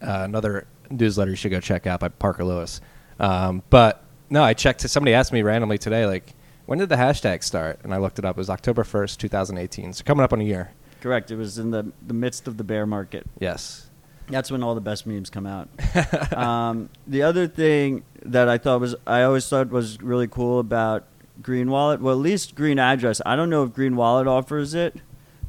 Uh, 0.00 0.22
another 0.22 0.66
newsletter 0.90 1.30
you 1.30 1.36
should 1.36 1.50
go 1.50 1.60
check 1.60 1.86
out 1.86 2.00
by 2.00 2.08
Parker 2.08 2.44
Lewis. 2.44 2.80
Um, 3.18 3.62
but 3.70 4.04
no, 4.30 4.42
I 4.42 4.54
checked. 4.54 4.80
Somebody 4.82 5.14
asked 5.14 5.32
me 5.32 5.42
randomly 5.42 5.78
today, 5.78 6.06
like, 6.06 6.34
when 6.66 6.78
did 6.78 6.88
the 6.88 6.96
hashtag 6.96 7.42
start? 7.42 7.80
And 7.82 7.94
I 7.94 7.98
looked 7.98 8.18
it 8.18 8.24
up. 8.24 8.36
It 8.36 8.40
was 8.40 8.50
October 8.50 8.84
1st, 8.84 9.16
2018. 9.18 9.92
So 9.94 10.04
coming 10.04 10.24
up 10.24 10.32
on 10.32 10.40
a 10.40 10.44
year. 10.44 10.72
Correct. 11.00 11.30
It 11.30 11.36
was 11.36 11.58
in 11.58 11.70
the, 11.70 11.92
the 12.06 12.14
midst 12.14 12.48
of 12.48 12.56
the 12.56 12.64
bear 12.64 12.86
market. 12.86 13.26
Yes. 13.38 13.88
That's 14.28 14.50
when 14.50 14.62
all 14.62 14.74
the 14.74 14.80
best 14.80 15.06
memes 15.06 15.30
come 15.30 15.46
out. 15.46 15.68
um, 16.36 16.90
the 17.06 17.22
other 17.22 17.46
thing 17.46 18.04
that 18.24 18.48
I 18.48 18.58
thought 18.58 18.80
was, 18.80 18.94
I 19.06 19.22
always 19.22 19.48
thought 19.48 19.70
was 19.70 20.02
really 20.02 20.28
cool 20.28 20.58
about 20.58 21.06
Green 21.40 21.70
Wallet, 21.70 22.00
well, 22.00 22.14
at 22.14 22.20
least 22.20 22.54
Green 22.54 22.78
Address. 22.78 23.22
I 23.24 23.36
don't 23.36 23.48
know 23.48 23.62
if 23.62 23.72
Green 23.72 23.96
Wallet 23.96 24.26
offers 24.26 24.74
it, 24.74 24.96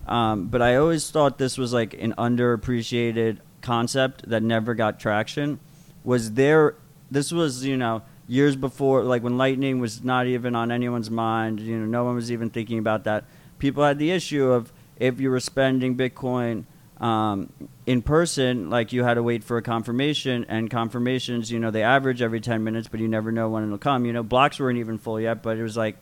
um, 0.07 0.47
but 0.47 0.61
I 0.61 0.75
always 0.75 1.09
thought 1.09 1.37
this 1.37 1.57
was 1.57 1.73
like 1.73 1.93
an 1.95 2.13
underappreciated 2.17 3.39
concept 3.61 4.29
that 4.29 4.43
never 4.43 4.75
got 4.75 4.99
traction. 4.99 5.59
Was 6.03 6.33
there? 6.33 6.75
This 7.11 7.31
was 7.31 7.65
you 7.65 7.75
know 7.75 8.03
years 8.29 8.55
before, 8.55 9.03
like 9.03 9.23
when 9.23 9.37
Lightning 9.37 9.79
was 9.79 10.03
not 10.03 10.27
even 10.27 10.55
on 10.55 10.71
anyone's 10.71 11.09
mind. 11.09 11.59
You 11.59 11.79
know, 11.79 11.85
no 11.85 12.05
one 12.05 12.15
was 12.15 12.31
even 12.31 12.49
thinking 12.49 12.77
about 12.77 13.03
that. 13.05 13.25
People 13.57 13.83
had 13.83 13.97
the 13.97 14.11
issue 14.11 14.45
of 14.51 14.71
if 14.97 15.19
you 15.19 15.31
were 15.31 15.39
spending 15.39 15.97
Bitcoin 15.97 16.65
um, 17.01 17.51
in 17.87 18.01
person, 18.01 18.69
like 18.69 18.93
you 18.93 19.03
had 19.03 19.15
to 19.15 19.23
wait 19.23 19.43
for 19.43 19.57
a 19.57 19.61
confirmation, 19.61 20.45
and 20.47 20.69
confirmations, 20.69 21.51
you 21.51 21.59
know, 21.59 21.71
they 21.71 21.81
average 21.81 22.21
every 22.21 22.39
10 22.39 22.63
minutes, 22.63 22.87
but 22.87 22.99
you 22.99 23.07
never 23.07 23.31
know 23.31 23.49
when 23.49 23.63
it'll 23.63 23.77
come. 23.77 24.05
You 24.05 24.13
know, 24.13 24.23
blocks 24.23 24.59
weren't 24.59 24.77
even 24.77 24.97
full 24.97 25.19
yet, 25.19 25.41
but 25.41 25.57
it 25.57 25.63
was 25.63 25.75
like 25.75 25.97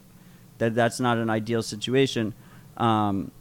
that. 0.58 0.76
That's 0.76 1.00
not 1.00 1.18
an 1.18 1.30
ideal 1.30 1.64
situation. 1.64 2.34
Um, 2.76 3.32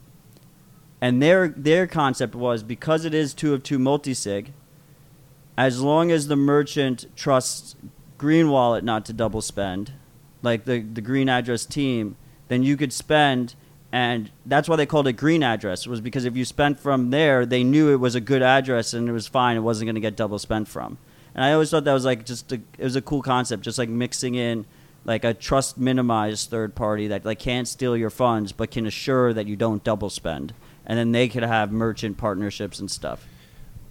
and 1.01 1.21
their 1.21 1.49
their 1.49 1.85
concept 1.87 2.33
was 2.33 2.63
because 2.63 3.05
it 3.05 3.13
is 3.13 3.33
two 3.33 3.53
of 3.53 3.63
two 3.63 3.77
multi-sig, 3.77 4.53
as 5.57 5.81
long 5.81 6.09
as 6.09 6.27
the 6.27 6.35
merchant 6.35 7.05
trusts 7.15 7.75
Green 8.17 8.49
Wallet 8.49 8.83
not 8.83 9.05
to 9.05 9.13
double 9.13 9.41
spend, 9.41 9.93
like 10.41 10.65
the 10.65 10.79
the 10.79 11.01
Green 11.01 11.29
Address 11.29 11.65
team, 11.65 12.15
then 12.47 12.63
you 12.63 12.77
could 12.77 12.93
spend 12.93 13.55
and 13.91 14.31
that's 14.45 14.67
why 14.67 14.75
they 14.75 14.85
called 14.85 15.07
it 15.07 15.13
green 15.13 15.41
address 15.41 15.87
was 15.87 16.01
because 16.01 16.25
if 16.25 16.35
you 16.35 16.43
spent 16.43 16.77
from 16.77 17.09
there 17.09 17.45
they 17.45 17.63
knew 17.63 17.91
it 17.91 17.95
was 18.01 18.15
a 18.15 18.21
good 18.21 18.41
address 18.41 18.93
and 18.93 19.07
it 19.07 19.13
was 19.13 19.27
fine 19.27 19.55
it 19.55 19.61
wasn't 19.61 19.85
going 19.85 19.95
to 19.95 20.01
get 20.01 20.15
double 20.15 20.39
spent 20.39 20.67
from. 20.67 20.97
And 21.33 21.43
i 21.43 21.53
always 21.53 21.71
thought 21.71 21.85
that 21.85 21.93
was 21.93 22.05
like 22.05 22.25
just 22.25 22.51
a, 22.51 22.55
it 22.77 22.83
was 22.83 22.95
a 22.95 23.01
cool 23.01 23.21
concept 23.21 23.63
just 23.63 23.77
like 23.77 23.89
mixing 23.89 24.35
in 24.35 24.65
like 25.05 25.23
a 25.23 25.33
trust 25.33 25.77
minimized 25.77 26.49
third 26.49 26.75
party 26.75 27.07
that 27.07 27.23
like 27.25 27.39
can't 27.39 27.67
steal 27.67 27.95
your 27.95 28.09
funds 28.09 28.51
but 28.51 28.71
can 28.71 28.85
assure 28.85 29.33
that 29.33 29.47
you 29.47 29.55
don't 29.55 29.83
double 29.83 30.09
spend. 30.09 30.53
And 30.85 30.99
then 30.99 31.11
they 31.11 31.27
could 31.27 31.43
have 31.43 31.71
merchant 31.71 32.17
partnerships 32.17 32.79
and 32.79 32.91
stuff. 32.91 33.25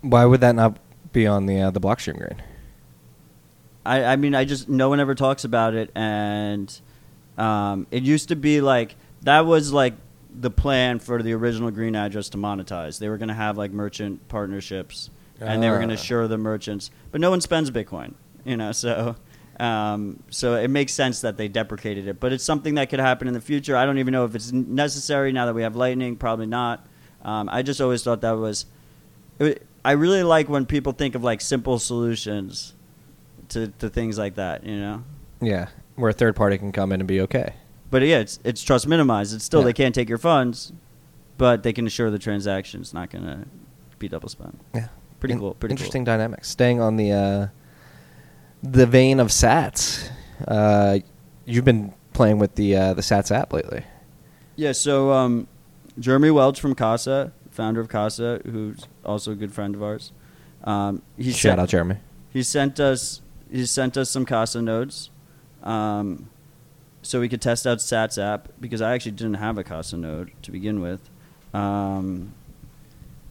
Why 0.02 0.24
would 0.24 0.40
that 0.40 0.54
not 0.54 0.78
be 1.12 1.26
on 1.26 1.46
the 1.46 1.60
uh, 1.60 1.70
the 1.70 1.80
blockstream 1.80 2.18
grade? 2.18 2.42
I, 3.86 4.12
I 4.12 4.16
mean, 4.16 4.34
I 4.34 4.44
just 4.44 4.68
no 4.68 4.88
one 4.88 5.00
ever 5.00 5.14
talks 5.14 5.44
about 5.44 5.74
it, 5.74 5.90
and 5.94 6.68
um, 7.38 7.86
it 7.90 8.02
used 8.02 8.28
to 8.28 8.36
be 8.36 8.60
like 8.60 8.96
that 9.22 9.46
was 9.46 9.72
like 9.72 9.94
the 10.38 10.50
plan 10.50 10.98
for 10.98 11.22
the 11.22 11.32
original 11.32 11.70
Green 11.70 11.94
Address 11.96 12.28
to 12.30 12.38
monetize. 12.38 12.98
They 12.98 13.08
were 13.08 13.16
going 13.18 13.28
to 13.28 13.34
have 13.34 13.56
like 13.56 13.70
merchant 13.72 14.26
partnerships, 14.28 15.10
and 15.40 15.62
they 15.62 15.70
were 15.70 15.76
going 15.78 15.88
to 15.88 15.94
Ah. 15.94 15.98
assure 16.02 16.28
the 16.28 16.38
merchants, 16.38 16.90
but 17.12 17.20
no 17.20 17.30
one 17.30 17.40
spends 17.40 17.70
Bitcoin, 17.70 18.14
you 18.44 18.56
know. 18.56 18.72
So, 18.72 19.16
um, 19.58 20.22
so 20.30 20.54
it 20.56 20.68
makes 20.68 20.92
sense 20.92 21.22
that 21.22 21.36
they 21.38 21.48
deprecated 21.48 22.06
it, 22.06 22.20
but 22.20 22.32
it's 22.32 22.44
something 22.44 22.74
that 22.74 22.90
could 22.90 23.00
happen 23.00 23.26
in 23.28 23.34
the 23.34 23.40
future. 23.40 23.76
I 23.76 23.86
don't 23.86 23.98
even 23.98 24.12
know 24.12 24.24
if 24.26 24.34
it's 24.34 24.52
necessary 24.52 25.32
now 25.32 25.46
that 25.46 25.54
we 25.54 25.62
have 25.62 25.74
Lightning. 25.76 26.16
Probably 26.16 26.46
not. 26.46 26.86
Um, 27.24 27.48
I 27.50 27.62
just 27.62 27.80
always 27.80 28.02
thought 28.02 28.20
that 28.20 28.32
was. 28.32 28.66
It, 29.38 29.66
I 29.84 29.92
really 29.92 30.22
like 30.22 30.48
when 30.48 30.66
people 30.66 30.92
think 30.92 31.14
of 31.14 31.22
like 31.24 31.40
simple 31.40 31.78
solutions 31.78 32.74
to, 33.50 33.68
to 33.78 33.88
things 33.88 34.18
like 34.18 34.34
that, 34.36 34.64
you 34.64 34.76
know. 34.78 35.04
Yeah, 35.40 35.68
where 35.96 36.10
a 36.10 36.12
third 36.12 36.34
party 36.36 36.58
can 36.58 36.72
come 36.72 36.92
in 36.92 37.00
and 37.00 37.08
be 37.08 37.20
okay. 37.22 37.54
But 37.90 38.02
yeah, 38.02 38.18
it's 38.18 38.38
it's 38.44 38.62
trust 38.62 38.86
minimized. 38.88 39.34
It's 39.34 39.44
still 39.44 39.60
Yeah. 39.60 39.66
they 39.66 39.72
can't 39.72 39.94
take 39.94 40.08
your 40.08 40.18
funds, 40.18 40.72
but 41.38 41.62
they 41.62 41.72
can 41.72 41.86
assure 41.86 42.10
the 42.10 42.18
transaction's 42.18 42.92
not 42.92 43.10
going 43.10 43.24
to 43.24 43.46
be 43.98 44.08
double 44.08 44.28
spent. 44.28 44.58
Yeah, 44.74 44.88
Pretty 45.20 45.36
cool. 45.36 45.54
Pretty 45.54 45.72
interesting 45.74 46.04
Cool. 46.04 46.12
dynamics. 46.14 46.48
Staying 46.48 46.80
on 46.80 46.96
the 46.96 47.12
uh, 47.12 47.46
the 48.62 48.86
vein 48.86 49.20
of 49.20 49.28
Sats, 49.28 50.10
uh, 50.48 50.98
you've 51.44 51.64
been 51.64 51.94
playing 52.12 52.38
with 52.38 52.54
the 52.56 52.74
uh, 52.76 52.94
the 52.94 53.02
Sats 53.02 53.30
app 53.34 53.52
lately. 53.52 53.84
Yeah. 54.56 54.72
So 54.72 55.12
um, 55.12 55.46
Jeremy 55.98 56.30
Welch 56.30 56.60
from 56.60 56.74
Casa, 56.74 57.32
founder 57.50 57.80
of 57.80 57.88
Casa, 57.88 58.40
who's 58.44 58.86
also 59.04 59.32
a 59.32 59.34
good 59.34 59.52
friend 59.52 59.74
of 59.74 59.82
ours. 59.82 60.12
Um, 60.64 61.02
he 61.16 61.30
Shout 61.30 61.40
sent, 61.40 61.60
out 61.60 61.68
Jeremy. 61.68 61.96
He 62.30 62.42
sent 62.42 62.80
us 62.80 63.22
he 63.50 63.66
sent 63.66 63.96
us 63.96 64.10
some 64.10 64.24
Casa 64.24 64.60
nodes, 64.62 65.10
um, 65.62 66.28
so 67.02 67.20
we 67.20 67.28
could 67.28 67.40
test 67.40 67.66
out 67.66 67.78
Sats 67.78 68.22
app 68.22 68.48
because 68.60 68.82
I 68.82 68.94
actually 68.94 69.12
didn't 69.12 69.34
have 69.34 69.58
a 69.58 69.64
Casa 69.64 69.96
node 69.96 70.32
to 70.42 70.50
begin 70.50 70.80
with, 70.80 71.08
um, 71.54 72.34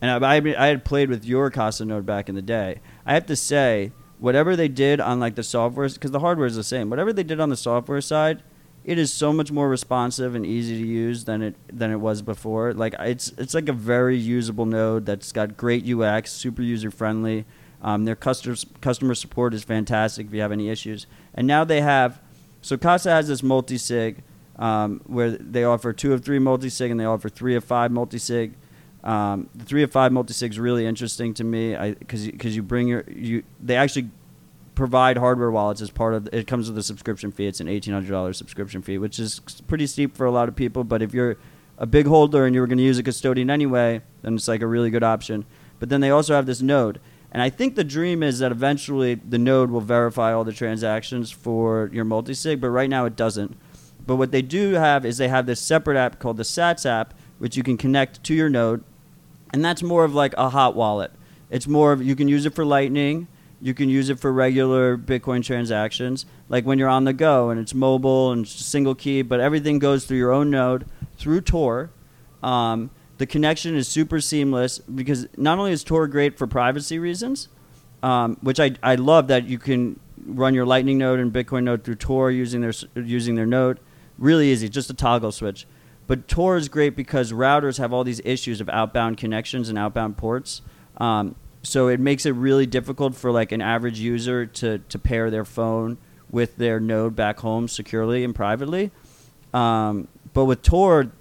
and 0.01 0.25
I, 0.25 0.35
I 0.35 0.55
I 0.57 0.67
had 0.67 0.85
played 0.85 1.09
with 1.09 1.25
your 1.25 1.49
Casa 1.49 1.85
node 1.85 2.05
back 2.05 2.29
in 2.29 2.35
the 2.35 2.41
day. 2.41 2.79
I 3.05 3.13
have 3.13 3.25
to 3.27 3.35
say, 3.35 3.91
whatever 4.19 4.55
they 4.55 4.67
did 4.67 4.99
on 4.99 5.19
like 5.19 5.35
the 5.35 5.43
software, 5.43 5.89
because 5.89 6.11
the 6.11 6.19
hardware 6.19 6.47
is 6.47 6.55
the 6.55 6.63
same. 6.63 6.89
Whatever 6.89 7.13
they 7.13 7.23
did 7.23 7.39
on 7.39 7.49
the 7.49 7.57
software 7.57 8.01
side, 8.01 8.41
it 8.85 8.99
is 8.99 9.11
so 9.11 9.33
much 9.33 9.51
more 9.51 9.67
responsive 9.67 10.35
and 10.35 10.45
easy 10.45 10.79
to 10.79 10.87
use 10.87 11.25
than 11.25 11.41
it 11.41 11.55
than 11.67 11.91
it 11.91 11.97
was 11.97 12.21
before. 12.21 12.73
Like 12.73 12.95
it's 12.99 13.29
it's 13.37 13.53
like 13.53 13.67
a 13.67 13.73
very 13.73 14.17
usable 14.17 14.65
node 14.65 15.05
that's 15.05 15.31
got 15.31 15.57
great 15.57 15.87
UX, 15.89 16.31
super 16.31 16.61
user 16.61 16.91
friendly. 16.91 17.45
Um, 17.85 18.03
their 18.05 18.15
customer 18.15 18.55
customer 18.81 19.13
support 19.13 19.53
is 19.53 19.63
fantastic 19.63 20.25
if 20.25 20.33
you 20.33 20.41
have 20.41 20.51
any 20.51 20.69
issues. 20.69 21.05
And 21.35 21.45
now 21.45 21.63
they 21.63 21.81
have, 21.81 22.19
so 22.63 22.77
Casa 22.77 23.11
has 23.11 23.27
this 23.27 23.43
multi 23.43 23.77
sig 23.77 24.23
um, 24.57 25.01
where 25.05 25.29
they 25.29 25.63
offer 25.63 25.93
two 25.93 26.11
of 26.11 26.25
three 26.25 26.39
multi 26.39 26.69
sig 26.69 26.89
and 26.89 26.99
they 26.99 27.05
offer 27.05 27.29
three 27.29 27.55
of 27.55 27.63
five 27.63 27.91
multi 27.91 28.17
sig. 28.17 28.55
Um, 29.03 29.51
the 29.53 29.63
three 29.63 29.83
of 29.83 29.91
five 29.91 30.11
multi 30.11 30.33
sig 30.33 30.49
is 30.49 30.59
really 30.59 30.87
interesting 30.87 31.35
to 31.35 31.43
me 31.43 31.75
because 31.99 32.25
because 32.25 32.55
you 32.55 32.63
bring 32.63 32.87
your 32.87 33.03
you 33.07 33.43
they 33.61 33.75
actually 33.75 34.09
provide 34.73 35.17
hardware 35.17 35.51
wallets 35.51 35.79
as 35.79 35.91
part 35.91 36.15
of 36.15 36.27
it 36.33 36.47
comes 36.47 36.67
with 36.67 36.79
a 36.79 36.83
subscription 36.83 37.31
fee. 37.31 37.45
It's 37.45 37.59
an 37.59 37.67
eighteen 37.67 37.93
hundred 37.93 38.09
dollars 38.09 38.35
subscription 38.39 38.81
fee, 38.81 38.97
which 38.97 39.19
is 39.19 39.41
pretty 39.67 39.85
steep 39.85 40.17
for 40.17 40.25
a 40.25 40.31
lot 40.31 40.49
of 40.49 40.55
people. 40.55 40.83
But 40.83 41.03
if 41.03 41.13
you're 41.13 41.37
a 41.77 41.85
big 41.85 42.07
holder 42.07 42.47
and 42.47 42.55
you 42.55 42.61
were 42.61 42.67
going 42.67 42.79
to 42.79 42.83
use 42.83 42.97
a 42.97 43.03
custodian 43.03 43.51
anyway, 43.51 44.01
then 44.23 44.33
it's 44.33 44.47
like 44.47 44.63
a 44.63 44.67
really 44.67 44.89
good 44.89 45.03
option. 45.03 45.45
But 45.79 45.89
then 45.89 46.01
they 46.01 46.09
also 46.09 46.33
have 46.33 46.47
this 46.47 46.63
node. 46.63 46.99
And 47.35 47.41
I 47.41 47.49
think 47.49 47.75
the 47.75 47.83
dream 47.83 48.23
is 48.23 48.39
that 48.39 48.53
eventually 48.53 49.15
the 49.15 49.37
node 49.37 49.69
will 49.69 49.81
verify 49.81 50.31
all 50.31 50.45
the 50.45 50.53
transactions 50.53 51.31
for 51.31 51.89
your 51.91 52.05
multisig, 52.05 52.61
but 52.61 52.69
right 52.69 52.89
now 52.89 53.03
it 53.03 53.17
doesn't. 53.17 53.57
But 54.07 54.15
what 54.15 54.31
they 54.31 54.41
do 54.41 54.75
have 54.75 55.05
is 55.05 55.17
they 55.17 55.27
have 55.27 55.45
this 55.45 55.59
separate 55.59 55.97
app 55.97 56.17
called 56.17 56.37
the 56.37 56.43
Sats 56.43 56.85
app, 56.85 57.13
which 57.37 57.57
you 57.57 57.61
can 57.61 57.75
connect 57.75 58.23
to 58.23 58.33
your 58.33 58.47
node, 58.47 58.85
and 59.51 59.65
that's 59.65 59.83
more 59.83 60.05
of 60.05 60.15
like 60.15 60.33
a 60.37 60.51
hot 60.51 60.77
wallet. 60.77 61.11
It's 61.49 61.67
more 61.67 61.91
of 61.91 62.01
you 62.01 62.15
can 62.15 62.29
use 62.29 62.45
it 62.45 62.55
for 62.55 62.63
Lightning, 62.63 63.27
you 63.61 63.73
can 63.73 63.89
use 63.89 64.09
it 64.09 64.17
for 64.17 64.31
regular 64.31 64.97
Bitcoin 64.97 65.43
transactions, 65.43 66.25
like 66.47 66.65
when 66.65 66.79
you're 66.79 66.87
on 66.87 67.03
the 67.03 67.11
go 67.11 67.49
and 67.49 67.59
it's 67.59 67.73
mobile 67.73 68.31
and 68.31 68.45
it's 68.45 68.65
single 68.65 68.95
key, 68.95 69.21
but 69.21 69.41
everything 69.41 69.77
goes 69.77 70.05
through 70.05 70.19
your 70.19 70.31
own 70.31 70.49
node 70.49 70.85
through 71.17 71.41
Tor. 71.41 71.89
Um, 72.41 72.91
the 73.17 73.25
connection 73.25 73.75
is 73.75 73.87
super 73.87 74.19
seamless 74.19 74.79
because 74.79 75.27
not 75.37 75.57
only 75.57 75.71
is 75.71 75.83
Tor 75.83 76.07
great 76.07 76.37
for 76.37 76.47
privacy 76.47 76.99
reasons, 76.99 77.47
um, 78.03 78.37
which 78.41 78.59
I, 78.59 78.71
I 78.83 78.95
love 78.95 79.27
that 79.27 79.45
you 79.45 79.57
can 79.57 79.99
run 80.25 80.53
your 80.53 80.65
Lightning 80.65 80.97
node 80.97 81.19
and 81.19 81.31
Bitcoin 81.31 81.63
node 81.63 81.83
through 81.83 81.95
Tor 81.95 82.31
using 82.31 82.61
their 82.61 82.73
using 82.95 83.35
their 83.35 83.45
node, 83.45 83.79
really 84.17 84.51
easy, 84.51 84.69
just 84.69 84.89
a 84.89 84.93
toggle 84.93 85.31
switch. 85.31 85.65
But 86.07 86.27
Tor 86.27 86.57
is 86.57 86.69
great 86.69 86.95
because 86.95 87.31
routers 87.31 87.77
have 87.77 87.91
all 87.91 88.03
these 88.03 88.21
issues 88.23 88.61
of 88.61 88.69
outbound 88.69 89.17
connections 89.17 89.69
and 89.69 89.77
outbound 89.77 90.17
ports. 90.17 90.61
Um, 90.97 91.35
so 91.63 91.87
it 91.87 91.99
makes 91.99 92.25
it 92.25 92.31
really 92.31 92.67
difficult 92.67 93.15
for 93.15 93.31
like 93.31 93.51
an 93.51 93.61
average 93.61 93.99
user 93.99 94.45
to, 94.45 94.79
to 94.79 94.99
pair 94.99 95.31
their 95.31 95.45
phone 95.45 95.97
with 96.29 96.57
their 96.57 96.79
node 96.79 97.15
back 97.15 97.39
home 97.39 97.67
securely 97.67 98.23
and 98.23 98.35
privately. 98.35 98.91
Um, 99.53 100.07
but 100.33 100.45
with 100.45 100.61
Tor, 100.61 101.11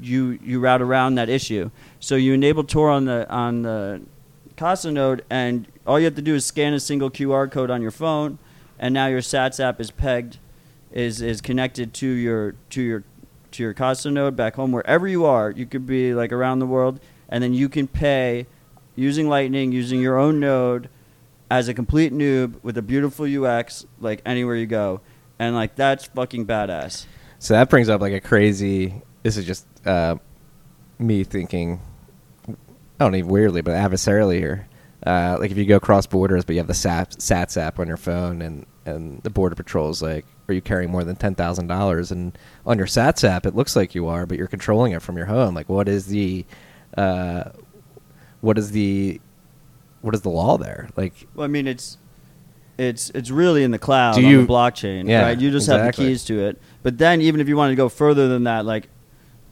you 0.00 0.38
you 0.42 0.60
route 0.60 0.82
around 0.82 1.16
that 1.16 1.28
issue. 1.28 1.70
So 2.00 2.16
you 2.16 2.32
enable 2.32 2.64
Tor 2.64 2.90
on 2.90 3.04
the 3.04 3.28
on 3.30 3.62
the 3.62 4.02
Casa 4.56 4.90
node, 4.90 5.24
and 5.30 5.66
all 5.86 5.98
you 5.98 6.04
have 6.04 6.14
to 6.16 6.22
do 6.22 6.34
is 6.34 6.44
scan 6.44 6.74
a 6.74 6.80
single 6.80 7.10
QR 7.10 7.50
code 7.50 7.70
on 7.70 7.82
your 7.82 7.90
phone, 7.90 8.38
and 8.78 8.94
now 8.94 9.06
your 9.06 9.20
Sats 9.20 9.58
app 9.60 9.80
is 9.80 9.90
pegged, 9.90 10.38
is 10.92 11.20
is 11.20 11.40
connected 11.40 11.92
to 11.94 12.06
your 12.06 12.54
to 12.70 12.82
your 12.82 13.04
to 13.52 13.62
your 13.62 13.74
Casa 13.74 14.10
node 14.10 14.36
back 14.36 14.54
home 14.56 14.72
wherever 14.72 15.06
you 15.06 15.24
are. 15.24 15.50
You 15.50 15.66
could 15.66 15.86
be 15.86 16.14
like 16.14 16.32
around 16.32 16.58
the 16.58 16.66
world, 16.66 17.00
and 17.28 17.42
then 17.42 17.54
you 17.54 17.68
can 17.68 17.86
pay 17.86 18.46
using 18.94 19.28
Lightning, 19.28 19.72
using 19.72 20.00
your 20.00 20.18
own 20.18 20.38
node 20.40 20.88
as 21.50 21.68
a 21.68 21.74
complete 21.74 22.12
noob 22.12 22.54
with 22.62 22.78
a 22.78 22.82
beautiful 22.82 23.26
UX, 23.26 23.86
like 24.00 24.22
anywhere 24.24 24.56
you 24.56 24.66
go, 24.66 25.00
and 25.38 25.54
like 25.54 25.76
that's 25.76 26.06
fucking 26.06 26.46
badass. 26.46 27.06
So 27.38 27.54
that 27.54 27.68
brings 27.68 27.88
up 27.88 28.00
like 28.00 28.12
a 28.12 28.20
crazy. 28.20 29.02
This 29.22 29.36
is 29.36 29.44
just 29.44 29.66
uh, 29.86 30.16
me 30.98 31.24
thinking. 31.24 31.80
I 32.48 32.54
don't 33.04 33.14
even 33.14 33.30
weirdly, 33.30 33.62
but 33.62 33.72
adversarially 33.72 34.38
here. 34.38 34.68
Uh, 35.04 35.36
like 35.40 35.50
if 35.50 35.56
you 35.56 35.64
go 35.64 35.80
cross 35.80 36.06
borders, 36.06 36.44
but 36.44 36.54
you 36.54 36.60
have 36.60 36.68
the 36.68 36.74
SAT, 36.74 37.16
SATS 37.18 37.56
app 37.56 37.78
on 37.80 37.88
your 37.88 37.96
phone, 37.96 38.40
and 38.42 38.66
and 38.86 39.22
the 39.22 39.30
border 39.30 39.54
patrol's 39.56 40.00
like, 40.02 40.24
"Are 40.48 40.54
you 40.54 40.60
carrying 40.60 40.90
more 40.90 41.02
than 41.02 41.16
ten 41.16 41.34
thousand 41.34 41.66
dollars?" 41.66 42.12
And 42.12 42.36
on 42.66 42.78
your 42.78 42.86
SATS 42.86 43.24
app, 43.24 43.44
it 43.46 43.54
looks 43.56 43.74
like 43.74 43.94
you 43.94 44.06
are, 44.06 44.26
but 44.26 44.38
you're 44.38 44.46
controlling 44.46 44.92
it 44.92 45.02
from 45.02 45.16
your 45.16 45.26
home. 45.26 45.54
Like, 45.54 45.68
what 45.68 45.88
is 45.88 46.06
the 46.06 46.44
uh, 46.96 47.44
what 48.40 48.58
is 48.58 48.70
the 48.70 49.20
what 50.02 50.14
is 50.14 50.20
the 50.20 50.30
law 50.30 50.56
there? 50.56 50.88
Like, 50.96 51.26
well, 51.34 51.44
I 51.44 51.48
mean, 51.48 51.66
it's 51.66 51.98
it's 52.78 53.10
it's 53.10 53.30
really 53.30 53.64
in 53.64 53.72
the 53.72 53.78
cloud 53.78 54.14
Do 54.14 54.24
on 54.24 54.30
you- 54.30 54.46
the 54.46 54.52
blockchain, 54.52 55.08
Yeah, 55.08 55.22
right? 55.22 55.40
You 55.40 55.50
just 55.50 55.66
have 55.68 55.84
the 55.86 55.92
keys 55.92 56.24
to 56.26 56.44
it. 56.46 56.60
But 56.84 56.98
then, 56.98 57.20
even 57.20 57.40
if 57.40 57.48
you 57.48 57.56
wanted 57.56 57.72
to 57.72 57.76
go 57.76 57.88
further 57.88 58.28
than 58.28 58.44
that, 58.44 58.64
like 58.64 58.88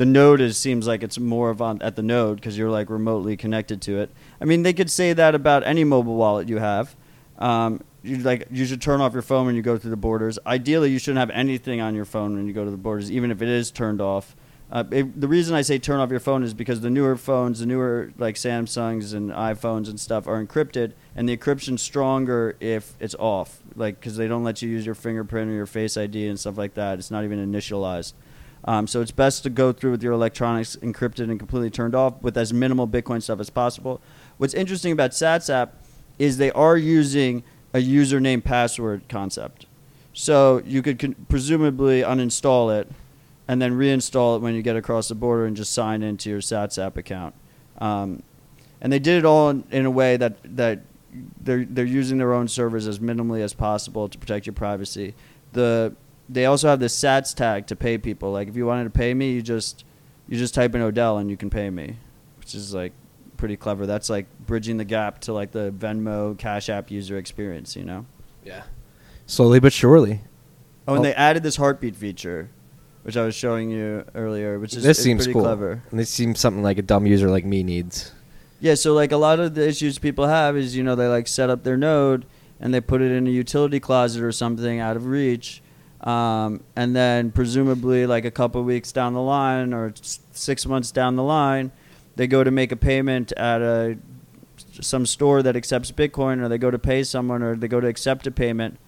the 0.00 0.06
node 0.06 0.40
is 0.40 0.56
seems 0.56 0.86
like 0.86 1.02
it's 1.02 1.18
more 1.18 1.50
of 1.50 1.60
on 1.60 1.82
at 1.82 1.94
the 1.94 2.02
node 2.02 2.36
because 2.36 2.56
you're 2.56 2.70
like 2.70 2.88
remotely 2.88 3.36
connected 3.36 3.82
to 3.82 4.00
it. 4.00 4.08
I 4.40 4.46
mean, 4.46 4.62
they 4.62 4.72
could 4.72 4.90
say 4.90 5.12
that 5.12 5.34
about 5.34 5.62
any 5.66 5.84
mobile 5.84 6.14
wallet 6.14 6.48
you 6.48 6.56
have. 6.56 6.96
Um, 7.38 7.82
you 8.02 8.16
like 8.16 8.46
you 8.50 8.64
should 8.64 8.80
turn 8.80 9.02
off 9.02 9.12
your 9.12 9.20
phone 9.20 9.44
when 9.44 9.56
you 9.56 9.60
go 9.60 9.76
through 9.76 9.90
the 9.90 9.98
borders. 9.98 10.38
Ideally, 10.46 10.90
you 10.90 10.98
shouldn't 10.98 11.18
have 11.18 11.28
anything 11.28 11.82
on 11.82 11.94
your 11.94 12.06
phone 12.06 12.34
when 12.34 12.46
you 12.46 12.54
go 12.54 12.64
to 12.64 12.70
the 12.70 12.78
borders, 12.78 13.12
even 13.12 13.30
if 13.30 13.42
it 13.42 13.48
is 13.48 13.70
turned 13.70 14.00
off. 14.00 14.34
Uh, 14.72 14.84
it, 14.90 15.20
the 15.20 15.28
reason 15.28 15.54
I 15.54 15.60
say 15.60 15.78
turn 15.78 16.00
off 16.00 16.10
your 16.10 16.18
phone 16.18 16.44
is 16.44 16.54
because 16.54 16.80
the 16.80 16.88
newer 16.88 17.18
phones, 17.18 17.60
the 17.60 17.66
newer 17.66 18.10
like 18.16 18.36
Samsungs 18.36 19.12
and 19.12 19.30
iPhones 19.30 19.90
and 19.90 20.00
stuff, 20.00 20.26
are 20.26 20.42
encrypted, 20.42 20.94
and 21.14 21.28
the 21.28 21.36
encryption's 21.36 21.82
stronger 21.82 22.56
if 22.58 22.94
it's 23.00 23.16
off, 23.16 23.60
like 23.76 24.00
because 24.00 24.16
they 24.16 24.28
don't 24.28 24.44
let 24.44 24.62
you 24.62 24.70
use 24.70 24.86
your 24.86 24.94
fingerprint 24.94 25.50
or 25.50 25.54
your 25.54 25.66
Face 25.66 25.98
ID 25.98 26.26
and 26.26 26.40
stuff 26.40 26.56
like 26.56 26.72
that. 26.72 26.98
It's 26.98 27.10
not 27.10 27.22
even 27.24 27.38
initialized. 27.38 28.14
Um, 28.64 28.86
so 28.86 29.00
it's 29.00 29.10
best 29.10 29.42
to 29.44 29.50
go 29.50 29.72
through 29.72 29.92
with 29.92 30.02
your 30.02 30.12
electronics 30.12 30.76
encrypted 30.76 31.30
and 31.30 31.38
completely 31.38 31.70
turned 31.70 31.94
off 31.94 32.20
with 32.22 32.36
as 32.36 32.52
minimal 32.52 32.86
Bitcoin 32.86 33.22
stuff 33.22 33.40
as 33.40 33.50
possible. 33.50 34.00
What's 34.36 34.54
interesting 34.54 34.92
about 34.92 35.12
Sats 35.12 35.48
app 35.52 35.74
is 36.18 36.36
they 36.36 36.50
are 36.52 36.76
using 36.76 37.42
a 37.72 37.78
username 37.78 38.44
password 38.44 39.08
concept. 39.08 39.66
So 40.12 40.62
you 40.66 40.82
could 40.82 40.98
con- 40.98 41.14
presumably 41.28 42.02
uninstall 42.02 42.78
it 42.78 42.90
and 43.48 43.60
then 43.62 43.72
reinstall 43.72 44.36
it 44.36 44.42
when 44.42 44.54
you 44.54 44.62
get 44.62 44.76
across 44.76 45.08
the 45.08 45.14
border 45.14 45.46
and 45.46 45.56
just 45.56 45.72
sign 45.72 46.02
into 46.02 46.28
your 46.28 46.40
Sats 46.40 46.82
app 46.84 46.96
account. 46.96 47.34
Um, 47.78 48.22
and 48.80 48.92
they 48.92 48.98
did 48.98 49.18
it 49.18 49.24
all 49.24 49.50
in, 49.50 49.64
in 49.70 49.86
a 49.86 49.90
way 49.90 50.16
that, 50.16 50.36
that 50.56 50.80
they're, 51.40 51.64
they're 51.64 51.84
using 51.84 52.18
their 52.18 52.32
own 52.32 52.48
servers 52.48 52.86
as 52.86 52.98
minimally 52.98 53.40
as 53.40 53.54
possible 53.54 54.08
to 54.08 54.18
protect 54.18 54.46
your 54.46 54.52
privacy. 54.52 55.14
The, 55.52 55.94
they 56.32 56.46
also 56.46 56.68
have 56.68 56.78
this 56.80 56.96
Sats 56.98 57.34
tag 57.34 57.66
to 57.68 57.76
pay 57.76 57.98
people. 57.98 58.30
Like 58.32 58.48
if 58.48 58.56
you 58.56 58.64
wanted 58.66 58.84
to 58.84 58.90
pay 58.90 59.12
me, 59.14 59.32
you 59.32 59.42
just 59.42 59.84
you 60.28 60.38
just 60.38 60.54
type 60.54 60.74
in 60.74 60.80
Odell 60.80 61.18
and 61.18 61.28
you 61.30 61.36
can 61.36 61.50
pay 61.50 61.70
me, 61.70 61.96
which 62.38 62.54
is 62.54 62.72
like 62.72 62.92
pretty 63.36 63.56
clever. 63.56 63.86
That's 63.86 64.08
like 64.10 64.26
bridging 64.46 64.76
the 64.76 64.84
gap 64.84 65.20
to 65.22 65.32
like 65.32 65.50
the 65.52 65.72
Venmo 65.76 66.38
Cash 66.38 66.68
App 66.68 66.90
user 66.90 67.16
experience, 67.18 67.74
you 67.74 67.84
know. 67.84 68.06
yeah, 68.44 68.62
slowly 69.26 69.60
but 69.60 69.72
surely. 69.72 70.20
Oh, 70.86 70.94
and 70.94 71.00
Oh. 71.00 71.02
they 71.02 71.14
added 71.14 71.42
this 71.42 71.56
heartbeat 71.56 71.96
feature, 71.96 72.50
which 73.02 73.16
I 73.16 73.24
was 73.24 73.34
showing 73.34 73.70
you 73.70 74.04
earlier, 74.14 74.58
which 74.58 74.76
is 74.76 74.82
this 74.82 74.98
is 74.98 75.04
seems 75.04 75.24
pretty 75.24 75.32
cool. 75.34 75.42
clever. 75.42 75.82
And 75.90 75.98
this 75.98 76.10
seems 76.10 76.38
something 76.40 76.62
like 76.62 76.78
a 76.78 76.82
dumb 76.82 77.06
user 77.06 77.28
like 77.28 77.44
me 77.44 77.62
needs. 77.62 78.12
Yeah, 78.60 78.74
so 78.74 78.92
like 78.94 79.10
a 79.10 79.16
lot 79.16 79.40
of 79.40 79.54
the 79.54 79.66
issues 79.66 79.98
people 79.98 80.26
have 80.26 80.56
is 80.56 80.76
you 80.76 80.82
know 80.84 80.94
they 80.94 81.06
like 81.08 81.26
set 81.28 81.48
up 81.50 81.64
their 81.64 81.76
node 81.78 82.26
and 82.60 82.74
they 82.74 82.80
put 82.80 83.00
it 83.00 83.10
in 83.10 83.26
a 83.26 83.30
utility 83.30 83.80
closet 83.80 84.22
or 84.22 84.32
something 84.32 84.80
out 84.80 84.96
of 84.96 85.06
reach, 85.06 85.62
um, 86.02 86.62
and 86.76 86.96
then 86.96 87.30
presumably 87.30 88.06
like 88.06 88.24
a 88.24 88.30
couple 88.30 88.62
weeks 88.62 88.92
down 88.92 89.14
the 89.14 89.20
line 89.20 89.74
or 89.74 89.92
six 90.32 90.66
months 90.66 90.90
down 90.90 91.16
the 91.16 91.22
line, 91.22 91.72
they 92.16 92.26
go 92.26 92.42
to 92.42 92.50
make 92.50 92.72
a 92.72 92.76
payment 92.76 93.32
at 93.32 93.60
a 93.60 93.98
some 94.80 95.04
store 95.06 95.42
that 95.42 95.56
accepts 95.56 95.90
Bitcoin, 95.90 96.40
or 96.40 96.48
they 96.48 96.58
go 96.58 96.70
to 96.70 96.78
pay 96.78 97.02
someone, 97.02 97.42
or 97.42 97.56
they 97.56 97.68
go 97.68 97.80
to 97.80 97.86
accept 97.86 98.26
a 98.26 98.30
payment 98.30 98.78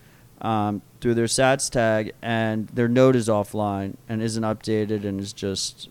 um, 0.40 0.82
through 1.00 1.14
their 1.14 1.26
Sats 1.26 1.70
tag, 1.70 2.12
and 2.22 2.68
their 2.68 2.88
node 2.88 3.16
is 3.16 3.28
offline 3.28 3.96
and 4.08 4.22
isn't 4.22 4.42
updated, 4.42 5.04
and 5.04 5.20
is 5.20 5.32
just 5.32 5.88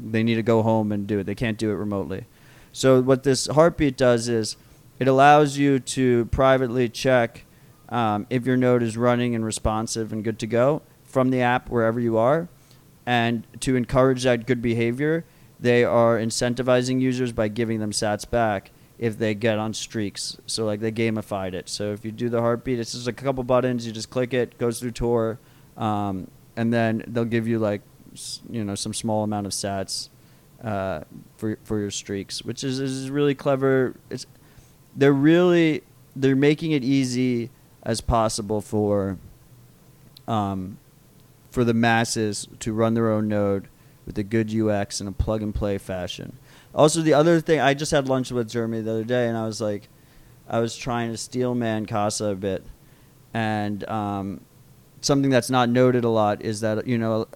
they 0.00 0.22
need 0.22 0.36
to 0.36 0.42
go 0.42 0.62
home 0.62 0.92
and 0.92 1.06
do 1.06 1.20
it. 1.20 1.24
They 1.24 1.34
can't 1.34 1.58
do 1.58 1.70
it 1.70 1.74
remotely. 1.74 2.26
So 2.72 3.00
what 3.00 3.24
this 3.24 3.46
heartbeat 3.46 3.96
does 3.96 4.28
is 4.28 4.56
it 4.98 5.08
allows 5.08 5.58
you 5.58 5.78
to 5.80 6.26
privately 6.26 6.88
check 6.88 7.44
um, 7.88 8.26
if 8.30 8.46
your 8.46 8.56
node 8.56 8.82
is 8.82 8.96
running 8.96 9.34
and 9.34 9.44
responsive 9.44 10.12
and 10.12 10.22
good 10.22 10.38
to 10.40 10.46
go 10.46 10.82
from 11.04 11.30
the 11.30 11.40
app 11.40 11.68
wherever 11.68 11.98
you 11.98 12.16
are. 12.18 12.48
And 13.06 13.46
to 13.60 13.76
encourage 13.76 14.24
that 14.24 14.46
good 14.46 14.60
behavior, 14.60 15.24
they 15.58 15.82
are 15.82 16.18
incentivizing 16.18 17.00
users 17.00 17.32
by 17.32 17.48
giving 17.48 17.80
them 17.80 17.90
sats 17.90 18.28
back 18.28 18.70
if 18.98 19.18
they 19.18 19.34
get 19.34 19.58
on 19.58 19.72
streaks. 19.72 20.36
So 20.46 20.66
like 20.66 20.80
they 20.80 20.92
gamified 20.92 21.54
it. 21.54 21.68
So 21.68 21.92
if 21.92 22.04
you 22.04 22.12
do 22.12 22.28
the 22.28 22.40
heartbeat, 22.40 22.78
it's 22.78 22.92
just 22.92 23.08
a 23.08 23.12
couple 23.12 23.44
buttons. 23.44 23.86
You 23.86 23.92
just 23.92 24.10
click 24.10 24.34
it, 24.34 24.58
goes 24.58 24.80
through 24.80 24.90
Tor, 24.90 25.38
um, 25.76 26.28
and 26.56 26.72
then 26.72 27.04
they'll 27.06 27.24
give 27.24 27.48
you 27.48 27.58
like 27.58 27.80
you 28.50 28.64
know 28.64 28.74
some 28.74 28.92
small 28.92 29.22
amount 29.22 29.46
of 29.46 29.52
sats 29.52 30.08
uh, 30.62 31.00
for 31.36 31.58
for 31.64 31.78
your 31.78 31.90
streaks, 31.90 32.42
which 32.42 32.64
is 32.64 32.80
is 32.80 33.10
really 33.10 33.34
clever. 33.34 33.94
It's 34.10 34.26
they're 34.96 35.12
really 35.12 35.82
they're 36.16 36.36
making 36.36 36.72
it 36.72 36.82
easy 36.82 37.50
as 37.82 38.00
possible 38.00 38.60
for 38.60 39.18
um, 40.26 40.78
for 41.50 41.64
the 41.64 41.74
masses 41.74 42.46
to 42.60 42.72
run 42.72 42.94
their 42.94 43.10
own 43.10 43.28
node 43.28 43.68
with 44.06 44.18
a 44.18 44.22
good 44.22 44.54
UX 44.54 45.00
in 45.00 45.06
a 45.06 45.12
plug 45.12 45.42
and 45.42 45.54
play 45.54 45.78
fashion. 45.78 46.38
Also, 46.74 47.02
the 47.02 47.14
other 47.14 47.40
thing, 47.40 47.60
I 47.60 47.74
just 47.74 47.90
had 47.92 48.08
lunch 48.08 48.30
with 48.30 48.48
Jeremy 48.48 48.80
the 48.80 48.90
other 48.90 49.04
day, 49.04 49.28
and 49.28 49.36
I 49.36 49.46
was 49.46 49.60
like, 49.60 49.88
I 50.48 50.60
was 50.60 50.76
trying 50.76 51.10
to 51.10 51.16
steel 51.16 51.54
man 51.54 51.86
Casa 51.86 52.26
a 52.26 52.34
bit, 52.34 52.64
and 53.34 53.88
um, 53.88 54.40
something 55.00 55.30
that's 55.30 55.50
not 55.50 55.68
noted 55.68 56.04
a 56.04 56.08
lot 56.08 56.42
is 56.42 56.60
that 56.60 56.86
you 56.86 56.98
know, 56.98 57.26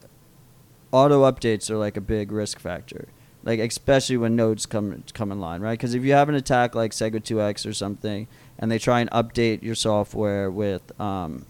auto 0.93 1.31
updates 1.31 1.71
are 1.71 1.77
like 1.77 1.97
a 1.97 2.01
big 2.01 2.33
risk 2.33 2.59
factor, 2.59 3.09
like 3.43 3.59
especially 3.61 4.17
when 4.17 4.37
nodes 4.37 4.65
come 4.65 5.05
come 5.13 5.33
in 5.33 5.41
line, 5.41 5.61
right? 5.61 5.79
Because 5.79 5.95
if 5.95 6.05
you 6.05 6.13
have 6.13 6.29
an 6.29 6.35
attack 6.35 6.75
like 6.75 6.93
SegWit2x 6.93 7.67
or 7.67 7.73
something, 7.73 8.29
and 8.59 8.71
they 8.71 8.79
try 8.79 9.01
and 9.01 9.11
update 9.11 9.63
your 9.63 9.75
software 9.75 10.51
with 10.51 10.99
um, 11.01 11.47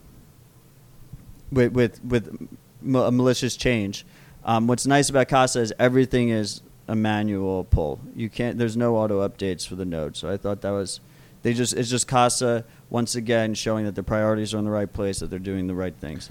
with 1.50 1.72
with 1.72 2.04
with 2.04 2.48
ma- 2.80 3.06
a 3.06 3.12
malicious 3.12 3.56
change. 3.56 4.06
Um, 4.44 4.66
what's 4.66 4.86
nice 4.86 5.08
about 5.08 5.28
Casa 5.28 5.60
is 5.60 5.72
everything 5.78 6.30
is 6.30 6.62
a 6.88 6.96
manual 6.96 7.64
pull. 7.64 8.00
You 8.16 8.28
can't. 8.28 8.58
There's 8.58 8.76
no 8.76 8.96
auto 8.96 9.26
updates 9.26 9.66
for 9.66 9.76
the 9.76 9.84
node. 9.84 10.16
So 10.16 10.30
I 10.30 10.36
thought 10.36 10.62
that 10.62 10.70
was. 10.70 11.00
They 11.42 11.54
just 11.54 11.74
it's 11.74 11.90
just 11.90 12.06
Casa 12.06 12.64
once 12.88 13.16
again 13.16 13.54
showing 13.54 13.84
that 13.84 13.96
the 13.96 14.02
priorities 14.04 14.54
are 14.54 14.58
in 14.58 14.64
the 14.64 14.70
right 14.70 14.92
place, 14.92 15.18
that 15.18 15.28
they're 15.28 15.40
doing 15.40 15.66
the 15.66 15.74
right 15.74 15.94
things. 15.94 16.30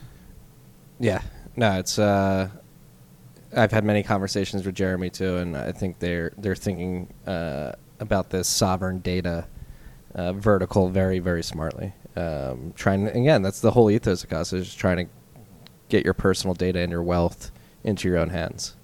Yeah, 1.00 1.22
no, 1.56 1.80
it's. 1.80 2.00
Uh, 2.00 2.50
I've 3.56 3.72
had 3.72 3.84
many 3.84 4.04
conversations 4.04 4.66
with 4.66 4.76
Jeremy 4.76 5.10
too, 5.10 5.38
and 5.38 5.58
I 5.58 5.74
think 5.74 6.00
they're 6.00 6.32
they're 6.38 6.56
thinking 6.56 7.14
uh, 7.28 7.74
about 8.00 8.30
this 8.30 8.48
sovereign 8.48 9.00
data 9.00 9.48
uh, 10.16 10.34
vertical 10.34 10.90
very 10.90 11.20
very 11.20 11.44
smartly. 11.44 11.94
Um, 12.16 12.74
trying 12.76 13.08
again, 13.08 13.42
that's 13.42 13.62
the 13.62 13.72
whole 13.72 13.90
ethos 13.90 14.24
of 14.24 14.30
Casa 14.30 14.58
is 14.58 14.66
just 14.66 14.80
trying 14.80 14.98
to 14.98 15.12
get 15.90 16.04
your 16.04 16.14
personal 16.14 16.54
data 16.54 16.80
and 16.80 16.92
your 16.92 17.04
wealth 17.04 17.52
into 17.84 18.08
your 18.08 18.18
own 18.18 18.30
hands. 18.30 18.76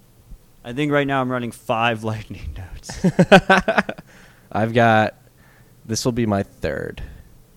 I 0.64 0.74
think 0.74 0.92
right 0.92 1.08
now 1.08 1.22
I'm 1.22 1.32
running 1.32 1.52
five 1.52 2.04
Lightning 2.04 2.56
nodes. 2.58 3.06
I've 4.52 4.74
got 4.74 5.16
this 5.86 6.04
will 6.04 6.12
be 6.12 6.26
my 6.26 6.44
third. 6.44 7.02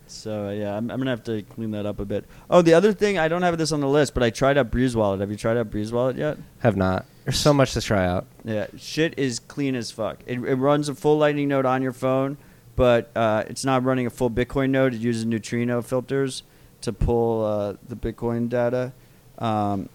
So 0.06 0.48
uh, 0.48 0.50
yeah, 0.50 0.76
I'm, 0.76 0.90
I'm 0.90 0.98
gonna 0.98 1.10
have 1.10 1.24
to 1.24 1.42
clean 1.42 1.70
that 1.70 1.86
up 1.86 2.00
a 2.00 2.04
bit. 2.04 2.24
Oh, 2.48 2.62
the 2.62 2.74
other 2.74 2.92
thing 2.92 3.18
I 3.18 3.28
don't 3.28 3.42
have 3.42 3.56
this 3.58 3.72
on 3.72 3.80
the 3.80 3.88
list, 3.88 4.12
but 4.14 4.22
I 4.22 4.30
tried 4.30 4.58
out 4.58 4.70
Breeze 4.70 4.96
Wallet. 4.96 5.20
Have 5.20 5.30
you 5.30 5.36
tried 5.36 5.56
out 5.56 5.70
Breeze 5.70 5.92
Wallet 5.92 6.16
yet? 6.16 6.36
Have 6.60 6.76
not. 6.76 7.04
There's 7.24 7.38
so 7.38 7.54
much 7.54 7.72
to 7.74 7.80
try 7.80 8.06
out. 8.06 8.26
Yeah, 8.44 8.66
shit 8.76 9.18
is 9.18 9.38
clean 9.38 9.76
as 9.76 9.90
fuck. 9.90 10.18
It, 10.26 10.38
it 10.38 10.56
runs 10.56 10.88
a 10.88 10.94
full 10.94 11.18
Lightning 11.18 11.48
node 11.48 11.64
on 11.66 11.80
your 11.82 11.92
phone, 11.92 12.38
but 12.76 13.10
uh, 13.16 13.44
it's 13.48 13.64
not 13.64 13.84
running 13.84 14.06
a 14.06 14.10
full 14.10 14.30
Bitcoin 14.30 14.70
node. 14.70 14.94
It 14.94 15.00
uses 15.00 15.24
neutrino 15.24 15.82
filters 15.82 16.42
to 16.82 16.92
pull 16.92 17.44
uh, 17.44 17.74
the 17.88 17.96
Bitcoin 17.96 18.48
data. 18.48 18.92
Um, 19.38 19.88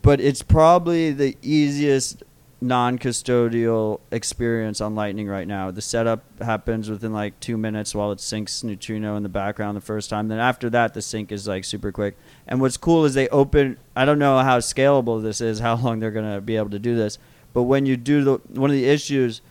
but 0.00 0.20
it's 0.20 0.42
probably 0.42 1.12
the 1.12 1.36
easiest 1.42 2.22
non-custodial 2.62 4.00
experience 4.12 4.80
on 4.80 4.94
Lightning 4.94 5.26
right 5.26 5.48
now. 5.48 5.70
The 5.70 5.82
setup 5.82 6.22
happens 6.40 6.88
within 6.88 7.12
like 7.12 7.38
two 7.40 7.56
minutes 7.56 7.94
while 7.94 8.12
it 8.12 8.18
syncs 8.18 8.62
neutrino 8.62 9.16
in 9.16 9.24
the 9.24 9.28
background 9.28 9.76
the 9.76 9.80
first 9.80 10.08
time. 10.08 10.28
Then 10.28 10.38
after 10.38 10.70
that, 10.70 10.94
the 10.94 11.02
sync 11.02 11.32
is 11.32 11.48
like 11.48 11.64
super 11.64 11.90
quick. 11.90 12.16
And 12.46 12.60
what's 12.60 12.76
cool 12.76 13.04
is 13.04 13.14
they 13.14 13.28
open. 13.28 13.78
I 13.96 14.04
don't 14.04 14.18
know 14.18 14.38
how 14.38 14.60
scalable 14.60 15.20
this 15.20 15.40
is, 15.40 15.58
how 15.58 15.74
long 15.76 15.98
they're 15.98 16.12
gonna 16.12 16.40
be 16.40 16.56
able 16.56 16.70
to 16.70 16.78
do 16.78 16.94
this. 16.94 17.18
But 17.52 17.64
when 17.64 17.84
you 17.84 17.96
do 17.96 18.24
the 18.24 18.32
one 18.48 18.70
of 18.70 18.76
the 18.76 18.86
issues 18.86 19.42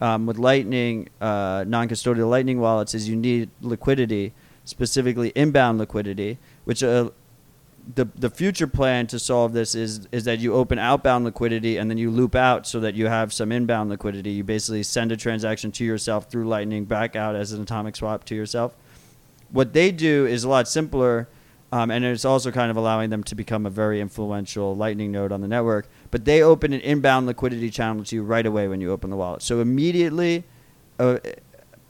um, 0.00 0.26
with 0.26 0.38
Lightning 0.38 1.08
uh, 1.20 1.64
non-custodial 1.66 2.28
Lightning 2.28 2.60
wallets 2.60 2.94
is 2.94 3.08
you 3.08 3.16
need 3.16 3.50
liquidity, 3.60 4.32
specifically 4.64 5.32
inbound 5.34 5.78
liquidity, 5.78 6.38
which 6.64 6.82
uh, 6.82 7.10
the 7.94 8.06
the 8.16 8.28
future 8.28 8.66
plan 8.66 9.06
to 9.06 9.18
solve 9.18 9.52
this 9.52 9.74
is 9.74 10.06
is 10.12 10.24
that 10.24 10.40
you 10.40 10.54
open 10.54 10.78
outbound 10.78 11.24
liquidity 11.24 11.78
and 11.78 11.90
then 11.90 11.96
you 11.96 12.10
loop 12.10 12.34
out 12.34 12.66
so 12.66 12.80
that 12.80 12.94
you 12.94 13.06
have 13.06 13.32
some 13.32 13.50
inbound 13.50 13.88
liquidity. 13.90 14.30
You 14.30 14.44
basically 14.44 14.82
send 14.82 15.10
a 15.10 15.16
transaction 15.16 15.72
to 15.72 15.84
yourself 15.84 16.30
through 16.30 16.46
Lightning 16.46 16.84
back 16.84 17.16
out 17.16 17.34
as 17.34 17.52
an 17.52 17.62
atomic 17.62 17.96
swap 17.96 18.24
to 18.24 18.34
yourself. 18.34 18.76
What 19.50 19.72
they 19.72 19.90
do 19.90 20.26
is 20.26 20.44
a 20.44 20.48
lot 20.48 20.68
simpler, 20.68 21.28
um, 21.70 21.90
and 21.90 22.04
it's 22.04 22.24
also 22.24 22.50
kind 22.50 22.70
of 22.70 22.76
allowing 22.76 23.10
them 23.10 23.22
to 23.24 23.34
become 23.34 23.66
a 23.66 23.70
very 23.70 24.00
influential 24.00 24.74
Lightning 24.74 25.12
node 25.12 25.32
on 25.32 25.40
the 25.40 25.48
network. 25.48 25.88
But 26.10 26.24
they 26.24 26.42
open 26.42 26.72
an 26.72 26.80
inbound 26.80 27.26
liquidity 27.26 27.70
channel 27.70 28.04
to 28.04 28.16
you 28.16 28.22
right 28.22 28.46
away 28.46 28.68
when 28.68 28.80
you 28.80 28.90
open 28.90 29.10
the 29.10 29.16
wallet. 29.16 29.42
So 29.42 29.60
immediately, 29.60 30.44
uh, 30.98 31.18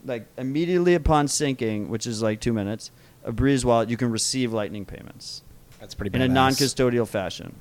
like 0.05 0.27
immediately 0.37 0.95
upon 0.95 1.27
syncing, 1.27 1.89
which 1.89 2.07
is 2.07 2.23
like 2.23 2.41
two 2.41 2.53
minutes, 2.53 2.91
a 3.25 3.33
Breeze 3.33 3.65
wallet, 3.65 3.89
you 3.89 3.97
can 3.97 4.11
receive 4.11 4.53
Lightning 4.53 4.85
payments 4.85 5.43
That's 5.81 5.95
pretty 5.95 6.15
in 6.15 6.23
a 6.23 6.29
non-custodial 6.29 7.07
fashion. 7.07 7.55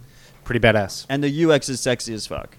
pretty 0.43 0.59
badass. 0.59 1.05
And 1.09 1.24
the 1.24 1.45
UX 1.45 1.70
is 1.70 1.80
sexy 1.82 2.13
as 2.13 2.26
fuck. 2.26 2.57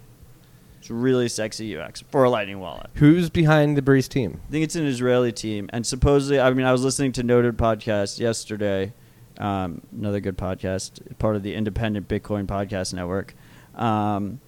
It's 0.78 0.90
really 0.90 1.28
sexy 1.28 1.76
UX 1.76 2.02
for 2.10 2.24
a 2.24 2.30
Lightning 2.30 2.60
wallet. 2.60 2.90
Who's 2.94 3.28
behind 3.30 3.76
the 3.76 3.82
Breeze 3.82 4.06
team? 4.08 4.40
I 4.48 4.52
think 4.52 4.64
it's 4.64 4.76
an 4.76 4.86
Israeli 4.86 5.32
team, 5.32 5.68
and 5.72 5.84
supposedly, 5.84 6.38
I 6.38 6.50
mean, 6.52 6.66
I 6.66 6.72
was 6.72 6.84
listening 6.84 7.12
to 7.12 7.22
Noded 7.24 7.56
podcast 7.56 8.20
yesterday, 8.20 8.92
um, 9.38 9.80
another 9.96 10.20
good 10.20 10.36
podcast, 10.36 11.00
part 11.18 11.36
of 11.36 11.42
the 11.42 11.54
Independent 11.54 12.08
Bitcoin 12.08 12.46
Podcast 12.46 12.92
Network, 12.92 13.34
um, 13.74 14.40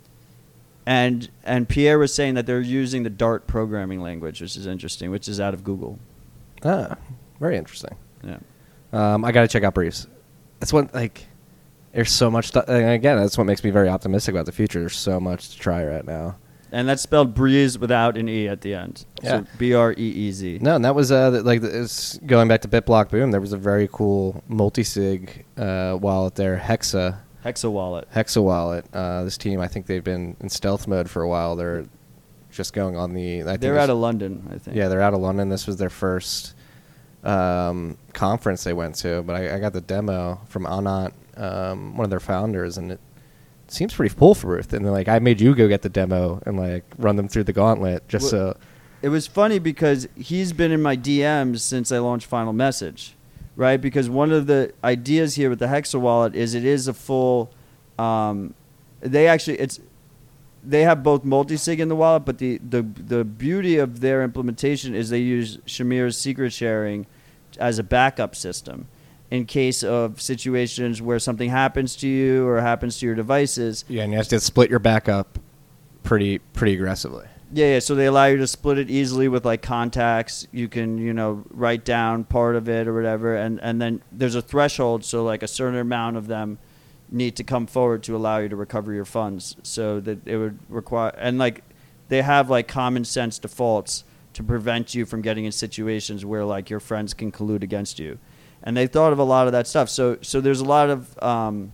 and 0.86 1.30
and 1.45 1.68
Pierre 1.68 1.99
was 1.99 2.12
saying 2.12 2.34
that 2.34 2.47
they're 2.47 2.61
using 2.61 3.03
the 3.03 3.11
Dart 3.11 3.47
programming 3.47 4.01
language, 4.01 4.41
which 4.41 4.57
is 4.57 4.66
interesting, 4.66 5.11
which 5.11 5.28
is 5.28 5.41
out 5.41 5.55
of 5.55 5.64
Google. 5.64 5.99
Ah, 6.64 6.97
very 7.38 7.57
interesting. 7.57 7.97
Yeah. 8.24 8.38
Um, 8.93 9.24
I 9.24 9.32
got 9.32 9.43
to 9.43 9.49
check 9.49 9.62
out 9.62 9.74
Breeze. 9.74 10.07
That's 10.59 10.72
what 10.72 10.93
like. 10.95 11.26
There's 11.93 12.12
so 12.12 12.30
much 12.30 12.47
stuff. 12.47 12.68
Again, 12.68 13.16
that's 13.16 13.36
what 13.36 13.45
makes 13.45 13.64
me 13.64 13.70
very 13.70 13.88
optimistic 13.88 14.32
about 14.34 14.47
the 14.47 14.53
future. 14.53 14.78
There's 14.78 14.97
so 14.97 15.18
much 15.18 15.51
to 15.51 15.59
try 15.59 15.84
right 15.84 16.05
now. 16.05 16.36
And 16.73 16.89
that's 16.89 17.03
spelled 17.03 17.35
breeze 17.35 17.79
without 17.79 18.16
an 18.16 18.29
e 18.29 18.47
at 18.47 18.61
the 18.61 18.75
end. 18.75 19.05
Yeah. 19.23 19.41
So 19.41 19.47
B 19.59 19.75
R 19.75 19.93
E 19.93 19.97
E 19.97 20.33
Z. 20.33 20.59
No, 20.61 20.77
and 20.77 20.85
that 20.85 20.95
was 20.95 21.11
uh, 21.11 21.41
like 21.45 21.62
it's 21.62 22.18
going 22.18 22.49
back 22.49 22.61
to 22.62 22.68
BitBlock 22.68 23.11
Boom. 23.11 23.31
There 23.33 23.41
was 23.41 23.53
a 23.53 23.59
very 23.59 23.89
cool 23.93 24.43
multi-sig 24.49 25.45
uh, 25.57 25.99
wallet 26.01 26.37
there, 26.37 26.57
Hexa 26.57 27.18
Hexa 27.45 27.71
wallet. 27.71 28.09
Hexa 28.14 28.43
wallet. 28.43 28.85
Uh, 28.93 29.25
this 29.25 29.39
team, 29.39 29.61
I 29.61 29.68
think 29.68 29.87
they've 29.87 30.05
been 30.05 30.37
in 30.41 30.49
stealth 30.49 30.87
mode 30.87 31.09
for 31.09 31.23
a 31.23 31.29
while. 31.29 31.57
They're 31.57 31.87
just 32.51 32.73
going 32.73 32.97
on 32.97 33.14
the. 33.14 33.43
I 33.43 33.45
think 33.45 33.61
They're 33.61 33.79
out 33.79 33.91
of 33.91 33.99
London, 33.99 34.49
I 34.53 34.59
think. 34.59 34.77
Yeah, 34.77 34.89
they're 34.89 35.01
out 35.01 35.14
of 35.14 35.21
London. 35.21 35.49
This 35.49 35.66
was 35.66 35.77
their 35.77 35.91
first 35.91 36.55
um, 37.25 37.97
conference 38.12 38.64
they 38.64 38.73
went 38.73 38.95
to, 38.97 39.23
but 39.23 39.37
I, 39.37 39.57
I 39.57 39.59
got 39.59 39.73
the 39.73 39.81
demo 39.81 40.41
from 40.49 40.64
Anant, 40.64 41.12
um, 41.37 41.97
one 41.97 42.05
of 42.05 42.11
their 42.11 42.21
founders, 42.21 42.77
and 42.77 42.93
it 42.93 43.01
seems 43.73 43.95
pretty 43.95 44.14
foolproof. 44.14 44.73
And 44.73 44.85
then, 44.85 44.93
like, 44.93 45.09
I 45.09 45.18
made 45.18 45.41
you 45.41 45.55
go 45.55 45.68
get 45.68 45.83
the 45.83 45.89
demo 45.89 46.43
and 46.47 46.59
like 46.59 46.85
run 46.99 47.16
them 47.16 47.29
through 47.29 47.45
the 47.45 47.53
gauntlet 47.53 48.07
just 48.09 48.25
Wha- 48.25 48.31
so. 48.31 48.57
it 49.03 49.09
was 49.09 49.27
funny 49.27 49.59
because 49.59 50.09
he's 50.16 50.53
been 50.53 50.73
in 50.73 50.83
my 50.83 50.97
DMs 50.97 51.61
since 51.61 51.91
I 51.93 51.99
launched 51.99 52.27
Final 52.27 52.53
Message, 52.53 53.14
right? 53.57 53.81
Because 53.81 54.09
one 54.11 54.33
of 54.33 54.47
the 54.47 54.73
ideas 54.85 55.35
here 55.37 55.51
with 55.51 55.59
the 55.59 55.66
Hexa 55.66 56.01
wallet 56.01 56.35
is 56.35 56.55
it 56.55 56.64
is 56.64 56.89
a 56.89 56.95
full. 56.95 57.51
Um, 57.99 58.55
they 59.01 59.27
actually 59.29 59.59
it's 59.59 59.81
they 60.62 60.83
have 60.83 61.03
both 61.03 61.25
multi-sig 61.25 61.81
in 61.81 61.89
the 61.89 61.97
wallet, 61.97 62.25
but 62.27 62.39
the, 62.39 62.59
the 62.59 62.83
the 62.83 63.25
beauty 63.25 63.79
of 63.79 64.01
their 64.01 64.23
implementation 64.23 64.95
is 64.95 65.09
they 65.11 65.18
use 65.21 65.57
Shamir's 65.66 66.18
secret 66.18 66.53
sharing 66.53 67.07
as 67.59 67.79
a 67.79 67.83
backup 67.83 68.35
system 68.37 68.87
in 69.31 69.47
case 69.47 69.83
of 69.83 70.20
situations 70.20 71.01
where 71.01 71.18
something 71.18 71.51
happens 71.51 71.97
to 71.97 72.09
you 72.09 72.47
or 72.47 72.61
happens 72.61 72.99
to 72.99 73.07
your 73.07 73.14
devices. 73.14 73.85
Yeah, 73.89 74.03
and 74.03 74.12
you 74.12 74.18
have 74.18 74.28
to 74.28 74.41
split 74.41 74.70
your 74.70 74.78
backup 74.78 75.39
pretty 76.03 76.39
pretty 76.39 76.74
aggressively. 76.74 77.26
Yeah, 77.53 77.74
yeah. 77.74 77.78
So 77.81 77.95
they 77.95 78.07
allow 78.07 78.26
you 78.26 78.37
to 78.39 78.47
split 78.47 78.78
it 78.78 78.91
easily 78.91 79.28
with 79.28 79.45
like 79.45 79.62
contacts. 79.62 80.47
You 80.53 80.68
can, 80.68 80.99
you 80.99 81.12
know, 81.12 81.45
write 81.51 81.85
down 81.85 82.24
part 82.24 82.57
of 82.57 82.68
it 82.68 82.87
or 82.87 82.95
whatever, 82.95 83.37
and 83.37 83.61
and 83.61 83.81
then 83.81 84.03
there's 84.12 84.35
a 84.35 84.43
threshold. 84.43 85.05
So 85.05 85.24
like 85.24 85.43
a 85.43 85.49
certain 85.49 85.78
amount 85.78 86.16
of 86.16 86.26
them 86.26 86.59
need 87.11 87.37
to 87.37 87.45
come 87.45 87.66
forward 87.66 88.03
to 88.05 88.14
allow 88.14 88.39
you 88.39 88.49
to 88.49 88.57
recover 88.57 88.93
your 88.93 89.05
funds. 89.05 89.57
So 89.62 90.01
that 90.01 90.26
it 90.26 90.37
would 90.37 90.59
require 90.68 91.12
and 91.16 91.39
like 91.39 91.64
they 92.09 92.22
have 92.22 92.51
like 92.51 92.68
common 92.68 93.05
sense 93.05 93.39
defaults 93.39 94.05
to 94.33 94.43
prevent 94.43 94.95
you 94.95 95.05
from 95.05 95.22
getting 95.22 95.45
in 95.45 95.53
situations 95.53 96.24
where 96.24 96.45
like 96.45 96.70
your 96.70 96.81
friends 96.81 97.14
can 97.14 97.33
collude 97.33 97.62
against 97.62 97.99
you, 97.99 98.18
and 98.62 98.76
they 98.76 98.86
thought 98.86 99.12
of 99.12 99.18
a 99.18 99.24
lot 99.24 99.46
of 99.46 99.52
that 99.52 99.66
stuff. 99.66 99.88
So 99.88 100.18
so 100.22 100.40
there's 100.40 100.61
a 100.61 100.64
lot 100.64 100.90
of 100.90 101.22
um, 101.22 101.72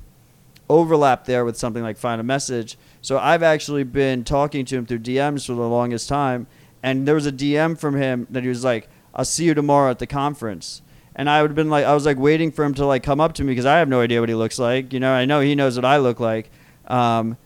overlap 0.68 1.24
there 1.24 1.45
with 1.45 1.57
something 1.57 1.82
like 1.82 1.97
Final 1.97 2.24
Message. 2.24 2.78
So 3.03 3.18
I've 3.18 3.43
actually 3.43 3.84
been 3.84 4.24
talking 4.24 4.64
to 4.66 4.76
him 4.76 4.87
through 4.87 5.01
DMs 5.01 5.47
for 5.47 5.55
the 5.55 5.68
longest 5.68 6.09
time, 6.09 6.47
and 6.82 7.07
there 7.07 7.14
was 7.14 7.26
a 7.26 7.32
DM 7.32 7.78
from 7.78 7.97
him 7.97 8.26
that 8.30 8.43
he 8.43 8.49
was 8.49 8.64
like, 8.64 8.89
"I'll 9.14 9.24
see 9.24 9.45
you 9.45 9.55
tomorrow 9.55 9.91
at 9.91 9.99
the 9.99 10.07
conference." 10.07 10.82
And 11.18 11.30
I 11.30 11.41
would 11.41 11.51
have 11.51 11.57
been 11.57 11.70
like, 11.70 11.87
I 11.87 11.95
was 11.95 12.05
like 12.05 12.18
waiting 12.18 12.53
for 12.53 12.62
him 12.62 12.74
to 12.74 12.84
like 12.84 13.03
come 13.03 13.20
up 13.20 13.32
to 13.34 13.43
me 13.43 13.53
because 13.53 13.64
I 13.64 13.78
have 13.78 13.89
no 13.89 14.03
idea 14.03 14.20
what 14.20 14.28
he 14.28 14.34
looks 14.34 14.59
like. 14.59 14.93
You 14.93 15.01
know, 15.01 15.12
I 15.12 15.24
know 15.24 15.41
he 15.41 15.55
knows 15.55 15.74
what 15.76 15.87
I 15.87 15.97
look 15.97 16.20
like. 16.20 16.51
Um, 16.87 17.39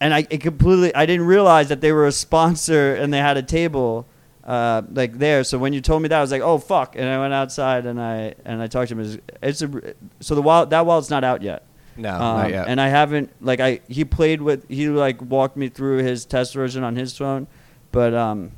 and 0.00 0.12
I 0.12 0.24
completely, 0.24 0.92
I 0.94 1.06
didn't 1.06 1.26
realize 1.26 1.68
that 1.68 1.80
they 1.80 1.92
were 1.92 2.06
a 2.06 2.12
sponsor 2.12 2.94
and 2.94 3.14
they 3.14 3.18
had 3.18 3.36
a 3.36 3.42
table 3.42 4.06
uh, 4.48 4.82
like 4.92 5.18
there. 5.18 5.44
So 5.44 5.58
when 5.58 5.72
you 5.72 5.80
told 5.80 6.00
me 6.02 6.08
that, 6.08 6.18
I 6.18 6.20
was 6.22 6.32
like, 6.32 6.42
oh 6.42 6.58
fuck! 6.58 6.96
And 6.96 7.04
I 7.08 7.18
went 7.20 7.34
outside 7.34 7.86
and 7.86 8.00
I 8.00 8.34
and 8.44 8.60
I 8.62 8.66
talked 8.66 8.88
to 8.88 8.94
him. 8.98 9.00
It's, 9.00 9.18
it's 9.42 9.62
a 9.62 9.94
so 10.20 10.34
the 10.34 10.42
wallet 10.42 10.70
that 10.70 10.86
wallet's 10.86 11.10
not 11.10 11.22
out 11.22 11.42
yet. 11.42 11.62
No, 11.96 12.10
Um, 12.14 12.20
not 12.20 12.50
yet. 12.50 12.68
And 12.68 12.80
I 12.80 12.88
haven't 12.88 13.30
like 13.40 13.60
I 13.60 13.80
he 13.88 14.04
played 14.04 14.40
with 14.40 14.68
he 14.68 14.88
like 14.88 15.20
walked 15.20 15.56
me 15.56 15.68
through 15.68 15.98
his 15.98 16.24
test 16.24 16.54
version 16.54 16.82
on 16.82 16.96
his 16.96 17.16
phone, 17.16 17.46
but 17.92 18.14
um, 18.14 18.52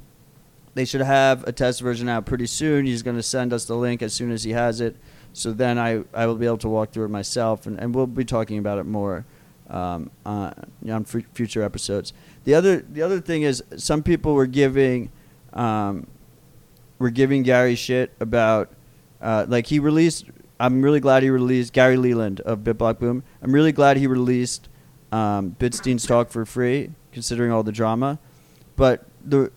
they 0.74 0.84
should 0.84 1.01
have 1.01 1.43
a 1.49 1.53
test 1.53 1.80
version 1.80 2.09
out 2.09 2.24
pretty 2.24 2.47
soon. 2.47 2.86
He's 2.86 3.03
going 3.03 3.16
to 3.16 3.22
send 3.22 3.53
us 3.53 3.64
the 3.64 3.74
link 3.74 4.03
as 4.03 4.12
soon 4.12 4.30
as 4.30 4.45
he 4.45 4.53
has 4.53 4.80
it. 4.80 4.95
So 5.32 5.53
then 5.53 5.78
I, 5.78 6.03
I 6.12 6.26
will 6.26 6.34
be 6.36 6.47
able 6.47 6.59
to 6.59 6.68
walk 6.68 6.91
through 6.93 7.05
it 7.07 7.11
myself, 7.11 7.66
and, 7.66 7.78
and 7.80 7.95
we'll 7.95 8.07
be 8.07 8.24
talking 8.24 8.59
about 8.59 8.78
it 8.78 8.84
more 8.84 9.24
um, 9.68 10.11
on, 10.26 10.53
on 10.88 11.07
f- 11.09 11.24
future 11.34 11.62
episodes. 11.62 12.12
The 12.45 12.55
other 12.55 12.78
the 12.80 13.03
other 13.03 13.20
thing 13.20 13.43
is 13.43 13.62
some 13.76 14.03
people 14.03 14.34
were 14.34 14.47
giving 14.47 15.11
um, 15.53 16.07
were 16.98 17.11
giving 17.11 17.42
Gary 17.42 17.74
shit 17.74 18.12
about 18.20 18.70
uh, 19.20 19.46
like 19.48 19.66
he 19.66 19.78
released. 19.78 20.26
I'm 20.59 20.82
really 20.82 21.01
glad 21.01 21.22
he 21.22 21.30
released 21.30 21.72
Gary 21.72 21.96
Leland 21.96 22.40
of 22.40 22.61
BitBlock 22.61 22.98
Boom. 22.98 23.22
I'm 23.42 23.53
really 23.53 23.72
glad 23.72 23.96
he 23.96 24.07
released 24.07 24.68
um, 25.11 25.57
Bitstein's 25.59 26.07
talk 26.07 26.30
for 26.30 26.44
free, 26.44 26.90
considering 27.12 27.51
all 27.51 27.62
the 27.62 27.72
drama. 27.72 28.18
But 28.76 29.07
the 29.24 29.51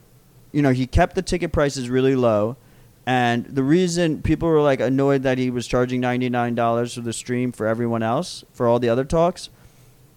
you 0.51 0.61
know 0.61 0.71
he 0.71 0.87
kept 0.87 1.15
the 1.15 1.21
ticket 1.21 1.51
prices 1.51 1.89
really 1.89 2.15
low. 2.15 2.57
And 3.05 3.45
the 3.45 3.63
reason 3.63 4.21
people 4.21 4.47
were 4.47 4.61
like 4.61 4.79
annoyed 4.79 5.23
that 5.23 5.37
he 5.37 5.49
was 5.49 5.67
charging 5.67 5.99
ninety 5.99 6.29
nine 6.29 6.55
dollars 6.55 6.93
for 6.93 7.01
the 7.01 7.11
stream 7.11 7.51
for 7.51 7.67
everyone 7.67 8.01
else 8.01 8.45
for 8.53 8.65
all 8.65 8.79
the 8.79 8.87
other 8.87 9.03
talks, 9.03 9.49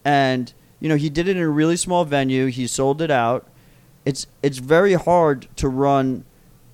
and 0.05 0.53
you 0.79 0.89
know 0.89 0.95
he 0.95 1.11
did 1.11 1.27
it 1.27 1.37
in 1.37 1.43
a 1.43 1.49
really 1.49 1.77
small 1.77 2.05
venue. 2.05 2.47
He 2.47 2.69
sold 2.69 3.03
it 3.03 3.11
out. 3.11 3.49
It's 4.07 4.27
it's 4.43 4.59
very 4.59 4.95
hard 4.95 5.49
to 5.57 5.69
run 5.69 6.25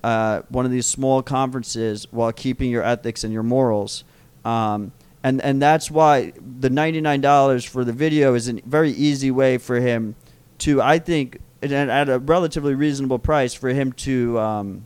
uh, 0.03 0.43
one 0.49 0.65
of 0.65 0.71
these 0.71 0.85
small 0.85 1.21
conferences 1.21 2.07
while 2.11 2.31
keeping 2.31 2.69
your 2.69 2.83
ethics 2.83 3.25
and 3.25 3.33
your 3.33 3.43
morals. 3.43 4.05
Um, 4.45 4.93
and 5.23 5.41
and 5.41 5.61
that's 5.61 5.91
why 5.91 6.33
the 6.59 6.69
ninety 6.69 7.01
nine 7.01 7.19
dollars 7.19 7.65
for 7.65 7.83
the 7.83 7.91
video 7.91 8.35
is 8.35 8.47
a 8.47 8.61
very 8.65 8.91
easy 8.91 9.31
way 9.31 9.57
for 9.57 9.79
him 9.81 10.15
to 10.59 10.81
I 10.81 10.99
think 10.99 11.39
at 11.61 12.09
a 12.09 12.19
relatively 12.19 12.75
reasonable 12.75 13.19
price 13.19 13.53
for 13.53 13.69
him 13.69 13.93
to 13.93 14.37
um, 14.39 14.85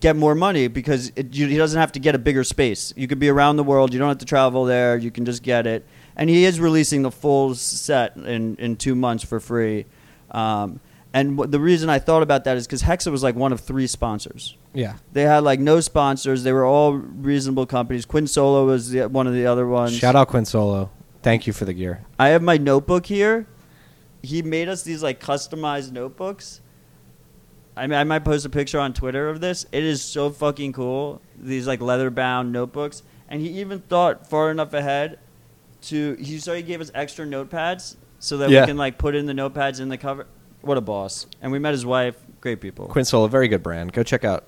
get 0.00 0.16
more 0.16 0.34
money 0.34 0.68
because 0.68 1.12
it, 1.16 1.34
you, 1.34 1.46
he 1.46 1.56
doesn't 1.56 1.78
have 1.78 1.92
to 1.92 2.00
get 2.00 2.14
a 2.14 2.18
bigger 2.18 2.44
space. 2.44 2.94
You 2.96 3.06
could 3.06 3.18
be 3.18 3.28
around 3.28 3.56
the 3.56 3.64
world. 3.64 3.92
You 3.92 3.98
don't 3.98 4.08
have 4.08 4.18
to 4.18 4.24
travel 4.24 4.64
there. 4.64 4.96
You 4.96 5.10
can 5.10 5.24
just 5.24 5.42
get 5.42 5.66
it. 5.66 5.86
And 6.16 6.30
he 6.30 6.44
is 6.44 6.58
releasing 6.58 7.02
the 7.02 7.10
full 7.10 7.54
set 7.54 8.16
in, 8.16 8.56
in 8.56 8.76
two 8.76 8.94
months 8.94 9.22
for 9.22 9.38
free. 9.38 9.86
Um, 10.30 10.80
and 11.12 11.38
wh- 11.38 11.46
the 11.48 11.58
reason 11.60 11.90
I 11.90 11.98
thought 11.98 12.22
about 12.22 12.44
that 12.44 12.56
is 12.56 12.66
because 12.66 12.82
Hexa 12.82 13.10
was 13.10 13.22
like 13.22 13.34
one 13.34 13.52
of 13.52 13.60
three 13.60 13.86
sponsors. 13.86 14.56
yeah. 14.72 14.94
They 15.12 15.22
had 15.22 15.42
like 15.44 15.58
no 15.60 15.80
sponsors. 15.80 16.42
They 16.44 16.52
were 16.52 16.64
all 16.64 16.92
reasonable 16.94 17.66
companies. 17.66 18.04
Quinn 18.06 18.26
Solo 18.26 18.66
was 18.66 18.90
the, 18.90 19.08
one 19.08 19.26
of 19.26 19.34
the 19.34 19.46
other 19.46 19.66
ones. 19.66 19.96
Shout 19.96 20.14
out 20.16 20.28
Quinn 20.28 20.44
Solo. 20.44 20.90
Thank 21.22 21.46
you 21.46 21.52
for 21.52 21.64
the 21.64 21.72
gear. 21.74 22.04
I 22.18 22.28
have 22.28 22.42
my 22.42 22.56
notebook 22.56 23.06
here. 23.06 23.46
He 24.22 24.42
made 24.42 24.68
us 24.68 24.82
these 24.82 25.02
like 25.02 25.20
customized 25.20 25.92
notebooks. 25.92 26.60
I 27.76 27.86
mean, 27.86 27.98
I 27.98 28.04
might 28.04 28.24
post 28.24 28.44
a 28.44 28.50
picture 28.50 28.78
on 28.78 28.92
Twitter 28.92 29.28
of 29.28 29.40
this. 29.40 29.64
It 29.72 29.82
is 29.84 30.02
so 30.02 30.30
fucking 30.30 30.72
cool. 30.74 31.20
These 31.38 31.66
like 31.66 31.80
leather 31.80 32.10
bound 32.10 32.52
notebooks, 32.52 33.02
and 33.28 33.40
he 33.40 33.60
even 33.60 33.80
thought 33.80 34.28
far 34.28 34.50
enough 34.50 34.74
ahead 34.74 35.18
to. 35.82 36.14
He 36.20 36.38
so 36.38 36.54
he 36.54 36.62
gave 36.62 36.80
us 36.80 36.90
extra 36.94 37.24
notepads 37.24 37.96
so 38.18 38.36
that 38.38 38.50
Yeah. 38.50 38.62
we 38.62 38.66
can 38.66 38.76
like 38.76 38.98
put 38.98 39.14
in 39.14 39.24
the 39.26 39.32
notepads 39.32 39.80
in 39.80 39.88
the 39.88 39.96
cover. 39.98 40.26
What 40.62 40.76
a 40.76 40.80
boss! 40.80 41.26
And 41.42 41.50
we 41.52 41.58
met 41.58 41.72
his 41.72 41.86
wife. 41.86 42.16
Great 42.40 42.60
people. 42.60 42.86
Quinn 42.86 43.04
Solo, 43.04 43.26
very 43.28 43.48
good 43.48 43.62
brand. 43.62 43.92
Go 43.92 44.02
check 44.02 44.24
out. 44.24 44.44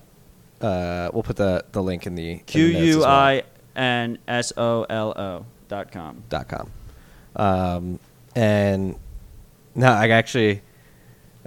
Uh, 0.61 1.09
we'll 1.13 1.23
put 1.23 1.35
the, 1.35 1.65
the 1.71 1.83
link 1.83 2.07
in 2.07 2.15
the 2.15 2.37
Q 2.45 2.65
U. 2.65 3.03
I 3.05 3.43
N 3.75 4.17
S 4.27 4.53
O 4.57 4.83
L 4.89 5.13
O 5.17 5.45
dot 5.67 5.91
com. 5.91 6.23
dot 6.29 6.47
com. 6.47 6.71
Um, 7.35 7.99
and 8.35 8.95
no, 9.75 9.87
I 9.87 10.07
actually 10.09 10.61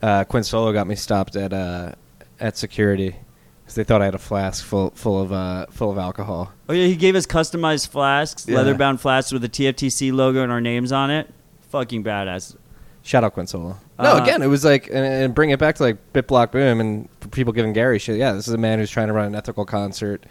uh, 0.02 0.24
Quinn 0.24 0.42
Solo 0.44 0.72
got 0.72 0.86
me 0.86 0.94
stopped 0.96 1.36
at 1.36 1.52
uh, 1.52 1.92
at 2.40 2.56
security 2.56 3.16
because 3.62 3.74
they 3.76 3.84
thought 3.84 4.02
I 4.02 4.06
had 4.06 4.14
a 4.14 4.18
flask 4.18 4.64
full 4.64 4.90
full 4.90 5.20
of 5.22 5.32
uh, 5.32 5.66
full 5.70 5.90
of 5.90 5.98
alcohol. 5.98 6.52
Oh 6.68 6.72
yeah, 6.72 6.86
he 6.86 6.96
gave 6.96 7.14
us 7.14 7.26
customized 7.26 7.88
flasks, 7.88 8.46
Yeah. 8.48 8.56
leather 8.56 8.74
bound 8.74 9.00
flasks 9.00 9.32
with 9.32 9.42
the 9.42 9.48
TFTC 9.48 10.12
logo 10.12 10.42
and 10.42 10.52
our 10.52 10.60
names 10.60 10.92
on 10.92 11.10
it. 11.10 11.32
Fucking 11.70 12.04
badass. 12.04 12.56
Shout 13.02 13.24
out 13.24 13.34
Quinn 13.34 13.46
Solo. 13.46 13.78
No, 13.99 14.16
Uh, 14.16 14.22
again, 14.22 14.42
it 14.42 14.47
was 14.47 14.64
like 14.64 14.88
and, 14.88 14.99
and 14.99 15.34
bring 15.34 15.51
it 15.51 15.59
back 15.59 15.76
to 15.76 15.82
like 15.82 16.12
BitBlock 16.12 16.53
Boom 16.53 16.80
and 16.80 17.09
people 17.30 17.53
giving 17.53 17.72
Gary 17.72 17.99
shit. 17.99 18.16
Yeah, 18.18 18.32
this 18.32 18.47
is 18.47 18.55
a 18.55 18.59
man 18.59 18.78
who's 18.78 18.90
trying 18.90 19.07
to 19.09 19.12
run 19.12 19.26
an 19.26 19.34
ethical 19.34 19.64
concert. 19.64 20.24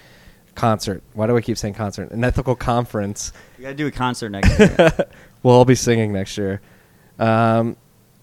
Concert. 0.53 1.03
Why 1.13 1.27
do 1.27 1.35
I 1.35 1.41
keep 1.41 1.57
saying 1.57 1.73
concert? 1.73 2.11
An 2.11 2.23
ethical 2.23 2.55
conference. 2.55 3.33
We 3.57 3.63
gotta 3.63 3.75
do 3.75 3.87
a 3.87 3.91
concert 3.91 4.29
next 4.29 4.57
year. 4.57 4.91
we'll 5.43 5.53
all 5.55 5.65
be 5.65 5.75
singing 5.75 6.13
next 6.13 6.37
year. 6.37 6.61
Um, 7.19 7.75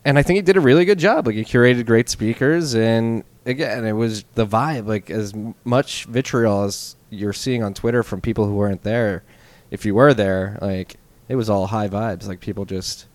and 0.04 0.18
I 0.18 0.22
think 0.22 0.36
he 0.36 0.42
did 0.42 0.56
a 0.56 0.60
really 0.60 0.84
good 0.84 0.98
job. 0.98 1.26
Like 1.26 1.36
he 1.36 1.44
curated 1.44 1.84
great 1.86 2.08
speakers, 2.08 2.74
and 2.74 3.22
again, 3.44 3.84
it 3.84 3.92
was 3.92 4.24
the 4.34 4.46
vibe. 4.46 4.86
Like 4.86 5.10
as 5.10 5.34
much 5.64 6.04
vitriol 6.06 6.64
as 6.64 6.96
you're 7.10 7.32
seeing 7.34 7.62
on 7.62 7.74
Twitter 7.74 8.02
from 8.02 8.20
people 8.20 8.46
who 8.46 8.54
weren't 8.54 8.82
there. 8.82 9.24
If 9.70 9.84
you 9.84 9.94
were 9.94 10.14
there, 10.14 10.58
like 10.62 10.96
it 11.28 11.36
was 11.36 11.50
all 11.50 11.66
high 11.66 11.88
vibes. 11.88 12.26
Like 12.26 12.40
people 12.40 12.64
just 12.64 13.06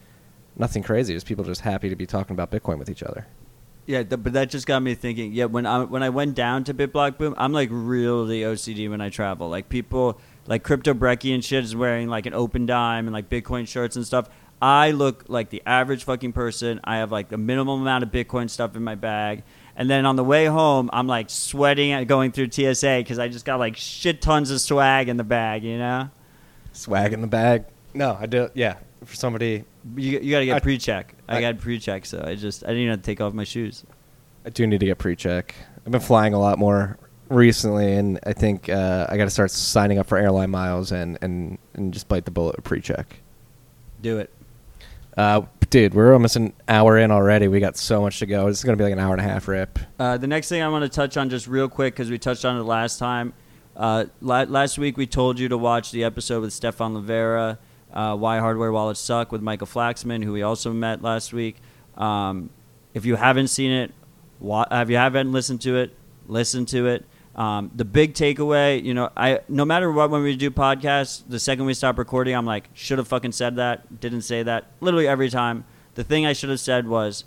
nothing 0.57 0.83
crazy. 0.83 1.13
Just 1.13 1.25
people 1.25 1.43
just 1.45 1.61
happy 1.61 1.89
to 1.89 1.95
be 1.95 2.05
talking 2.05 2.33
about 2.33 2.51
Bitcoin 2.51 2.77
with 2.79 2.89
each 2.89 3.03
other. 3.03 3.25
yeah, 3.85 4.03
th- 4.03 4.21
but 4.21 4.33
that 4.33 4.49
just 4.49 4.67
got 4.67 4.81
me 4.81 4.95
thinking. 4.95 5.31
Yeah, 5.31 5.45
when 5.45 5.65
I 5.65 5.83
when 5.83 6.03
I 6.03 6.09
went 6.09 6.35
down 6.35 6.63
to 6.65 6.73
BitBlock 6.73 7.17
Boom, 7.17 7.35
I'm 7.37 7.53
like 7.53 7.69
really 7.71 8.41
OCD 8.41 8.89
when 8.89 9.01
I 9.01 9.09
travel. 9.09 9.49
Like 9.49 9.69
people 9.69 10.19
like 10.45 10.63
Crypto 10.63 10.93
Brecky 10.93 11.33
and 11.33 11.43
shit 11.43 11.63
is 11.63 11.75
wearing 11.75 12.07
like 12.07 12.25
an 12.25 12.33
Opendime 12.33 12.99
and 12.99 13.13
like 13.13 13.29
Bitcoin 13.29 13.67
shirts 13.67 13.95
and 13.95 14.05
stuff. 14.05 14.29
I 14.61 14.91
look 14.91 15.25
like 15.27 15.51
the 15.51 15.61
average 15.67 16.03
fucking 16.05 16.33
person. 16.33 16.79
I 16.83 16.97
have 16.97 17.11
like 17.11 17.29
the 17.29 17.37
minimum 17.37 17.81
amount 17.81 18.03
of 18.03 18.11
Bitcoin 18.11 18.49
stuff 18.49 18.75
in 18.75 18.83
my 18.83 18.95
bag. 18.95 19.43
And 19.75 19.87
then 19.87 20.07
on 20.07 20.15
the 20.15 20.23
way 20.23 20.45
home, 20.45 20.89
I'm 20.91 21.05
like 21.05 21.29
sweating 21.29 21.91
at 21.91 22.07
going 22.07 22.31
through 22.31 22.49
TSA 22.51 22.97
because 22.97 23.19
I 23.19 23.27
just 23.27 23.45
got 23.45 23.59
like 23.59 23.77
shit 23.77 24.19
tons 24.21 24.49
of 24.49 24.59
swag 24.59 25.09
in 25.09 25.17
the 25.17 25.23
bag, 25.23 25.63
you 25.63 25.77
know? 25.77 26.09
Swag 26.73 27.13
in 27.13 27.21
the 27.21 27.27
bag. 27.27 27.65
No, 27.93 28.17
I 28.19 28.25
do. 28.25 28.49
Yeah, 28.55 28.77
for 29.05 29.15
somebody, 29.15 29.63
You, 29.95 30.19
you 30.19 30.31
got 30.31 30.39
to 30.39 30.45
get 30.45 30.55
I- 30.57 30.59
pre-check. 30.59 31.13
I, 31.27 31.37
I- 31.37 31.41
got 31.41 31.57
pre-check, 31.59 32.05
so 32.05 32.23
I 32.25 32.35
just 32.35 32.63
I 32.63 32.67
didn't 32.67 32.81
even 32.83 32.91
have 32.91 33.01
to 33.01 33.05
take 33.05 33.21
off 33.21 33.33
my 33.33 33.43
shoes. 33.43 33.83
I 34.45 34.49
do 34.49 34.65
need 34.65 34.79
to 34.79 34.85
get 34.85 34.97
pre-check. 34.97 35.55
I've 35.85 35.91
been 35.91 36.01
flying 36.01 36.33
a 36.33 36.39
lot 36.39 36.57
more 36.59 36.97
recently, 37.29 37.93
and 37.95 38.19
I 38.25 38.33
think 38.33 38.69
uh, 38.69 39.05
I 39.09 39.17
got 39.17 39.25
to 39.25 39.29
start 39.29 39.51
signing 39.51 39.97
up 39.99 40.07
for 40.07 40.17
airline 40.17 40.49
miles 40.49 40.91
and, 40.91 41.17
and, 41.21 41.57
and 41.73 41.93
just 41.93 42.07
bite 42.07 42.25
the 42.25 42.31
bullet 42.31 42.55
with 42.55 42.63
pre-check. 42.65 43.17
Do 44.01 44.19
it. 44.19 44.33
Uh, 45.17 45.41
dude, 45.69 45.93
we're 45.95 46.13
almost 46.13 46.35
an 46.35 46.53
hour 46.67 46.97
in 46.97 47.09
already. 47.11 47.47
We 47.47 47.59
got 47.59 47.75
so 47.75 48.01
much 48.01 48.19
to 48.19 48.25
go. 48.25 48.45
This 48.47 48.59
is 48.59 48.63
gonna 48.63 48.77
be 48.77 48.83
like 48.83 48.93
an 48.93 48.99
hour 48.99 49.13
and 49.13 49.19
a 49.19 49.23
half 49.23 49.47
rip. 49.47 49.79
Uh, 49.99 50.15
the 50.17 50.27
next 50.27 50.47
thing 50.49 50.61
I 50.61 50.69
want 50.69 50.83
to 50.83 50.89
touch 50.89 51.17
on 51.17 51.29
just 51.29 51.47
real 51.47 51.67
quick 51.67 51.95
because 51.95 52.09
we 52.11 52.17
touched 52.19 52.45
on 52.45 52.55
it 52.57 52.63
last 52.63 52.99
time. 52.99 53.33
Uh, 53.75 54.05
la- 54.21 54.43
last 54.43 54.77
week 54.77 54.95
we 54.95 55.07
told 55.07 55.39
you 55.39 55.49
to 55.49 55.57
watch 55.57 55.91
the 55.91 56.03
episode 56.03 56.41
with 56.41 56.53
Stephan 56.53 56.93
Livera, 56.93 57.57
uh, 57.93 58.15
"Why 58.15 58.39
Hardware 58.39 58.71
Wallets 58.71 58.99
Suck" 58.99 59.31
with 59.31 59.41
Michael 59.41 59.67
Flaxman, 59.67 60.23
who 60.23 60.33
we 60.33 60.41
also 60.41 60.73
met 60.73 61.01
last 61.01 61.33
week. 61.33 61.57
Um, 61.97 62.49
if 62.93 63.05
you 63.05 63.15
haven't 63.15 63.47
seen 63.47 63.71
it, 63.71 63.93
wa- 64.39 64.67
if 64.71 64.89
you 64.89 64.97
haven't 64.97 65.31
listened 65.31 65.61
to 65.61 65.77
it, 65.77 65.95
listen 66.27 66.65
to 66.67 66.87
it. 66.87 67.05
Um, 67.35 67.69
the 67.75 67.85
big 67.85 68.13
takeaway, 68.15 68.83
you 68.83 68.95
know, 68.95 69.11
I 69.15 69.41
no 69.47 69.63
matter 69.63 69.91
what 69.91 70.09
when 70.09 70.23
we 70.23 70.35
do 70.35 70.49
podcasts, 70.49 71.21
the 71.27 71.39
second 71.39 71.65
we 71.65 71.73
stop 71.75 71.97
recording, 71.99 72.35
I'm 72.35 72.45
like, 72.47 72.69
should 72.73 72.97
have 72.97 73.07
fucking 73.07 73.33
said 73.33 73.57
that, 73.57 73.99
didn't 73.99 74.23
say 74.23 74.41
that. 74.43 74.65
Literally 74.81 75.07
every 75.07 75.29
time. 75.29 75.65
The 75.93 76.03
thing 76.03 76.27
I 76.27 76.33
should 76.33 76.49
have 76.51 76.59
said 76.59 76.87
was, 76.87 77.23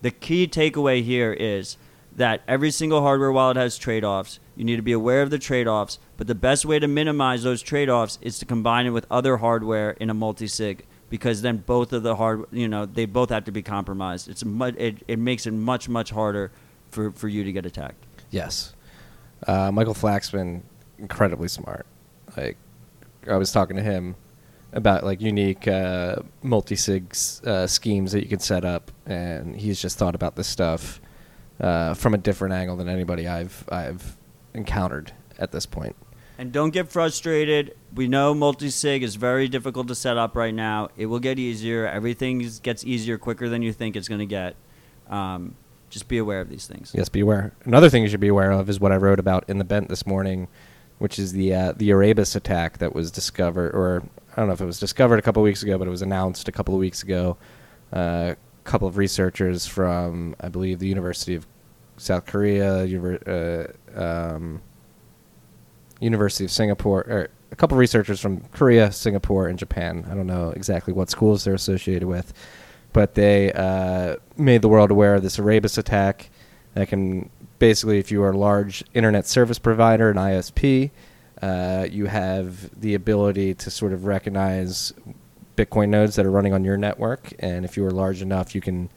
the 0.00 0.10
key 0.10 0.46
takeaway 0.46 1.02
here 1.02 1.34
is 1.34 1.76
that 2.14 2.40
every 2.48 2.70
single 2.70 3.02
hardware 3.02 3.30
wallet 3.30 3.58
has 3.58 3.76
trade-offs. 3.76 4.40
You 4.56 4.64
need 4.64 4.76
to 4.76 4.82
be 4.82 4.92
aware 4.92 5.20
of 5.20 5.28
the 5.28 5.38
trade-offs, 5.38 5.98
but 6.16 6.26
the 6.26 6.34
best 6.34 6.64
way 6.64 6.78
to 6.78 6.88
minimize 6.88 7.42
those 7.42 7.62
trade-offs 7.62 8.18
is 8.22 8.38
to 8.38 8.44
combine 8.44 8.86
it 8.86 8.90
with 8.90 9.06
other 9.10 9.38
hardware 9.38 9.90
in 9.90 10.10
a 10.10 10.14
multi-sig 10.14 10.84
because 11.10 11.42
then 11.42 11.58
both 11.58 11.92
of 11.92 12.02
the 12.02 12.16
hard, 12.16 12.44
you 12.50 12.68
know, 12.68 12.86
they 12.86 13.06
both 13.06 13.30
have 13.30 13.44
to 13.44 13.52
be 13.52 13.62
compromised. 13.62 14.28
It's 14.28 14.44
mu- 14.44 14.66
it, 14.66 15.02
it 15.06 15.18
makes 15.18 15.46
it 15.46 15.52
much 15.52 15.88
much 15.88 16.10
harder 16.10 16.50
for, 16.90 17.12
for 17.12 17.28
you 17.28 17.44
to 17.44 17.52
get 17.52 17.66
attacked. 17.66 18.04
Yes, 18.30 18.74
uh, 19.46 19.70
Michael 19.70 19.94
Flaxman, 19.94 20.62
incredibly 20.98 21.48
smart. 21.48 21.86
Like, 22.36 22.56
I 23.30 23.36
was 23.36 23.52
talking 23.52 23.76
to 23.76 23.82
him 23.82 24.16
about 24.72 25.04
like 25.04 25.20
unique 25.20 25.68
uh, 25.68 26.16
multi-sig 26.42 27.14
uh, 27.44 27.66
schemes 27.66 28.12
that 28.12 28.22
you 28.22 28.28
can 28.28 28.40
set 28.40 28.64
up, 28.64 28.90
and 29.06 29.54
he's 29.56 29.80
just 29.80 29.98
thought 29.98 30.14
about 30.14 30.36
this 30.36 30.48
stuff 30.48 31.00
uh, 31.60 31.94
from 31.94 32.14
a 32.14 32.18
different 32.18 32.54
angle 32.54 32.76
than 32.76 32.88
anybody 32.88 33.28
I've 33.28 33.64
I've 33.70 34.16
encountered 34.54 35.12
at 35.38 35.52
this 35.52 35.66
point. 35.66 35.94
And 36.38 36.52
don't 36.52 36.70
get 36.70 36.90
frustrated. 36.90 37.76
We 37.94 38.08
know 38.08 38.34
multi-sig 38.34 39.02
is 39.02 39.16
very 39.16 39.48
difficult 39.48 39.88
to 39.88 39.94
set 39.94 40.18
up 40.18 40.36
right 40.36 40.54
now. 40.54 40.90
It 40.96 41.06
will 41.06 41.18
get 41.18 41.38
easier. 41.38 41.86
Everything 41.86 42.46
gets 42.62 42.84
easier 42.84 43.16
quicker 43.16 43.48
than 43.48 43.62
you 43.62 43.72
think 43.72 43.96
it's 43.96 44.08
going 44.08 44.18
to 44.18 44.26
get. 44.26 44.54
Um, 45.08 45.54
just 45.88 46.08
be 46.08 46.18
aware 46.18 46.40
of 46.40 46.50
these 46.50 46.66
things. 46.66 46.92
Yes, 46.94 47.08
be 47.08 47.20
aware. 47.20 47.52
Another 47.64 47.88
thing 47.88 48.02
you 48.02 48.08
should 48.08 48.20
be 48.20 48.28
aware 48.28 48.50
of 48.50 48.68
is 48.68 48.78
what 48.78 48.92
I 48.92 48.96
wrote 48.96 49.18
about 49.18 49.44
in 49.48 49.58
the 49.58 49.64
Bent 49.64 49.88
this 49.88 50.06
morning, 50.06 50.48
which 50.98 51.18
is 51.18 51.32
the 51.32 51.54
uh, 51.54 51.72
the 51.76 51.90
Erebus 51.90 52.34
attack 52.34 52.78
that 52.78 52.94
was 52.94 53.10
discovered, 53.10 53.70
or 53.74 54.02
I 54.32 54.36
don't 54.36 54.48
know 54.48 54.52
if 54.52 54.60
it 54.60 54.66
was 54.66 54.80
discovered 54.80 55.18
a 55.18 55.22
couple 55.22 55.42
weeks 55.42 55.62
ago, 55.62 55.78
but 55.78 55.86
it 55.86 55.90
was 55.90 56.02
announced 56.02 56.48
a 56.48 56.52
couple 56.52 56.74
of 56.74 56.80
weeks 56.80 57.02
ago. 57.02 57.36
Uh, 57.92 58.34
a 58.34 58.68
couple 58.68 58.88
of 58.88 58.96
researchers 58.96 59.64
from, 59.64 60.34
I 60.40 60.48
believe, 60.48 60.80
the 60.80 60.88
University 60.88 61.34
of 61.36 61.46
South 61.96 62.26
Korea, 62.26 62.82
uh, 63.26 63.66
um, 63.98 64.60
University 66.00 66.44
of 66.44 66.50
Singapore, 66.50 67.00
or 67.08 67.28
a 67.50 67.56
couple 67.56 67.76
researchers 67.78 68.20
from 68.20 68.40
Korea, 68.52 68.92
Singapore, 68.92 69.48
and 69.48 69.58
Japan. 69.58 70.06
I 70.10 70.14
don't 70.14 70.26
know 70.26 70.50
exactly 70.50 70.92
what 70.92 71.10
schools 71.10 71.44
they're 71.44 71.54
associated 71.54 72.06
with, 72.06 72.32
but 72.92 73.14
they 73.14 73.52
uh, 73.52 74.16
made 74.36 74.62
the 74.62 74.68
world 74.68 74.90
aware 74.90 75.14
of 75.14 75.22
this 75.22 75.38
Erebus 75.38 75.78
attack 75.78 76.30
that 76.74 76.88
can 76.88 77.30
basically, 77.58 77.98
if 77.98 78.10
you 78.10 78.22
are 78.22 78.32
a 78.32 78.36
large 78.36 78.84
internet 78.94 79.26
service 79.26 79.58
provider, 79.58 80.10
an 80.10 80.16
ISP, 80.16 80.90
uh, 81.42 81.86
you 81.90 82.06
have 82.06 82.78
the 82.80 82.94
ability 82.94 83.54
to 83.54 83.70
sort 83.70 83.92
of 83.92 84.04
recognize 84.04 84.92
Bitcoin 85.56 85.88
nodes 85.88 86.16
that 86.16 86.26
are 86.26 86.30
running 86.30 86.52
on 86.52 86.64
your 86.64 86.76
network, 86.76 87.32
and 87.38 87.64
if 87.64 87.76
you 87.76 87.84
are 87.86 87.90
large 87.90 88.20
enough, 88.20 88.54
you 88.54 88.60
can 88.60 88.90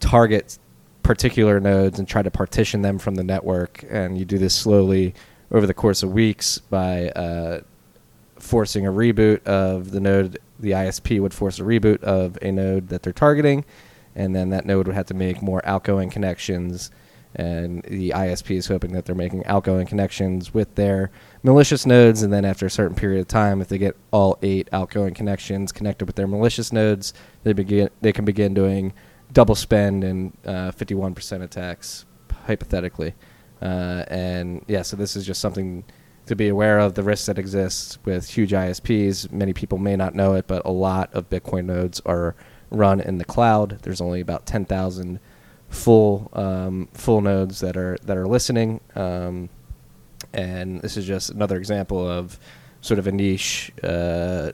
target 0.00 0.58
particular 1.02 1.60
nodes 1.60 1.98
and 1.98 2.08
try 2.08 2.22
to 2.22 2.30
partition 2.30 2.82
them 2.82 2.98
from 2.98 3.16
the 3.16 3.24
network. 3.24 3.84
And 3.90 4.16
you 4.16 4.24
do 4.24 4.38
this 4.38 4.54
slowly 4.54 5.14
over 5.50 5.66
the 5.66 5.74
course 5.74 6.02
of 6.02 6.12
weeks 6.12 6.58
by 6.58 7.08
uh, 7.10 7.60
forcing 8.38 8.86
a 8.86 8.92
reboot 8.92 9.42
of 9.44 9.90
the 9.90 10.00
node. 10.00 10.38
The 10.58 10.72
ISP 10.72 11.20
would 11.20 11.34
force 11.34 11.58
a 11.58 11.62
reboot 11.62 12.02
of 12.02 12.38
a 12.42 12.52
node 12.52 12.88
that 12.88 13.02
they're 13.02 13.12
targeting, 13.12 13.64
and 14.14 14.34
then 14.34 14.50
that 14.50 14.66
node 14.66 14.86
would 14.86 14.96
have 14.96 15.06
to 15.06 15.14
make 15.14 15.42
more 15.42 15.66
outgoing 15.66 16.10
connections. 16.10 16.90
And 17.34 17.82
the 17.84 18.10
ISP 18.10 18.56
is 18.56 18.66
hoping 18.66 18.92
that 18.92 19.04
they're 19.04 19.14
making 19.14 19.46
outgoing 19.46 19.86
connections 19.86 20.52
with 20.52 20.74
their 20.74 21.10
malicious 21.42 21.86
nodes, 21.86 22.22
and 22.22 22.32
then 22.32 22.44
after 22.44 22.66
a 22.66 22.70
certain 22.70 22.96
period 22.96 23.20
of 23.20 23.28
time, 23.28 23.60
if 23.60 23.68
they 23.68 23.78
get 23.78 23.96
all 24.10 24.38
eight 24.42 24.68
outgoing 24.72 25.14
connections 25.14 25.70
connected 25.70 26.06
with 26.06 26.16
their 26.16 26.26
malicious 26.26 26.72
nodes, 26.72 27.14
they 27.44 27.52
begin 27.52 27.88
they 28.00 28.12
can 28.12 28.24
begin 28.24 28.52
doing 28.52 28.92
double 29.32 29.54
spend 29.54 30.02
and 30.04 30.36
uh, 30.44 30.72
51% 30.72 31.42
attacks, 31.42 32.04
hypothetically. 32.46 33.14
Uh, 33.60 34.04
and 34.08 34.64
yeah, 34.68 34.82
so 34.82 34.96
this 34.96 35.16
is 35.16 35.26
just 35.26 35.40
something 35.40 35.84
to 36.26 36.36
be 36.36 36.48
aware 36.48 36.78
of 36.78 36.94
the 36.94 37.02
risks 37.02 37.26
that 37.26 37.38
exist 37.38 37.98
with 38.04 38.28
huge 38.28 38.52
ISPs. 38.52 39.30
Many 39.32 39.52
people 39.52 39.78
may 39.78 39.96
not 39.96 40.14
know 40.14 40.34
it, 40.34 40.46
but 40.46 40.62
a 40.64 40.70
lot 40.70 41.12
of 41.12 41.28
Bitcoin 41.28 41.64
nodes 41.64 42.00
are 42.06 42.34
run 42.70 43.00
in 43.00 43.18
the 43.18 43.24
cloud. 43.24 43.78
There's 43.82 44.00
only 44.00 44.20
about 44.20 44.46
10,000 44.46 45.18
full 45.68 46.30
um, 46.32 46.88
full 46.92 47.20
nodes 47.20 47.60
that 47.60 47.76
are 47.76 47.96
that 48.04 48.16
are 48.16 48.26
listening. 48.26 48.80
Um, 48.94 49.48
and 50.32 50.80
this 50.82 50.96
is 50.96 51.06
just 51.06 51.30
another 51.30 51.56
example 51.56 52.08
of 52.08 52.38
sort 52.80 52.98
of 52.98 53.06
a 53.06 53.12
niche 53.12 53.72
uh, 53.82 54.52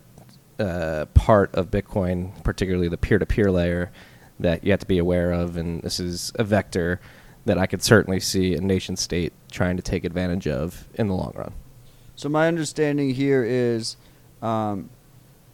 uh, 0.59 1.07
part 1.15 1.55
of 1.55 1.71
Bitcoin, 1.71 2.43
particularly 2.43 2.89
the 2.89 2.97
peer-to-peer 2.97 3.51
layer, 3.51 3.91
that 4.41 4.65
you 4.65 4.71
have 4.71 4.81
to 4.81 4.87
be 4.87 4.99
aware 4.99 5.33
of. 5.33 5.57
And 5.57 5.83
this 5.83 6.01
is 6.01 6.33
a 6.37 6.45
vector 6.45 7.01
that 7.47 7.59
I 7.59 7.67
could 7.67 7.83
certainly 7.83 8.21
see 8.21 8.55
a 8.55 8.61
nation 8.61 8.97
state 8.97 9.33
trying 9.51 9.77
to 9.77 9.83
take 9.83 10.05
advantage 10.05 10.47
of 10.47 10.87
in 10.95 11.09
the 11.09 11.15
long 11.15 11.33
run. 11.35 11.53
So 12.17 12.29
my 12.29 12.49
understanding 12.49 13.15
here 13.15 13.45
is 13.45 13.97
um, 14.43 14.91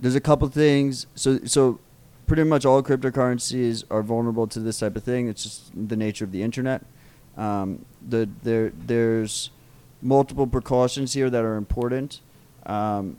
there's 0.01 0.15
a 0.15 0.21
couple 0.21 0.49
things. 0.49 1.07
So 1.15 1.41
so 1.45 1.79
pretty 2.27 2.45
much 2.45 2.65
all 2.65 2.83
cryptocurrencies 2.83 3.85
are 3.91 4.03
vulnerable 4.03 4.47
to 4.49 4.59
this 4.59 4.79
type 4.79 4.97
of 4.97 5.05
thing. 5.05 5.29
It's 5.29 5.43
just 5.43 5.89
the 5.89 5.97
nature 5.97 6.25
of 6.25 6.33
the 6.33 6.43
internet. 6.43 6.85
Um, 7.37 7.85
the 8.07 8.29
there 8.43 8.73
there's 8.75 9.51
multiple 10.01 10.47
precautions 10.47 11.13
here 11.13 11.31
that 11.31 11.45
are 11.45 11.57
important 11.57 12.21
um, 12.65 13.17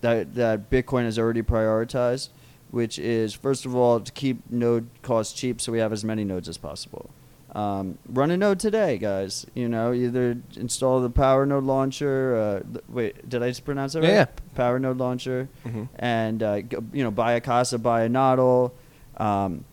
that 0.00 0.34
that 0.34 0.68
Bitcoin 0.68 1.04
has 1.04 1.18
already 1.18 1.42
prioritized, 1.42 2.30
which 2.70 2.98
is 2.98 3.34
first 3.34 3.66
of 3.66 3.76
all 3.76 4.00
to 4.00 4.10
keep 4.12 4.50
node 4.50 4.88
costs 5.02 5.32
cheap, 5.32 5.60
so 5.60 5.70
we 5.70 5.78
have 5.78 5.92
as 5.92 6.04
many 6.04 6.24
nodes 6.24 6.48
as 6.48 6.58
possible. 6.58 7.10
Um, 7.56 7.96
run 8.06 8.30
a 8.30 8.36
node 8.36 8.60
today, 8.60 8.98
guys. 8.98 9.46
You 9.54 9.68
know, 9.68 9.94
either 9.94 10.36
install 10.56 11.00
the 11.00 11.08
Power 11.08 11.46
Node 11.46 11.64
launcher. 11.64 12.36
Uh, 12.36 12.60
th- 12.72 12.84
wait, 12.88 13.28
did 13.28 13.42
I 13.42 13.48
just 13.48 13.64
pronounce 13.64 13.94
that 13.94 14.00
right? 14.02 14.08
Yeah. 14.10 14.26
Power 14.54 14.78
Node 14.78 14.98
launcher, 14.98 15.48
Mhm. 15.64 15.88
and 15.98 16.42
uh, 16.42 16.60
go, 16.60 16.84
you 16.92 17.02
know, 17.02 17.10
buy 17.10 17.32
a 17.32 17.40
Casa, 17.40 17.78
buy 17.78 18.02
a 18.02 18.08
Nodl, 18.10 18.72
um, 19.16 19.64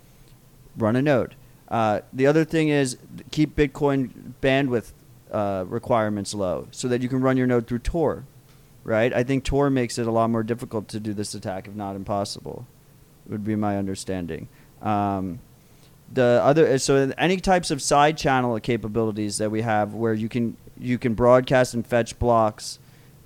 run 0.77 0.95
a 0.95 1.01
node. 1.01 1.35
Uh, 1.67 1.99
the 2.13 2.25
other 2.25 2.45
thing 2.45 2.69
is 2.69 2.97
keep 3.31 3.55
Bitcoin 3.57 4.33
bandwidth 4.41 4.93
uh, 5.31 5.65
requirements 5.67 6.33
low, 6.33 6.67
so 6.71 6.87
that 6.87 7.01
you 7.01 7.09
can 7.09 7.19
run 7.19 7.35
your 7.35 7.47
node 7.47 7.67
through 7.67 7.79
Tor. 7.79 8.23
Right? 8.85 9.13
I 9.13 9.23
think 9.23 9.43
Tor 9.43 9.69
makes 9.69 9.97
it 9.97 10.07
a 10.07 10.11
lot 10.11 10.29
more 10.29 10.43
difficult 10.43 10.87
to 10.89 10.99
do 11.01 11.13
this 11.13 11.33
attack, 11.33 11.67
if 11.67 11.73
not 11.75 11.95
impossible. 11.97 12.65
Would 13.27 13.43
be 13.45 13.55
my 13.55 13.77
understanding. 13.77 14.47
Um, 14.81 15.39
the 16.13 16.39
other 16.43 16.77
so 16.77 17.11
any 17.17 17.37
types 17.37 17.71
of 17.71 17.81
side 17.81 18.17
channel 18.17 18.59
capabilities 18.59 19.37
that 19.37 19.49
we 19.49 19.61
have 19.61 19.93
where 19.93 20.13
you 20.13 20.29
can 20.29 20.55
you 20.77 20.97
can 20.97 21.13
broadcast 21.13 21.73
and 21.73 21.85
fetch 21.85 22.17
blocks 22.19 22.79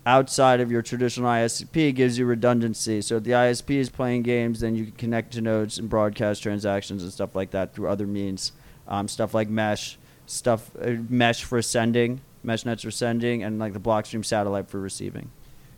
outside 0.07 0.61
of 0.61 0.71
your 0.71 0.81
traditional 0.81 1.29
ISP 1.29 1.93
gives 1.93 2.17
you 2.17 2.25
redundancy. 2.25 3.01
So 3.01 3.17
if 3.17 3.23
the 3.23 3.31
ISP 3.31 3.75
is 3.75 3.89
playing 3.89 4.23
games, 4.23 4.61
then 4.61 4.73
you 4.73 4.85
can 4.85 4.93
connect 4.93 5.33
to 5.33 5.41
nodes 5.41 5.77
and 5.77 5.89
broadcast 5.89 6.41
transactions 6.41 7.03
and 7.03 7.11
stuff 7.11 7.35
like 7.35 7.51
that 7.51 7.75
through 7.75 7.89
other 7.89 8.07
means. 8.07 8.53
Um, 8.87 9.09
stuff 9.09 9.33
like 9.33 9.49
mesh, 9.49 9.97
stuff 10.25 10.71
uh, 10.81 10.91
mesh 11.09 11.43
for 11.43 11.61
sending, 11.61 12.21
mesh 12.41 12.63
nets 12.63 12.83
for 12.83 12.91
sending, 12.91 13.43
and 13.43 13.59
like 13.59 13.73
the 13.73 13.81
Blockstream 13.81 14.23
satellite 14.23 14.69
for 14.69 14.79
receiving. 14.79 15.29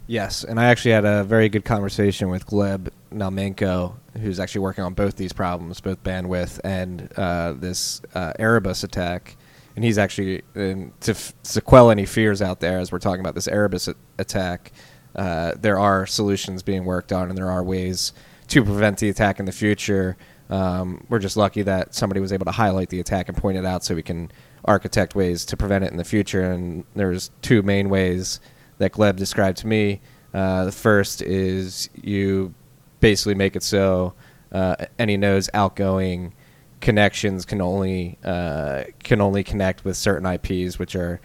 Yes, 0.05 0.43
and 0.43 0.59
I 0.59 0.65
actually 0.65 0.91
had 0.91 1.05
a 1.05 1.23
very 1.23 1.49
good 1.49 1.65
conversation 1.65 2.29
with 2.29 2.45
Gleb 2.45 2.89
Naumenko, 3.11 3.95
who's 4.19 4.39
actually 4.39 4.61
working 4.61 4.83
on 4.83 4.93
both 4.93 5.15
these 5.15 5.33
problems, 5.33 5.81
both 5.81 6.03
bandwidth 6.03 6.59
and 6.63 7.11
uh, 7.17 7.53
this 7.53 8.01
uh, 8.13 8.33
Erebus 8.39 8.83
attack. 8.83 9.37
And 9.75 9.85
he's 9.85 9.97
actually 9.97 10.41
and 10.55 10.99
to, 11.01 11.11
f- 11.11 11.33
to 11.43 11.61
quell 11.61 11.89
any 11.89 12.05
fears 12.05 12.41
out 12.41 12.59
there 12.59 12.79
as 12.79 12.91
we're 12.91 12.99
talking 12.99 13.21
about 13.21 13.35
this 13.35 13.47
Erebus 13.47 13.87
a- 13.87 13.95
attack. 14.17 14.71
Uh, 15.15 15.53
there 15.59 15.79
are 15.79 16.05
solutions 16.05 16.63
being 16.63 16.85
worked 16.85 17.13
on, 17.13 17.29
and 17.29 17.37
there 17.37 17.49
are 17.49 17.63
ways 17.63 18.13
to 18.47 18.63
prevent 18.63 18.97
the 18.99 19.09
attack 19.09 19.39
in 19.39 19.45
the 19.45 19.51
future. 19.51 20.17
Um, 20.49 21.05
we're 21.09 21.19
just 21.19 21.37
lucky 21.37 21.61
that 21.61 21.93
somebody 21.95 22.19
was 22.19 22.33
able 22.33 22.45
to 22.45 22.51
highlight 22.51 22.89
the 22.89 22.99
attack 22.99 23.29
and 23.29 23.37
point 23.37 23.57
it 23.57 23.65
out, 23.65 23.83
so 23.83 23.95
we 23.95 24.03
can 24.03 24.31
architect 24.65 25.15
ways 25.15 25.45
to 25.45 25.57
prevent 25.57 25.83
it 25.83 25.91
in 25.91 25.97
the 25.97 26.03
future. 26.03 26.51
And 26.51 26.83
there's 26.95 27.31
two 27.41 27.61
main 27.61 27.89
ways 27.89 28.39
that 28.79 28.91
Gleb 28.91 29.15
described 29.15 29.57
to 29.59 29.67
me. 29.67 30.01
Uh, 30.33 30.65
the 30.65 30.71
first 30.71 31.21
is 31.21 31.89
you 32.01 32.53
basically 32.99 33.35
make 33.35 33.55
it 33.55 33.63
so 33.63 34.13
uh, 34.51 34.75
any 34.97 35.17
node's 35.17 35.49
outgoing 35.53 36.33
connections 36.81 37.45
can 37.45 37.61
only 37.61 38.17
uh, 38.23 38.83
can 39.03 39.21
only 39.21 39.43
connect 39.43 39.83
with 39.85 39.97
certain 39.97 40.25
IPs, 40.25 40.79
which 40.79 40.95
are 40.95 41.19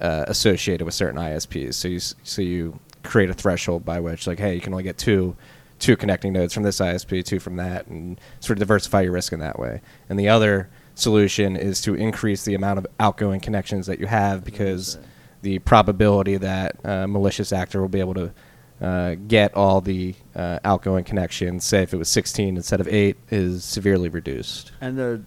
uh, 0.00 0.24
associated 0.28 0.84
with 0.84 0.94
certain 0.94 1.18
ISPs. 1.18 1.74
So 1.74 1.88
you 1.88 2.00
so 2.00 2.42
you 2.42 2.78
create 3.02 3.30
a 3.30 3.34
threshold 3.34 3.84
by 3.84 4.00
which, 4.00 4.26
like, 4.26 4.38
hey, 4.38 4.54
you 4.54 4.60
can 4.60 4.72
only 4.72 4.84
get 4.84 4.98
two 4.98 5.36
two 5.78 5.96
connecting 5.96 6.32
nodes 6.32 6.54
from 6.54 6.62
this 6.62 6.80
ISP, 6.80 7.24
two 7.24 7.38
from 7.38 7.56
that, 7.56 7.86
and 7.86 8.20
sort 8.40 8.56
of 8.56 8.60
diversify 8.60 9.02
your 9.02 9.12
risk 9.12 9.32
in 9.32 9.40
that 9.40 9.58
way. 9.58 9.82
And 10.08 10.18
the 10.18 10.28
other 10.28 10.70
solution 10.94 11.56
is 11.56 11.82
to 11.82 11.94
increase 11.94 12.44
the 12.44 12.54
amount 12.54 12.78
of 12.78 12.86
outgoing 12.98 13.40
connections 13.40 13.86
that 13.86 14.00
you 14.00 14.06
have 14.06 14.42
because 14.42 14.98
the 15.42 15.58
probability 15.60 16.38
that 16.38 16.76
a 16.84 17.06
malicious 17.06 17.52
actor 17.52 17.80
will 17.80 17.88
be 17.88 18.00
able 18.00 18.14
to 18.14 18.32
uh, 18.80 19.14
get 19.26 19.54
all 19.54 19.80
the 19.80 20.14
uh, 20.34 20.58
outgoing 20.64 21.04
connections, 21.04 21.64
say 21.64 21.82
if 21.82 21.94
it 21.94 21.96
was 21.96 22.08
16 22.08 22.56
instead 22.56 22.80
of 22.80 22.88
8, 22.88 23.16
is 23.30 23.64
severely 23.64 24.08
reduced. 24.08 24.72
And 24.80 24.98
the 24.98 25.22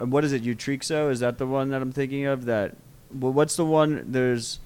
uh, 0.00 0.06
what 0.06 0.24
is 0.24 0.32
it? 0.32 0.42
Utreexo 0.42 1.10
is 1.10 1.20
that 1.20 1.38
the 1.38 1.46
one 1.46 1.70
that 1.70 1.82
I'm 1.82 1.92
thinking 1.92 2.24
of? 2.26 2.46
That 2.46 2.76
well, 3.12 3.32
what's 3.32 3.56
the 3.56 3.64
one? 3.64 4.04
There's 4.08 4.58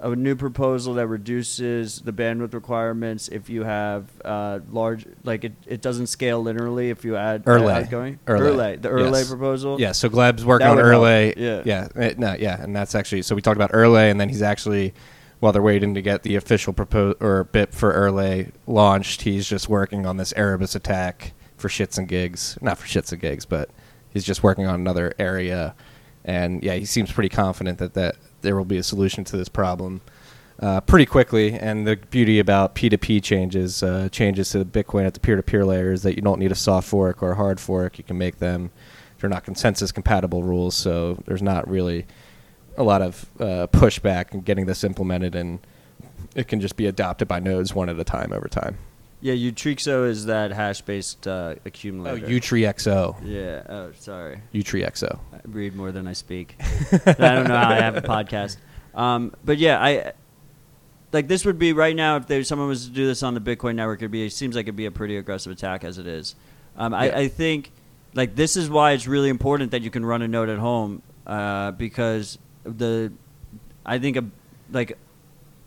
a 0.00 0.16
new 0.16 0.34
proposal 0.34 0.94
that 0.94 1.06
reduces 1.06 2.00
the 2.00 2.12
bandwidth 2.12 2.54
requirements 2.54 3.28
if 3.28 3.48
you 3.48 3.62
have 3.62 4.06
uh, 4.24 4.58
large, 4.72 5.06
like 5.22 5.44
it, 5.44 5.52
it 5.66 5.80
doesn't 5.80 6.08
scale 6.08 6.42
linearly 6.42 6.90
if 6.90 7.04
you 7.04 7.16
add 7.16 7.44
Erlay. 7.44 7.66
uh, 7.66 7.80
outgoing. 7.84 8.18
Erlay. 8.26 8.40
Erlay, 8.76 8.82
the 8.82 8.88
Erlay 8.88 9.12
Yes. 9.20 9.28
proposal. 9.28 9.80
Yeah, 9.80 9.92
so 9.92 10.08
Gleb's 10.08 10.44
working 10.44 10.64
That 10.66 10.70
on 10.72 10.76
would 10.78 10.86
help. 10.86 11.04
Erlay. 11.04 11.34
Yeah. 11.36 11.62
yeah, 11.64 11.88
eh, 11.94 12.14
no, 12.18 12.34
yeah, 12.34 12.60
and 12.60 12.74
that's 12.74 12.94
actually 12.96 13.22
so 13.22 13.34
we 13.36 13.42
talked 13.42 13.56
about 13.56 13.70
Erlay, 13.72 14.10
and 14.10 14.20
then 14.20 14.28
he's 14.28 14.42
actually 14.42 14.92
while 15.42 15.50
they're 15.50 15.60
waiting 15.60 15.92
to 15.92 16.00
get 16.00 16.22
the 16.22 16.36
official 16.36 16.72
propose 16.72 17.16
or 17.18 17.42
bit 17.42 17.74
for 17.74 17.92
Erlay 17.92 18.52
launched, 18.68 19.22
he's 19.22 19.48
just 19.48 19.68
working 19.68 20.06
on 20.06 20.16
this 20.16 20.32
Erebus 20.36 20.76
attack 20.76 21.32
for 21.56 21.66
shits 21.66 21.98
and 21.98 22.06
gigs, 22.06 22.56
not 22.60 22.78
for 22.78 22.86
shits 22.86 23.10
and 23.10 23.20
gigs, 23.20 23.44
but 23.44 23.68
he's 24.12 24.22
just 24.22 24.44
working 24.44 24.68
on 24.68 24.76
another 24.76 25.12
area, 25.18 25.74
and 26.24 26.62
yeah, 26.62 26.74
he 26.74 26.84
seems 26.84 27.10
pretty 27.10 27.28
confident 27.28 27.78
that 27.78 27.94
that 27.94 28.18
there 28.42 28.54
will 28.54 28.64
be 28.64 28.76
a 28.76 28.84
solution 28.84 29.24
to 29.24 29.36
this 29.36 29.48
problem. 29.48 30.00
Uh, 30.60 30.80
pretty 30.80 31.06
quickly, 31.06 31.54
and 31.54 31.88
the 31.88 31.96
beauty 31.96 32.38
about 32.38 32.76
P2P 32.76 33.20
changes, 33.20 33.82
uh, 33.82 34.08
changes 34.12 34.50
to 34.50 34.64
Bitcoin 34.64 35.06
at 35.06 35.14
the 35.14 35.18
peer-to-peer 35.18 35.64
layer 35.64 35.90
is 35.90 36.04
that 36.04 36.14
you 36.14 36.22
don't 36.22 36.38
need 36.38 36.52
a 36.52 36.54
soft 36.54 36.88
fork 36.88 37.20
or 37.20 37.32
a 37.32 37.34
hard 37.34 37.58
fork. 37.58 37.98
You 37.98 38.04
can 38.04 38.16
make 38.16 38.38
them 38.38 38.70
they're 39.18 39.28
not 39.28 39.42
consensus 39.42 39.90
compatible 39.90 40.44
rules, 40.44 40.76
so 40.76 41.20
there's 41.26 41.42
not 41.42 41.68
really 41.68 42.06
a 42.76 42.82
lot 42.82 43.02
of 43.02 43.26
uh, 43.38 43.66
pushback 43.68 44.32
in 44.32 44.40
getting 44.40 44.66
this 44.66 44.84
implemented, 44.84 45.34
and 45.34 45.60
it 46.34 46.48
can 46.48 46.60
just 46.60 46.76
be 46.76 46.86
adopted 46.86 47.28
by 47.28 47.38
nodes 47.40 47.74
one 47.74 47.88
at 47.88 47.98
a 47.98 48.04
time 48.04 48.32
over 48.32 48.48
time. 48.48 48.78
Yeah, 49.20 49.34
Utreexo 49.34 50.08
is 50.08 50.26
that 50.26 50.50
hash-based 50.50 51.28
uh, 51.28 51.54
accumulator. 51.64 52.26
Oh. 52.26 52.28
Utreexo. 52.28 53.16
Yeah. 53.24 53.62
Oh, 53.68 53.92
sorry. 53.96 54.40
Utreexo. 54.52 55.18
I 55.32 55.38
read 55.44 55.76
more 55.76 55.92
than 55.92 56.08
I 56.08 56.12
speak. 56.12 56.56
I 57.06 57.12
don't 57.12 57.46
know 57.46 57.56
how 57.56 57.70
I 57.70 57.76
have 57.76 57.96
a 57.96 58.02
podcast. 58.02 58.56
Um, 58.94 59.32
but 59.44 59.58
yeah, 59.58 59.80
I 59.80 60.12
like 61.12 61.28
this 61.28 61.44
would 61.44 61.58
be 61.58 61.72
right 61.72 61.94
now 61.94 62.16
if 62.16 62.26
there's 62.26 62.48
someone 62.48 62.66
was 62.66 62.86
to 62.86 62.92
do 62.92 63.06
this 63.06 63.22
on 63.22 63.34
the 63.34 63.40
Bitcoin 63.40 63.76
network. 63.76 64.00
It'd 64.00 64.10
be 64.10 64.26
it 64.26 64.32
seems 64.32 64.56
like 64.56 64.64
it'd 64.64 64.74
be 64.76 64.86
a 64.86 64.90
pretty 64.90 65.16
aggressive 65.16 65.52
attack 65.52 65.84
as 65.84 65.98
it 65.98 66.06
is. 66.08 66.34
Um, 66.76 66.92
Yeah. 66.92 66.98
I, 66.98 67.18
I 67.20 67.28
think 67.28 67.70
like 68.14 68.34
this 68.34 68.56
is 68.56 68.68
why 68.68 68.90
it's 68.92 69.06
really 69.06 69.28
important 69.28 69.70
that 69.70 69.82
you 69.82 69.90
can 69.90 70.04
run 70.04 70.22
a 70.22 70.28
node 70.28 70.48
at 70.48 70.58
home 70.58 71.00
uh, 71.28 71.70
because 71.70 72.38
the 72.64 73.12
I 73.84 73.98
think 73.98 74.16
a, 74.16 74.24
like 74.70 74.96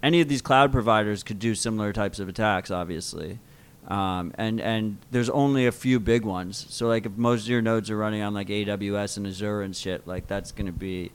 any 0.04 0.22
of 0.22 0.28
these 0.28 0.42
cloud 0.42 0.72
providers 0.72 1.24
could 1.24 1.40
do 1.40 1.56
similar 1.56 1.92
types 1.94 2.20
of 2.20 2.30
attacks, 2.30 2.72
obviously. 2.72 3.40
Um, 3.88 4.34
and 4.38 4.60
and 4.62 4.98
there's 5.12 5.30
only 5.30 5.68
a 5.68 5.72
few 5.72 6.00
big 6.00 6.24
ones. 6.26 6.66
So 6.70 6.88
like 6.88 7.06
if 7.06 7.12
most 7.18 7.44
of 7.44 7.50
your 7.50 7.62
nodes 7.62 7.90
are 7.92 7.98
running 7.98 8.22
on 8.22 8.34
like 8.34 8.48
AWS 8.48 9.18
and 9.18 9.28
Azure 9.28 9.62
and 9.62 9.76
shit, 9.76 10.08
like 10.08 10.28
that's 10.28 10.52
gonna 10.52 10.72
be 10.72 11.12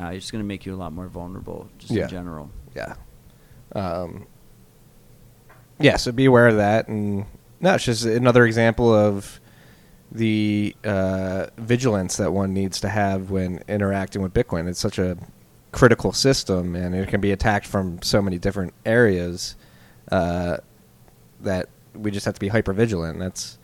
uh, 0.00 0.06
it's 0.06 0.30
gonna 0.30 0.44
make 0.44 0.64
you 0.64 0.74
a 0.74 0.76
lot 0.76 0.92
more 0.92 1.08
vulnerable 1.08 1.68
just 1.78 1.92
Yeah. 1.92 2.04
in 2.04 2.08
general. 2.10 2.50
Yeah. 2.74 2.94
Um, 3.74 4.26
yeah, 5.80 5.96
so 5.96 6.10
be 6.12 6.24
aware 6.24 6.48
of 6.48 6.56
that. 6.56 6.88
And 6.88 7.26
no, 7.60 7.74
it's 7.74 7.84
just 7.84 8.04
another 8.04 8.46
example 8.46 8.92
of 8.94 9.38
the 10.10 10.74
uh, 10.84 11.46
vigilance 11.58 12.16
that 12.16 12.32
one 12.32 12.54
needs 12.54 12.80
to 12.80 12.88
have 12.88 13.30
when 13.30 13.62
interacting 13.68 14.22
with 14.22 14.32
Bitcoin. 14.32 14.68
It's 14.68 14.80
such 14.80 14.98
a 14.98 15.16
critical 15.72 16.12
system 16.12 16.74
and 16.74 16.94
it 16.94 17.08
can 17.08 17.20
be 17.20 17.30
attacked 17.30 17.66
from 17.66 18.00
so 18.02 18.22
many 18.22 18.38
different 18.38 18.72
areas 18.86 19.54
uh, 20.10 20.56
that 21.40 21.68
we 21.94 22.10
just 22.10 22.24
have 22.24 22.34
to 22.34 22.40
be 22.40 22.48
hyper 22.48 22.72
vigilant. 22.72 23.18
That's 23.18 23.58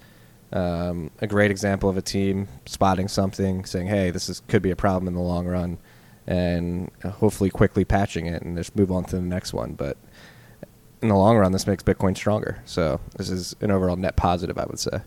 um, 0.52 1.10
a 1.20 1.26
great 1.26 1.50
example 1.50 1.88
of 1.88 1.96
a 1.96 2.02
team 2.02 2.48
spotting 2.66 3.08
something, 3.08 3.64
saying, 3.64 3.86
"Hey, 3.86 4.10
this 4.10 4.28
is 4.28 4.40
could 4.48 4.62
be 4.62 4.70
a 4.70 4.76
problem 4.76 5.08
in 5.08 5.14
the 5.14 5.20
long 5.20 5.46
run," 5.46 5.78
and 6.26 6.90
hopefully 7.04 7.50
quickly 7.50 7.84
patching 7.84 8.26
it 8.26 8.42
and 8.42 8.56
just 8.56 8.76
move 8.76 8.92
on 8.92 9.04
to 9.06 9.16
the 9.16 9.22
next 9.22 9.52
one. 9.52 9.72
But 9.74 9.96
in 11.02 11.08
the 11.08 11.16
long 11.16 11.36
run, 11.36 11.52
this 11.52 11.66
makes 11.66 11.82
Bitcoin 11.82 12.16
stronger. 12.16 12.62
So 12.64 13.00
this 13.16 13.30
is 13.30 13.56
an 13.60 13.70
overall 13.70 13.96
net 13.96 14.16
positive, 14.16 14.58
I 14.58 14.66
would 14.66 14.78
say. 14.78 15.00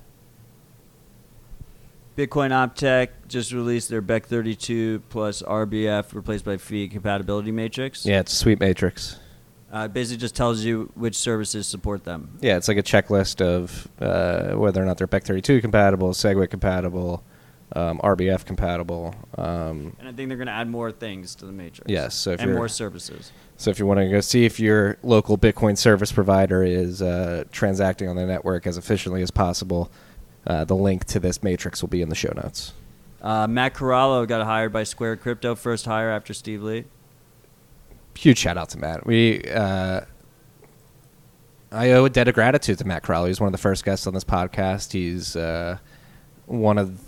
Bitcoin 2.18 2.50
Optech 2.50 3.10
just 3.28 3.52
released 3.52 3.90
their 3.90 4.02
bech32 4.02 5.04
plus 5.08 5.44
RBF 5.44 6.16
replaced 6.16 6.46
by 6.46 6.58
Fee 6.58 6.88
compatibility 6.88 7.52
matrix. 7.52 8.08
Yeah, 8.08 8.22
it's 8.22 8.34
a 8.34 8.36
sweet 8.36 8.60
matrix. 8.60 9.20
Uh, 9.72 9.82
it 9.86 9.94
basically 9.94 10.18
just 10.18 10.36
tells 10.36 10.64
you 10.64 10.92
which 10.96 11.16
services 11.16 11.68
support 11.68 12.06
them. 12.06 12.40
Yeah, 12.42 12.58
it's 12.58 12.68
like 12.68 12.78
a 12.78 12.84
checklist 12.84 13.40
of 13.40 13.88
uh, 14.02 14.58
whether 14.58 14.82
or 14.82 14.86
not 14.86 14.98
they're 14.98 15.08
bech32 15.08 15.62
compatible, 15.62 16.10
Segwit 16.14 16.50
compatible, 16.50 17.24
um, 17.76 18.00
RBF 18.00 18.46
compatible. 18.46 19.14
Um, 19.38 19.96
And 20.00 20.08
I 20.08 20.12
think 20.12 20.30
they're 20.30 20.38
going 20.38 20.48
to 20.48 20.54
add 20.54 20.70
more 20.70 20.92
things 20.92 21.36
to 21.36 21.46
the 21.46 21.52
matrix. 21.52 21.92
Yes, 21.92 22.16
so 22.16 22.32
if 22.32 22.40
and 22.40 22.56
more 22.56 22.68
services. 22.68 23.32
So 23.58 23.70
if 23.70 23.78
you 23.78 23.86
want 23.86 24.00
to 24.00 24.10
go 24.10 24.22
see 24.22 24.44
if 24.46 24.60
your 24.60 24.98
local 25.04 25.38
Bitcoin 25.38 25.78
service 25.78 26.12
provider 26.12 26.64
is 26.64 27.04
uh, 27.04 27.44
transacting 27.52 28.10
on 28.10 28.16
the 28.16 28.26
network 28.26 28.66
as 28.66 28.78
efficiently 28.78 29.22
as 29.22 29.30
possible, 29.30 29.92
uh, 30.48 30.64
the 30.64 30.76
link 30.76 31.06
to 31.06 31.20
this 31.20 31.44
matrix 31.44 31.82
will 31.82 31.90
be 31.90 32.02
in 32.02 32.10
the 32.10 32.16
show 32.16 32.32
notes. 32.36 32.74
Uh, 33.22 33.48
Matt 33.48 33.74
Corallo 33.74 34.28
got 34.28 34.46
hired 34.46 34.72
by 34.72 34.84
Square 34.84 35.18
Crypto, 35.18 35.56
first 35.56 35.86
hire 35.86 36.10
after 36.10 36.34
Steve 36.34 36.64
Lee. 36.64 36.86
Huge 38.18 38.38
shout 38.38 38.58
out 38.58 38.70
to 38.70 38.80
Matt. 38.80 39.06
We 39.06 39.44
uh, 39.44 40.02
I 41.72 41.92
owe 41.92 42.06
a 42.06 42.10
debt 42.10 42.28
of 42.28 42.34
gratitude 42.34 42.78
to 42.80 42.86
Matt 42.86 43.04
Corallo. 43.04 43.28
He's 43.28 43.40
one 43.40 43.48
of 43.48 43.52
the 43.52 43.58
first 43.58 43.84
guests 43.84 44.08
on 44.08 44.14
this 44.14 44.24
podcast. 44.24 44.94
He's 44.94 45.36
uh, 45.36 45.78
one 46.46 46.78
of 46.78 47.00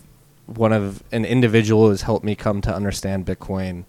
one 0.45 0.73
of 0.73 1.03
an 1.11 1.25
individual 1.25 1.85
who 1.85 1.89
has 1.91 2.01
helped 2.01 2.25
me 2.25 2.35
come 2.35 2.59
to 2.61 2.73
understand 2.73 3.25
Bitcoin 3.25 3.85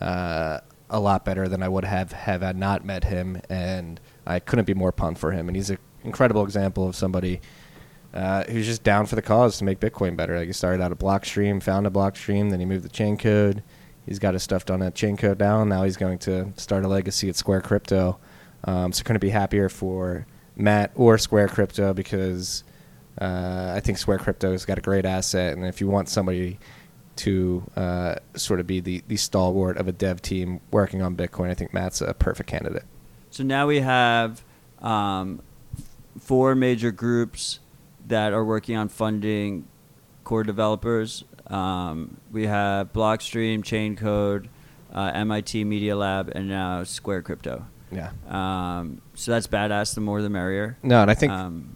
uh, 0.00 0.60
a 0.90 1.00
lot 1.00 1.24
better 1.24 1.48
than 1.48 1.62
I 1.62 1.68
would 1.68 1.84
have 1.84 2.12
have 2.12 2.42
I 2.42 2.52
not 2.52 2.84
met 2.84 3.04
him, 3.04 3.40
and 3.48 3.98
I 4.26 4.40
couldn't 4.40 4.66
be 4.66 4.74
more 4.74 4.92
pumped 4.92 5.20
for 5.20 5.32
him. 5.32 5.48
And 5.48 5.56
he's 5.56 5.70
an 5.70 5.78
incredible 6.04 6.44
example 6.44 6.86
of 6.86 6.94
somebody 6.94 7.40
uh, 8.12 8.44
who's 8.44 8.66
just 8.66 8.82
down 8.82 9.06
for 9.06 9.14
the 9.14 9.22
cause 9.22 9.58
to 9.58 9.64
make 9.64 9.80
Bitcoin 9.80 10.16
better. 10.16 10.36
Like 10.36 10.46
he 10.46 10.52
started 10.52 10.82
out 10.82 10.92
at 10.92 10.98
Blockstream, 10.98 11.62
found 11.62 11.86
a 11.86 11.90
Blockstream, 11.90 12.50
then 12.50 12.60
he 12.60 12.66
moved 12.66 12.84
the 12.84 12.88
Chain 12.88 13.16
Code. 13.16 13.62
He's 14.06 14.18
got 14.18 14.34
his 14.34 14.42
stuff 14.42 14.64
done 14.64 14.82
at 14.82 14.94
Chain 14.94 15.16
Code 15.16 15.38
now. 15.38 15.62
Now 15.64 15.84
he's 15.84 15.96
going 15.96 16.18
to 16.20 16.52
start 16.56 16.84
a 16.84 16.88
legacy 16.88 17.28
at 17.28 17.36
Square 17.36 17.62
Crypto. 17.62 18.18
Um, 18.64 18.92
so 18.92 19.04
couldn't 19.04 19.20
be 19.20 19.30
happier 19.30 19.68
for 19.68 20.26
Matt 20.56 20.90
or 20.94 21.18
Square 21.18 21.48
Crypto 21.48 21.94
because 21.94 22.64
uh, 23.20 23.72
I 23.76 23.80
think 23.80 23.98
Square 23.98 24.18
Crypto 24.18 24.52
has 24.52 24.64
got 24.64 24.78
a 24.78 24.80
great 24.80 25.04
asset, 25.04 25.56
and 25.56 25.64
if 25.66 25.80
you 25.80 25.88
want 25.88 26.08
somebody 26.08 26.58
to 27.16 27.62
uh, 27.76 28.14
sort 28.34 28.60
of 28.60 28.66
be 28.66 28.80
the, 28.80 29.02
the 29.08 29.16
stalwart 29.16 29.76
of 29.76 29.88
a 29.88 29.92
dev 29.92 30.22
team 30.22 30.60
working 30.70 31.02
on 31.02 31.16
Bitcoin, 31.16 31.50
I 31.50 31.54
think 31.54 31.74
Matt's 31.74 32.00
a 32.00 32.14
perfect 32.14 32.48
candidate. 32.48 32.84
So 33.30 33.44
now 33.44 33.66
we 33.66 33.80
have 33.80 34.42
um, 34.80 35.42
four 36.18 36.54
major 36.54 36.90
groups 36.90 37.60
that 38.10 38.32
are 38.32 38.44
working 38.44 38.76
on 38.76 38.88
funding 38.88 39.66
core 40.24 40.44
developers. 40.44 41.24
Um, 41.46 42.18
we 42.30 42.46
have 42.46 42.92
Blockstream, 42.92 43.60
Chaincode, 43.60 44.46
uh, 44.94 45.10
MIT 45.14 45.64
Media 45.64 45.96
Lab, 45.96 46.30
and 46.34 46.48
now 46.48 46.84
Square 46.84 47.22
Crypto. 47.22 47.66
Yeah. 47.90 48.10
Um, 48.28 49.00
so 49.14 49.32
that's 49.32 49.48
badass. 49.48 49.94
The 49.94 50.00
more, 50.00 50.22
the 50.22 50.30
merrier. 50.30 50.76
No, 50.82 51.02
and 51.02 51.10
I 51.10 51.14
think 51.14 51.32
Um, 51.32 51.74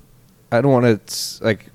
I 0.53 0.61
don't 0.61 0.70
want 0.70 1.07
to 1.09 1.45
like 1.45 1.70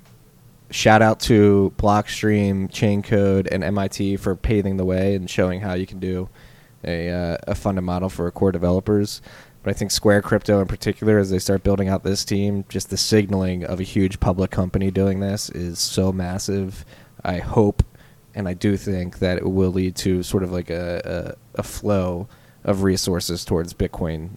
shout 0.70 1.02
out 1.02 1.20
to 1.20 1.74
Blockstream, 1.76 2.70
Chaincode, 2.70 3.48
and 3.50 3.62
MIT 3.62 4.16
for 4.16 4.34
paving 4.34 4.76
the 4.78 4.84
way 4.84 5.14
and 5.14 5.28
showing 5.28 5.60
how 5.60 5.74
you 5.74 5.86
can 5.86 5.98
do 5.98 6.28
a 6.84 7.10
uh, 7.10 7.36
a 7.46 7.54
funded 7.54 7.84
model 7.84 8.08
for 8.08 8.30
core 8.30 8.52
developers. 8.52 9.20
But 9.62 9.70
I 9.70 9.72
think 9.74 9.90
Square 9.90 10.22
Crypto 10.22 10.60
in 10.60 10.66
particular, 10.66 11.18
as 11.18 11.30
they 11.30 11.38
start 11.38 11.62
building 11.62 11.88
out 11.88 12.02
this 12.02 12.24
team, 12.24 12.64
just 12.68 12.88
the 12.90 12.96
signaling 12.96 13.64
of 13.64 13.78
a 13.78 13.82
huge 13.82 14.18
public 14.18 14.50
company 14.50 14.90
doing 14.90 15.20
this 15.20 15.50
is 15.50 15.78
so 15.78 16.12
massive. 16.12 16.84
I 17.22 17.38
hope 17.38 17.82
and 18.34 18.48
I 18.48 18.54
do 18.54 18.76
think 18.76 19.18
that 19.18 19.38
it 19.38 19.44
will 19.44 19.70
lead 19.70 19.96
to 19.96 20.22
sort 20.22 20.42
of 20.42 20.52
like 20.52 20.70
a, 20.70 21.36
a, 21.56 21.60
a 21.60 21.62
flow 21.62 22.28
of 22.64 22.82
resources 22.82 23.44
towards 23.44 23.74
Bitcoin 23.74 24.30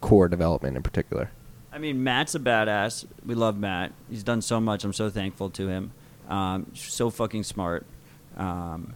core 0.00 0.28
development 0.28 0.76
in 0.76 0.82
particular. 0.82 1.30
I 1.72 1.78
mean, 1.78 2.04
Matt's 2.04 2.34
a 2.34 2.40
badass. 2.40 3.04
We 3.24 3.34
love 3.34 3.58
Matt. 3.58 3.92
He's 4.08 4.22
done 4.22 4.42
so 4.42 4.60
much. 4.60 4.84
I'm 4.84 4.92
so 4.92 5.10
thankful 5.10 5.50
to 5.50 5.68
him. 5.68 5.92
Um, 6.28 6.70
so 6.74 7.10
fucking 7.10 7.42
smart. 7.42 7.84
Um, 8.36 8.94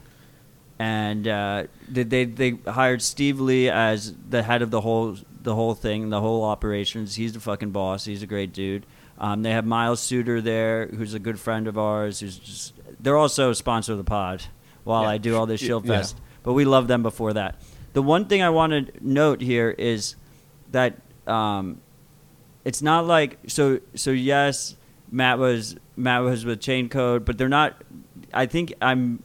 and 0.78 1.26
uh, 1.26 1.64
they, 1.88 2.05
they 2.05 2.24
they 2.24 2.51
hired 2.66 3.03
Steve 3.03 3.40
Lee 3.40 3.68
as 3.68 4.14
the 4.28 4.44
head 4.44 4.62
of 4.62 4.70
the 4.70 4.80
whole 4.80 5.16
the 5.43 5.55
whole 5.55 5.74
thing, 5.74 6.11
the 6.11 6.20
whole 6.20 6.45
operations. 6.45 7.14
He's 7.14 7.32
the 7.32 7.41
fucking 7.41 7.70
boss. 7.70 8.05
He's 8.05 8.22
a 8.22 8.26
great 8.26 8.53
dude. 8.53 8.86
Um, 9.18 9.43
they 9.43 9.51
have 9.51 9.64
Miles 9.66 10.01
Suter 10.01 10.41
there, 10.41 10.86
who's 10.89 11.14
a 11.14 11.18
good 11.18 11.39
friend 11.41 11.66
of 11.66 11.76
ours. 11.78 12.20
Who's 12.20 12.39
just 12.39 12.74
they're 13.01 13.16
also 13.16 13.51
a 13.51 13.55
sponsor 13.55 13.93
of 13.93 13.99
the 13.99 14.05
pod 14.05 14.43
while 14.84 15.03
Yeah. 15.03 15.09
I 15.11 15.18
do 15.18 15.36
all 15.36 15.47
this 15.47 15.61
Yeah. 15.62 15.68
Shield 15.68 15.86
Fest. 15.86 16.20
But 16.43 16.53
we 16.55 16.64
love 16.64 16.89
them 16.89 17.03
before 17.03 17.32
that. 17.34 17.61
The 17.93 18.03
one 18.03 18.26
thing 18.26 18.43
I 18.43 18.51
want 18.51 18.72
to 18.72 18.93
note 19.01 19.41
here 19.41 19.70
is 19.70 20.14
that 20.72 20.99
um, 21.26 21.80
it's 22.64 22.80
not 22.82 23.07
like 23.07 23.39
so 23.47 23.80
so 23.95 24.11
yes 24.11 24.76
matt 25.11 25.39
was 25.39 25.76
matt 25.97 26.22
was 26.22 26.45
with 26.45 26.61
chain 26.61 26.89
code 26.89 27.24
but 27.24 27.39
they're 27.39 27.49
not 27.49 27.82
i 28.34 28.45
think 28.45 28.74
i'm 28.82 29.22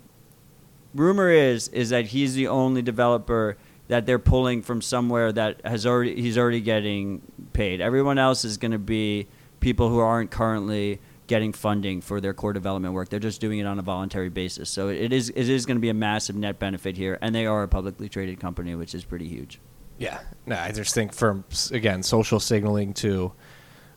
rumor 0.96 1.30
is 1.30 1.68
is 1.70 1.90
that 1.90 2.06
he's 2.08 2.36
the 2.36 2.48
only 2.48 2.82
developer 2.82 3.58
that 3.94 4.08
they're 4.08 4.18
pulling 4.18 4.64
from 4.64 4.82
somewhere 4.82 5.32
that 5.32 5.64
has 5.64 5.86
already 5.86 6.20
he's 6.20 6.36
already 6.36 6.62
getting 6.62 7.22
paid. 7.54 7.80
Everyone 7.80 8.18
else 8.18 8.44
is 8.44 8.58
going 8.58 8.72
to 8.72 8.80
be 8.80 9.28
people 9.60 9.88
who 9.88 10.00
aren't 10.00 10.32
currently 10.32 11.00
getting 11.28 11.54
funding 11.54 12.02
for 12.02 12.20
their 12.20 12.34
core 12.34 12.54
development 12.54 12.96
work. 12.96 13.10
They're 13.10 13.20
just 13.20 13.40
doing 13.40 13.60
it 13.60 13.68
on 13.68 13.78
a 13.78 13.84
voluntary 13.84 14.30
basis. 14.30 14.72
So 14.72 14.88
it 14.90 15.14
is 15.14 15.30
it 15.30 15.48
is 15.48 15.68
going 15.68 15.78
to 15.78 15.80
be 15.82 15.90
a 15.90 15.94
massive 15.94 16.36
net 16.36 16.58
benefit 16.58 16.98
here 16.98 17.20
and 17.22 17.36
they 17.36 17.46
are 17.46 17.62
a 17.62 17.68
publicly 17.68 18.10
traded 18.10 18.40
company 18.40 18.74
which 18.74 18.96
is 18.96 19.04
pretty 19.04 19.28
huge. 19.28 19.60
Yeah, 20.00 20.22
no, 20.48 20.58
I 20.58 20.72
just 20.72 20.96
think 20.96 21.14
from 21.14 21.44
again 21.70 22.02
social 22.02 22.40
signaling 22.40 22.96
to 22.96 23.32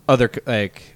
other 0.07 0.31
like 0.45 0.95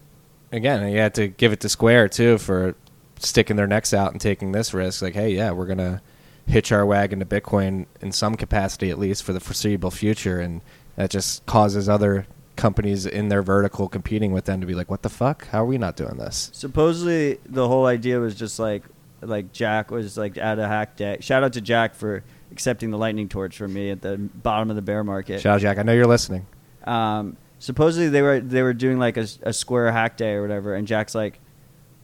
again 0.52 0.92
you 0.92 0.98
had 0.98 1.14
to 1.14 1.28
give 1.28 1.54
it 1.54 1.60
to 1.60 1.70
Square 1.70 2.10
too 2.10 2.36
for 2.36 2.74
sticking 3.18 3.56
their 3.56 3.66
necks 3.66 3.94
out 3.94 4.12
and 4.12 4.20
taking 4.20 4.52
this 4.52 4.74
risk. 4.74 5.00
Like, 5.00 5.14
hey, 5.14 5.30
yeah, 5.30 5.52
we're 5.52 5.64
gonna 5.64 6.02
hitch 6.46 6.72
our 6.72 6.84
wagon 6.84 7.18
to 7.20 7.24
Bitcoin 7.24 7.86
in 8.00 8.12
some 8.12 8.34
capacity 8.36 8.90
at 8.90 8.98
least 8.98 9.22
for 9.22 9.32
the 9.32 9.40
foreseeable 9.40 9.90
future, 9.90 10.40
and 10.40 10.60
that 10.96 11.10
just 11.10 11.44
causes 11.46 11.88
other 11.88 12.26
companies 12.56 13.06
in 13.06 13.28
their 13.28 13.42
vertical 13.42 13.88
competing 13.88 14.32
with 14.32 14.44
them 14.44 14.60
to 14.60 14.66
be 14.66 14.74
like, 14.74 14.90
what 14.90 15.02
the 15.02 15.08
fuck? 15.08 15.46
How 15.48 15.62
are 15.62 15.66
we 15.66 15.78
not 15.78 15.96
doing 15.96 16.16
this? 16.16 16.50
supposedly 16.52 17.38
the 17.46 17.66
whole 17.66 17.86
idea 17.86 18.18
was 18.20 18.34
just 18.34 18.58
like 18.58 18.82
like 19.22 19.52
Jack 19.52 19.90
was 19.90 20.16
like 20.16 20.38
at 20.38 20.58
a 20.58 20.66
hack 20.66 20.96
day. 20.96 21.18
Shout 21.20 21.42
out 21.44 21.52
to 21.54 21.60
Jack 21.60 21.94
for 21.94 22.22
accepting 22.52 22.90
the 22.90 22.98
lightning 22.98 23.28
torch 23.28 23.56
from 23.56 23.72
me 23.72 23.90
at 23.90 24.00
the 24.02 24.16
bottom 24.18 24.70
of 24.70 24.76
the 24.76 24.82
bear 24.82 25.04
market. 25.04 25.40
Shout 25.40 25.56
out, 25.56 25.60
Jack. 25.60 25.78
I 25.78 25.82
know 25.82 25.92
you're 25.92 26.06
listening. 26.06 26.46
Um, 26.84 27.36
supposedly 27.58 28.08
they 28.08 28.22
were 28.22 28.40
they 28.40 28.62
were 28.62 28.72
doing 28.72 28.98
like 28.98 29.16
a, 29.16 29.26
a 29.42 29.52
Square 29.52 29.92
Hack 29.92 30.16
Day 30.16 30.32
or 30.32 30.42
whatever, 30.42 30.74
and 30.74 30.86
Jack's 30.86 31.14
like, 31.14 31.38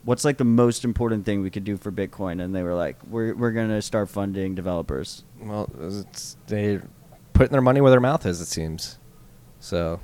"What's 0.06 0.24
like 0.24 0.38
the 0.38 0.44
most 0.44 0.84
important 0.84 1.26
thing 1.26 1.42
we 1.42 1.50
could 1.50 1.64
do 1.64 1.76
for 1.76 1.92
Bitcoin?" 1.92 2.42
And 2.42 2.54
they 2.54 2.62
were 2.62 2.74
like, 2.74 2.96
"We're 3.06 3.34
we're 3.34 3.52
gonna 3.52 3.82
start 3.82 4.08
funding 4.08 4.54
developers." 4.54 5.24
Well, 5.38 5.68
it's, 5.80 6.38
they 6.46 6.80
putting 7.34 7.52
their 7.52 7.60
money 7.60 7.82
where 7.82 7.90
their 7.90 8.00
mouth 8.00 8.24
is. 8.24 8.40
It 8.40 8.46
seems. 8.46 8.98
So, 9.60 10.00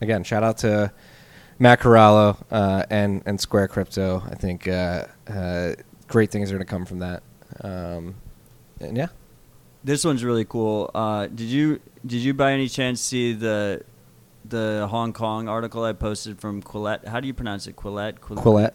again, 0.00 0.22
shout 0.22 0.44
out 0.44 0.58
to 0.58 0.92
Matt 1.58 1.80
Corallo 1.80 2.36
uh, 2.50 2.84
and 2.90 3.22
and 3.26 3.40
Square 3.40 3.68
Crypto. 3.68 4.22
I 4.30 4.34
think 4.36 4.68
uh, 4.68 5.06
uh, 5.26 5.72
great 6.06 6.30
things 6.30 6.50
are 6.52 6.54
going 6.54 6.66
to 6.66 6.70
come 6.70 6.84
from 6.86 7.00
that. 7.00 7.22
Um, 7.62 8.14
and 8.80 8.96
yeah, 8.96 9.08
This 9.82 10.04
one's 10.04 10.22
really 10.22 10.44
cool. 10.44 10.90
Uh, 10.94 11.26
did 11.26 11.48
you 11.48 11.80
did 12.06 12.20
you 12.20 12.34
by 12.34 12.52
any 12.52 12.68
chance 12.68 13.00
see 13.00 13.32
the 13.32 13.82
the 14.44 14.86
Hong 14.90 15.12
Kong 15.12 15.48
article 15.48 15.84
I 15.84 15.92
posted 15.94 16.38
from 16.38 16.62
Quillette? 16.62 17.06
How 17.08 17.20
do 17.20 17.26
you 17.26 17.34
pronounce 17.34 17.66
it? 17.66 17.76
Quillette. 17.76 18.18
Quillette. 18.20 18.42
Quillette. 18.42 18.72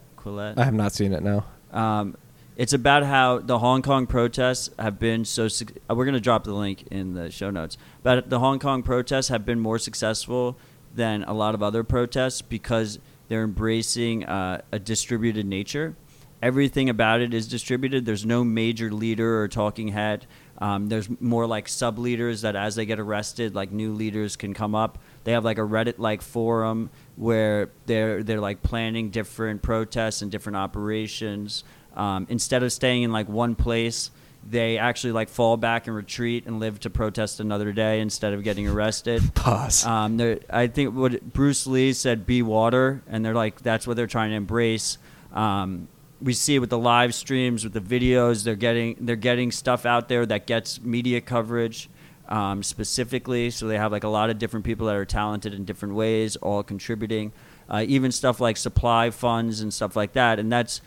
I 0.57 0.63
have 0.63 0.73
not 0.73 0.93
seen 0.93 1.13
it. 1.13 1.23
now. 1.23 1.45
Um, 1.71 2.15
it's 2.55 2.73
about 2.73 3.03
how 3.03 3.39
the 3.39 3.57
Hong 3.59 3.81
Kong 3.81 4.05
protests 4.05 4.69
have 4.77 4.99
been 4.99 5.25
so. 5.25 5.47
suc- 5.47 5.73
uh, 5.89 5.95
We're 5.95 6.05
going 6.05 6.13
to 6.13 6.21
drop 6.21 6.43
the 6.43 6.53
link 6.53 6.85
in 6.91 7.13
the 7.15 7.31
show 7.31 7.49
notes. 7.49 7.77
But 8.03 8.29
the 8.29 8.39
Hong 8.39 8.59
Kong 8.59 8.83
protests 8.83 9.29
have 9.29 9.45
been 9.45 9.59
more 9.59 9.79
successful 9.79 10.57
than 10.93 11.23
a 11.23 11.33
lot 11.33 11.55
of 11.55 11.63
other 11.63 11.83
protests 11.83 12.41
because 12.43 12.99
they're 13.27 13.43
embracing 13.43 14.25
uh, 14.25 14.61
a 14.71 14.77
distributed 14.77 15.47
nature. 15.47 15.95
Everything 16.43 16.89
about 16.89 17.21
it 17.21 17.33
is 17.33 17.47
distributed. 17.47 18.05
There's 18.05 18.25
no 18.25 18.43
major 18.43 18.91
leader 18.91 19.41
or 19.41 19.47
talking 19.47 19.87
head. 19.87 20.27
Um, 20.59 20.89
there's 20.89 21.09
more 21.19 21.47
like 21.47 21.67
sub 21.67 21.97
leaders 21.97 22.41
that, 22.41 22.55
as 22.55 22.75
they 22.75 22.85
get 22.85 22.99
arrested, 22.99 23.55
like 23.55 23.71
new 23.71 23.93
leaders 23.93 24.35
can 24.35 24.53
come 24.53 24.75
up. 24.75 24.99
They 25.23 25.31
have 25.31 25.43
like 25.43 25.57
a 25.57 25.61
Reddit 25.61 25.95
like 25.97 26.21
forum 26.21 26.89
where 27.15 27.69
they're 27.85 28.23
they're 28.23 28.39
like 28.39 28.63
planning 28.63 29.09
different 29.09 29.61
protests 29.61 30.21
and 30.21 30.31
different 30.31 30.57
operations. 30.57 31.63
Um, 31.95 32.25
instead 32.29 32.63
of 32.63 32.71
staying 32.71 33.03
in 33.03 33.11
like 33.11 33.29
one 33.29 33.55
place, 33.55 34.09
they 34.47 34.77
actually 34.77 35.13
like 35.13 35.29
fall 35.29 35.57
back 35.57 35.87
and 35.87 35.95
retreat 35.95 36.45
and 36.45 36.59
live 36.59 36.79
to 36.81 36.89
protest 36.89 37.39
another 37.39 37.71
day 37.71 37.99
instead 37.99 38.33
of 38.33 38.43
getting 38.43 38.67
arrested. 38.67 39.21
Pause. 39.35 39.85
Um, 39.85 40.39
I 40.49 40.67
think 40.67 40.95
what 40.95 41.33
Bruce 41.33 41.67
Lee 41.67 41.93
said, 41.93 42.25
"Be 42.25 42.41
water," 42.41 43.03
and 43.07 43.23
they're 43.23 43.35
like 43.35 43.61
that's 43.61 43.85
what 43.85 43.95
they're 43.95 44.07
trying 44.07 44.31
to 44.31 44.35
embrace. 44.35 44.97
Um, 45.33 45.87
we 46.21 46.33
see 46.33 46.55
it 46.55 46.59
with 46.59 46.69
the 46.69 46.77
live 46.77 47.13
streams, 47.13 47.63
with 47.63 47.73
the 47.73 47.81
videos. 47.81 48.43
They're 48.43 48.55
getting 48.55 48.97
they're 48.99 49.15
getting 49.15 49.51
stuff 49.51 49.85
out 49.85 50.09
there 50.09 50.25
that 50.25 50.47
gets 50.47 50.81
media 50.81 51.21
coverage 51.21 51.89
um, 52.29 52.63
specifically. 52.63 53.49
So 53.49 53.67
they 53.67 53.77
have 53.77 53.91
like 53.91 54.03
a 54.03 54.09
lot 54.09 54.29
of 54.29 54.39
different 54.39 54.65
people 54.65 54.87
that 54.87 54.95
are 54.95 55.05
talented 55.05 55.53
in 55.53 55.65
different 55.65 55.95
ways, 55.95 56.35
all 56.37 56.63
contributing. 56.63 57.31
Uh, 57.69 57.85
even 57.87 58.11
stuff 58.11 58.39
like 58.39 58.57
supply 58.57 59.09
funds 59.09 59.61
and 59.61 59.73
stuff 59.73 59.95
like 59.95 60.13
that. 60.13 60.37
And 60.37 60.51
that's 60.51 60.81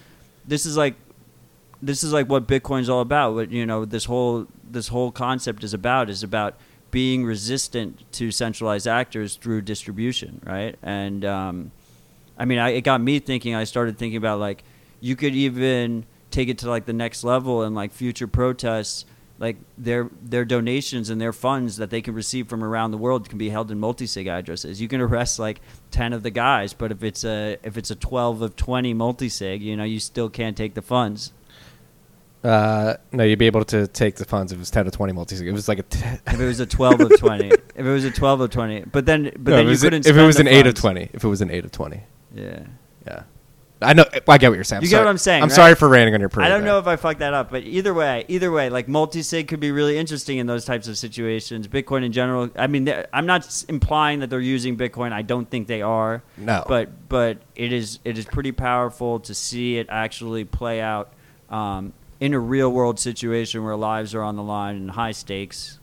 this 0.46 0.66
is 0.66 0.76
like 0.76 0.94
this 1.82 2.02
is 2.04 2.12
like 2.12 2.28
what 2.28 2.46
Bitcoin's 2.46 2.88
all 2.88 3.00
about. 3.00 3.34
What 3.34 3.50
you 3.50 3.66
know, 3.66 3.84
this 3.84 4.04
whole 4.04 4.46
this 4.68 4.88
whole 4.88 5.10
concept 5.10 5.64
is 5.64 5.74
about 5.74 6.10
is 6.10 6.22
about 6.22 6.56
being 6.90 7.24
resistant 7.24 8.10
to 8.12 8.30
centralized 8.30 8.86
actors 8.86 9.36
through 9.36 9.62
distribution, 9.62 10.40
right? 10.44 10.76
And 10.82 11.24
um, 11.24 11.72
I 12.38 12.44
mean, 12.44 12.58
I, 12.58 12.70
it 12.70 12.82
got 12.82 13.00
me 13.00 13.18
thinking. 13.18 13.54
I 13.54 13.64
started 13.64 13.98
thinking 13.98 14.16
about 14.16 14.40
like 14.40 14.64
you 15.00 15.16
could 15.16 15.34
even 15.34 16.04
take 16.30 16.48
it 16.48 16.58
to 16.58 16.70
like 16.70 16.86
the 16.86 16.92
next 16.92 17.24
level 17.24 17.62
and 17.62 17.74
like 17.74 17.92
future 17.92 18.26
protests. 18.26 19.04
Like 19.38 19.56
their 19.76 20.08
their 20.22 20.46
donations 20.46 21.10
and 21.10 21.20
their 21.20 21.32
funds 21.32 21.76
that 21.76 21.90
they 21.90 22.00
can 22.00 22.14
receive 22.14 22.48
from 22.48 22.64
around 22.64 22.90
the 22.92 22.96
world 22.96 23.28
can 23.28 23.36
be 23.36 23.50
held 23.50 23.70
in 23.70 23.78
multi-sig 23.78 24.26
addresses. 24.26 24.80
You 24.80 24.88
can 24.88 25.00
arrest 25.02 25.38
like 25.38 25.60
ten 25.90 26.14
of 26.14 26.22
the 26.22 26.30
guys, 26.30 26.72
but 26.72 26.90
if 26.90 27.02
it's 27.04 27.22
a 27.22 27.58
if 27.62 27.76
it's 27.76 27.90
a 27.90 27.94
twelve 27.96 28.40
of 28.40 28.56
twenty 28.56 28.94
multi-sig, 28.94 29.60
you 29.60 29.76
know, 29.76 29.84
you 29.84 30.00
still 30.00 30.30
can't 30.30 30.56
take 30.56 30.72
the 30.72 30.80
funds. 30.80 31.32
Uh, 32.44 32.94
no, 33.12 33.24
you'd 33.24 33.38
be 33.38 33.46
able 33.46 33.64
to 33.64 33.88
take 33.88 34.14
the 34.16 34.24
funds 34.24 34.52
if 34.52 34.56
it 34.56 34.60
was 34.60 34.70
ten 34.70 34.84
to 34.84 34.90
twenty 34.90 35.12
multi 35.12 35.34
sig. 35.36 35.46
If 35.46 35.50
It 35.52 35.54
was 35.54 35.68
like 35.68 35.80
a. 35.80 35.82
T- 35.82 36.00
If 36.28 36.40
it 36.40 36.44
was 36.46 36.60
a 36.60 36.66
twelve 36.66 37.00
of 37.00 37.18
twenty, 37.18 37.48
if 37.74 37.78
it 37.78 37.82
was 37.82 38.04
a 38.04 38.10
twelve 38.10 38.40
of 38.40 38.50
twenty, 38.50 38.80
but 38.90 39.04
then 39.04 39.32
but 39.38 39.50
No, 39.50 39.56
then 39.56 39.68
you 39.68 39.76
couldn't. 39.76 40.06
if 40.06 40.16
it 40.16 40.22
was 40.22 40.38
an 40.38 40.46
eight 40.48 40.66
of 40.66 40.74
twenty. 40.74 41.10
If 41.12 41.24
it 41.24 41.28
was 41.28 41.40
an 41.42 41.50
eight 41.50 41.64
of 41.64 41.72
twenty. 41.72 42.04
Yeah. 42.34 42.60
Yeah. 43.06 43.22
I 43.82 43.92
know. 43.92 44.04
I 44.26 44.38
get 44.38 44.48
what 44.48 44.54
you're 44.54 44.64
saying. 44.64 44.78
I'm 44.78 44.82
You 44.84 44.88
get 44.88 44.96
sorry- 44.96 45.04
what 45.04 45.10
I'm 45.10 45.18
saying, 45.18 45.42
I'm 45.42 45.48
right? 45.50 45.54
sorry 45.54 45.74
for 45.74 45.86
ranting 45.88 46.14
on 46.14 46.20
your. 46.20 46.30
I 46.36 46.48
don't 46.48 46.62
there. 46.62 46.72
know 46.72 46.78
if 46.78 46.86
I 46.86 46.96
fucked 46.96 47.18
that 47.18 47.34
up, 47.34 47.50
but 47.50 47.62
either 47.64 47.92
way, 47.92 48.24
either 48.28 48.50
way, 48.50 48.70
like 48.70 48.88
multi-sig 48.88 49.48
could 49.48 49.60
be 49.60 49.70
really 49.70 49.98
interesting 49.98 50.38
in 50.38 50.46
those 50.46 50.64
types 50.64 50.88
of 50.88 50.96
situations. 50.96 51.68
Bitcoin 51.68 52.02
in 52.02 52.12
general. 52.12 52.48
I 52.56 52.68
mean, 52.68 52.90
I'm 53.12 53.26
not 53.26 53.64
implying 53.68 54.20
that 54.20 54.30
they're 54.30 54.40
using 54.40 54.78
Bitcoin. 54.78 55.12
I 55.12 55.20
don't 55.22 55.48
think 55.50 55.66
they 55.66 55.82
are. 55.82 56.22
No. 56.38 56.64
But 56.66 57.08
but 57.10 57.38
it 57.54 57.70
is 57.72 57.98
it 58.04 58.16
is 58.16 58.24
pretty 58.24 58.52
powerful 58.52 59.20
to 59.20 59.34
see 59.34 59.76
it 59.76 59.88
actually 59.90 60.44
play 60.46 60.80
out 60.80 61.12
um, 61.50 61.92
in 62.18 62.32
a 62.32 62.38
real 62.40 62.72
world 62.72 62.98
situation 62.98 63.62
where 63.62 63.76
lives 63.76 64.14
are 64.14 64.22
on 64.22 64.36
the 64.36 64.42
line 64.42 64.76
and 64.76 64.90
high 64.92 65.12
stakes. 65.12 65.78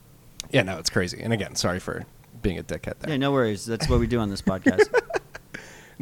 Yeah, 0.52 0.64
no, 0.64 0.80
it's 0.80 0.90
crazy. 0.90 1.22
And 1.22 1.32
again, 1.32 1.56
sorry 1.56 1.80
for 1.80 2.06
being 2.42 2.58
a 2.58 2.64
dickhead 2.64 3.00
there. 3.00 3.12
Yeah, 3.12 3.18
no 3.18 3.32
worries. 3.32 3.66
That's 3.68 3.88
what 3.88 4.00
we 4.00 4.08
do 4.08 4.20
on 4.20 4.30
this 4.32 4.42
podcast. 4.42 4.90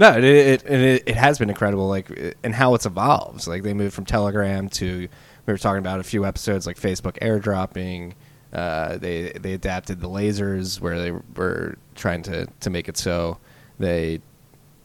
No, 0.02 0.18
it 0.18 0.24
it, 0.24 0.64
it 0.66 1.04
it 1.06 1.16
has 1.16 1.38
been 1.38 1.52
incredible, 1.52 1.88
like 1.88 2.36
and 2.43 2.56
how 2.56 2.74
it's 2.74 2.88
evolved. 2.88 3.45
Like 3.45 3.62
they 3.62 3.76
moved 3.76 3.93
from 3.93 4.06
Telegram 4.06 4.68
to 4.70 5.08
we 5.45 5.54
were 5.54 5.60
talking 5.60 5.78
about 5.78 5.99
a 5.99 6.04
few 6.04 6.26
episodes 6.26 6.66
like 6.66 6.76
Facebook 6.76 7.20
airdropping. 7.20 8.14
Uh, 8.52 8.97
they 8.97 9.32
they 9.34 9.54
adapted 9.54 10.02
the 10.02 10.10
lasers 10.10 10.82
where 10.82 10.97
they 10.99 11.12
were 11.36 11.78
trying 11.93 12.24
to 12.24 12.47
to 12.62 12.70
make 12.72 12.89
it 12.89 12.97
so 12.97 13.38
they 13.78 14.22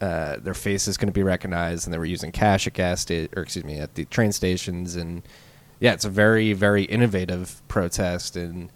uh, 0.03 0.37
their 0.37 0.53
face 0.53 0.87
is 0.87 0.99
going 0.99 1.09
to 1.09 1.13
be 1.13 1.23
recognized, 1.23 1.87
and 1.87 1.95
they 1.95 1.99
were 1.99 2.05
using 2.05 2.31
cash 2.31 2.67
at 2.67 2.75
gas 2.75 3.01
sta- 3.01 3.29
or 3.35 3.45
excuse 3.45 3.65
me 3.65 3.79
at 3.79 3.95
the 3.95 4.05
train 4.05 4.33
stations, 4.33 4.97
and 4.97 5.23
yeah, 5.81 5.95
it's 5.95 6.05
a 6.05 6.11
very 6.11 6.53
very 6.53 6.83
innovative 6.83 7.63
protest 7.69 8.37
and 8.37 8.71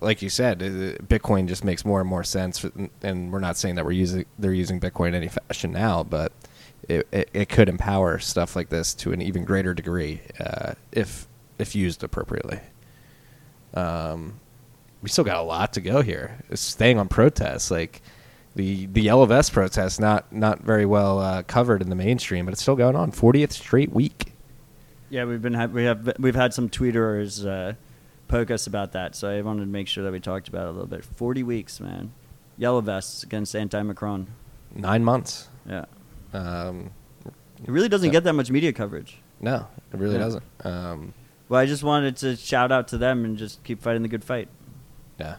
like 0.00 0.22
you 0.22 0.30
said, 0.30 0.62
uh, 0.62 1.02
Bitcoin 1.04 1.46
just 1.46 1.64
makes 1.64 1.84
more 1.84 2.00
and 2.00 2.08
more 2.08 2.24
sense. 2.24 2.64
And 3.02 3.32
we're 3.32 3.40
not 3.40 3.56
saying 3.56 3.74
that 3.76 3.84
we're 3.84 3.92
using 3.92 4.26
they're 4.38 4.52
using 4.52 4.80
Bitcoin 4.80 5.08
in 5.08 5.14
any 5.16 5.28
fashion 5.28 5.72
now, 5.72 6.04
but 6.04 6.32
it, 6.88 7.06
it, 7.12 7.30
it 7.32 7.48
could 7.48 7.68
empower 7.68 8.18
stuff 8.18 8.56
like 8.56 8.68
this 8.68 8.94
to 8.94 9.12
an 9.12 9.20
even 9.20 9.44
greater 9.44 9.74
degree 9.74 10.20
uh, 10.40 10.74
if 10.92 11.26
if 11.58 11.74
used 11.74 12.02
appropriately. 12.04 12.60
Um, 13.74 14.40
we 15.02 15.08
still 15.08 15.24
got 15.24 15.36
a 15.38 15.42
lot 15.42 15.72
to 15.74 15.80
go 15.80 16.02
here. 16.02 16.38
Staying 16.54 16.98
on 16.98 17.08
protests, 17.08 17.70
like 17.70 18.02
the 18.54 18.86
the 18.86 19.02
Yellow 19.02 19.26
protest, 19.26 20.00
not 20.00 20.32
not 20.32 20.60
very 20.60 20.86
well 20.86 21.18
uh, 21.18 21.42
covered 21.42 21.82
in 21.82 21.88
the 21.88 21.94
mainstream, 21.94 22.44
but 22.44 22.52
it's 22.52 22.62
still 22.62 22.76
going 22.76 22.96
on. 22.96 23.12
Fortieth 23.12 23.52
straight 23.52 23.92
week. 23.92 24.32
yeah, 25.10 25.24
we've 25.24 25.42
been 25.42 25.54
ha- 25.54 25.66
we 25.66 25.84
have 25.84 26.14
we've 26.18 26.34
had 26.34 26.54
some 26.54 26.68
tweeters 26.68 27.46
uh, 27.46 27.74
poke 28.28 28.50
us 28.50 28.66
about 28.66 28.92
that, 28.92 29.14
so 29.16 29.28
I 29.28 29.40
wanted 29.40 29.60
to 29.60 29.66
make 29.66 29.88
sure 29.88 30.04
that 30.04 30.12
we 30.12 30.20
talked 30.20 30.48
about 30.48 30.66
it 30.66 30.68
a 30.68 30.72
little 30.72 30.86
bit. 30.86 31.04
Forty 31.04 31.42
weeks, 31.42 31.80
man. 31.80 32.12
Yellow 32.56 32.80
vests 32.80 33.22
against 33.22 33.54
anti-Macron. 33.56 34.26
Nine 34.74 35.02
months. 35.04 35.48
Yeah, 35.68 35.84
Um, 36.32 36.90
it 37.26 37.68
really 37.70 37.88
doesn't 37.88 38.10
get 38.10 38.24
that 38.24 38.32
much 38.34 38.50
media 38.50 38.72
coverage. 38.72 39.18
no, 39.40 39.66
it 39.92 39.98
really 39.98 40.14
Yeah. 40.14 40.20
doesn't. 40.20 40.42
Um, 40.64 41.14
Well, 41.48 41.60
I 41.60 41.66
just 41.66 41.82
wanted 41.82 42.16
to 42.18 42.36
shout 42.36 42.70
out 42.70 42.88
to 42.88 42.98
them 42.98 43.24
and 43.24 43.36
just 43.38 43.62
keep 43.64 43.80
fighting 43.80 44.02
the 44.02 44.08
good 44.08 44.24
fight. 44.24 44.48
yeah. 45.18 45.36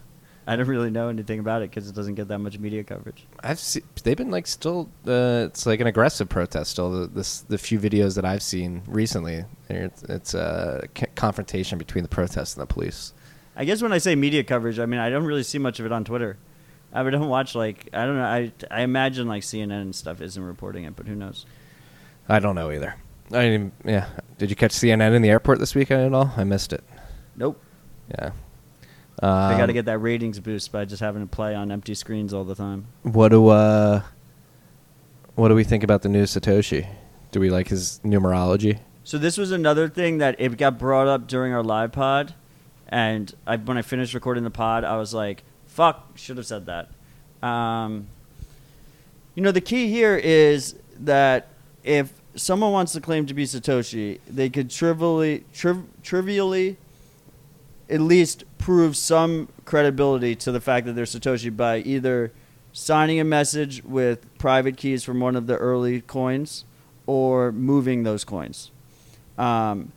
I 0.50 0.56
don't 0.56 0.68
really 0.68 0.90
know 0.90 1.10
anything 1.10 1.38
about 1.40 1.62
it 1.62 1.70
because 1.70 1.88
it 1.88 1.94
doesn't 1.94 2.16
get 2.16 2.28
that 2.30 2.40
much 2.40 2.58
media 2.58 2.84
coverage. 2.84 3.28
I've 3.44 3.60
seen 3.60 3.84
they've 4.04 4.18
been 4.18 4.32
like 4.32 4.48
still 4.48 4.90
uh, 5.08 5.46
it's 5.48 5.68
like 5.68 5.80
an 5.80 5.86
aggressive 5.86 6.28
protest 6.28 6.72
still 6.72 6.90
the, 6.92 7.08
this 7.08 7.42
the 7.42 7.58
few 7.60 7.80
videos 7.80 8.16
that 8.16 8.26
I've 8.26 8.42
seen 8.42 8.82
recently 8.88 9.46
it's, 9.70 10.02
it's 10.04 10.34
a 10.34 10.88
c- 10.98 11.06
confrontation 11.16 11.78
between 11.78 12.04
the 12.04 12.10
protests 12.10 12.56
and 12.56 12.64
the 12.64 12.66
police 12.74 13.14
I 13.56 13.66
guess 13.66 13.82
when 13.82 13.92
I 13.94 13.98
say 14.00 14.16
media 14.16 14.44
coverage, 14.44 14.80
I 14.80 14.88
mean 14.88 15.00
I 15.00 15.10
don't 15.12 15.26
really 15.26 15.44
see 15.44 15.60
much 15.60 15.80
of 15.80 15.86
it 15.86 15.92
on 15.92 16.04
Twitter. 16.04 16.38
I 16.94 17.04
don't 17.08 17.28
watch 17.38 17.54
like 17.54 17.90
I 17.94 18.06
don't 18.06 18.16
know. 18.18 18.24
I 18.24 18.52
I 18.72 18.82
imagine 18.82 19.28
like 19.28 19.44
CNN 19.44 19.82
and 19.82 19.96
stuff 19.96 20.20
isn't 20.20 20.44
reporting 20.44 20.86
it, 20.86 20.96
but 20.96 21.06
who 21.08 21.14
knows? 21.16 21.46
I 22.28 22.40
don't 22.40 22.56
know 22.56 22.72
either 22.72 22.96
I 23.32 23.50
mean, 23.50 23.72
yeah 23.86 24.08
did 24.40 24.50
you 24.50 24.56
catch 24.56 24.72
CNN 24.72 25.14
in 25.14 25.22
the 25.22 25.30
airport 25.30 25.60
this 25.60 25.76
weekend 25.76 26.02
at 26.02 26.14
all 26.14 26.32
I 26.36 26.44
missed 26.44 26.74
it 26.74 26.84
Nope. 27.36 27.62
yeah 28.10 28.32
they 29.22 29.28
got 29.28 29.58
to 29.58 29.64
Um, 29.64 29.74
get 29.74 29.86
that 29.86 29.98
ratings 30.00 30.40
boost 30.40 30.72
by 30.72 30.86
just 30.86 31.02
having 31.02 31.22
to 31.22 31.28
play 31.28 31.54
on 31.56 31.72
empty 31.72 31.94
screens 31.96 32.34
all 32.34 32.44
the 32.46 32.56
time. 32.56 32.86
what 33.04 33.30
do 33.30 33.48
uh 33.50 34.02
what 35.36 35.48
do 35.50 35.56
we 35.56 35.64
think 35.64 35.84
about 35.84 36.02
the 36.02 36.10
new 36.10 36.24
Satoshi 36.24 36.88
do 37.32 37.40
we 37.40 37.50
like 37.50 37.68
his 37.70 38.00
numerology 38.04 38.80
So 39.04 39.18
this 39.18 39.38
was 39.38 39.52
another 39.52 39.88
thing 39.90 40.18
that 40.20 40.36
it 40.40 40.58
got 40.58 40.78
brought 40.78 41.08
up 41.08 41.28
during 41.28 41.54
our 41.54 41.64
live 41.64 41.92
pod, 41.92 42.34
and 42.88 43.34
I, 43.48 43.56
when 43.58 43.78
I 43.78 43.82
finished 43.82 44.14
recording 44.14 44.44
the 44.44 44.52
pod, 44.52 44.84
I 44.84 44.98
was 44.98 45.14
like, 45.14 45.44
"Fuck, 45.66 46.18
should 46.18 46.38
have 46.38 46.46
said 46.46 46.66
that." 46.68 46.90
Um, 47.48 48.08
you 49.36 49.42
know, 49.44 49.52
the 49.52 49.62
key 49.62 49.90
here 49.90 50.16
is 50.18 50.76
that 51.00 51.48
if 51.84 52.12
someone 52.36 52.72
wants 52.72 52.92
to 52.94 53.02
claim 53.02 53.26
to 53.28 53.34
be 53.34 53.46
Satoshi, 53.46 54.20
they 54.28 54.50
could 54.50 54.70
trivially, 54.70 55.44
triv- 55.54 55.86
trivially, 56.04 56.78
at 57.90 58.02
least 58.02 58.44
prove 58.60 58.96
some 58.96 59.50
credibility 59.66 60.36
to 60.36 60.52
the 60.52 60.62
fact 60.62 60.86
that 60.86 60.94
they're 60.94 61.06
Satoshi 61.06 61.56
by 61.56 61.80
either 61.80 62.32
signing 62.72 63.20
a 63.20 63.24
message 63.24 63.84
with 63.84 64.38
private 64.38 64.78
keys 64.78 65.04
from 65.04 65.20
one 65.20 65.36
of 65.36 65.48
the 65.48 65.58
early 65.58 66.02
coins 66.02 66.66
or 67.08 67.52
moving 67.52 68.04
those 68.04 68.24
coins. 68.24 68.70
Um, 69.38 69.92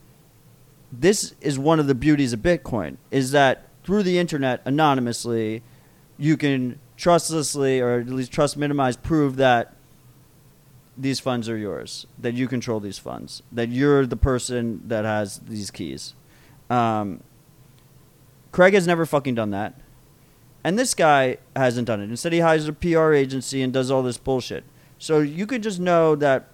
this 0.91 1.35
is 1.41 1.59
one 1.59 1.79
of 1.79 1.87
the 1.87 1.93
beauties 1.93 2.33
of 2.33 2.39
Bitcoin 2.39 2.97
is 3.11 3.31
that 3.31 3.67
through 3.83 4.03
the 4.03 4.17
internet 4.17 4.61
anonymously, 4.65 5.61
you 6.17 6.37
can 6.37 6.79
trustlessly 6.97 7.79
or 7.79 7.99
at 7.99 8.07
least 8.07 8.31
trust 8.31 8.57
minimize 8.57 8.95
prove 8.95 9.35
that 9.35 9.73
these 10.97 11.19
funds 11.19 11.49
are 11.49 11.57
yours, 11.57 12.05
that 12.19 12.33
you 12.33 12.47
control 12.47 12.79
these 12.79 12.99
funds, 12.99 13.41
that 13.51 13.69
you're 13.69 14.05
the 14.05 14.15
person 14.15 14.81
that 14.87 15.05
has 15.05 15.39
these 15.39 15.71
keys. 15.71 16.13
Um, 16.69 17.21
Craig 18.53 18.73
has 18.75 18.87
never 18.87 19.05
fucking 19.05 19.35
done 19.35 19.49
that. 19.49 19.73
And 20.63 20.79
this 20.79 20.93
guy 20.93 21.37
hasn't 21.55 21.87
done 21.87 21.99
it. 21.99 22.09
Instead, 22.09 22.31
he 22.31 22.39
hires 22.39 22.69
a 22.69 22.71
PR 22.71 23.11
agency 23.11 23.61
and 23.61 23.73
does 23.73 23.91
all 23.91 24.01
this 24.01 24.17
bullshit. 24.17 24.63
So 24.97 25.19
you 25.19 25.45
could 25.45 25.61
just 25.61 25.81
know 25.81 26.15
that 26.15 26.47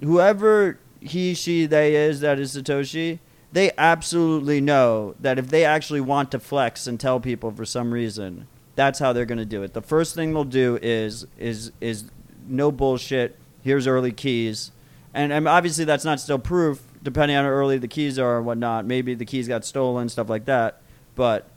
whoever 0.00 0.78
he, 1.00 1.34
she, 1.34 1.66
they 1.66 1.94
is 1.94 2.20
that 2.20 2.38
is 2.38 2.56
Satoshi, 2.56 3.18
they 3.52 3.72
absolutely 3.76 4.60
know 4.60 5.14
that 5.20 5.38
if 5.38 5.48
they 5.48 5.64
actually 5.64 6.00
want 6.00 6.30
to 6.30 6.38
flex 6.38 6.86
and 6.86 6.98
tell 6.98 7.20
people 7.20 7.50
for 7.50 7.64
some 7.64 7.92
reason, 7.92 8.46
that's 8.74 8.98
how 8.98 9.12
they're 9.12 9.26
going 9.26 9.38
to 9.38 9.44
do 9.44 9.62
it. 9.62 9.74
The 9.74 9.82
first 9.82 10.14
thing 10.14 10.32
they'll 10.32 10.44
do 10.44 10.78
is 10.80 11.26
is 11.36 11.72
is 11.80 12.10
no 12.46 12.70
bullshit. 12.70 13.36
Here's 13.62 13.86
early 13.86 14.12
keys, 14.12 14.70
and, 15.12 15.32
and 15.32 15.48
obviously 15.48 15.84
that's 15.84 16.04
not 16.04 16.20
still 16.20 16.38
proof. 16.38 16.82
Depending 17.02 17.36
on 17.36 17.44
how 17.44 17.50
early 17.50 17.78
the 17.78 17.88
keys 17.88 18.18
are 18.18 18.38
and 18.38 18.46
whatnot, 18.46 18.84
maybe 18.86 19.14
the 19.14 19.24
keys 19.24 19.48
got 19.48 19.64
stolen, 19.64 20.08
stuff 20.08 20.28
like 20.28 20.44
that. 20.44 20.80
But 21.18 21.50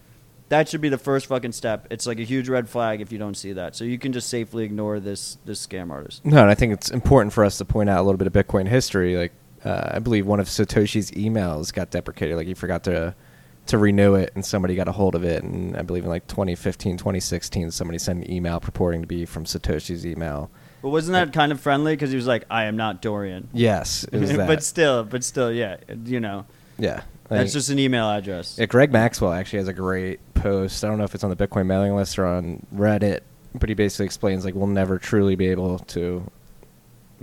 that 0.49 0.67
should 0.67 0.81
be 0.81 0.89
the 0.89 0.97
first 0.97 1.27
fucking 1.27 1.51
step. 1.51 1.85
It's 1.91 2.07
like 2.07 2.17
a 2.17 2.23
huge 2.23 2.49
red 2.49 2.67
flag 2.67 2.99
if 2.99 3.11
you 3.11 3.19
don't 3.19 3.37
see 3.37 3.53
that. 3.53 3.75
So 3.75 3.83
you 3.83 3.99
can 3.99 4.11
just 4.11 4.27
safely 4.27 4.63
ignore 4.65 4.99
this 4.99 5.37
this 5.45 5.65
scam 5.65 5.91
artist. 5.91 6.25
No, 6.25 6.41
and 6.41 6.49
I 6.49 6.55
think 6.55 6.73
it's 6.73 6.89
important 6.89 7.31
for 7.31 7.45
us 7.45 7.59
to 7.59 7.65
point 7.65 7.87
out 7.87 7.99
a 7.99 8.03
little 8.03 8.17
bit 8.17 8.25
of 8.25 8.33
Bitcoin 8.33 8.67
history. 8.67 9.15
Like, 9.15 9.33
uh, 9.63 9.91
I 9.93 9.99
believe 9.99 10.25
one 10.25 10.39
of 10.39 10.47
Satoshi's 10.47 11.11
emails 11.11 11.71
got 11.71 11.91
deprecated. 11.91 12.37
Like, 12.37 12.47
he 12.47 12.55
forgot 12.55 12.83
to 12.85 13.13
to 13.67 13.77
renew 13.77 14.15
it, 14.15 14.31
and 14.33 14.43
somebody 14.43 14.73
got 14.73 14.87
a 14.87 14.91
hold 14.91 15.13
of 15.13 15.23
it. 15.23 15.43
And 15.43 15.77
I 15.77 15.83
believe 15.83 16.03
in 16.03 16.09
like 16.09 16.25
2015, 16.25 16.97
2016, 16.97 17.69
somebody 17.69 17.99
sent 17.99 18.25
an 18.25 18.31
email 18.31 18.59
purporting 18.59 19.01
to 19.01 19.07
be 19.07 19.25
from 19.25 19.45
Satoshi's 19.45 20.07
email. 20.07 20.49
But 20.81 20.89
wasn't 20.89 21.13
that 21.13 21.31
kind 21.33 21.51
of 21.51 21.61
friendly? 21.61 21.93
Because 21.93 22.09
he 22.09 22.15
was 22.15 22.25
like, 22.25 22.45
"I 22.49 22.63
am 22.63 22.75
not 22.75 23.03
Dorian." 23.03 23.47
Yes, 23.53 24.05
it 24.11 24.17
was 24.17 24.33
that. 24.35 24.47
but 24.47 24.63
still, 24.63 25.03
but 25.03 25.23
still, 25.23 25.51
yeah, 25.51 25.77
you 26.05 26.19
know, 26.19 26.47
yeah, 26.79 27.03
that's 27.37 27.53
just 27.53 27.69
an 27.69 27.79
email 27.79 28.09
address. 28.09 28.57
Yeah, 28.57 28.65
Greg 28.65 28.91
Maxwell 28.91 29.31
actually 29.33 29.59
has 29.59 29.67
a 29.67 29.73
great 29.73 30.19
post. 30.33 30.83
I 30.83 30.87
don't 30.87 30.97
know 30.97 31.03
if 31.03 31.15
it's 31.15 31.23
on 31.23 31.29
the 31.29 31.35
Bitcoin 31.35 31.65
mailing 31.65 31.95
list 31.95 32.17
or 32.19 32.25
on 32.25 32.65
Reddit, 32.73 33.21
but 33.55 33.69
he 33.69 33.75
basically 33.75 34.05
explains 34.05 34.45
like 34.45 34.53
we'll 34.55 34.67
never 34.67 34.97
truly 34.97 35.35
be 35.35 35.47
able 35.47 35.79
to 35.79 36.29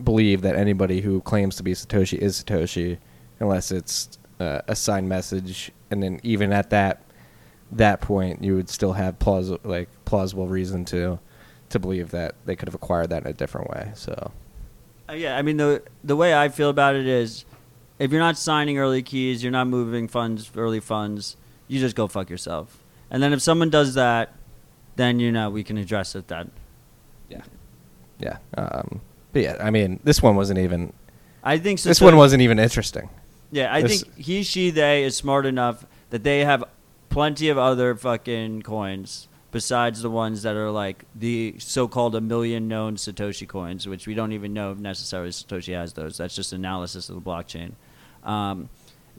believe 0.03 0.43
that 0.43 0.55
anybody 0.57 1.01
who 1.01 1.21
claims 1.23 1.57
to 1.57 1.63
be 1.63 1.73
Satoshi 1.73 2.19
is 2.19 2.43
Satoshi 2.43 2.99
unless 3.41 3.71
it's 3.73 4.19
uh, 4.41 4.61
a 4.69 4.77
signed 4.77 5.09
message, 5.09 5.71
and 5.91 6.03
then 6.03 6.21
even 6.23 6.53
at 6.53 6.71
that 6.71 7.03
that 7.73 8.01
point, 8.01 8.43
you 8.43 8.55
would 8.55 8.69
still 8.71 8.95
have 8.95 9.19
plausible 9.19 9.61
like 9.69 9.89
plausible 10.05 10.47
reason 10.49 10.85
to 10.87 11.19
to 11.71 11.79
believe 11.79 12.11
that 12.13 12.35
they 12.47 12.57
could 12.57 12.67
have 12.69 12.75
acquired 12.75 13.11
that 13.11 13.25
in 13.25 13.29
a 13.29 13.33
different 13.35 13.69
way. 13.69 13.91
So 13.95 14.33
Uh, 15.09 15.13
yeah, 15.15 15.37
I 15.37 15.43
mean 15.43 15.57
the 15.57 15.83
the 16.05 16.17
way 16.17 16.35
I 16.35 16.49
feel 16.49 16.71
about 16.71 16.95
it 16.95 17.07
is, 17.07 17.45
if 17.99 18.11
you're 18.13 18.21
not 18.21 18.37
signing 18.39 18.79
early 18.79 19.03
keys, 19.03 19.43
you're 19.43 19.53
not 19.53 19.67
moving 19.67 20.09
funds, 20.09 20.51
early 20.57 20.81
funds, 20.81 21.37
you 21.67 21.79
just 21.81 21.97
go 21.97 22.07
fuck 22.07 22.31
yourself. 22.31 22.83
And 23.11 23.23
then 23.23 23.33
if 23.33 23.41
someone 23.43 23.71
does 23.71 23.95
that, 23.95 24.35
then 24.97 25.19
you 25.21 25.33
know 25.33 25.51
we 25.51 25.65
can 25.65 25.79
address 25.79 26.15
it 26.15 26.29
then. 26.29 26.51
yeah, 27.29 27.43
yeah. 28.19 28.39
Um, 28.57 29.01
but 29.33 29.43
yeah, 29.43 29.57
I 29.61 29.71
mean, 29.71 30.01
this 30.05 30.23
one 30.23 30.37
wasn't 30.37 30.59
even. 30.59 30.93
I 31.45 31.59
think 31.59 31.81
This 31.81 31.99
Satoshi- 31.99 32.03
one 32.05 32.17
wasn't 32.17 32.43
even 32.43 32.59
interesting. 32.59 33.09
Yeah, 33.51 33.73
I 33.73 33.83
This- 33.83 34.03
think 34.03 34.17
he, 34.17 34.43
she, 34.43 34.71
they 34.71 35.05
is 35.05 35.17
smart 35.17 35.47
enough 35.47 35.87
that 36.11 36.25
they 36.25 36.45
have 36.45 36.65
plenty 37.11 37.49
of 37.49 37.57
other 37.59 37.95
fucking 37.95 38.63
coins 38.63 39.29
besides 39.51 40.03
the 40.03 40.11
ones 40.11 40.43
that 40.43 40.57
are 40.57 40.71
like 40.71 41.05
the 41.15 41.55
so-called 41.59 42.15
a 42.15 42.21
million 42.21 42.69
known 42.69 42.97
Satoshi 42.97 43.47
coins, 43.49 43.87
which 43.89 44.07
we 44.07 44.13
don't 44.15 44.33
even 44.33 44.53
know 44.53 44.73
if 44.73 44.79
necessarily 44.79 45.31
Satoshi 45.31 45.73
has 45.75 45.95
those. 45.95 46.19
That's 46.19 46.35
just 46.35 46.53
analysis 46.53 47.09
of 47.09 47.15
the 47.15 47.23
blockchain. 47.23 47.73
Um, 48.25 48.69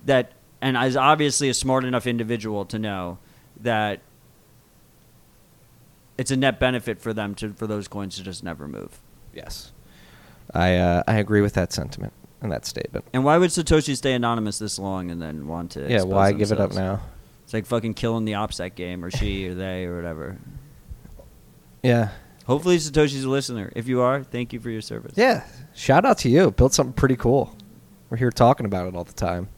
that 0.06 0.34
and 0.62 0.78
is 0.78 0.96
obviously 0.96 1.50
a 1.50 1.54
smart 1.54 1.86
enough 1.86 2.08
individual 2.08 2.66
to 2.66 2.80
know 2.80 3.18
that 3.62 4.02
it's 6.18 6.32
a 6.32 6.38
net 6.38 6.60
benefit 6.60 7.02
for 7.02 7.14
them 7.14 7.36
to 7.36 7.54
for 7.54 7.68
those 7.68 7.88
coins 7.88 8.18
to 8.18 8.24
just 8.24 8.44
never 8.44 8.68
move. 8.68 9.00
Yes, 9.34 9.72
I 10.54 10.76
uh, 10.76 11.04
I 11.08 11.16
agree 11.18 11.42
with 11.42 11.54
that 11.54 11.72
sentiment 11.72 12.14
and 12.42 12.52
that 12.52 12.66
statement. 12.66 13.06
And 13.14 13.24
why 13.24 13.38
would 13.38 13.52
Satoshi 13.52 13.96
stay 13.96 14.14
anonymous 14.14 14.60
this 14.60 14.80
long 14.80 15.12
and 15.12 15.22
then 15.22 15.48
want 15.48 15.72
to? 15.72 15.90
Yeah, 15.90 16.04
why 16.04 16.32
give 16.32 16.52
it 16.52 16.60
up 16.60 16.74
now? 16.74 17.02
It's 17.44 17.54
like 17.54 17.66
fucking 17.66 17.96
killing 17.96 18.26
the 18.26 18.34
OPSEC 18.34 18.76
game, 18.76 19.04
or 19.04 19.10
she, 19.10 19.48
or 19.50 19.56
they, 19.56 19.86
or 19.86 19.96
whatever. 19.96 20.38
Yeah, 21.82 22.10
Hopefully, 22.50 22.78
Satoshi's 22.78 23.26
a 23.26 23.30
listener. 23.30 23.72
If 23.76 23.88
you 23.88 24.02
are, 24.02 24.24
thank 24.24 24.54
you 24.54 24.60
for 24.60 24.72
your 24.72 24.82
service. 24.82 25.14
yeah. 25.16 25.46
Shout 25.76 26.04
out 26.04 26.18
to 26.20 26.30
you. 26.30 26.50
Built 26.50 26.74
something 26.74 26.94
pretty 26.94 27.16
cool. 27.16 27.56
We're 28.10 28.18
here 28.18 28.32
talking 28.32 28.66
about 28.66 28.88
it 28.88 28.96
all 28.96 29.04
the 29.04 29.14
time. 29.14 29.50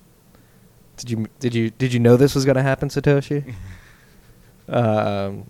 Did 0.97 1.09
you 1.09 1.27
did 1.39 1.55
you 1.55 1.69
did 1.69 1.93
you 1.93 1.99
know 1.99 2.17
this 2.17 2.35
was 2.35 2.45
gonna 2.45 2.61
happen, 2.61 2.89
Satoshi? 2.89 3.53
um, 4.67 5.49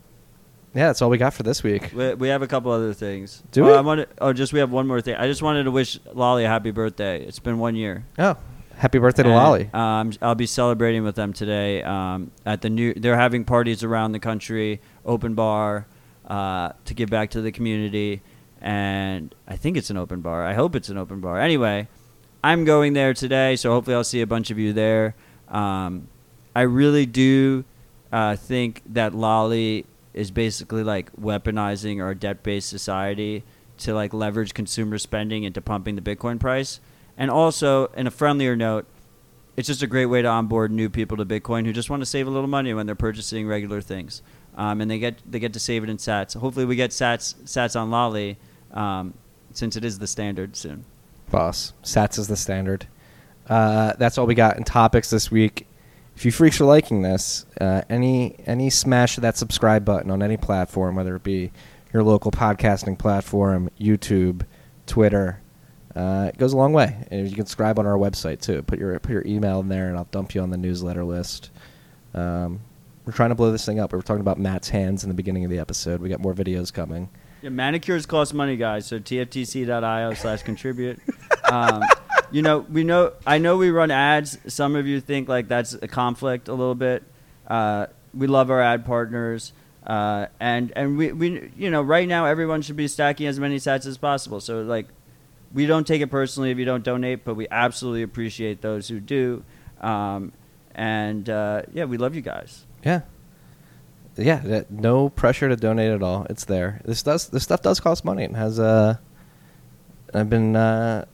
yeah, 0.73 0.87
that's 0.87 1.01
all 1.01 1.09
we 1.09 1.17
got 1.17 1.33
for 1.33 1.43
this 1.43 1.63
week. 1.63 1.91
We, 1.93 2.13
we 2.13 2.27
have 2.29 2.41
a 2.41 2.47
couple 2.47 2.71
other 2.71 2.93
things. 2.93 3.43
Do 3.51 3.65
oh, 3.65 3.67
we? 3.67 3.73
I 3.73 3.81
wanted, 3.81 4.07
oh, 4.19 4.31
just 4.31 4.53
we 4.53 4.59
have 4.59 4.71
one 4.71 4.87
more 4.87 5.01
thing. 5.01 5.15
I 5.15 5.27
just 5.27 5.41
wanted 5.41 5.63
to 5.63 5.71
wish 5.71 5.99
Lolli 6.13 6.45
a 6.45 6.47
happy 6.47 6.71
birthday. 6.71 7.25
It's 7.25 7.39
been 7.39 7.59
one 7.59 7.75
year. 7.75 8.05
Oh, 8.17 8.37
happy 8.77 8.97
birthday 8.97 9.23
to 9.23 9.29
Lolli. 9.29 9.73
Um, 9.73 10.13
I'll 10.21 10.35
be 10.35 10.45
celebrating 10.45 11.03
with 11.03 11.15
them 11.15 11.33
today 11.33 11.83
um, 11.83 12.31
at 12.45 12.61
the 12.61 12.69
new. 12.69 12.93
They're 12.93 13.17
having 13.17 13.43
parties 13.43 13.83
around 13.83 14.13
the 14.13 14.19
country, 14.19 14.79
open 15.05 15.33
bar, 15.33 15.87
uh, 16.27 16.71
to 16.85 16.93
give 16.93 17.09
back 17.09 17.31
to 17.31 17.41
the 17.41 17.51
community, 17.51 18.21
and 18.61 19.35
I 19.47 19.57
think 19.57 19.75
it's 19.75 19.89
an 19.89 19.97
open 19.97 20.21
bar. 20.21 20.45
I 20.45 20.53
hope 20.53 20.75
it's 20.75 20.87
an 20.87 20.97
open 20.97 21.19
bar. 21.19 21.37
Anyway, 21.37 21.89
I'm 22.43 22.65
going 22.65 22.93
there 22.93 23.13
today, 23.13 23.55
so 23.55 23.71
hopefully 23.71 23.95
I'll 23.95 24.03
see 24.03 24.21
a 24.21 24.27
bunch 24.27 24.49
of 24.49 24.57
you 24.57 24.73
there. 24.73 25.15
Um, 25.47 26.07
I 26.55 26.61
really 26.61 27.05
do 27.05 27.65
uh, 28.11 28.35
think 28.35 28.81
that 28.87 29.13
Lolli 29.13 29.85
is 30.13 30.31
basically 30.31 30.83
like 30.83 31.11
weaponizing 31.15 32.03
our 32.03 32.13
debt-based 32.13 32.67
society 32.67 33.43
to 33.77 33.93
like 33.93 34.13
leverage 34.13 34.53
consumer 34.53 34.97
spending 34.97 35.43
into 35.43 35.61
pumping 35.61 35.95
the 35.95 36.01
Bitcoin 36.01 36.39
price. 36.39 36.79
And 37.17 37.29
also, 37.29 37.87
in 37.87 38.07
a 38.07 38.11
friendlier 38.11 38.55
note, 38.55 38.85
it's 39.55 39.67
just 39.67 39.83
a 39.83 39.87
great 39.87 40.07
way 40.07 40.21
to 40.21 40.27
onboard 40.27 40.71
new 40.71 40.89
people 40.89 41.17
to 41.17 41.25
Bitcoin 41.25 41.65
who 41.65 41.73
just 41.73 41.89
want 41.89 42.01
to 42.01 42.05
save 42.05 42.25
a 42.25 42.29
little 42.29 42.47
money 42.47 42.73
when 42.73 42.85
they're 42.85 42.95
purchasing 42.95 43.47
regular 43.47 43.82
things, 43.82 44.21
um, 44.55 44.82
and 44.82 44.89
they 44.89 44.97
get 44.97 45.20
they 45.29 45.39
get 45.39 45.53
to 45.53 45.59
save 45.59 45.83
it 45.83 45.89
in 45.89 45.97
Sats. 45.97 46.36
Hopefully, 46.36 46.66
we 46.66 46.75
get 46.75 46.91
Sats 46.91 47.36
Sats 47.43 47.79
on 47.79 47.91
Lolli, 47.91 48.37
um, 48.71 49.13
since 49.51 49.75
it 49.75 49.83
is 49.83 49.99
the 49.99 50.07
standard 50.07 50.55
soon. 50.55 50.86
Boss, 51.32 51.74
Sats 51.83 52.20
is 52.20 52.28
the 52.28 52.36
standard. 52.36 52.87
Uh, 53.47 53.93
that's 53.97 54.17
all 54.17 54.28
we 54.28 54.36
got 54.36 54.58
in 54.58 54.63
topics 54.63 55.09
this 55.09 55.32
week. 55.32 55.66
If 56.16 56.25
you 56.25 56.32
freaks 56.32 56.62
are 56.62 56.66
liking 56.66 57.01
this, 57.01 57.45
uh, 57.59 57.82
any 57.89 58.36
any 58.45 58.70
smash 58.70 59.16
that 59.16 59.37
subscribe 59.37 59.86
button 59.86 60.12
on 60.12 60.21
any 60.21 60.37
platform, 60.37 60.95
whether 60.95 61.16
it 61.16 61.24
be 61.24 61.51
your 61.93 62.03
local 62.03 62.32
podcasting 62.32 62.99
platform, 62.99 63.70
YouTube, 63.79 64.43
Twitter, 64.86 65.41
uh, 65.95 66.29
it 66.33 66.37
goes 66.37 66.53
a 66.53 66.58
long 66.58 66.74
way. 66.74 67.08
And 67.09 67.28
you 67.28 67.36
can 67.36 67.45
subscribe 67.45 67.79
on 67.79 67.86
our 67.86 67.97
website 67.97 68.41
too. 68.41 68.62
Put 68.63 68.78
your 68.78 68.99
put 68.99 69.12
your 69.12 69.25
email 69.25 69.62
in 69.62 69.70
there, 69.70 69.87
and 69.87 69.97
I'll 69.97 70.08
dump 70.12 70.36
you 70.36 70.41
on 70.41 70.49
the 70.49 70.58
newsletter 70.58 71.03
list. 71.03 71.49
Um, 72.13 72.59
we're 73.05 73.13
trying 73.13 73.29
to 73.29 73.36
blow 73.36 73.51
this 73.51 73.66
thing 73.66 73.79
up. 73.79 73.93
We 73.93 73.97
were 73.97 74.03
talking 74.03 74.21
about 74.21 74.37
Matt's 74.37 74.70
hands 74.70 75.03
in 75.03 75.09
the 75.09 75.16
beginning 75.16 75.43
of 75.45 75.49
the 75.49 75.59
episode. 75.59 76.01
We 76.01 76.09
got 76.09 76.20
more 76.20 76.33
videos 76.33 76.71
coming. 76.71 77.09
Yeah, 77.42 77.50
manicures 77.50 78.05
cost 78.05 78.34
money, 78.34 78.55
guys. 78.55 78.86
So 78.86 79.00
tftc.io 79.00 80.13
slash 80.13 80.43
contribute. 80.43 81.00
Um, 81.51 81.84
you 82.32 82.42
know, 82.42 82.59
we 82.59 82.86
know. 82.86 83.12
I 83.28 83.38
know 83.38 83.58
we 83.58 83.72
run 83.72 83.92
ads. 83.92 84.38
Some 84.47 84.78
of 84.78 84.88
you 84.88 85.01
think 85.01 85.28
like 85.28 85.50
that's 85.50 85.74
a 85.74 85.88
conflict 85.88 86.47
a 86.47 86.54
little 86.54 86.76
bit. 86.76 87.04
Uh, 87.46 87.88
we 88.13 88.26
love 88.28 88.50
our 88.50 88.62
ad 88.62 88.86
partners, 88.86 89.51
uh, 89.86 90.28
and 90.39 90.72
and 90.78 90.97
we, 90.97 91.12
we 91.12 91.51
you 91.58 91.70
know 91.70 91.82
right 91.82 92.08
now 92.08 92.26
everyone 92.26 92.62
should 92.62 92.78
be 92.78 92.88
stacking 92.88 93.28
as 93.28 93.38
many 93.38 93.58
sats 93.58 93.86
as 93.86 93.97
possible. 93.97 94.39
So 94.39 94.62
like, 94.62 94.88
we 95.54 95.66
don't 95.66 95.86
take 95.86 96.01
it 96.01 96.08
personally 96.08 96.51
if 96.51 96.58
you 96.58 96.63
don't 96.63 96.86
donate, 96.86 97.26
but 97.26 97.36
we 97.36 97.47
absolutely 97.51 98.04
appreciate 98.04 98.62
those 98.62 98.88
who 98.88 99.01
do. 99.01 99.43
Um, 99.82 100.32
and 100.74 101.30
uh, 101.30 101.63
yeah, 101.74 101.84
we 101.84 101.97
love 101.97 102.16
you 102.16 102.22
guys. 102.22 102.66
Yeah. 102.86 103.01
Yeah, 104.17 104.39
that, 104.39 104.71
no 104.71 105.09
pressure 105.09 105.47
to 105.50 105.55
donate 105.55 105.92
at 105.92 106.04
all. 106.04 106.25
It's 106.29 106.46
there. 106.46 106.82
This 106.86 107.01
does 107.04 107.29
this 107.29 107.43
stuff 107.43 107.62
does 107.62 107.79
cost 107.79 108.04
money 108.05 108.24
and 108.24 108.36
has 108.36 108.59
uh 108.59 108.97
I've 110.13 110.29
been 110.29 110.55
uh 110.55 111.05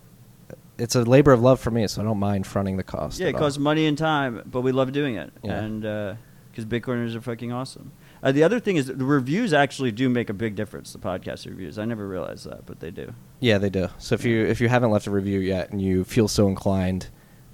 it's 0.80 0.96
a 0.96 1.04
labor 1.04 1.32
of 1.32 1.42
love 1.42 1.60
for 1.60 1.72
me, 1.72 1.88
so 1.88 2.02
I 2.02 2.04
don't 2.04 2.20
mind 2.20 2.46
fronting 2.46 2.78
the 2.78 2.84
cost. 2.84 3.20
Yeah, 3.20 3.28
it 3.28 3.36
all. 3.36 3.42
costs 3.42 3.58
money 3.58 3.88
and 3.88 3.98
time, 3.98 4.44
but 4.46 4.62
we 4.62 4.72
love 4.72 4.92
doing 4.92 5.16
it, 5.16 5.32
Yeah. 5.44 5.60
and 5.60 6.18
because 6.52 6.66
Bitcoiners 6.66 7.16
are 7.16 7.22
fucking 7.22 7.52
awesome. 7.52 7.92
Uh, 8.24 8.32
the 8.32 8.44
other 8.44 8.60
thing 8.60 8.78
is 8.78 8.88
the 8.88 9.06
reviews 9.06 9.54
actually 9.54 9.92
do 9.92 10.10
make 10.10 10.30
a 10.30 10.34
big 10.34 10.56
difference. 10.56 10.92
The 10.92 11.00
podcast 11.00 11.46
reviews. 11.46 11.78
I 11.78 11.86
never 11.86 12.08
realized 12.08 12.50
that, 12.50 12.66
but 12.66 12.80
they 12.80 12.90
do. 12.92 13.14
Yeah, 13.40 13.60
they 13.60 13.70
do. 13.70 13.90
So 14.00 14.16
if 14.16 14.26
you 14.26 14.44
if 14.46 14.60
you 14.60 14.70
haven't 14.70 14.90
left 14.92 15.06
a 15.08 15.12
review 15.12 15.40
yet 15.40 15.72
and 15.72 15.82
you 15.82 16.04
feel 16.04 16.28
so 16.28 16.48
inclined 16.48 17.10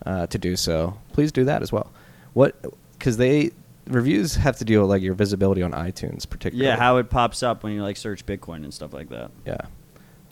uh, 0.06 0.28
to 0.28 0.38
do 0.38 0.56
so, 0.56 0.98
please 1.12 1.32
do 1.34 1.44
that 1.46 1.62
as 1.62 1.72
well. 1.72 1.92
What 2.34 2.56
because 2.98 3.18
they 3.18 3.52
reviews 3.88 4.36
have 4.36 4.58
to 4.58 4.66
deal 4.66 4.82
with 4.82 4.90
like 4.90 5.02
your 5.02 5.14
visibility 5.14 5.62
on 5.62 5.72
iTunes, 5.72 6.30
particularly. 6.30 6.68
Yeah, 6.68 6.78
how 6.78 6.98
it 6.98 7.10
pops 7.10 7.44
up 7.44 7.64
when 7.64 7.74
you 7.74 7.82
like 7.82 7.98
search 7.98 8.26
Bitcoin 8.26 8.64
and 8.64 8.74
stuff 8.74 8.94
like 8.94 9.10
that. 9.10 9.32
Yeah. 9.46 9.58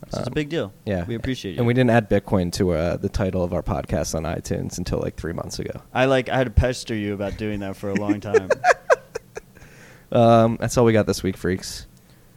So 0.09 0.17
it's 0.19 0.27
a 0.27 0.31
Um, 0.31 0.33
big 0.33 0.49
deal. 0.49 0.73
Yeah, 0.85 1.05
we 1.05 1.13
appreciate 1.15 1.51
you. 1.51 1.57
And 1.59 1.67
we 1.67 1.73
didn't 1.75 1.91
add 1.91 2.09
Bitcoin 2.09 2.51
to 2.53 2.71
uh, 2.71 2.97
the 2.97 3.07
title 3.09 3.43
of 3.43 3.53
our 3.53 3.61
podcast 3.61 4.15
on 4.15 4.23
iTunes 4.23 4.77
until 4.79 4.99
like 4.99 5.15
three 5.15 5.33
months 5.33 5.59
ago. 5.59 5.81
I 5.93 6.05
like. 6.05 6.27
I 6.27 6.37
had 6.37 6.45
to 6.45 6.51
pester 6.51 6.95
you 6.95 7.13
about 7.13 7.37
doing 7.37 7.59
that 7.59 7.75
for 7.75 7.89
a 7.89 7.95
long 7.95 8.19
time. 8.19 8.49
Um, 10.13 10.57
that's 10.59 10.77
all 10.77 10.83
we 10.83 10.91
got 10.91 11.05
this 11.07 11.23
week, 11.23 11.37
freaks. 11.37 11.87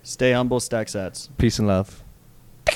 Stay 0.04 0.30
humble, 0.32 0.60
stack 0.60 0.86
sats. 0.86 1.28
Peace 1.38 1.58
and 1.58 1.66
love. 1.66 2.04